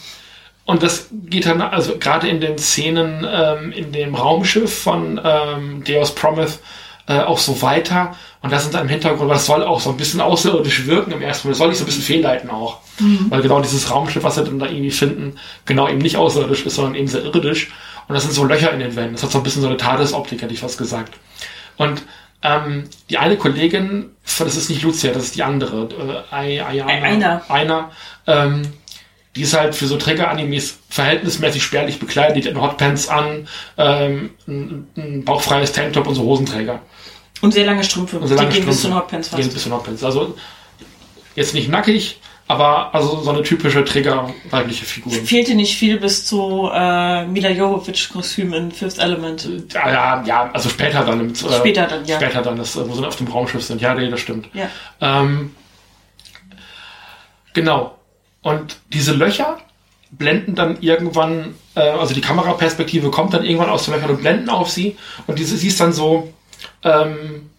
und 0.66 0.82
das 0.82 1.07
geht 1.11 1.45
dann, 1.45 1.61
also 1.61 1.97
gerade 1.97 2.28
in 2.28 2.39
den 2.39 2.57
Szenen 2.57 3.28
ähm, 3.30 3.72
in 3.72 3.91
dem 3.91 4.16
Raumschiff 4.16 4.84
von 4.84 5.20
ähm, 5.24 5.84
Deus 5.84 6.16
Promise 6.16 6.59
äh, 7.07 7.20
auch 7.20 7.38
so 7.38 7.61
weiter. 7.61 8.16
Und 8.41 8.51
das 8.51 8.64
sind 8.64 8.74
dann 8.74 8.84
im 8.84 8.89
Hintergrund, 8.89 9.30
das 9.30 9.45
soll 9.45 9.64
auch 9.64 9.82
so 9.82 9.89
ein 9.89 9.97
bisschen 9.97 10.22
außerirdisch 10.22 10.88
wirken 10.88 11.11
im 11.11 11.22
ersten 11.22 11.47
Mal. 11.47 11.51
Das 11.51 11.57
soll 11.57 11.70
nicht 11.70 11.78
so 11.78 11.84
ein 11.84 11.88
bisschen 11.88 12.03
fehlleiten 12.03 12.49
auch. 12.49 12.80
Weil 13.30 13.41
genau 13.41 13.61
dieses 13.61 13.91
Raumschiff, 13.91 14.24
was 14.24 14.36
sie 14.36 14.43
dann 14.43 14.59
da 14.59 14.68
irgendwie 14.68 14.91
finden, 14.91 15.38
genau 15.66 15.89
eben 15.89 15.97
nicht 15.97 16.16
außerirdisch 16.16 16.66
ist, 16.66 16.76
sondern 16.76 16.95
eben 16.95 17.07
sehr 17.07 17.24
irdisch. 17.24 17.72
Und 18.07 18.16
das 18.16 18.24
sind 18.24 18.34
so 18.34 18.45
Löcher 18.45 18.72
in 18.72 18.80
den 18.80 18.95
Wänden. 18.95 19.14
Das 19.14 19.24
hat 19.24 19.32
so 19.32 19.39
ein 19.39 19.43
bisschen 19.43 19.61
so 19.61 19.68
eine 19.68 19.78
Tadesoptik, 19.78 20.41
hätte 20.41 20.53
ich 20.53 20.59
fast 20.59 20.78
gesagt. 20.78 21.14
Und 21.78 22.03
ähm, 22.41 22.84
die 23.09 23.18
eine 23.18 23.38
Kollegin, 23.38 24.11
das 24.24 24.55
ist 24.55 24.70
nicht 24.70 24.84
Lucia, 24.84 25.11
das 25.11 25.24
ist 25.24 25.36
die 25.36 25.43
andere, 25.43 25.88
äh, 26.32 26.59
Ayana, 26.59 26.88
Aina. 26.88 27.41
Aina, 27.47 27.91
ähm, 28.28 28.61
die 29.36 29.41
ist 29.41 29.53
halt 29.57 29.73
für 29.75 29.88
so 29.88 29.97
Träger-Animes 29.97 30.77
verhältnismäßig 30.89 31.63
spärlich 31.63 31.99
bekleidet, 31.99 32.43
die 32.45 32.49
hat 32.49 32.61
Hotpants 32.61 33.07
an, 33.09 33.47
ähm, 33.77 34.31
ein, 34.47 34.88
ein 34.95 35.25
bauchfreies 35.25 35.71
Tanktop 35.71 36.05
und 36.07 36.15
so 36.15 36.23
Hosenträger. 36.23 36.79
Und 37.41 37.53
sehr 37.53 37.65
lange 37.65 37.84
Strümpfe. 37.84 38.19
Und 38.19 38.27
sehr 38.27 38.38
lange 38.38 38.49
die 38.49 38.57
gehen 38.57 38.65
bis 38.65 38.75
zu 38.75 38.88
Strümpfe. 38.88 38.99
den 38.99 39.03
Hotpants 39.03 39.29
Die 39.29 39.36
Gehen 39.36 39.43
fast. 39.45 39.53
bis 39.55 39.63
zu 39.63 39.71
Hotpants. 39.71 40.03
Also 40.03 40.36
jetzt 41.36 41.53
nicht 41.55 41.67
nackig, 41.67 42.19
aber 42.47 42.93
also 42.93 43.21
so 43.21 43.31
eine 43.31 43.41
typische 43.41 43.84
Träger-weibliche 43.84 44.86
Figur. 44.86 45.11
Fehlte 45.13 45.55
nicht 45.55 45.75
viel 45.75 45.99
bis 45.99 46.25
zu 46.25 46.69
äh, 46.71 47.25
Mila 47.25 47.49
Jovovich-Kostüm 47.49 48.53
in 48.53 48.71
Fifth 48.71 48.99
Element. 48.99 49.49
Ja, 49.73 49.89
ja, 49.91 50.23
ja, 50.25 50.49
also 50.53 50.69
später 50.69 51.03
dann. 51.03 51.19
Im, 51.21 51.34
äh, 51.34 51.36
Später 51.57 51.88
dann, 51.88 52.05
ja. 52.05 52.17
Später 52.17 52.41
dann, 52.43 52.57
das, 52.57 52.75
äh, 52.75 52.88
wo 52.88 52.93
sie 52.93 53.05
auf 53.07 53.15
dem 53.15 53.27
Raumschiff 53.27 53.63
sind. 53.63 53.81
Ja, 53.81 53.93
nee, 53.95 54.09
das 54.09 54.19
stimmt. 54.19 54.47
Ja. 54.53 54.69
Ähm, 55.01 55.55
genau. 57.53 57.97
Und 58.43 58.77
diese 58.91 59.13
Löcher 59.13 59.57
blenden 60.11 60.53
dann 60.53 60.79
irgendwann, 60.81 61.55
äh, 61.75 61.79
also 61.79 62.13
die 62.13 62.21
Kameraperspektive 62.21 63.09
kommt 63.09 63.33
dann 63.33 63.43
irgendwann 63.43 63.69
aus 63.69 63.85
den 63.85 63.95
Löchern 63.95 64.11
und 64.11 64.21
blenden 64.21 64.49
auf 64.49 64.69
sie. 64.69 64.95
Und 65.25 65.39
diese, 65.39 65.57
sie 65.57 65.69
ist 65.69 65.79
dann 65.79 65.93
so 65.93 66.31
ähm, 66.83 67.49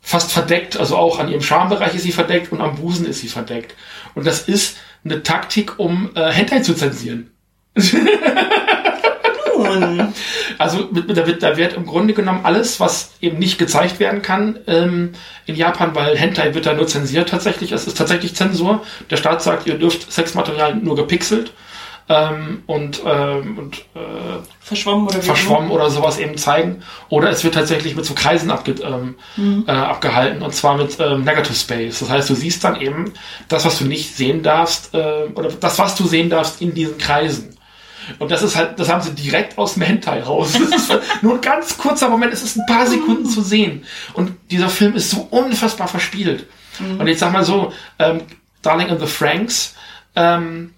fast 0.00 0.32
verdeckt, 0.32 0.78
also 0.78 0.96
auch 0.96 1.18
an 1.18 1.28
ihrem 1.28 1.42
Schambereich 1.42 1.94
ist 1.94 2.04
sie 2.04 2.12
verdeckt 2.12 2.50
und 2.50 2.62
am 2.62 2.76
Busen 2.76 3.04
ist 3.04 3.20
sie 3.20 3.28
verdeckt. 3.28 3.74
Und 4.14 4.26
das 4.26 4.48
ist 4.48 4.78
eine 5.04 5.22
Taktik, 5.22 5.78
um 5.78 6.10
äh, 6.14 6.30
Hentai 6.30 6.60
zu 6.60 6.74
zensieren. 6.74 7.30
Nun, 9.68 10.12
Also 10.58 10.88
mit- 10.90 11.08
mit- 11.08 11.16
da 11.16 11.26
wird, 11.26 11.42
da 11.42 11.56
wird 11.56 11.74
im 11.74 11.86
Grunde 11.86 12.14
genommen 12.14 12.40
alles, 12.44 12.80
was 12.80 13.12
eben 13.20 13.38
nicht 13.38 13.58
gezeigt 13.58 14.00
werden 14.00 14.22
kann 14.22 14.58
ähm, 14.66 15.12
in 15.46 15.54
Japan, 15.54 15.94
weil 15.94 16.16
Hentai 16.16 16.54
wird 16.54 16.66
da 16.66 16.74
nur 16.74 16.86
zensiert 16.86 17.28
tatsächlich. 17.28 17.72
Es 17.72 17.86
ist 17.86 17.96
tatsächlich 17.96 18.34
Zensur. 18.34 18.82
Der 19.10 19.16
Staat 19.16 19.42
sagt, 19.42 19.66
ihr 19.66 19.78
dürft 19.78 20.10
Sexmaterial 20.12 20.76
nur 20.76 20.96
gepixelt 20.96 21.52
ähm, 22.10 22.62
und, 22.66 23.02
ähm, 23.04 23.58
und 23.58 23.76
äh, 23.94 24.40
verschwommen 24.60 25.06
oder 25.08 25.20
verschwommen 25.20 25.70
oder 25.70 25.90
sowas 25.90 26.18
eben 26.18 26.38
zeigen. 26.38 26.82
Oder 27.10 27.28
es 27.28 27.44
wird 27.44 27.54
tatsächlich 27.54 27.96
mit 27.96 28.06
so 28.06 28.14
Kreisen 28.14 28.50
abge, 28.50 28.76
ähm, 28.82 29.16
äh, 29.66 29.70
abgehalten 29.70 30.42
und 30.42 30.54
zwar 30.54 30.76
mit 30.78 30.98
ähm, 31.00 31.24
Negative 31.24 31.54
Space. 31.54 31.98
Das 32.00 32.08
heißt, 32.08 32.30
du 32.30 32.34
siehst 32.34 32.64
dann 32.64 32.80
eben 32.80 33.12
das, 33.48 33.66
was 33.66 33.78
du 33.78 33.84
nicht 33.84 34.16
sehen 34.16 34.42
darfst, 34.42 34.94
äh, 34.94 35.24
oder 35.34 35.50
das, 35.50 35.78
was 35.78 35.96
du 35.96 36.04
sehen 36.06 36.30
darfst 36.30 36.62
in 36.62 36.72
diesen 36.72 36.96
Kreisen. 36.96 37.57
Und 38.18 38.30
das 38.30 38.42
ist 38.42 38.56
halt, 38.56 38.78
das 38.78 38.88
haben 38.88 39.02
sie 39.02 39.14
direkt 39.14 39.58
aus 39.58 39.74
dem 39.74 39.82
Hentai 39.82 40.22
raus. 40.22 40.52
Das 40.52 40.88
ist 40.88 40.98
nur 41.22 41.34
ein 41.34 41.40
ganz 41.40 41.76
kurzer 41.76 42.08
Moment, 42.08 42.32
es 42.32 42.42
ist 42.42 42.56
ein 42.56 42.66
paar 42.66 42.86
Sekunden 42.86 43.26
zu 43.26 43.42
sehen. 43.42 43.84
Und 44.14 44.32
dieser 44.50 44.68
Film 44.68 44.94
ist 44.94 45.10
so 45.10 45.28
unfassbar 45.30 45.88
verspielt. 45.88 46.46
Und 46.80 47.08
ich 47.08 47.18
sag 47.18 47.32
mal 47.32 47.44
so, 47.44 47.72
ähm, 47.98 48.22
Darling 48.62 48.88
in 48.88 49.00
the 49.00 49.06
Franks, 49.06 49.74
ähm, 50.14 50.74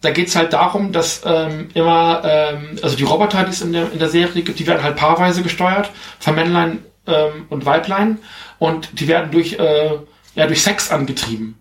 da 0.00 0.10
geht's 0.10 0.34
halt 0.34 0.52
darum, 0.52 0.92
dass 0.92 1.22
ähm, 1.24 1.68
immer, 1.74 2.22
ähm, 2.24 2.78
also 2.82 2.96
die 2.96 3.04
Roboter, 3.04 3.44
die 3.44 3.50
es 3.50 3.60
in 3.60 3.72
der, 3.72 3.92
in 3.92 3.98
der 3.98 4.08
Serie 4.08 4.42
gibt, 4.42 4.58
die 4.58 4.66
werden 4.66 4.82
halt 4.82 4.96
paarweise 4.96 5.42
gesteuert, 5.42 5.90
von 6.18 6.34
Männlein 6.34 6.78
ähm, 7.06 7.46
und 7.50 7.66
Weiblein. 7.66 8.18
Und 8.58 8.98
die 8.98 9.08
werden 9.08 9.30
durch, 9.30 9.54
äh, 9.54 9.90
ja, 10.34 10.46
durch 10.46 10.62
Sex 10.62 10.90
angetrieben. 10.90 11.59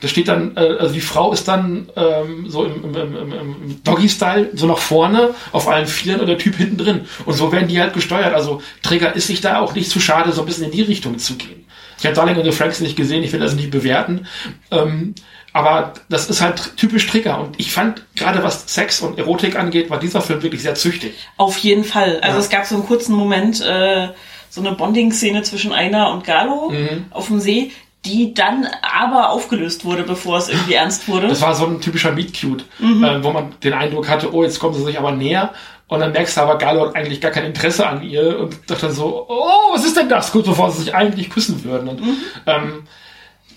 Da 0.00 0.08
steht 0.08 0.28
dann, 0.28 0.56
äh, 0.56 0.60
also 0.60 0.94
die 0.94 1.00
Frau 1.00 1.32
ist 1.32 1.46
dann 1.48 1.88
ähm, 1.96 2.46
so 2.48 2.64
im, 2.64 2.84
im, 2.84 2.94
im, 2.94 3.16
im, 3.16 3.32
im 3.32 3.82
Doggy-Style, 3.84 4.50
so 4.54 4.66
nach 4.66 4.78
vorne, 4.78 5.34
auf 5.52 5.68
allen 5.68 5.86
Vieren 5.86 6.20
und 6.20 6.26
der 6.26 6.38
Typ 6.38 6.56
hinten 6.56 6.78
drin. 6.78 7.00
Und 7.26 7.34
so 7.34 7.52
werden 7.52 7.68
die 7.68 7.80
halt 7.80 7.92
gesteuert. 7.92 8.32
Also 8.34 8.62
Träger 8.82 9.14
ist 9.14 9.26
sich 9.26 9.40
da 9.40 9.60
auch 9.60 9.74
nicht 9.74 9.90
zu 9.90 10.00
schade, 10.00 10.32
so 10.32 10.40
ein 10.42 10.46
bisschen 10.46 10.64
in 10.64 10.70
die 10.70 10.82
Richtung 10.82 11.18
zu 11.18 11.34
gehen. 11.36 11.66
Ich 11.98 12.06
habe 12.06 12.14
Darling 12.16 12.36
und 12.38 12.44
the 12.44 12.52
Franks 12.52 12.80
nicht 12.80 12.96
gesehen, 12.96 13.22
ich 13.22 13.32
will 13.32 13.40
das 13.40 13.54
nicht 13.54 13.70
bewerten. 13.70 14.26
Ähm, 14.70 15.14
aber 15.52 15.92
das 16.08 16.30
ist 16.30 16.40
halt 16.40 16.76
typisch 16.78 17.06
Trigger. 17.06 17.38
Und 17.40 17.58
ich 17.60 17.72
fand, 17.72 18.02
gerade 18.16 18.42
was 18.42 18.72
Sex 18.72 19.00
und 19.02 19.18
Erotik 19.18 19.58
angeht, 19.58 19.90
war 19.90 19.98
dieser 19.98 20.22
Film 20.22 20.42
wirklich 20.42 20.62
sehr 20.62 20.76
züchtig. 20.76 21.12
Auf 21.36 21.58
jeden 21.58 21.84
Fall. 21.84 22.20
Also 22.22 22.38
Ja. 22.38 22.42
es 22.42 22.48
gab 22.48 22.64
so 22.64 22.76
einen 22.76 22.86
kurzen 22.86 23.14
Moment, 23.14 23.60
äh, 23.60 24.08
so 24.48 24.60
eine 24.62 24.72
Bonding-Szene 24.72 25.42
zwischen 25.42 25.72
Einer 25.72 26.10
und 26.12 26.24
Galo 26.24 26.70
Mhm. 26.70 27.06
auf 27.10 27.26
dem 27.26 27.38
See, 27.40 27.70
die 28.04 28.32
dann 28.34 28.66
aber 28.82 29.30
aufgelöst 29.30 29.84
wurde, 29.84 30.02
bevor 30.04 30.38
es 30.38 30.48
irgendwie 30.48 30.74
ernst 30.74 31.06
wurde. 31.08 31.28
Das 31.28 31.42
war 31.42 31.54
so 31.54 31.66
ein 31.66 31.80
typischer 31.80 32.12
Meet-Cute, 32.12 32.64
Mhm. 32.78 33.04
äh, 33.04 33.22
wo 33.24 33.30
man 33.30 33.52
den 33.62 33.74
Eindruck 33.74 34.08
hatte, 34.08 34.32
oh, 34.34 34.42
jetzt 34.42 34.58
kommen 34.58 34.74
sie 34.74 34.84
sich 34.84 34.98
aber 34.98 35.12
näher. 35.12 35.52
Und 35.88 36.00
dann 36.00 36.12
merkst 36.12 36.36
du 36.36 36.40
aber, 36.42 36.56
Galo 36.56 36.86
hat 36.86 36.96
eigentlich 36.96 37.20
gar 37.20 37.30
kein 37.32 37.44
Interesse 37.44 37.86
an 37.86 38.02
ihr 38.02 38.38
und 38.38 38.56
dachte 38.70 38.86
dann 38.86 38.94
so, 38.94 39.26
oh, 39.28 39.72
was 39.74 39.84
ist 39.84 39.96
denn 39.96 40.08
das? 40.08 40.30
Kurz 40.32 40.46
bevor 40.46 40.70
sie 40.70 40.82
sich 40.84 40.94
eigentlich 40.94 41.28
küssen 41.30 41.62
würden. 41.64 41.88
Und 41.88 42.00
Mhm. 42.00 42.16
ähm, 42.46 42.82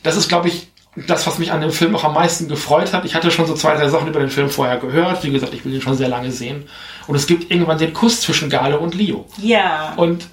das 0.02 0.18
ist, 0.18 0.30
glaube 0.30 0.48
ich, 0.50 0.68
das, 1.08 1.26
was 1.26 1.40
mich 1.40 1.52
an 1.52 1.62
dem 1.62 1.72
Film 1.72 1.96
auch 1.96 2.04
am 2.04 2.14
meisten 2.14 2.48
gefreut 2.48 2.92
hat. 2.94 3.06
Ich 3.06 3.16
hatte 3.16 3.32
schon 3.32 3.46
so 3.48 3.54
zwei, 3.56 3.76
drei 3.76 3.88
Sachen 3.88 4.08
über 4.08 4.20
den 4.20 4.30
Film 4.30 4.50
vorher 4.50 4.78
gehört. 4.78 5.24
Wie 5.24 5.32
gesagt, 5.32 5.54
ich 5.54 5.64
will 5.66 5.74
ihn 5.74 5.82
schon 5.82 5.96
sehr 5.98 6.10
lange 6.10 6.32
sehen. 6.32 6.68
Und 7.08 7.16
es 7.16 7.26
gibt 7.28 7.50
irgendwann 7.50 7.78
den 7.78 7.94
Kuss 7.94 8.22
zwischen 8.22 8.50
Galo 8.50 8.78
und 8.78 8.94
Leo. 8.94 9.26
ja. 9.38 9.94
Und 9.96 10.28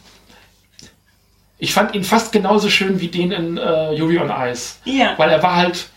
ich 1.61 1.75
fand 1.75 1.95
ihn 1.95 2.05
fast 2.05 2.33
genauso 2.33 2.71
schön 2.71 3.01
wie 3.01 3.09
den 3.09 3.31
in 3.31 3.59
äh, 3.59 3.93
Yuri 3.93 4.19
on 4.19 4.31
Ice. 4.31 4.77
Ja. 4.85 5.15
Weil 5.19 5.31
er 5.31 5.43
war 5.43 5.57
halt 5.57 5.91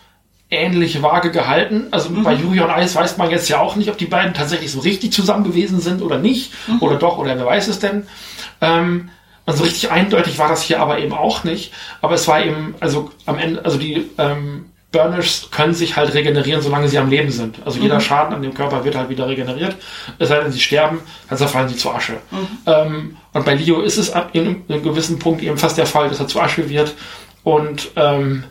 ähnlich 0.51 1.01
vage 1.01 1.32
gehalten. 1.32 1.88
Also 1.91 2.09
bei 2.11 2.34
Yuri 2.34 2.59
on 2.59 2.70
Ice 2.70 2.95
weiß 2.95 3.18
man 3.18 3.32
jetzt 3.32 3.49
ja 3.49 3.59
auch 3.59 3.76
nicht, 3.76 3.89
ob 3.89 3.97
die 3.97 4.05
beiden 4.05 4.34
tatsächlich 4.34 4.72
so 4.72 4.82
richtig 4.82 5.14
zusammen 5.14 5.45
gewesen 5.45 5.80
sind 5.80 6.01
oder 6.01 6.20
nicht. 6.20 6.51
Oder 6.82 6.97
doch, 6.97 7.18
oder 7.18 7.36
wer 7.38 7.45
weiß 7.45 7.70
es 7.70 7.80
denn. 7.80 8.05
Ähm, 8.61 9.09
und 9.45 9.57
so 9.57 9.64
richtig 9.64 9.89
eindeutig 9.89 10.38
war 10.38 10.49
das 10.49 10.61
hier 10.61 10.80
aber 10.80 10.99
eben 10.99 11.14
auch 11.14 11.43
nicht. 11.43 11.74
Aber 12.01 12.16
es 12.16 12.28
war 12.28 12.43
eben, 12.43 12.76
also 12.80 13.11
am 13.26 13.38
Ende, 13.38 13.64
also 13.64 13.78
die 13.78 14.09
ähm, 14.18 14.66
Burners 14.93 15.49
können 15.51 15.73
sich 15.73 15.97
halt 15.97 16.13
regenerieren, 16.13 16.61
solange 16.61 16.87
sie 16.87 16.99
am 16.99 17.09
Leben 17.09 17.31
sind. 17.31 17.57
Also 17.65 17.79
jeder 17.79 17.99
Schaden 17.99 18.33
an 18.33 18.43
dem 18.43 18.53
Körper 18.53 18.85
wird 18.85 18.95
halt 18.95 19.09
wieder 19.09 19.27
regeneriert. 19.27 19.75
Es 20.19 20.29
sei 20.29 20.39
denn, 20.39 20.51
sie 20.51 20.59
sterben, 20.61 21.01
dann 21.27 21.37
zerfallen 21.37 21.67
sie 21.67 21.75
zu 21.75 21.91
Asche. 21.91 22.13
Ähm, 22.65 23.17
und 23.33 23.43
bei 23.43 23.55
Leo 23.55 23.81
ist 23.81 23.97
es 23.97 24.11
ab 24.11 24.29
in 24.33 24.63
einem 24.69 24.83
gewissen 24.83 25.19
Punkt 25.19 25.41
eben 25.41 25.57
fast 25.57 25.77
der 25.77 25.87
Fall, 25.87 26.07
dass 26.07 26.19
er 26.19 26.27
zu 26.27 26.39
Asche 26.39 26.69
wird. 26.69 26.93
Und 27.43 27.89
ähm, 27.95 28.43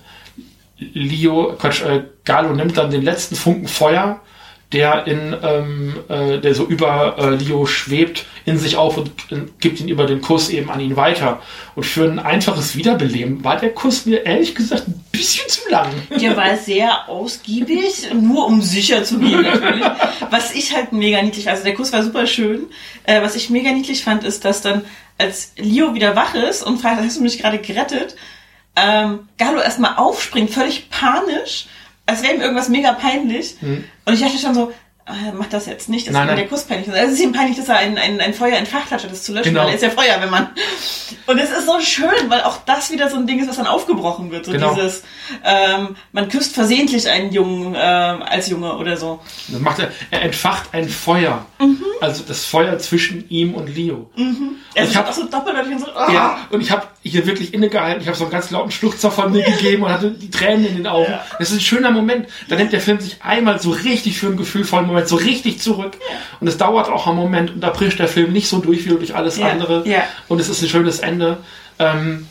Leo, 0.78 1.54
Quatsch, 1.58 1.82
äh, 1.82 2.02
Galo 2.24 2.54
nimmt 2.54 2.76
dann 2.76 2.90
den 2.90 3.02
letzten 3.02 3.36
Funken 3.36 3.68
Feuer, 3.68 4.20
der 4.72 5.06
in, 5.06 5.36
ähm, 5.42 5.94
äh, 6.08 6.38
der 6.38 6.54
so 6.54 6.64
über 6.64 7.16
äh, 7.18 7.30
Leo 7.30 7.66
schwebt, 7.66 8.24
in 8.44 8.58
sich 8.58 8.76
auf 8.76 8.96
und 8.96 9.10
äh, 9.30 9.42
gibt 9.60 9.80
ihn 9.80 9.88
über 9.88 10.06
den 10.06 10.20
Kuss 10.20 10.48
eben 10.48 10.70
an 10.70 10.80
ihn 10.80 10.96
weiter. 10.96 11.40
Und 11.74 11.84
für 11.84 12.04
ein 12.04 12.18
einfaches 12.18 12.76
Wiederbeleben 12.76 13.44
war 13.44 13.56
der 13.56 13.70
Kuss 13.70 14.06
mir 14.06 14.24
ehrlich 14.24 14.54
gesagt 14.54 14.88
ein 14.88 15.04
bisschen 15.12 15.48
zu 15.48 15.68
lang. 15.68 15.90
Der 16.20 16.36
war 16.36 16.56
sehr 16.56 17.08
ausgiebig, 17.08 18.08
nur 18.14 18.46
um 18.46 18.62
sicher 18.62 19.04
zu 19.04 19.18
gehen 19.18 19.42
natürlich. 19.42 19.84
Was 20.30 20.54
ich 20.54 20.74
halt 20.74 20.92
mega 20.92 21.20
niedlich, 21.22 21.48
also 21.48 21.64
der 21.64 21.74
Kuss 21.74 21.92
war 21.92 22.02
super 22.02 22.26
schön. 22.26 22.66
Äh, 23.04 23.22
was 23.22 23.36
ich 23.36 23.50
mega 23.50 23.70
niedlich 23.72 24.02
fand, 24.02 24.24
ist, 24.24 24.44
dass 24.44 24.62
dann, 24.62 24.82
als 25.18 25.52
Leo 25.56 25.94
wieder 25.94 26.16
wach 26.16 26.34
ist 26.34 26.62
und 26.62 26.80
fragt, 26.80 27.00
hast 27.00 27.18
du 27.18 27.22
mich 27.22 27.38
gerade 27.38 27.58
gerettet, 27.58 28.16
ähm, 28.74 29.28
Galo 29.36 29.60
erstmal 29.60 29.96
aufspringt, 29.96 30.50
völlig 30.50 30.88
panisch, 30.88 31.66
als 32.06 32.22
wäre 32.22 32.34
ihm 32.34 32.40
irgendwas 32.40 32.68
mega 32.68 32.92
peinlich. 32.92 33.56
Und 33.60 34.14
ich 34.14 34.20
dachte 34.20 34.38
schon 34.38 34.54
so, 34.54 34.72
äh, 35.04 35.32
mach 35.34 35.46
das 35.46 35.66
jetzt 35.66 35.88
nicht, 35.88 36.06
das 36.06 36.12
Mhm. 36.12 36.18
Nein, 36.20 36.28
ist 36.28 36.34
mir 36.34 36.40
der 36.42 36.48
Kuss 36.48 36.62
peinlich. 36.64 36.88
Also 36.92 37.06
es 37.08 37.12
ist 37.14 37.20
ihm 37.20 37.32
peinlich, 37.32 37.56
dass 37.56 37.68
er 37.68 37.76
ein, 37.78 37.98
ein, 37.98 38.20
ein 38.20 38.34
Feuer 38.34 38.56
entfacht 38.56 38.92
hat, 38.92 39.02
es 39.04 39.24
zu 39.24 39.32
löschen, 39.32 39.48
Genau. 39.52 39.62
weil 39.62 39.70
er 39.70 39.74
ist 39.74 39.82
ja 39.82 39.90
Feuerwehrmann. 39.90 40.50
Und 41.26 41.38
es 41.38 41.50
ist 41.50 41.66
so 41.66 41.80
schön, 41.80 42.28
weil 42.28 42.42
auch 42.42 42.58
das 42.66 42.90
wieder 42.92 43.10
so 43.10 43.16
ein 43.16 43.26
Ding 43.26 43.40
ist, 43.40 43.48
was 43.48 43.56
dann 43.56 43.66
aufgebrochen 43.66 44.30
wird. 44.30 44.44
So 44.46 44.52
Genau. 44.52 44.74
dieses, 44.74 45.02
ähm, 45.44 45.96
man 46.12 46.28
küsst 46.28 46.54
versehentlich 46.54 47.08
einen 47.08 47.32
Jungen 47.32 47.74
ähm, 47.76 48.22
als 48.22 48.48
Junge 48.48 48.76
oder 48.76 48.96
so. 48.96 49.20
Das 49.48 49.60
macht 49.60 49.80
er, 49.80 49.90
er 50.12 50.22
entfacht 50.22 50.68
ein 50.72 50.88
Feuer. 50.88 51.46
Also 52.00 52.22
das 52.26 52.44
Feuer 52.44 52.78
zwischen 52.78 53.28
ihm 53.28 53.54
und 53.54 53.74
Leo. 53.74 54.08
Er 54.74 54.84
Ich 54.84 54.90
ist 54.90 54.96
hab- 54.96 55.08
auch 55.08 55.12
so 55.12 55.24
doppeldeutig 55.24 55.72
und 55.72 55.80
so, 55.80 55.86
ah. 55.92 56.12
Ja, 56.12 56.38
und 56.50 56.60
ich 56.60 56.70
habe 56.70 56.86
hier 57.02 57.26
wirklich 57.26 57.52
innegehalten. 57.52 58.00
Ich 58.02 58.06
habe 58.06 58.16
so 58.16 58.24
einen 58.24 58.32
ganz 58.32 58.50
lauten 58.50 58.70
Schluchzer 58.70 59.10
von 59.10 59.32
mir 59.32 59.42
gegeben 59.42 59.82
und 59.82 59.90
hatte 59.90 60.10
die 60.12 60.30
Tränen 60.30 60.66
in 60.66 60.76
den 60.76 60.86
Augen. 60.86 61.12
Das 61.38 61.50
ist 61.50 61.56
ein 61.56 61.60
schöner 61.60 61.90
Moment. 61.90 62.28
Da 62.48 62.56
nimmt 62.56 62.72
der 62.72 62.80
Film 62.80 63.00
sich 63.00 63.16
einmal 63.22 63.60
so 63.60 63.70
richtig 63.70 64.18
für 64.18 64.26
einen 64.28 64.36
gefühlvollen 64.36 64.86
Moment 64.86 65.08
so 65.08 65.16
richtig 65.16 65.60
zurück. 65.60 65.96
Und 66.40 66.46
es 66.48 66.56
dauert 66.58 66.88
auch 66.88 67.06
einen 67.08 67.16
Moment 67.16 67.50
und 67.50 67.60
da 67.60 67.70
bricht 67.70 67.98
der 67.98 68.08
Film 68.08 68.32
nicht 68.32 68.46
so 68.48 68.58
durch 68.58 68.84
wie 68.84 68.90
durch 68.90 69.14
alles 69.14 69.36
Ja, 69.38 69.48
andere. 69.48 69.82
ja. 69.88 70.04
Und 70.28 70.40
es 70.40 70.48
ist 70.48 70.62
ein 70.62 70.68
schönes 70.68 71.00
Ende. 71.00 71.38
Ähm, 71.78 72.26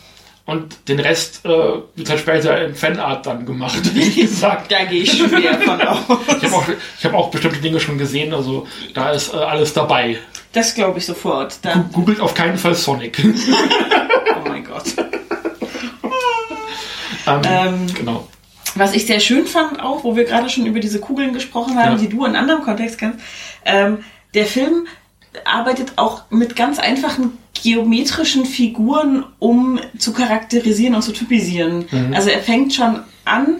und 0.46 0.88
den 0.90 1.00
Rest 1.00 1.46
äh, 1.46 1.50
wird 1.50 2.10
halt 2.10 2.20
später 2.20 2.66
in 2.66 2.74
Fanart 2.74 3.26
dann 3.26 3.46
gemacht, 3.46 3.80
wie 3.94 4.10
gesagt. 4.24 4.72
Da 4.72 4.86
gehe 4.86 5.04
ich 5.04 5.12
schwer 5.18 5.54
von 5.62 5.80
aus. 5.88 5.98
Ich 6.38 6.44
habe 6.46 6.56
auch, 6.56 6.66
hab 7.04 7.14
auch 7.14 7.30
bestimmte 7.32 7.60
Dinge 7.60 7.80
schon 7.80 7.98
gesehen, 7.98 8.34
also 8.34 8.66
da 8.94 9.12
ist 9.12 9.34
äh, 9.34 9.38
alles 9.38 9.74
dabei. 9.74 10.18
Das 10.54 10.74
glaube 10.76 10.98
ich 11.00 11.06
sofort. 11.06 11.56
Dann, 11.62 11.90
Googelt 11.94 12.20
auf 12.20 12.34
keinen 12.34 12.58
Fall 12.58 12.74
Sonic. 12.76 13.20
oh 13.24 14.50
mein 14.50 14.66
Gott. 14.66 14.84
Ähm, 17.46 17.74
Ähm, 17.88 17.94
genau. 17.94 18.28
Was 18.76 18.94
ich 18.94 19.06
sehr 19.06 19.20
schön 19.20 19.46
fand 19.48 19.82
auch, 19.82 20.04
wo 20.04 20.16
wir 20.16 20.24
gerade 20.24 20.50
schon 20.50 20.66
über 20.66 20.80
diese 20.80 21.00
Kugeln 21.00 21.34
gesprochen 21.34 21.78
haben, 21.78 21.94
Ja. 21.94 21.98
die 21.98 22.10
du 22.10 22.26
in 22.26 22.36
anderem 22.36 22.64
Kontext 22.64 22.98
kennst, 22.98 23.20
ähm, 23.66 24.00
der 24.34 24.46
Film 24.46 24.88
arbeitet 25.46 25.94
auch 25.98 26.24
mit 26.30 26.56
ganz 26.56 26.80
einfachen 26.80 27.38
geometrischen 27.64 28.46
Figuren, 28.46 29.24
um 29.40 29.80
zu 29.98 30.14
charakterisieren 30.14 30.96
und 30.96 31.02
zu 31.02 31.12
typisieren. 31.14 31.86
Mhm. 31.92 32.14
Also 32.14 32.30
er 32.30 32.40
fängt 32.40 32.74
schon 32.74 33.02
an 33.26 33.58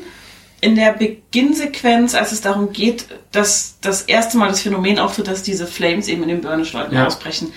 in 0.62 0.76
der 0.76 0.94
Beginnsequenz, 0.94 2.14
als 2.16 2.32
es 2.32 2.42
darum 2.42 2.72
geht, 2.72 3.06
dass 3.32 3.78
das 3.82 4.04
erste 4.04 4.38
Mal 4.38 4.50
das 4.50 4.62
Phänomen 4.62 5.00
auftritt, 5.00 5.28
dass 5.28 5.44
diese 5.44 5.66
Flames 5.68 6.08
eben 6.08 6.24
in 6.24 6.30
den 6.30 6.42
Burnish-Leuten 6.42 6.96
Ja. 6.96 7.08
ausbrechen, 7.08 7.52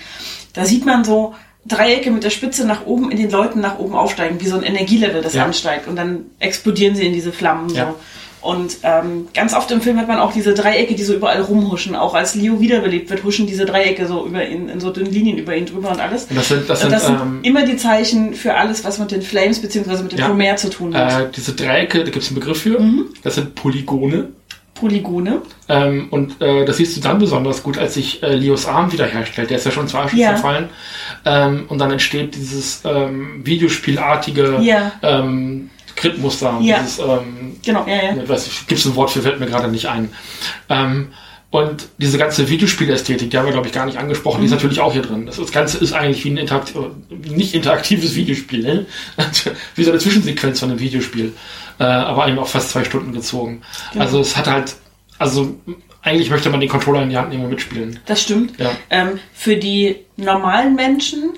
da 0.53 0.65
sieht 0.65 0.85
man 0.85 1.03
so 1.03 1.35
Dreiecke 1.67 2.11
mit 2.11 2.23
der 2.23 2.29
Spitze 2.29 2.65
nach 2.65 2.85
oben 2.85 3.11
in 3.11 3.17
den 3.17 3.31
Leuten 3.31 3.59
nach 3.59 3.79
oben 3.79 3.95
aufsteigen, 3.95 4.39
wie 4.39 4.47
so 4.47 4.55
ein 4.57 4.63
Energielevel, 4.63 5.21
das 5.21 5.33
Ja. 5.33 5.45
ansteigt 5.45 5.87
und 5.87 5.95
dann 5.95 6.25
explodieren 6.39 6.95
sie 6.95 7.05
in 7.05 7.13
diese 7.13 7.31
Flammen. 7.31 7.69
Ja. 7.73 7.87
So. 7.87 7.95
Und 8.47 8.77
ähm, 8.83 9.27
ganz 9.33 9.55
oft 9.55 9.71
im 9.71 9.81
Film 9.81 9.97
hat 9.97 10.07
man 10.07 10.19
auch 10.19 10.31
diese 10.31 10.53
Dreiecke, 10.53 10.93
die 10.93 11.01
so 11.01 11.15
überall 11.15 11.41
rumhuschen. 11.41 11.95
Auch 11.95 12.13
als 12.13 12.35
Leo 12.35 12.59
wiederbelebt 12.59 13.09
wird, 13.09 13.23
huschen 13.23 13.47
diese 13.47 13.65
Dreiecke 13.65 14.05
so 14.05 14.23
über 14.27 14.47
ihn, 14.47 14.69
in 14.69 14.79
so 14.79 14.91
dünnen 14.91 15.11
Linien 15.11 15.39
über 15.39 15.55
ihn 15.57 15.65
drüber 15.65 15.89
und 15.89 15.99
alles. 15.99 16.25
Und 16.25 16.35
das 16.35 16.49
sind, 16.49 16.69
das 16.69 16.81
sind, 16.81 16.91
das 16.91 17.07
sind 17.07 17.19
ähm, 17.19 17.39
immer 17.41 17.65
die 17.65 17.75
Zeichen 17.77 18.35
für 18.35 18.53
alles, 18.53 18.83
was 18.83 18.99
mit 18.99 19.09
den 19.09 19.23
Flames 19.23 19.57
bzw. 19.59 20.03
mit 20.03 20.11
dem 20.11 20.19
Ja. 20.19 20.27
Promare 20.27 20.57
zu 20.57 20.69
tun 20.69 20.95
hat. 20.95 21.21
äh, 21.23 21.27
diese 21.35 21.53
Dreiecke, 21.53 22.03
da 22.03 22.11
gibt 22.11 22.17
es 22.23 22.27
einen 22.29 22.39
Begriff 22.39 22.61
für. 22.61 22.79
Mhm. 22.79 23.05
Das 23.23 23.33
sind 23.33 23.55
Polygone. 23.55 24.27
Polygone. 24.75 25.41
Ähm, 25.67 26.07
und 26.11 26.41
äh, 26.41 26.65
das 26.65 26.77
siehst 26.77 26.95
du 26.97 27.01
dann 27.01 27.17
besonders 27.17 27.63
gut, 27.63 27.77
als 27.77 27.95
sich 27.95 28.21
äh, 28.21 28.35
Leos 28.35 28.65
Arm 28.67 28.91
wiederherstellt. 28.91 29.49
Der 29.49 29.57
ist 29.57 29.65
ja 29.65 29.71
schon 29.71 29.87
zu 29.87 29.97
Asche 29.97 30.15
Ja. 30.17 30.29
zerfallen. 30.35 30.69
Ähm, 31.25 31.65
und 31.69 31.79
dann 31.79 31.91
entsteht 31.91 32.35
dieses 32.35 32.81
ähm, 32.85 33.41
Videospielartige 33.43 34.59
Ja. 34.61 34.91
ähm, 35.01 35.69
Gridmuster. 35.95 36.59
Ja. 36.61 36.79
Dieses, 36.79 36.99
ähm, 36.99 37.55
Genau, 37.63 37.85
ja, 37.87 37.95
ja. 37.95 38.13
nicht, 38.13 38.67
gibt 38.67 38.79
es 38.79 38.85
ein 38.85 38.95
Wort 38.95 39.09
für, 39.11 39.21
fällt 39.21 39.39
mir 39.39 39.47
gerade 39.47 39.69
nicht 39.69 39.87
ein. 39.87 40.09
Ähm, 40.69 41.07
und 41.51 41.87
diese 41.99 42.17
ganze 42.17 42.49
Videospielästhetik, 42.49 43.29
die 43.29 43.37
haben 43.37 43.45
wir, 43.45 43.53
glaube 43.53 43.67
ich, 43.67 43.73
gar 43.73 43.85
nicht 43.85 43.97
angesprochen, 43.97 44.37
Mhm. 44.37 44.41
die 44.41 44.45
ist 44.47 44.51
natürlich 44.51 44.81
auch 44.81 44.91
hier 44.91 45.03
drin. 45.03 45.25
Das, 45.25 45.37
das 45.37 45.51
Ganze 45.53 45.77
ist 45.77 45.93
eigentlich 45.93 46.23
wie 46.25 46.31
ein 46.31 46.37
Interakt 46.37 46.73
nicht 47.09 47.55
interaktives 47.55 48.13
Videospiel, 48.15 48.61
ne? 48.61 48.85
wie 49.75 49.83
so 49.83 49.91
eine 49.91 49.99
Zwischensequenz 49.99 50.59
von 50.59 50.69
einem 50.69 50.79
Videospiel. 50.79 51.31
Äh, 51.79 51.83
aber 51.83 52.27
eben 52.27 52.39
auch 52.39 52.47
fast 52.47 52.69
zwei 52.69 52.83
Stunden 52.83 53.11
gezogen. 53.13 53.61
Genau. 53.91 54.05
Also 54.05 54.19
es 54.19 54.37
hat 54.37 54.47
halt, 54.47 54.75
also 55.19 55.55
eigentlich 56.01 56.29
möchte 56.29 56.49
man 56.49 56.59
den 56.59 56.69
Controller 56.69 57.03
in 57.03 57.09
die 57.09 57.17
Hand 57.17 57.29
nehmen 57.29 57.43
und 57.45 57.49
mitspielen. 57.49 57.99
Das 58.05 58.21
stimmt. 58.21 58.59
Ja. 58.59 58.71
Ähm, 58.89 59.19
für 59.33 59.57
die 59.57 60.05
normalen 60.17 60.75
Menschen, 60.75 61.31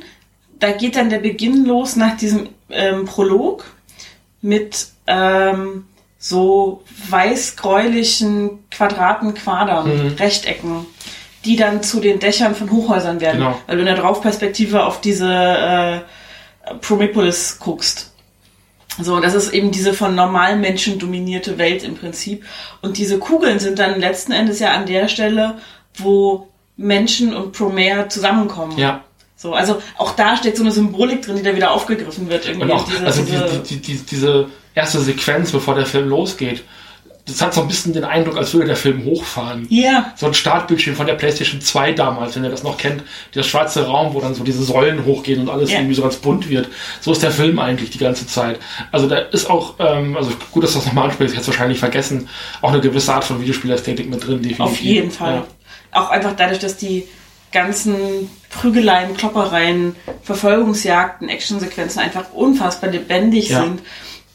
da 0.59 0.71
geht 0.71 0.95
dann 0.95 1.09
der 1.09 1.19
Beginn 1.19 1.65
los 1.65 1.95
nach 1.95 2.17
diesem 2.17 2.49
ähm, 2.69 3.05
Prolog 3.05 3.65
mit 4.41 4.87
ähm, 5.07 5.85
so 6.19 6.83
weiß-gräulichen 7.09 8.59
Quadraten, 8.69 9.33
Quadern, 9.33 9.87
Mhm. 9.87 10.13
Rechtecken, 10.19 10.85
die 11.45 11.55
dann 11.55 11.81
zu 11.83 11.99
den 11.99 12.19
Dächern 12.19 12.55
von 12.55 12.71
Hochhäusern 12.71 13.21
werden. 13.21 13.37
Genau. 13.39 13.59
Weil 13.67 13.75
du 13.77 13.81
in 13.81 13.85
der 13.87 13.95
Draufperspektive 13.97 14.85
auf 14.85 14.99
diese 15.01 15.31
äh, 15.31 15.99
Promepolis 16.81 17.57
guckst. 17.59 18.13
So, 18.99 19.19
das 19.19 19.33
ist 19.33 19.53
eben 19.53 19.71
diese 19.71 19.93
von 19.93 20.15
normalen 20.15 20.61
Menschen 20.61 20.99
dominierte 20.99 21.57
Welt 21.57 21.83
im 21.83 21.95
Prinzip. 21.95 22.45
Und 22.81 22.97
diese 22.97 23.19
Kugeln 23.19 23.59
sind 23.59 23.79
dann 23.79 23.99
letzten 23.99 24.31
Endes 24.31 24.59
ja 24.59 24.71
an 24.71 24.85
der 24.85 25.07
Stelle, 25.07 25.59
wo 25.95 26.47
Menschen 26.77 27.35
und 27.35 27.51
Promare 27.51 28.07
zusammenkommen. 28.07 28.77
Ja. 28.77 29.03
So, 29.35 29.53
also 29.53 29.81
auch 29.97 30.15
da 30.15 30.35
steht 30.35 30.57
so 30.57 30.63
eine 30.63 30.71
Symbolik 30.71 31.21
drin, 31.21 31.35
die 31.37 31.43
da 31.43 31.55
wieder 31.55 31.71
aufgegriffen 31.71 32.27
wird. 32.27 32.47
Irgendwie 32.47 32.65
Und 32.65 32.71
auch, 32.71 32.85
diese, 32.85 33.05
also 33.05 33.21
diese, 33.21 33.61
die, 33.67 33.75
die, 33.75 33.81
die, 33.81 33.97
diese 33.99 34.47
erste 34.73 34.99
Sequenz, 34.99 35.51
bevor 35.51 35.75
der 35.75 35.85
Film 35.85 36.09
losgeht, 36.09 36.63
das 37.27 37.41
hat 37.41 37.53
so 37.53 37.61
ein 37.61 37.67
bisschen 37.67 37.91
den 37.93 38.03
Eindruck, 38.05 38.37
als 38.37 38.53
würde 38.53 38.67
der 38.67 38.75
Film 38.75 39.03
hochfahren. 39.05 39.67
ja, 39.69 40.13
so 40.15 40.25
ein 40.27 40.33
Startbildschirm 40.33 40.95
von 40.95 41.05
der 41.07 41.15
PlayStation 41.15 41.59
2 41.61 41.91
damals, 41.91 42.35
wenn 42.35 42.43
ihr 42.43 42.49
das 42.49 42.63
noch 42.63 42.77
kennt, 42.77 43.03
der 43.35 43.43
schwarze 43.43 43.85
Raum, 43.85 44.13
wo 44.13 44.21
dann 44.21 44.33
so 44.33 44.43
diese 44.43 44.63
Säulen 44.63 45.03
hochgehen 45.05 45.41
und 45.41 45.49
alles 45.49 45.71
Ja. 45.71 45.77
irgendwie 45.79 45.95
so 45.95 46.01
ganz 46.03 46.15
bunt 46.15 46.49
wird. 46.49 46.69
So 47.01 47.11
ist 47.11 47.21
der 47.21 47.31
Film 47.31 47.59
eigentlich 47.59 47.89
die 47.89 47.97
ganze 47.97 48.25
Zeit. 48.27 48.59
Also 48.91 49.07
da 49.07 49.17
ist 49.17 49.49
auch, 49.49 49.75
ähm, 49.79 50.15
also 50.15 50.31
gut, 50.51 50.63
dass 50.63 50.71
du 50.73 50.79
das 50.79 50.85
nochmal 50.87 51.05
ansprichst, 51.09 51.33
ich 51.33 51.39
hätte 51.39 51.49
es 51.51 51.55
wahrscheinlich 51.57 51.79
vergessen, 51.79 52.29
auch 52.61 52.71
eine 52.71 52.81
gewisse 52.81 53.13
Art 53.13 53.25
von 53.25 53.41
Videospielästhetik 53.41 54.09
mit 54.09 54.21
drin, 54.25 54.37
definitiv. 54.41 54.59
auf 54.61 54.79
jeden 54.79 55.11
Fall. 55.11 55.33
Ja. 55.93 56.01
Auch 56.01 56.09
einfach 56.09 56.33
dadurch, 56.37 56.59
dass 56.59 56.77
die 56.77 57.07
ganzen 57.51 58.29
Prügeleien, 58.49 59.15
Kloppereien, 59.17 59.95
Verfolgungsjagden, 60.23 61.29
Actionsequenzen 61.29 61.99
einfach 62.01 62.25
unfassbar 62.33 62.89
lebendig 62.89 63.49
Ja. 63.49 63.63
sind. 63.63 63.81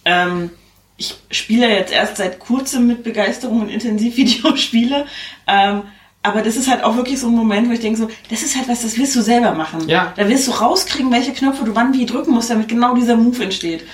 Ähm, 0.05 0.51
ich 0.97 1.15
spiele 1.31 1.69
jetzt 1.69 1.93
erst 1.93 2.17
seit 2.17 2.39
kurzem 2.39 2.87
mit 2.87 3.03
Begeisterung 3.03 3.63
und 3.63 3.69
intensiv 3.69 4.17
Videospiele. 4.19 5.07
Ähm, 5.47 5.83
aber 6.25 6.43
das 6.43 6.57
ist 6.57 6.71
halt 6.71 6.85
auch 6.85 6.97
wirklich 6.97 7.19
so 7.19 7.27
ein 7.27 7.35
Moment, 7.35 7.69
wo 7.69 7.73
ich 7.73 7.81
denke 7.81 7.99
so, 7.99 8.09
das 8.31 8.43
ist 8.43 8.57
halt 8.57 8.69
was, 8.69 8.83
das 8.83 8.97
willst 8.97 9.17
du 9.17 9.23
selber 9.23 9.53
machen. 9.53 9.89
Ja. 9.89 10.13
Da 10.17 10.29
willst 10.29 10.47
du 10.47 10.53
rauskriegen, 10.53 11.11
welche 11.11 11.33
Knöpfe 11.33 11.65
du 11.65 11.75
wann 11.75 11.93
wie 11.95 12.07
drücken 12.07 12.33
musst, 12.33 12.51
damit 12.51 12.69
genau 12.69 12.95
dieser 12.95 13.17
Move 13.17 13.43
entsteht. 13.43 13.85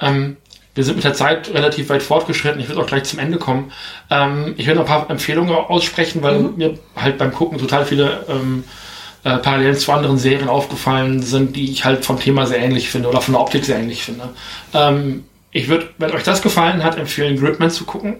Ähm, 0.00 0.38
wir 0.74 0.84
sind 0.84 0.96
mit 0.96 1.04
der 1.04 1.14
Zeit 1.14 1.52
relativ 1.52 1.88
weit 1.90 2.02
fortgeschritten. 2.02 2.60
Ich 2.60 2.68
würde 2.68 2.80
auch 2.80 2.86
gleich 2.86 3.04
zum 3.04 3.18
Ende 3.18 3.38
kommen. 3.38 3.72
Ähm, 4.10 4.54
ich 4.56 4.66
will 4.66 4.74
noch 4.74 4.82
ein 4.82 4.86
paar 4.86 5.10
Empfehlungen 5.10 5.54
aussprechen, 5.54 6.22
weil 6.22 6.40
mir 6.40 6.78
halt 6.94 7.18
beim 7.18 7.32
Gucken 7.32 7.58
total 7.58 7.84
viele 7.84 8.24
ähm, 8.28 8.64
äh, 9.24 9.38
Parallelen 9.38 9.76
zu 9.76 9.92
anderen 9.92 10.18
Serien 10.18 10.48
aufgefallen 10.48 11.22
sind, 11.22 11.56
die 11.56 11.72
ich 11.72 11.84
halt 11.84 12.04
vom 12.04 12.20
Thema 12.20 12.46
sehr 12.46 12.58
ähnlich 12.58 12.90
finde 12.90 13.08
oder 13.08 13.20
von 13.20 13.32
der 13.32 13.40
Optik 13.40 13.64
sehr 13.64 13.78
ähnlich 13.78 14.02
finde. 14.02 14.30
Ähm, 14.72 15.24
ich 15.56 15.68
würde, 15.68 15.88
wenn 15.98 16.12
euch 16.12 16.22
das 16.22 16.42
gefallen 16.42 16.84
hat, 16.84 16.98
empfehlen, 16.98 17.38
Gridman 17.38 17.70
zu 17.70 17.84
gucken. 17.84 18.16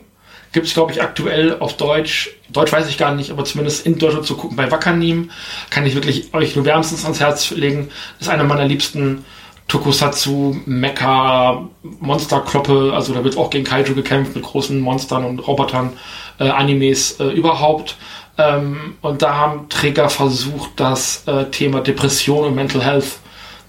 Gibt 0.53 0.66
es, 0.66 0.74
glaube 0.74 0.93
ich, 0.93 1.03
aktuell 1.03 1.59
auf 1.59 1.76
Deutsch. 1.76 2.30
Deutsch 2.49 2.72
weiß 2.72 2.89
ich 2.89 2.97
gar 2.97 3.14
nicht, 3.14 3.30
aber 3.30 3.45
zumindest 3.45 3.84
in 3.84 3.99
Deutschland 3.99 4.24
zu 4.24 4.37
gucken 4.37 4.57
bei 4.57 4.70
Wakanim. 4.70 5.30
Kann 5.68 5.84
ich 5.84 5.95
wirklich 5.95 6.32
euch 6.32 6.57
nur 6.57 6.64
wärmstens 6.64 7.05
ans 7.05 7.20
Herz 7.20 7.51
legen. 7.51 7.91
Ist 8.20 8.30
einer 8.30 8.45
meiner 8.45 8.64
liebsten 8.64 9.24
Tokusatsu, 9.68 10.57
Mecha, 10.64 11.68
Monsterkloppe. 12.01 12.93
Also 12.95 13.12
da 13.12 13.22
wird 13.22 13.37
auch 13.37 13.51
gegen 13.51 13.64
Kaiju 13.64 13.95
gekämpft 13.95 14.34
mit 14.34 14.45
großen 14.45 14.80
Monstern 14.80 15.26
und 15.26 15.41
Robotern, 15.41 15.93
äh, 16.39 16.49
Animes 16.49 17.20
äh, 17.20 17.24
überhaupt. 17.24 17.97
Ähm, 18.39 18.95
und 19.03 19.20
da 19.20 19.34
haben 19.34 19.68
Träger 19.68 20.09
versucht, 20.09 20.70
das 20.76 21.24
äh, 21.26 21.47
Thema 21.51 21.80
Depression 21.80 22.45
und 22.47 22.55
Mental 22.55 22.82
Health 22.82 23.18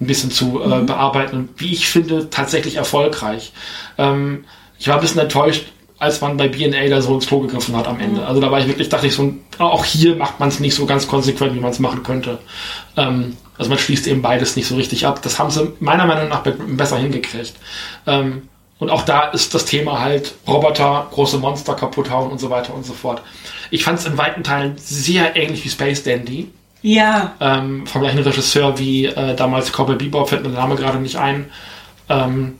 ein 0.00 0.06
bisschen 0.06 0.30
zu 0.30 0.62
äh, 0.62 0.80
bearbeiten. 0.82 1.36
Und 1.36 1.48
wie 1.56 1.72
ich 1.72 1.88
finde, 1.88 2.30
tatsächlich 2.30 2.76
erfolgreich. 2.76 3.52
Ähm, 3.96 4.44
ich 4.78 4.88
war 4.88 4.96
ein 4.96 5.00
bisschen 5.00 5.20
enttäuscht, 5.20 5.66
als 5.98 6.20
man 6.20 6.36
bei 6.36 6.48
B&A 6.48 6.88
da 6.88 7.00
so 7.02 7.14
ins 7.14 7.26
Klo 7.26 7.40
gegriffen 7.40 7.76
hat 7.76 7.88
am 7.88 7.98
Ende. 7.98 8.24
Also 8.24 8.40
da 8.40 8.50
war 8.50 8.60
ich 8.60 8.68
wirklich, 8.68 8.88
dachte 8.88 9.08
ich 9.08 9.14
so, 9.14 9.34
auch 9.58 9.84
hier 9.84 10.14
macht 10.14 10.38
man 10.38 10.48
es 10.48 10.60
nicht 10.60 10.74
so 10.74 10.86
ganz 10.86 11.08
konsequent, 11.08 11.54
wie 11.54 11.60
man 11.60 11.72
es 11.72 11.80
machen 11.80 12.04
könnte. 12.04 12.38
Ähm, 12.96 13.36
also 13.56 13.68
man 13.68 13.78
schließt 13.78 14.06
eben 14.06 14.22
beides 14.22 14.54
nicht 14.54 14.68
so 14.68 14.76
richtig 14.76 15.06
ab. 15.06 15.20
Das 15.22 15.38
haben 15.40 15.50
sie 15.50 15.72
meiner 15.80 16.06
Meinung 16.06 16.28
nach 16.28 16.42
besser 16.42 16.98
hingekriegt. 16.98 17.54
Ähm, 18.06 18.42
und 18.78 18.90
auch 18.90 19.02
da 19.02 19.22
ist 19.30 19.54
das 19.54 19.64
Thema 19.64 20.00
halt 20.00 20.34
Roboter, 20.46 21.08
große 21.10 21.38
Monster 21.38 21.74
kaputt 21.74 22.10
hauen 22.10 22.30
und 22.30 22.38
so 22.38 22.48
weiter 22.48 22.74
und 22.74 22.86
so 22.86 22.92
fort. 22.92 23.22
Ich 23.70 23.82
fand 23.82 23.98
es 23.98 24.06
in 24.06 24.16
weiten 24.16 24.44
Teilen 24.44 24.76
sehr 24.78 25.34
ähnlich 25.34 25.64
wie 25.64 25.68
Space 25.68 26.04
Dandy 26.04 26.48
Ja, 26.82 27.34
ähm, 27.40 27.86
vom 27.86 28.02
gleichen 28.02 28.20
Regisseur 28.20 28.78
wie 28.78 29.06
äh, 29.06 29.34
damals 29.34 29.72
Cowboy 29.72 29.96
Bebop, 29.96 30.28
fällt 30.28 30.42
mir 30.44 30.50
der 30.50 30.60
Name 30.60 30.76
gerade 30.76 30.98
nicht 30.98 31.16
ein. 31.16 31.46
Ähm, 32.08 32.54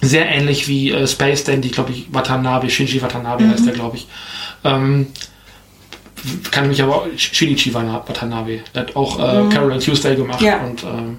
sehr 0.00 0.28
ähnlich 0.28 0.68
wie 0.68 0.92
äh, 0.92 1.06
Space 1.06 1.44
Dandy, 1.44 1.68
glaube 1.68 1.90
ich, 1.92 2.06
Watanabe, 2.12 2.70
Shinji 2.70 3.02
Watanabe 3.02 3.48
heißt 3.48 3.66
der, 3.66 3.74
glaube 3.74 3.96
ich. 3.96 4.06
Ähm, 4.64 5.08
kann 6.50 6.68
mich 6.68 6.82
aber 6.82 7.06
Shinichi 7.16 7.72
Watanabe, 7.72 8.60
der 8.74 8.82
hat 8.82 8.96
auch 8.96 9.18
äh, 9.18 9.48
Carol 9.52 9.72
and 9.72 9.84
Tuesday 9.84 10.14
gemacht 10.16 10.40
Ja. 10.42 10.58
und 10.60 10.84
ähm, 10.84 11.18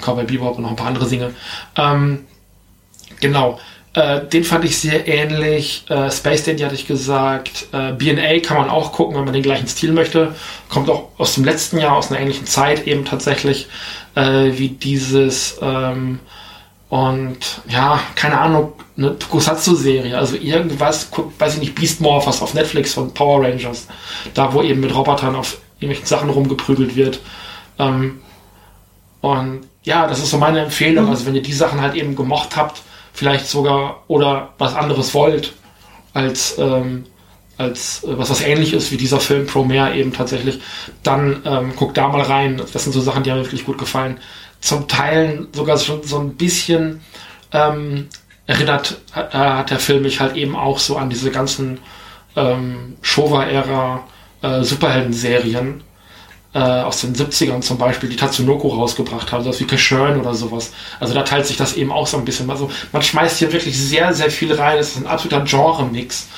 Cowboy 0.00 0.24
Bebop 0.24 0.56
und 0.56 0.62
noch 0.62 0.70
ein 0.70 0.76
paar 0.76 0.88
andere 0.88 1.08
Dinge. 1.08 1.32
Ähm, 1.76 2.24
genau. 3.20 3.58
Äh, 3.94 4.26
den 4.26 4.44
fand 4.44 4.64
ich 4.64 4.78
sehr 4.78 5.06
ähnlich. 5.06 5.84
Äh, 5.90 6.10
Space 6.10 6.44
Dandy 6.44 6.62
hatte 6.62 6.74
ich 6.74 6.86
gesagt. 6.86 7.66
Äh, 7.72 7.92
BA 7.92 8.40
kann 8.40 8.56
man 8.56 8.70
auch 8.70 8.92
gucken, 8.92 9.16
wenn 9.16 9.24
man 9.24 9.34
den 9.34 9.42
gleichen 9.42 9.68
Stil 9.68 9.92
möchte. 9.92 10.34
Kommt 10.68 10.88
auch 10.88 11.10
aus 11.18 11.34
dem 11.34 11.44
letzten 11.44 11.78
Jahr, 11.78 11.96
aus 11.96 12.10
einer 12.10 12.20
ähnlichen 12.20 12.46
Zeit 12.46 12.86
eben 12.86 13.04
tatsächlich, 13.04 13.68
äh, 14.14 14.52
wie 14.54 14.70
dieses. 14.70 15.58
Ähm, 15.60 16.20
und 16.88 17.38
ja, 17.68 18.00
keine 18.14 18.38
Ahnung, 18.38 18.74
eine 18.98 19.18
Tokusatsu-Serie, 19.18 20.16
also 20.16 20.36
irgendwas, 20.36 21.08
weiß 21.38 21.54
ich 21.54 21.60
nicht, 21.60 21.74
Beast 21.74 22.02
Morphers 22.02 22.42
auf 22.42 22.52
Netflix 22.52 22.92
von 22.92 23.14
Power 23.14 23.42
Rangers, 23.42 23.86
da 24.34 24.52
wo 24.52 24.62
eben 24.62 24.80
mit 24.80 24.94
Robotern 24.94 25.34
auf 25.34 25.56
irgendwelchen 25.80 26.06
Sachen 26.06 26.28
rumgeprügelt 26.28 26.94
wird. 26.94 27.20
Ähm, 27.78 28.20
und 29.22 29.60
ja, 29.84 30.06
das 30.06 30.18
ist 30.18 30.30
so 30.30 30.38
meine 30.38 30.60
Empfehlung. 30.60 31.08
Also 31.08 31.26
wenn 31.26 31.34
ihr 31.34 31.42
die 31.42 31.52
Sachen 31.52 31.80
halt 31.80 31.94
eben 31.94 32.14
gemocht 32.14 32.56
habt, 32.56 32.82
vielleicht 33.12 33.46
sogar 33.46 34.04
oder 34.08 34.54
was 34.58 34.74
anderes 34.74 35.14
wollt, 35.14 35.52
als, 36.14 36.58
ähm, 36.58 37.04
als 37.58 38.04
äh, 38.04 38.18
was 38.18 38.30
was 38.30 38.42
ähnlich 38.42 38.72
ist 38.72 38.90
wie 38.90 38.96
dieser 38.96 39.20
Film 39.20 39.46
Promare 39.46 39.94
eben 39.94 40.12
tatsächlich, 40.12 40.60
dann 41.02 41.42
ähm, 41.44 41.76
guckt 41.76 41.96
da 41.96 42.08
mal 42.08 42.22
rein. 42.22 42.60
Das 42.72 42.84
sind 42.84 42.92
so 42.92 43.00
Sachen, 43.00 43.22
die 43.22 43.30
haben 43.30 43.38
mir 43.38 43.44
wirklich 43.44 43.64
gut 43.64 43.78
gefallen. 43.78 44.18
Zum 44.60 44.88
Teil 44.88 45.48
sogar 45.52 45.78
schon 45.78 46.02
so 46.04 46.18
ein 46.18 46.34
bisschen 46.34 47.00
ähm, 47.52 48.08
erinnert 48.46 49.00
äh, 49.14 49.36
hat 49.36 49.70
der 49.70 49.78
Film 49.78 50.02
mich 50.02 50.20
halt 50.20 50.36
eben 50.36 50.56
auch 50.56 50.78
so 50.78 50.96
an 50.96 51.10
diese 51.10 51.30
ganzen 51.30 51.78
ähm, 52.36 52.96
Showa-Ära 53.02 54.04
äh, 54.42 54.62
Superhelden-Serien 54.62 55.82
äh, 56.54 56.58
aus 56.58 57.00
den 57.00 57.14
70ern 57.14 57.60
zum 57.62 57.78
Beispiel, 57.78 58.08
die 58.08 58.16
Tatsunoko 58.16 58.68
rausgebracht 58.68 59.32
haben, 59.32 59.42
sowas 59.42 59.60
wie 59.60 59.66
Kashern 59.66 60.20
oder 60.20 60.34
sowas. 60.34 60.72
Also 61.00 61.14
da 61.14 61.22
teilt 61.22 61.46
sich 61.46 61.56
das 61.56 61.74
eben 61.74 61.90
auch 61.90 62.06
so 62.06 62.18
ein 62.18 62.24
bisschen. 62.24 62.50
Also 62.50 62.70
man 62.92 63.02
schmeißt 63.02 63.38
hier 63.38 63.52
wirklich 63.52 63.78
sehr, 63.78 64.12
sehr 64.12 64.30
viel 64.30 64.52
rein. 64.52 64.78
Es 64.78 64.90
ist 64.90 64.98
ein 64.98 65.06
absoluter 65.06 65.44
Genre-Mix. 65.44 66.28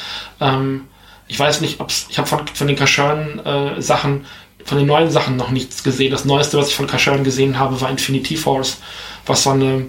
Ähm, 0.41 0.83
ich 1.27 1.39
weiß 1.39 1.61
nicht, 1.63 1.81
ob's, 1.81 2.07
ich 2.11 2.19
habe 2.19 2.29
von, 2.29 2.47
von 2.47 2.67
den 2.67 2.77
Kashern-Sachen, 2.77 4.21
äh, 4.21 4.65
von 4.65 4.79
den 4.79 4.87
neuen 4.87 5.11
Sachen 5.11 5.37
noch 5.37 5.51
nichts 5.51 5.83
gesehen. 5.83 6.13
Das 6.13 6.25
Neueste, 6.25 6.59
was 6.59 6.69
ich 6.69 6.77
von 6.77 6.87
Kashern 6.87 7.25
gesehen 7.25 7.59
habe, 7.59 7.81
war 7.81 7.91
Infinity 7.91 8.37
Force, 8.37 8.79
was 9.27 9.43
so 9.43 9.51
eine, 9.51 9.87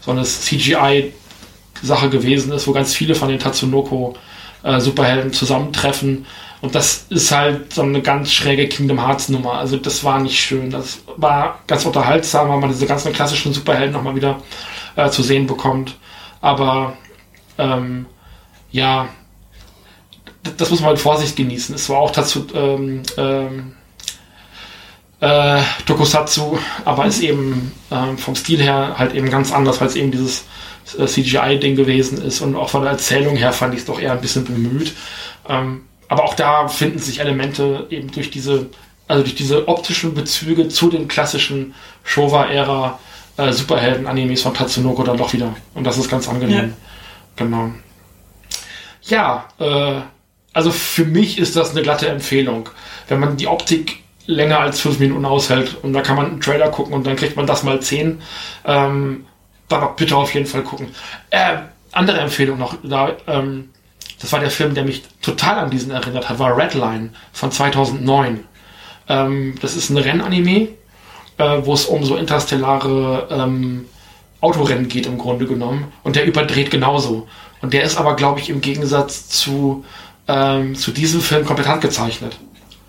so 0.00 0.10
eine 0.10 0.22
CGI-Sache 0.22 2.08
gewesen 2.08 2.52
ist, 2.52 2.66
wo 2.66 2.72
ganz 2.72 2.94
viele 2.94 3.14
von 3.14 3.28
den 3.28 3.38
Tatsunoko 3.38 4.16
äh, 4.62 4.80
Superhelden 4.80 5.32
zusammentreffen 5.32 6.26
und 6.60 6.74
das 6.74 7.06
ist 7.10 7.30
halt 7.32 7.72
so 7.72 7.82
eine 7.82 8.00
ganz 8.00 8.32
schräge 8.32 8.68
Kingdom 8.68 9.04
Hearts 9.04 9.28
Nummer. 9.28 9.54
Also 9.54 9.76
das 9.76 10.02
war 10.04 10.18
nicht 10.20 10.38
schön. 10.38 10.70
Das 10.70 11.00
war 11.16 11.60
ganz 11.66 11.84
unterhaltsam, 11.84 12.48
weil 12.48 12.58
man 12.58 12.70
diese 12.70 12.86
ganzen 12.86 13.12
klassischen 13.12 13.52
Superhelden 13.52 13.92
nochmal 13.92 14.16
wieder 14.16 14.40
äh, 14.96 15.10
zu 15.10 15.22
sehen 15.22 15.46
bekommt. 15.46 15.96
Aber 16.40 16.96
ähm, 17.58 18.06
ja, 18.70 19.08
das 20.56 20.70
muss 20.70 20.80
man 20.80 20.92
mit 20.92 21.00
Vorsicht 21.00 21.36
genießen. 21.36 21.74
Es 21.74 21.88
war 21.88 21.98
auch 21.98 22.10
dazu 22.10 22.46
ähm, 22.54 23.02
ähm, 23.18 23.74
äh, 25.20 25.60
Tokusatsu, 25.86 26.58
aber 26.84 27.06
ist 27.06 27.20
eben 27.20 27.72
ähm, 27.90 28.18
vom 28.18 28.34
Stil 28.34 28.62
her 28.62 28.94
halt 28.98 29.14
eben 29.14 29.30
ganz 29.30 29.52
anders, 29.52 29.80
weil 29.80 29.88
es 29.88 29.96
eben 29.96 30.10
dieses 30.10 30.44
äh, 30.98 31.06
CGI-Ding 31.06 31.74
gewesen 31.74 32.22
ist 32.22 32.40
und 32.40 32.54
auch 32.54 32.68
von 32.68 32.82
der 32.82 32.92
Erzählung 32.92 33.36
her 33.36 33.52
fand 33.52 33.74
ich 33.74 33.80
es 33.80 33.86
doch 33.86 34.00
eher 34.00 34.12
ein 34.12 34.20
bisschen 34.20 34.44
bemüht. 34.44 34.94
Ähm, 35.48 35.85
aber 36.08 36.24
auch 36.24 36.34
da 36.34 36.68
finden 36.68 36.98
sich 36.98 37.20
Elemente 37.20 37.86
eben 37.90 38.10
durch 38.10 38.30
diese, 38.30 38.66
also 39.08 39.22
durch 39.22 39.34
diese 39.34 39.68
optischen 39.68 40.14
Bezüge 40.14 40.68
zu 40.68 40.90
den 40.90 41.08
klassischen 41.08 41.74
Showa-Ära 42.04 42.98
äh, 43.36 43.52
Superhelden-Animes 43.52 44.42
von 44.42 44.54
Tatsunoko 44.54 45.02
dann 45.02 45.16
doch 45.16 45.32
wieder. 45.32 45.54
Und 45.74 45.84
das 45.84 45.98
ist 45.98 46.10
ganz 46.10 46.28
angenehm. 46.28 46.68
Ja. 46.68 46.74
Genau. 47.36 47.70
Ja, 49.02 49.48
äh, 49.58 50.00
also 50.52 50.70
für 50.70 51.04
mich 51.04 51.38
ist 51.38 51.56
das 51.56 51.72
eine 51.72 51.82
glatte 51.82 52.08
Empfehlung. 52.08 52.68
Wenn 53.08 53.20
man 53.20 53.36
die 53.36 53.46
Optik 53.46 54.02
länger 54.26 54.60
als 54.60 54.80
fünf 54.80 54.98
Minuten 54.98 55.24
aushält 55.24 55.76
und 55.82 55.92
da 55.92 56.02
kann 56.02 56.16
man 56.16 56.26
einen 56.26 56.40
Trailer 56.40 56.70
gucken 56.70 56.94
und 56.94 57.06
dann 57.06 57.16
kriegt 57.16 57.36
man 57.36 57.46
das 57.46 57.62
mal 57.62 57.80
zehn, 57.80 58.20
ähm, 58.64 59.26
dann 59.68 59.88
bitte 59.96 60.16
auf 60.16 60.34
jeden 60.34 60.46
Fall 60.46 60.62
gucken. 60.62 60.88
Äh, 61.30 61.58
andere 61.92 62.20
Empfehlung 62.20 62.58
noch, 62.58 62.76
da, 62.82 63.12
ähm, 63.26 63.70
das 64.20 64.32
war 64.32 64.40
der 64.40 64.50
Film, 64.50 64.74
der 64.74 64.84
mich 64.84 65.02
total 65.20 65.58
an 65.58 65.70
diesen 65.70 65.90
erinnert 65.90 66.28
hat, 66.28 66.38
war 66.38 66.56
Redline 66.56 67.10
von 67.32 67.50
2009. 67.50 68.44
Ähm, 69.08 69.54
das 69.60 69.76
ist 69.76 69.90
ein 69.90 69.98
Rennanime, 69.98 70.68
äh, 71.38 71.58
wo 71.62 71.74
es 71.74 71.86
um 71.86 72.04
so 72.04 72.16
interstellare 72.16 73.28
ähm, 73.30 73.86
Autorennen 74.40 74.88
geht 74.88 75.06
im 75.06 75.18
Grunde 75.18 75.46
genommen. 75.46 75.92
Und 76.02 76.16
der 76.16 76.24
überdreht 76.24 76.70
genauso. 76.70 77.28
Und 77.62 77.72
der 77.72 77.82
ist 77.82 77.96
aber, 77.96 78.16
glaube 78.16 78.40
ich, 78.40 78.50
im 78.50 78.60
Gegensatz 78.60 79.28
zu, 79.28 79.84
ähm, 80.28 80.74
zu 80.74 80.92
diesem 80.92 81.20
Film 81.20 81.44
komplett 81.44 81.68
handgezeichnet. 81.68 82.36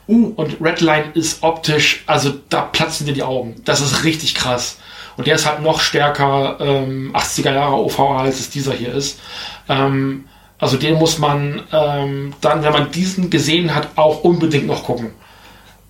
Uh. 0.08 0.34
Und 0.36 0.62
Redline 0.62 1.12
ist 1.14 1.44
optisch, 1.44 2.04
also 2.08 2.34
da 2.50 2.62
platzen 2.62 3.06
dir 3.06 3.14
die 3.14 3.24
Augen. 3.24 3.56
Das 3.66 3.82
ist 3.82 4.04
richtig 4.04 4.36
krass. 4.36 4.78
Und 5.18 5.28
der 5.28 5.36
ist 5.36 5.46
halt 5.46 5.62
noch 5.62 5.82
stärker 5.82 6.58
ähm, 6.60 7.12
80er 7.14 7.54
Jahre 7.54 7.76
OVA, 7.76 8.22
als 8.22 8.40
es 8.40 8.50
dieser 8.50 8.74
hier 8.74 8.94
ist. 8.94 9.20
Ähm, 9.68 10.26
also 10.60 10.78
den 10.78 10.96
muss 10.96 11.20
man 11.20 11.64
ähm, 11.72 12.34
dann, 12.42 12.64
wenn 12.64 12.74
man 12.74 12.92
diesen 12.92 13.30
gesehen 13.30 13.76
hat, 13.76 13.90
auch 13.96 14.24
unbedingt 14.24 14.66
noch 14.66 14.84
gucken. 14.84 15.12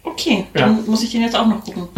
Okay, 0.03 0.45
dann 0.53 0.85
muss 0.85 1.03
ich 1.03 1.11
den 1.11 1.21
jetzt 1.21 1.35
auch 1.35 1.47
noch 1.47 1.63
gucken. 1.63 1.87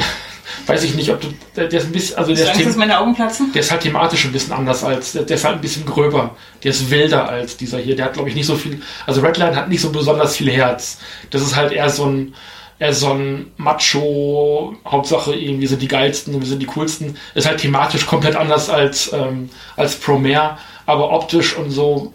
Weiß 0.66 0.84
ich 0.84 0.96
nicht, 0.96 1.10
ob 1.12 1.22
du. 1.22 1.28
Der, 1.56 1.68
der 1.68 1.80
ist 1.80 1.86
ein 1.88 1.92
bisschen. 1.92 2.18
Also 2.18 2.34
der 2.34 2.54
ist, 2.54 2.66
dass 2.66 2.76
meine 2.76 3.00
Augen 3.00 3.16
platzen? 3.16 3.52
Der 3.54 3.62
ist 3.62 3.72
halt 3.72 3.82
thematisch 3.82 4.26
ein 4.26 4.32
bisschen 4.32 4.54
anders 4.54 4.84
als. 4.84 5.14
Der, 5.14 5.24
der 5.24 5.36
ist 5.36 5.46
halt 5.46 5.56
ein 5.56 5.62
bisschen 5.62 5.86
gröber. 5.86 6.36
Der 6.64 6.72
ist 6.72 6.90
wilder 6.90 7.28
als 7.28 7.58
dieser 7.58 7.80
hier. 7.80 7.96
Der 7.96 8.06
hat, 8.06 8.14
glaube 8.14 8.30
ich, 8.30 8.36
nicht 8.36 8.46
so 8.46 8.56
viel. 8.56 8.82
Also 9.06 9.22
Redline 9.22 9.56
hat 9.56 9.70
nicht 9.70 9.82
so 9.82 9.92
besonders 9.92 10.36
viel 10.36 10.52
Herz. 10.52 11.00
Das 11.30 11.42
ist 11.42 11.56
halt 11.56 11.72
eher 11.72 11.90
so 11.90 12.06
ein. 12.06 12.34
Eher 12.82 12.94
so 12.94 13.12
ein 13.12 13.52
Macho, 13.58 14.74
Hauptsache 14.88 15.36
irgendwie 15.36 15.68
sind 15.68 15.82
die 15.82 15.90
geilsten, 15.90 16.40
wir 16.40 16.48
sind 16.48 16.62
die 16.62 16.66
coolsten. 16.66 17.18
Ist 17.36 17.46
halt 17.46 17.60
thematisch 17.60 18.06
komplett 18.06 18.38
anders 18.38 18.70
als, 18.70 19.12
ähm, 19.12 19.50
als 19.76 19.98
Promare, 19.98 20.58
aber 20.86 21.12
optisch 21.12 21.58
und 21.58 21.72
so 21.72 22.14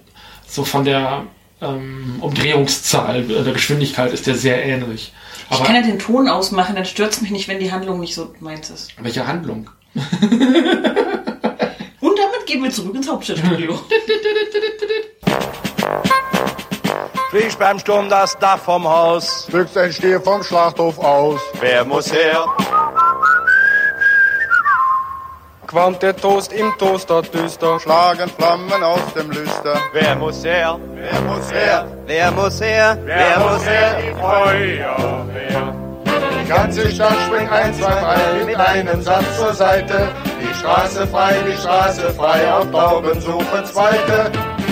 so 0.54 0.64
von 0.64 0.84
der 0.84 1.24
ähm, 1.60 2.18
Umdrehungszahl 2.20 3.24
der 3.24 3.52
Geschwindigkeit 3.52 4.12
ist 4.12 4.28
der 4.28 4.36
sehr 4.36 4.64
ähnlich. 4.64 5.12
Aber 5.50 5.60
ich 5.60 5.66
kann 5.66 5.74
ja 5.74 5.82
den 5.82 5.98
Ton 5.98 6.28
ausmachen, 6.28 6.76
dann 6.76 6.84
stört 6.84 7.12
es 7.12 7.20
mich 7.20 7.32
nicht, 7.32 7.48
wenn 7.48 7.58
die 7.58 7.72
Handlung 7.72 7.98
nicht 7.98 8.14
so 8.14 8.32
meins 8.38 8.70
ist. 8.70 8.92
Welche 9.00 9.26
Handlung? 9.26 9.68
Und 9.94 10.04
damit 12.18 12.46
gehen 12.46 12.62
wir 12.62 12.70
zurück 12.70 12.94
ins 12.94 13.08
Hauptstadtstudio. 13.08 13.80
Fliegt 17.30 17.58
beim 17.58 17.80
Sturm 17.80 18.08
das 18.08 18.38
Dach 18.38 18.60
vom 18.60 18.86
Haus. 18.86 19.48
Büchst 19.50 19.76
ein 19.76 19.92
Stier 19.92 20.20
vom 20.20 20.40
Schlachthof 20.44 21.00
aus. 21.00 21.40
Wer 21.60 21.84
muss 21.84 22.12
her? 22.12 22.46
Qualmt 25.74 26.02
der 26.02 26.14
Toast 26.14 26.52
im 26.52 26.72
Toaster 26.78 27.22
düster, 27.22 27.80
schlagen 27.80 28.30
Flammen 28.38 28.80
aus 28.84 29.12
dem 29.16 29.28
Lüster. 29.28 29.74
Wer 29.92 30.14
muss 30.14 30.44
her? 30.44 30.78
Wer 30.94 31.20
muss 31.22 31.50
her? 31.50 31.88
Wer 32.06 32.30
muss 32.30 32.60
her? 32.60 32.98
Wer 33.04 33.38
muss 33.40 33.66
her? 33.66 33.96
Die 34.00 34.14
Feuerwehr. 34.20 35.74
Die 36.40 36.48
ganze 36.48 36.88
Stadt 36.92 37.16
springt 37.26 37.50
ein, 37.50 37.74
zwei, 37.74 37.90
drei 37.90 38.44
mit 38.46 38.56
einem 38.56 39.02
Satz 39.02 39.36
zur 39.36 39.52
Seite. 39.52 40.10
Die 40.40 40.54
Straße 40.60 41.08
frei, 41.08 41.34
die 41.44 41.56
Straße 41.56 42.14
frei, 42.14 42.52
auf 42.52 42.70
Tauben 42.70 43.20
suchen 43.20 43.64
Zweite. 43.64 44.30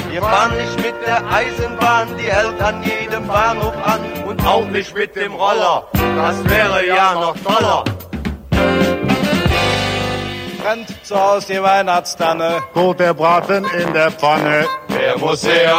Wir 0.08 0.22
fahren 0.22 0.56
nicht 0.56 0.76
mit 0.76 0.94
der 1.04 1.20
Eisenbahn, 1.32 2.16
die 2.16 2.30
hält 2.30 2.62
an 2.62 2.80
jedem 2.84 3.26
Bahnhof 3.26 3.74
an. 3.84 4.00
Und 4.28 4.46
auch 4.46 4.66
nicht 4.66 4.94
mit 4.94 5.16
dem 5.16 5.32
Roller, 5.34 5.88
das 6.14 6.48
wäre 6.48 6.86
ja 6.86 7.14
noch 7.14 7.34
toller 7.42 7.82
brennt 10.62 11.06
zu 11.06 11.16
Hause 11.16 11.54
die 11.54 11.62
Weihnachtstanne. 11.62 12.58
Tot 12.74 13.00
der 13.00 13.14
Braten 13.14 13.64
in 13.64 13.92
der 13.92 14.10
Pfanne. 14.10 14.66
Wer 14.88 15.18
muss 15.18 15.46
her? 15.46 15.76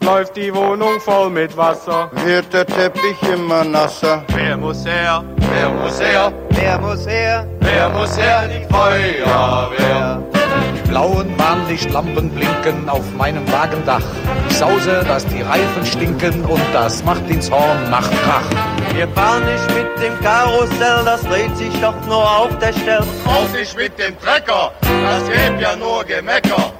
Läuft 0.00 0.36
die 0.36 0.52
Wohnung 0.54 1.00
voll 1.00 1.30
mit 1.30 1.56
Wasser. 1.56 2.10
Wird 2.24 2.52
der 2.52 2.66
Teppich 2.66 3.22
immer 3.32 3.64
nasser. 3.64 4.24
Wer 4.28 4.56
muss 4.56 4.84
her? 4.84 5.24
Wer 5.36 5.68
muss 5.70 6.00
her? 6.00 6.32
Wer 6.50 6.78
muss 6.78 7.06
her? 7.06 7.46
Wer 7.60 7.88
muss 7.90 8.16
her? 8.16 8.48
Die 8.48 8.72
Feuerwehr 8.72 10.22
blauen 10.92 11.38
Warnlichtlampen 11.38 12.28
blinken 12.28 12.86
auf 12.86 13.10
meinem 13.16 13.50
Wagendach. 13.50 14.02
Ich 14.50 14.58
sause, 14.58 15.02
dass 15.08 15.24
die 15.24 15.40
Reifen 15.40 15.86
stinken 15.86 16.44
und 16.44 16.60
das 16.74 17.02
macht 17.02 17.30
ins 17.30 17.50
Horn, 17.50 17.88
macht 17.88 18.12
Krach. 18.22 18.81
Wir 18.94 19.08
fahren 19.08 19.44
nicht 19.46 19.68
mit 19.74 20.02
dem 20.02 20.20
Karussell, 20.20 21.04
das 21.04 21.22
dreht 21.22 21.56
sich 21.56 21.80
doch 21.80 21.94
nur 22.06 22.24
auf 22.38 22.58
der 22.58 22.72
Stelle. 22.72 23.06
Auch 23.24 23.48
nicht 23.52 23.76
mit 23.76 23.98
dem 23.98 24.18
Trecker, 24.20 24.72
das 24.82 25.24
gibt 25.26 25.60
ja 25.60 25.74
nur 25.76 26.04
Gemecker. 26.04 26.72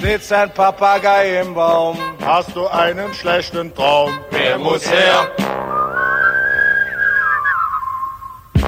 Sitzt 0.00 0.32
ein 0.32 0.50
Papagei 0.50 1.40
im 1.40 1.54
Baum. 1.54 1.98
Hast 2.24 2.54
du 2.56 2.66
einen 2.68 3.12
schlechten 3.14 3.74
Traum? 3.74 4.10
Wer 4.30 4.58
muss 4.58 4.90
her? 4.90 5.28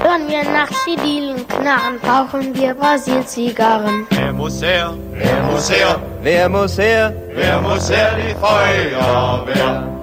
Hören 0.02 0.28
wir 0.28 0.44
nach 0.44 0.70
Schidilen 0.84 1.46
knarren, 1.48 1.98
rauchen 2.06 2.54
wir 2.54 2.74
Brasil-Zigarren. 2.74 4.06
Wer 4.10 4.32
muss 4.32 4.62
her? 4.62 4.94
Wer 5.12 5.42
muss 5.42 5.70
her? 5.70 6.00
Wer 6.22 6.48
muss 6.48 6.78
her? 6.78 7.12
Wer 7.34 7.60
muss 7.60 7.90
her? 7.90 8.10
Die 8.16 8.34
Feuerwehr. 8.34 9.95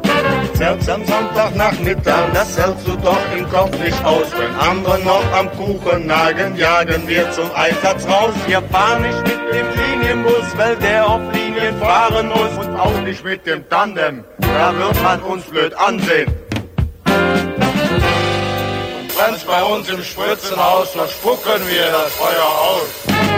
Selbst 0.53 0.89
am 0.89 1.05
Sonntagnachmittag, 1.05 2.33
das 2.33 2.57
hältst 2.57 2.87
du 2.87 2.95
doch 2.97 3.19
im 3.35 3.49
Kopf 3.49 3.77
nicht 3.79 4.05
aus. 4.05 4.27
Wenn 4.37 4.55
andere 4.55 4.99
noch 4.99 5.23
am 5.37 5.49
Kuchen 5.51 6.07
nagen, 6.07 6.55
jagen 6.55 7.07
wir 7.07 7.31
zum 7.31 7.51
Einsatz 7.55 8.07
raus. 8.07 8.33
Wir 8.47 8.61
fahren 8.63 9.01
nicht 9.01 9.21
mit 9.23 9.53
dem 9.53 9.67
Linienbus, 9.75 10.57
weil 10.57 10.75
der 10.77 11.07
auf 11.07 11.21
Linien 11.33 11.77
fahren 11.79 12.29
muss. 12.29 12.65
Und 12.65 12.75
auch 12.77 13.01
nicht 13.01 13.23
mit 13.23 13.45
dem 13.45 13.67
Tandem, 13.69 14.23
da 14.39 14.73
wird 14.77 15.03
man 15.03 15.21
uns 15.21 15.43
blöd 15.45 15.73
ansehen 15.75 16.31
brennt's 19.23 19.43
bei 19.43 19.63
uns 19.63 19.89
im 19.89 20.03
Spritzenhaus, 20.03 20.93
da 20.93 21.07
spucken 21.07 21.61
wir 21.67 21.91
das 21.91 22.13
Feuer 22.13 22.45
aus. 22.45 23.32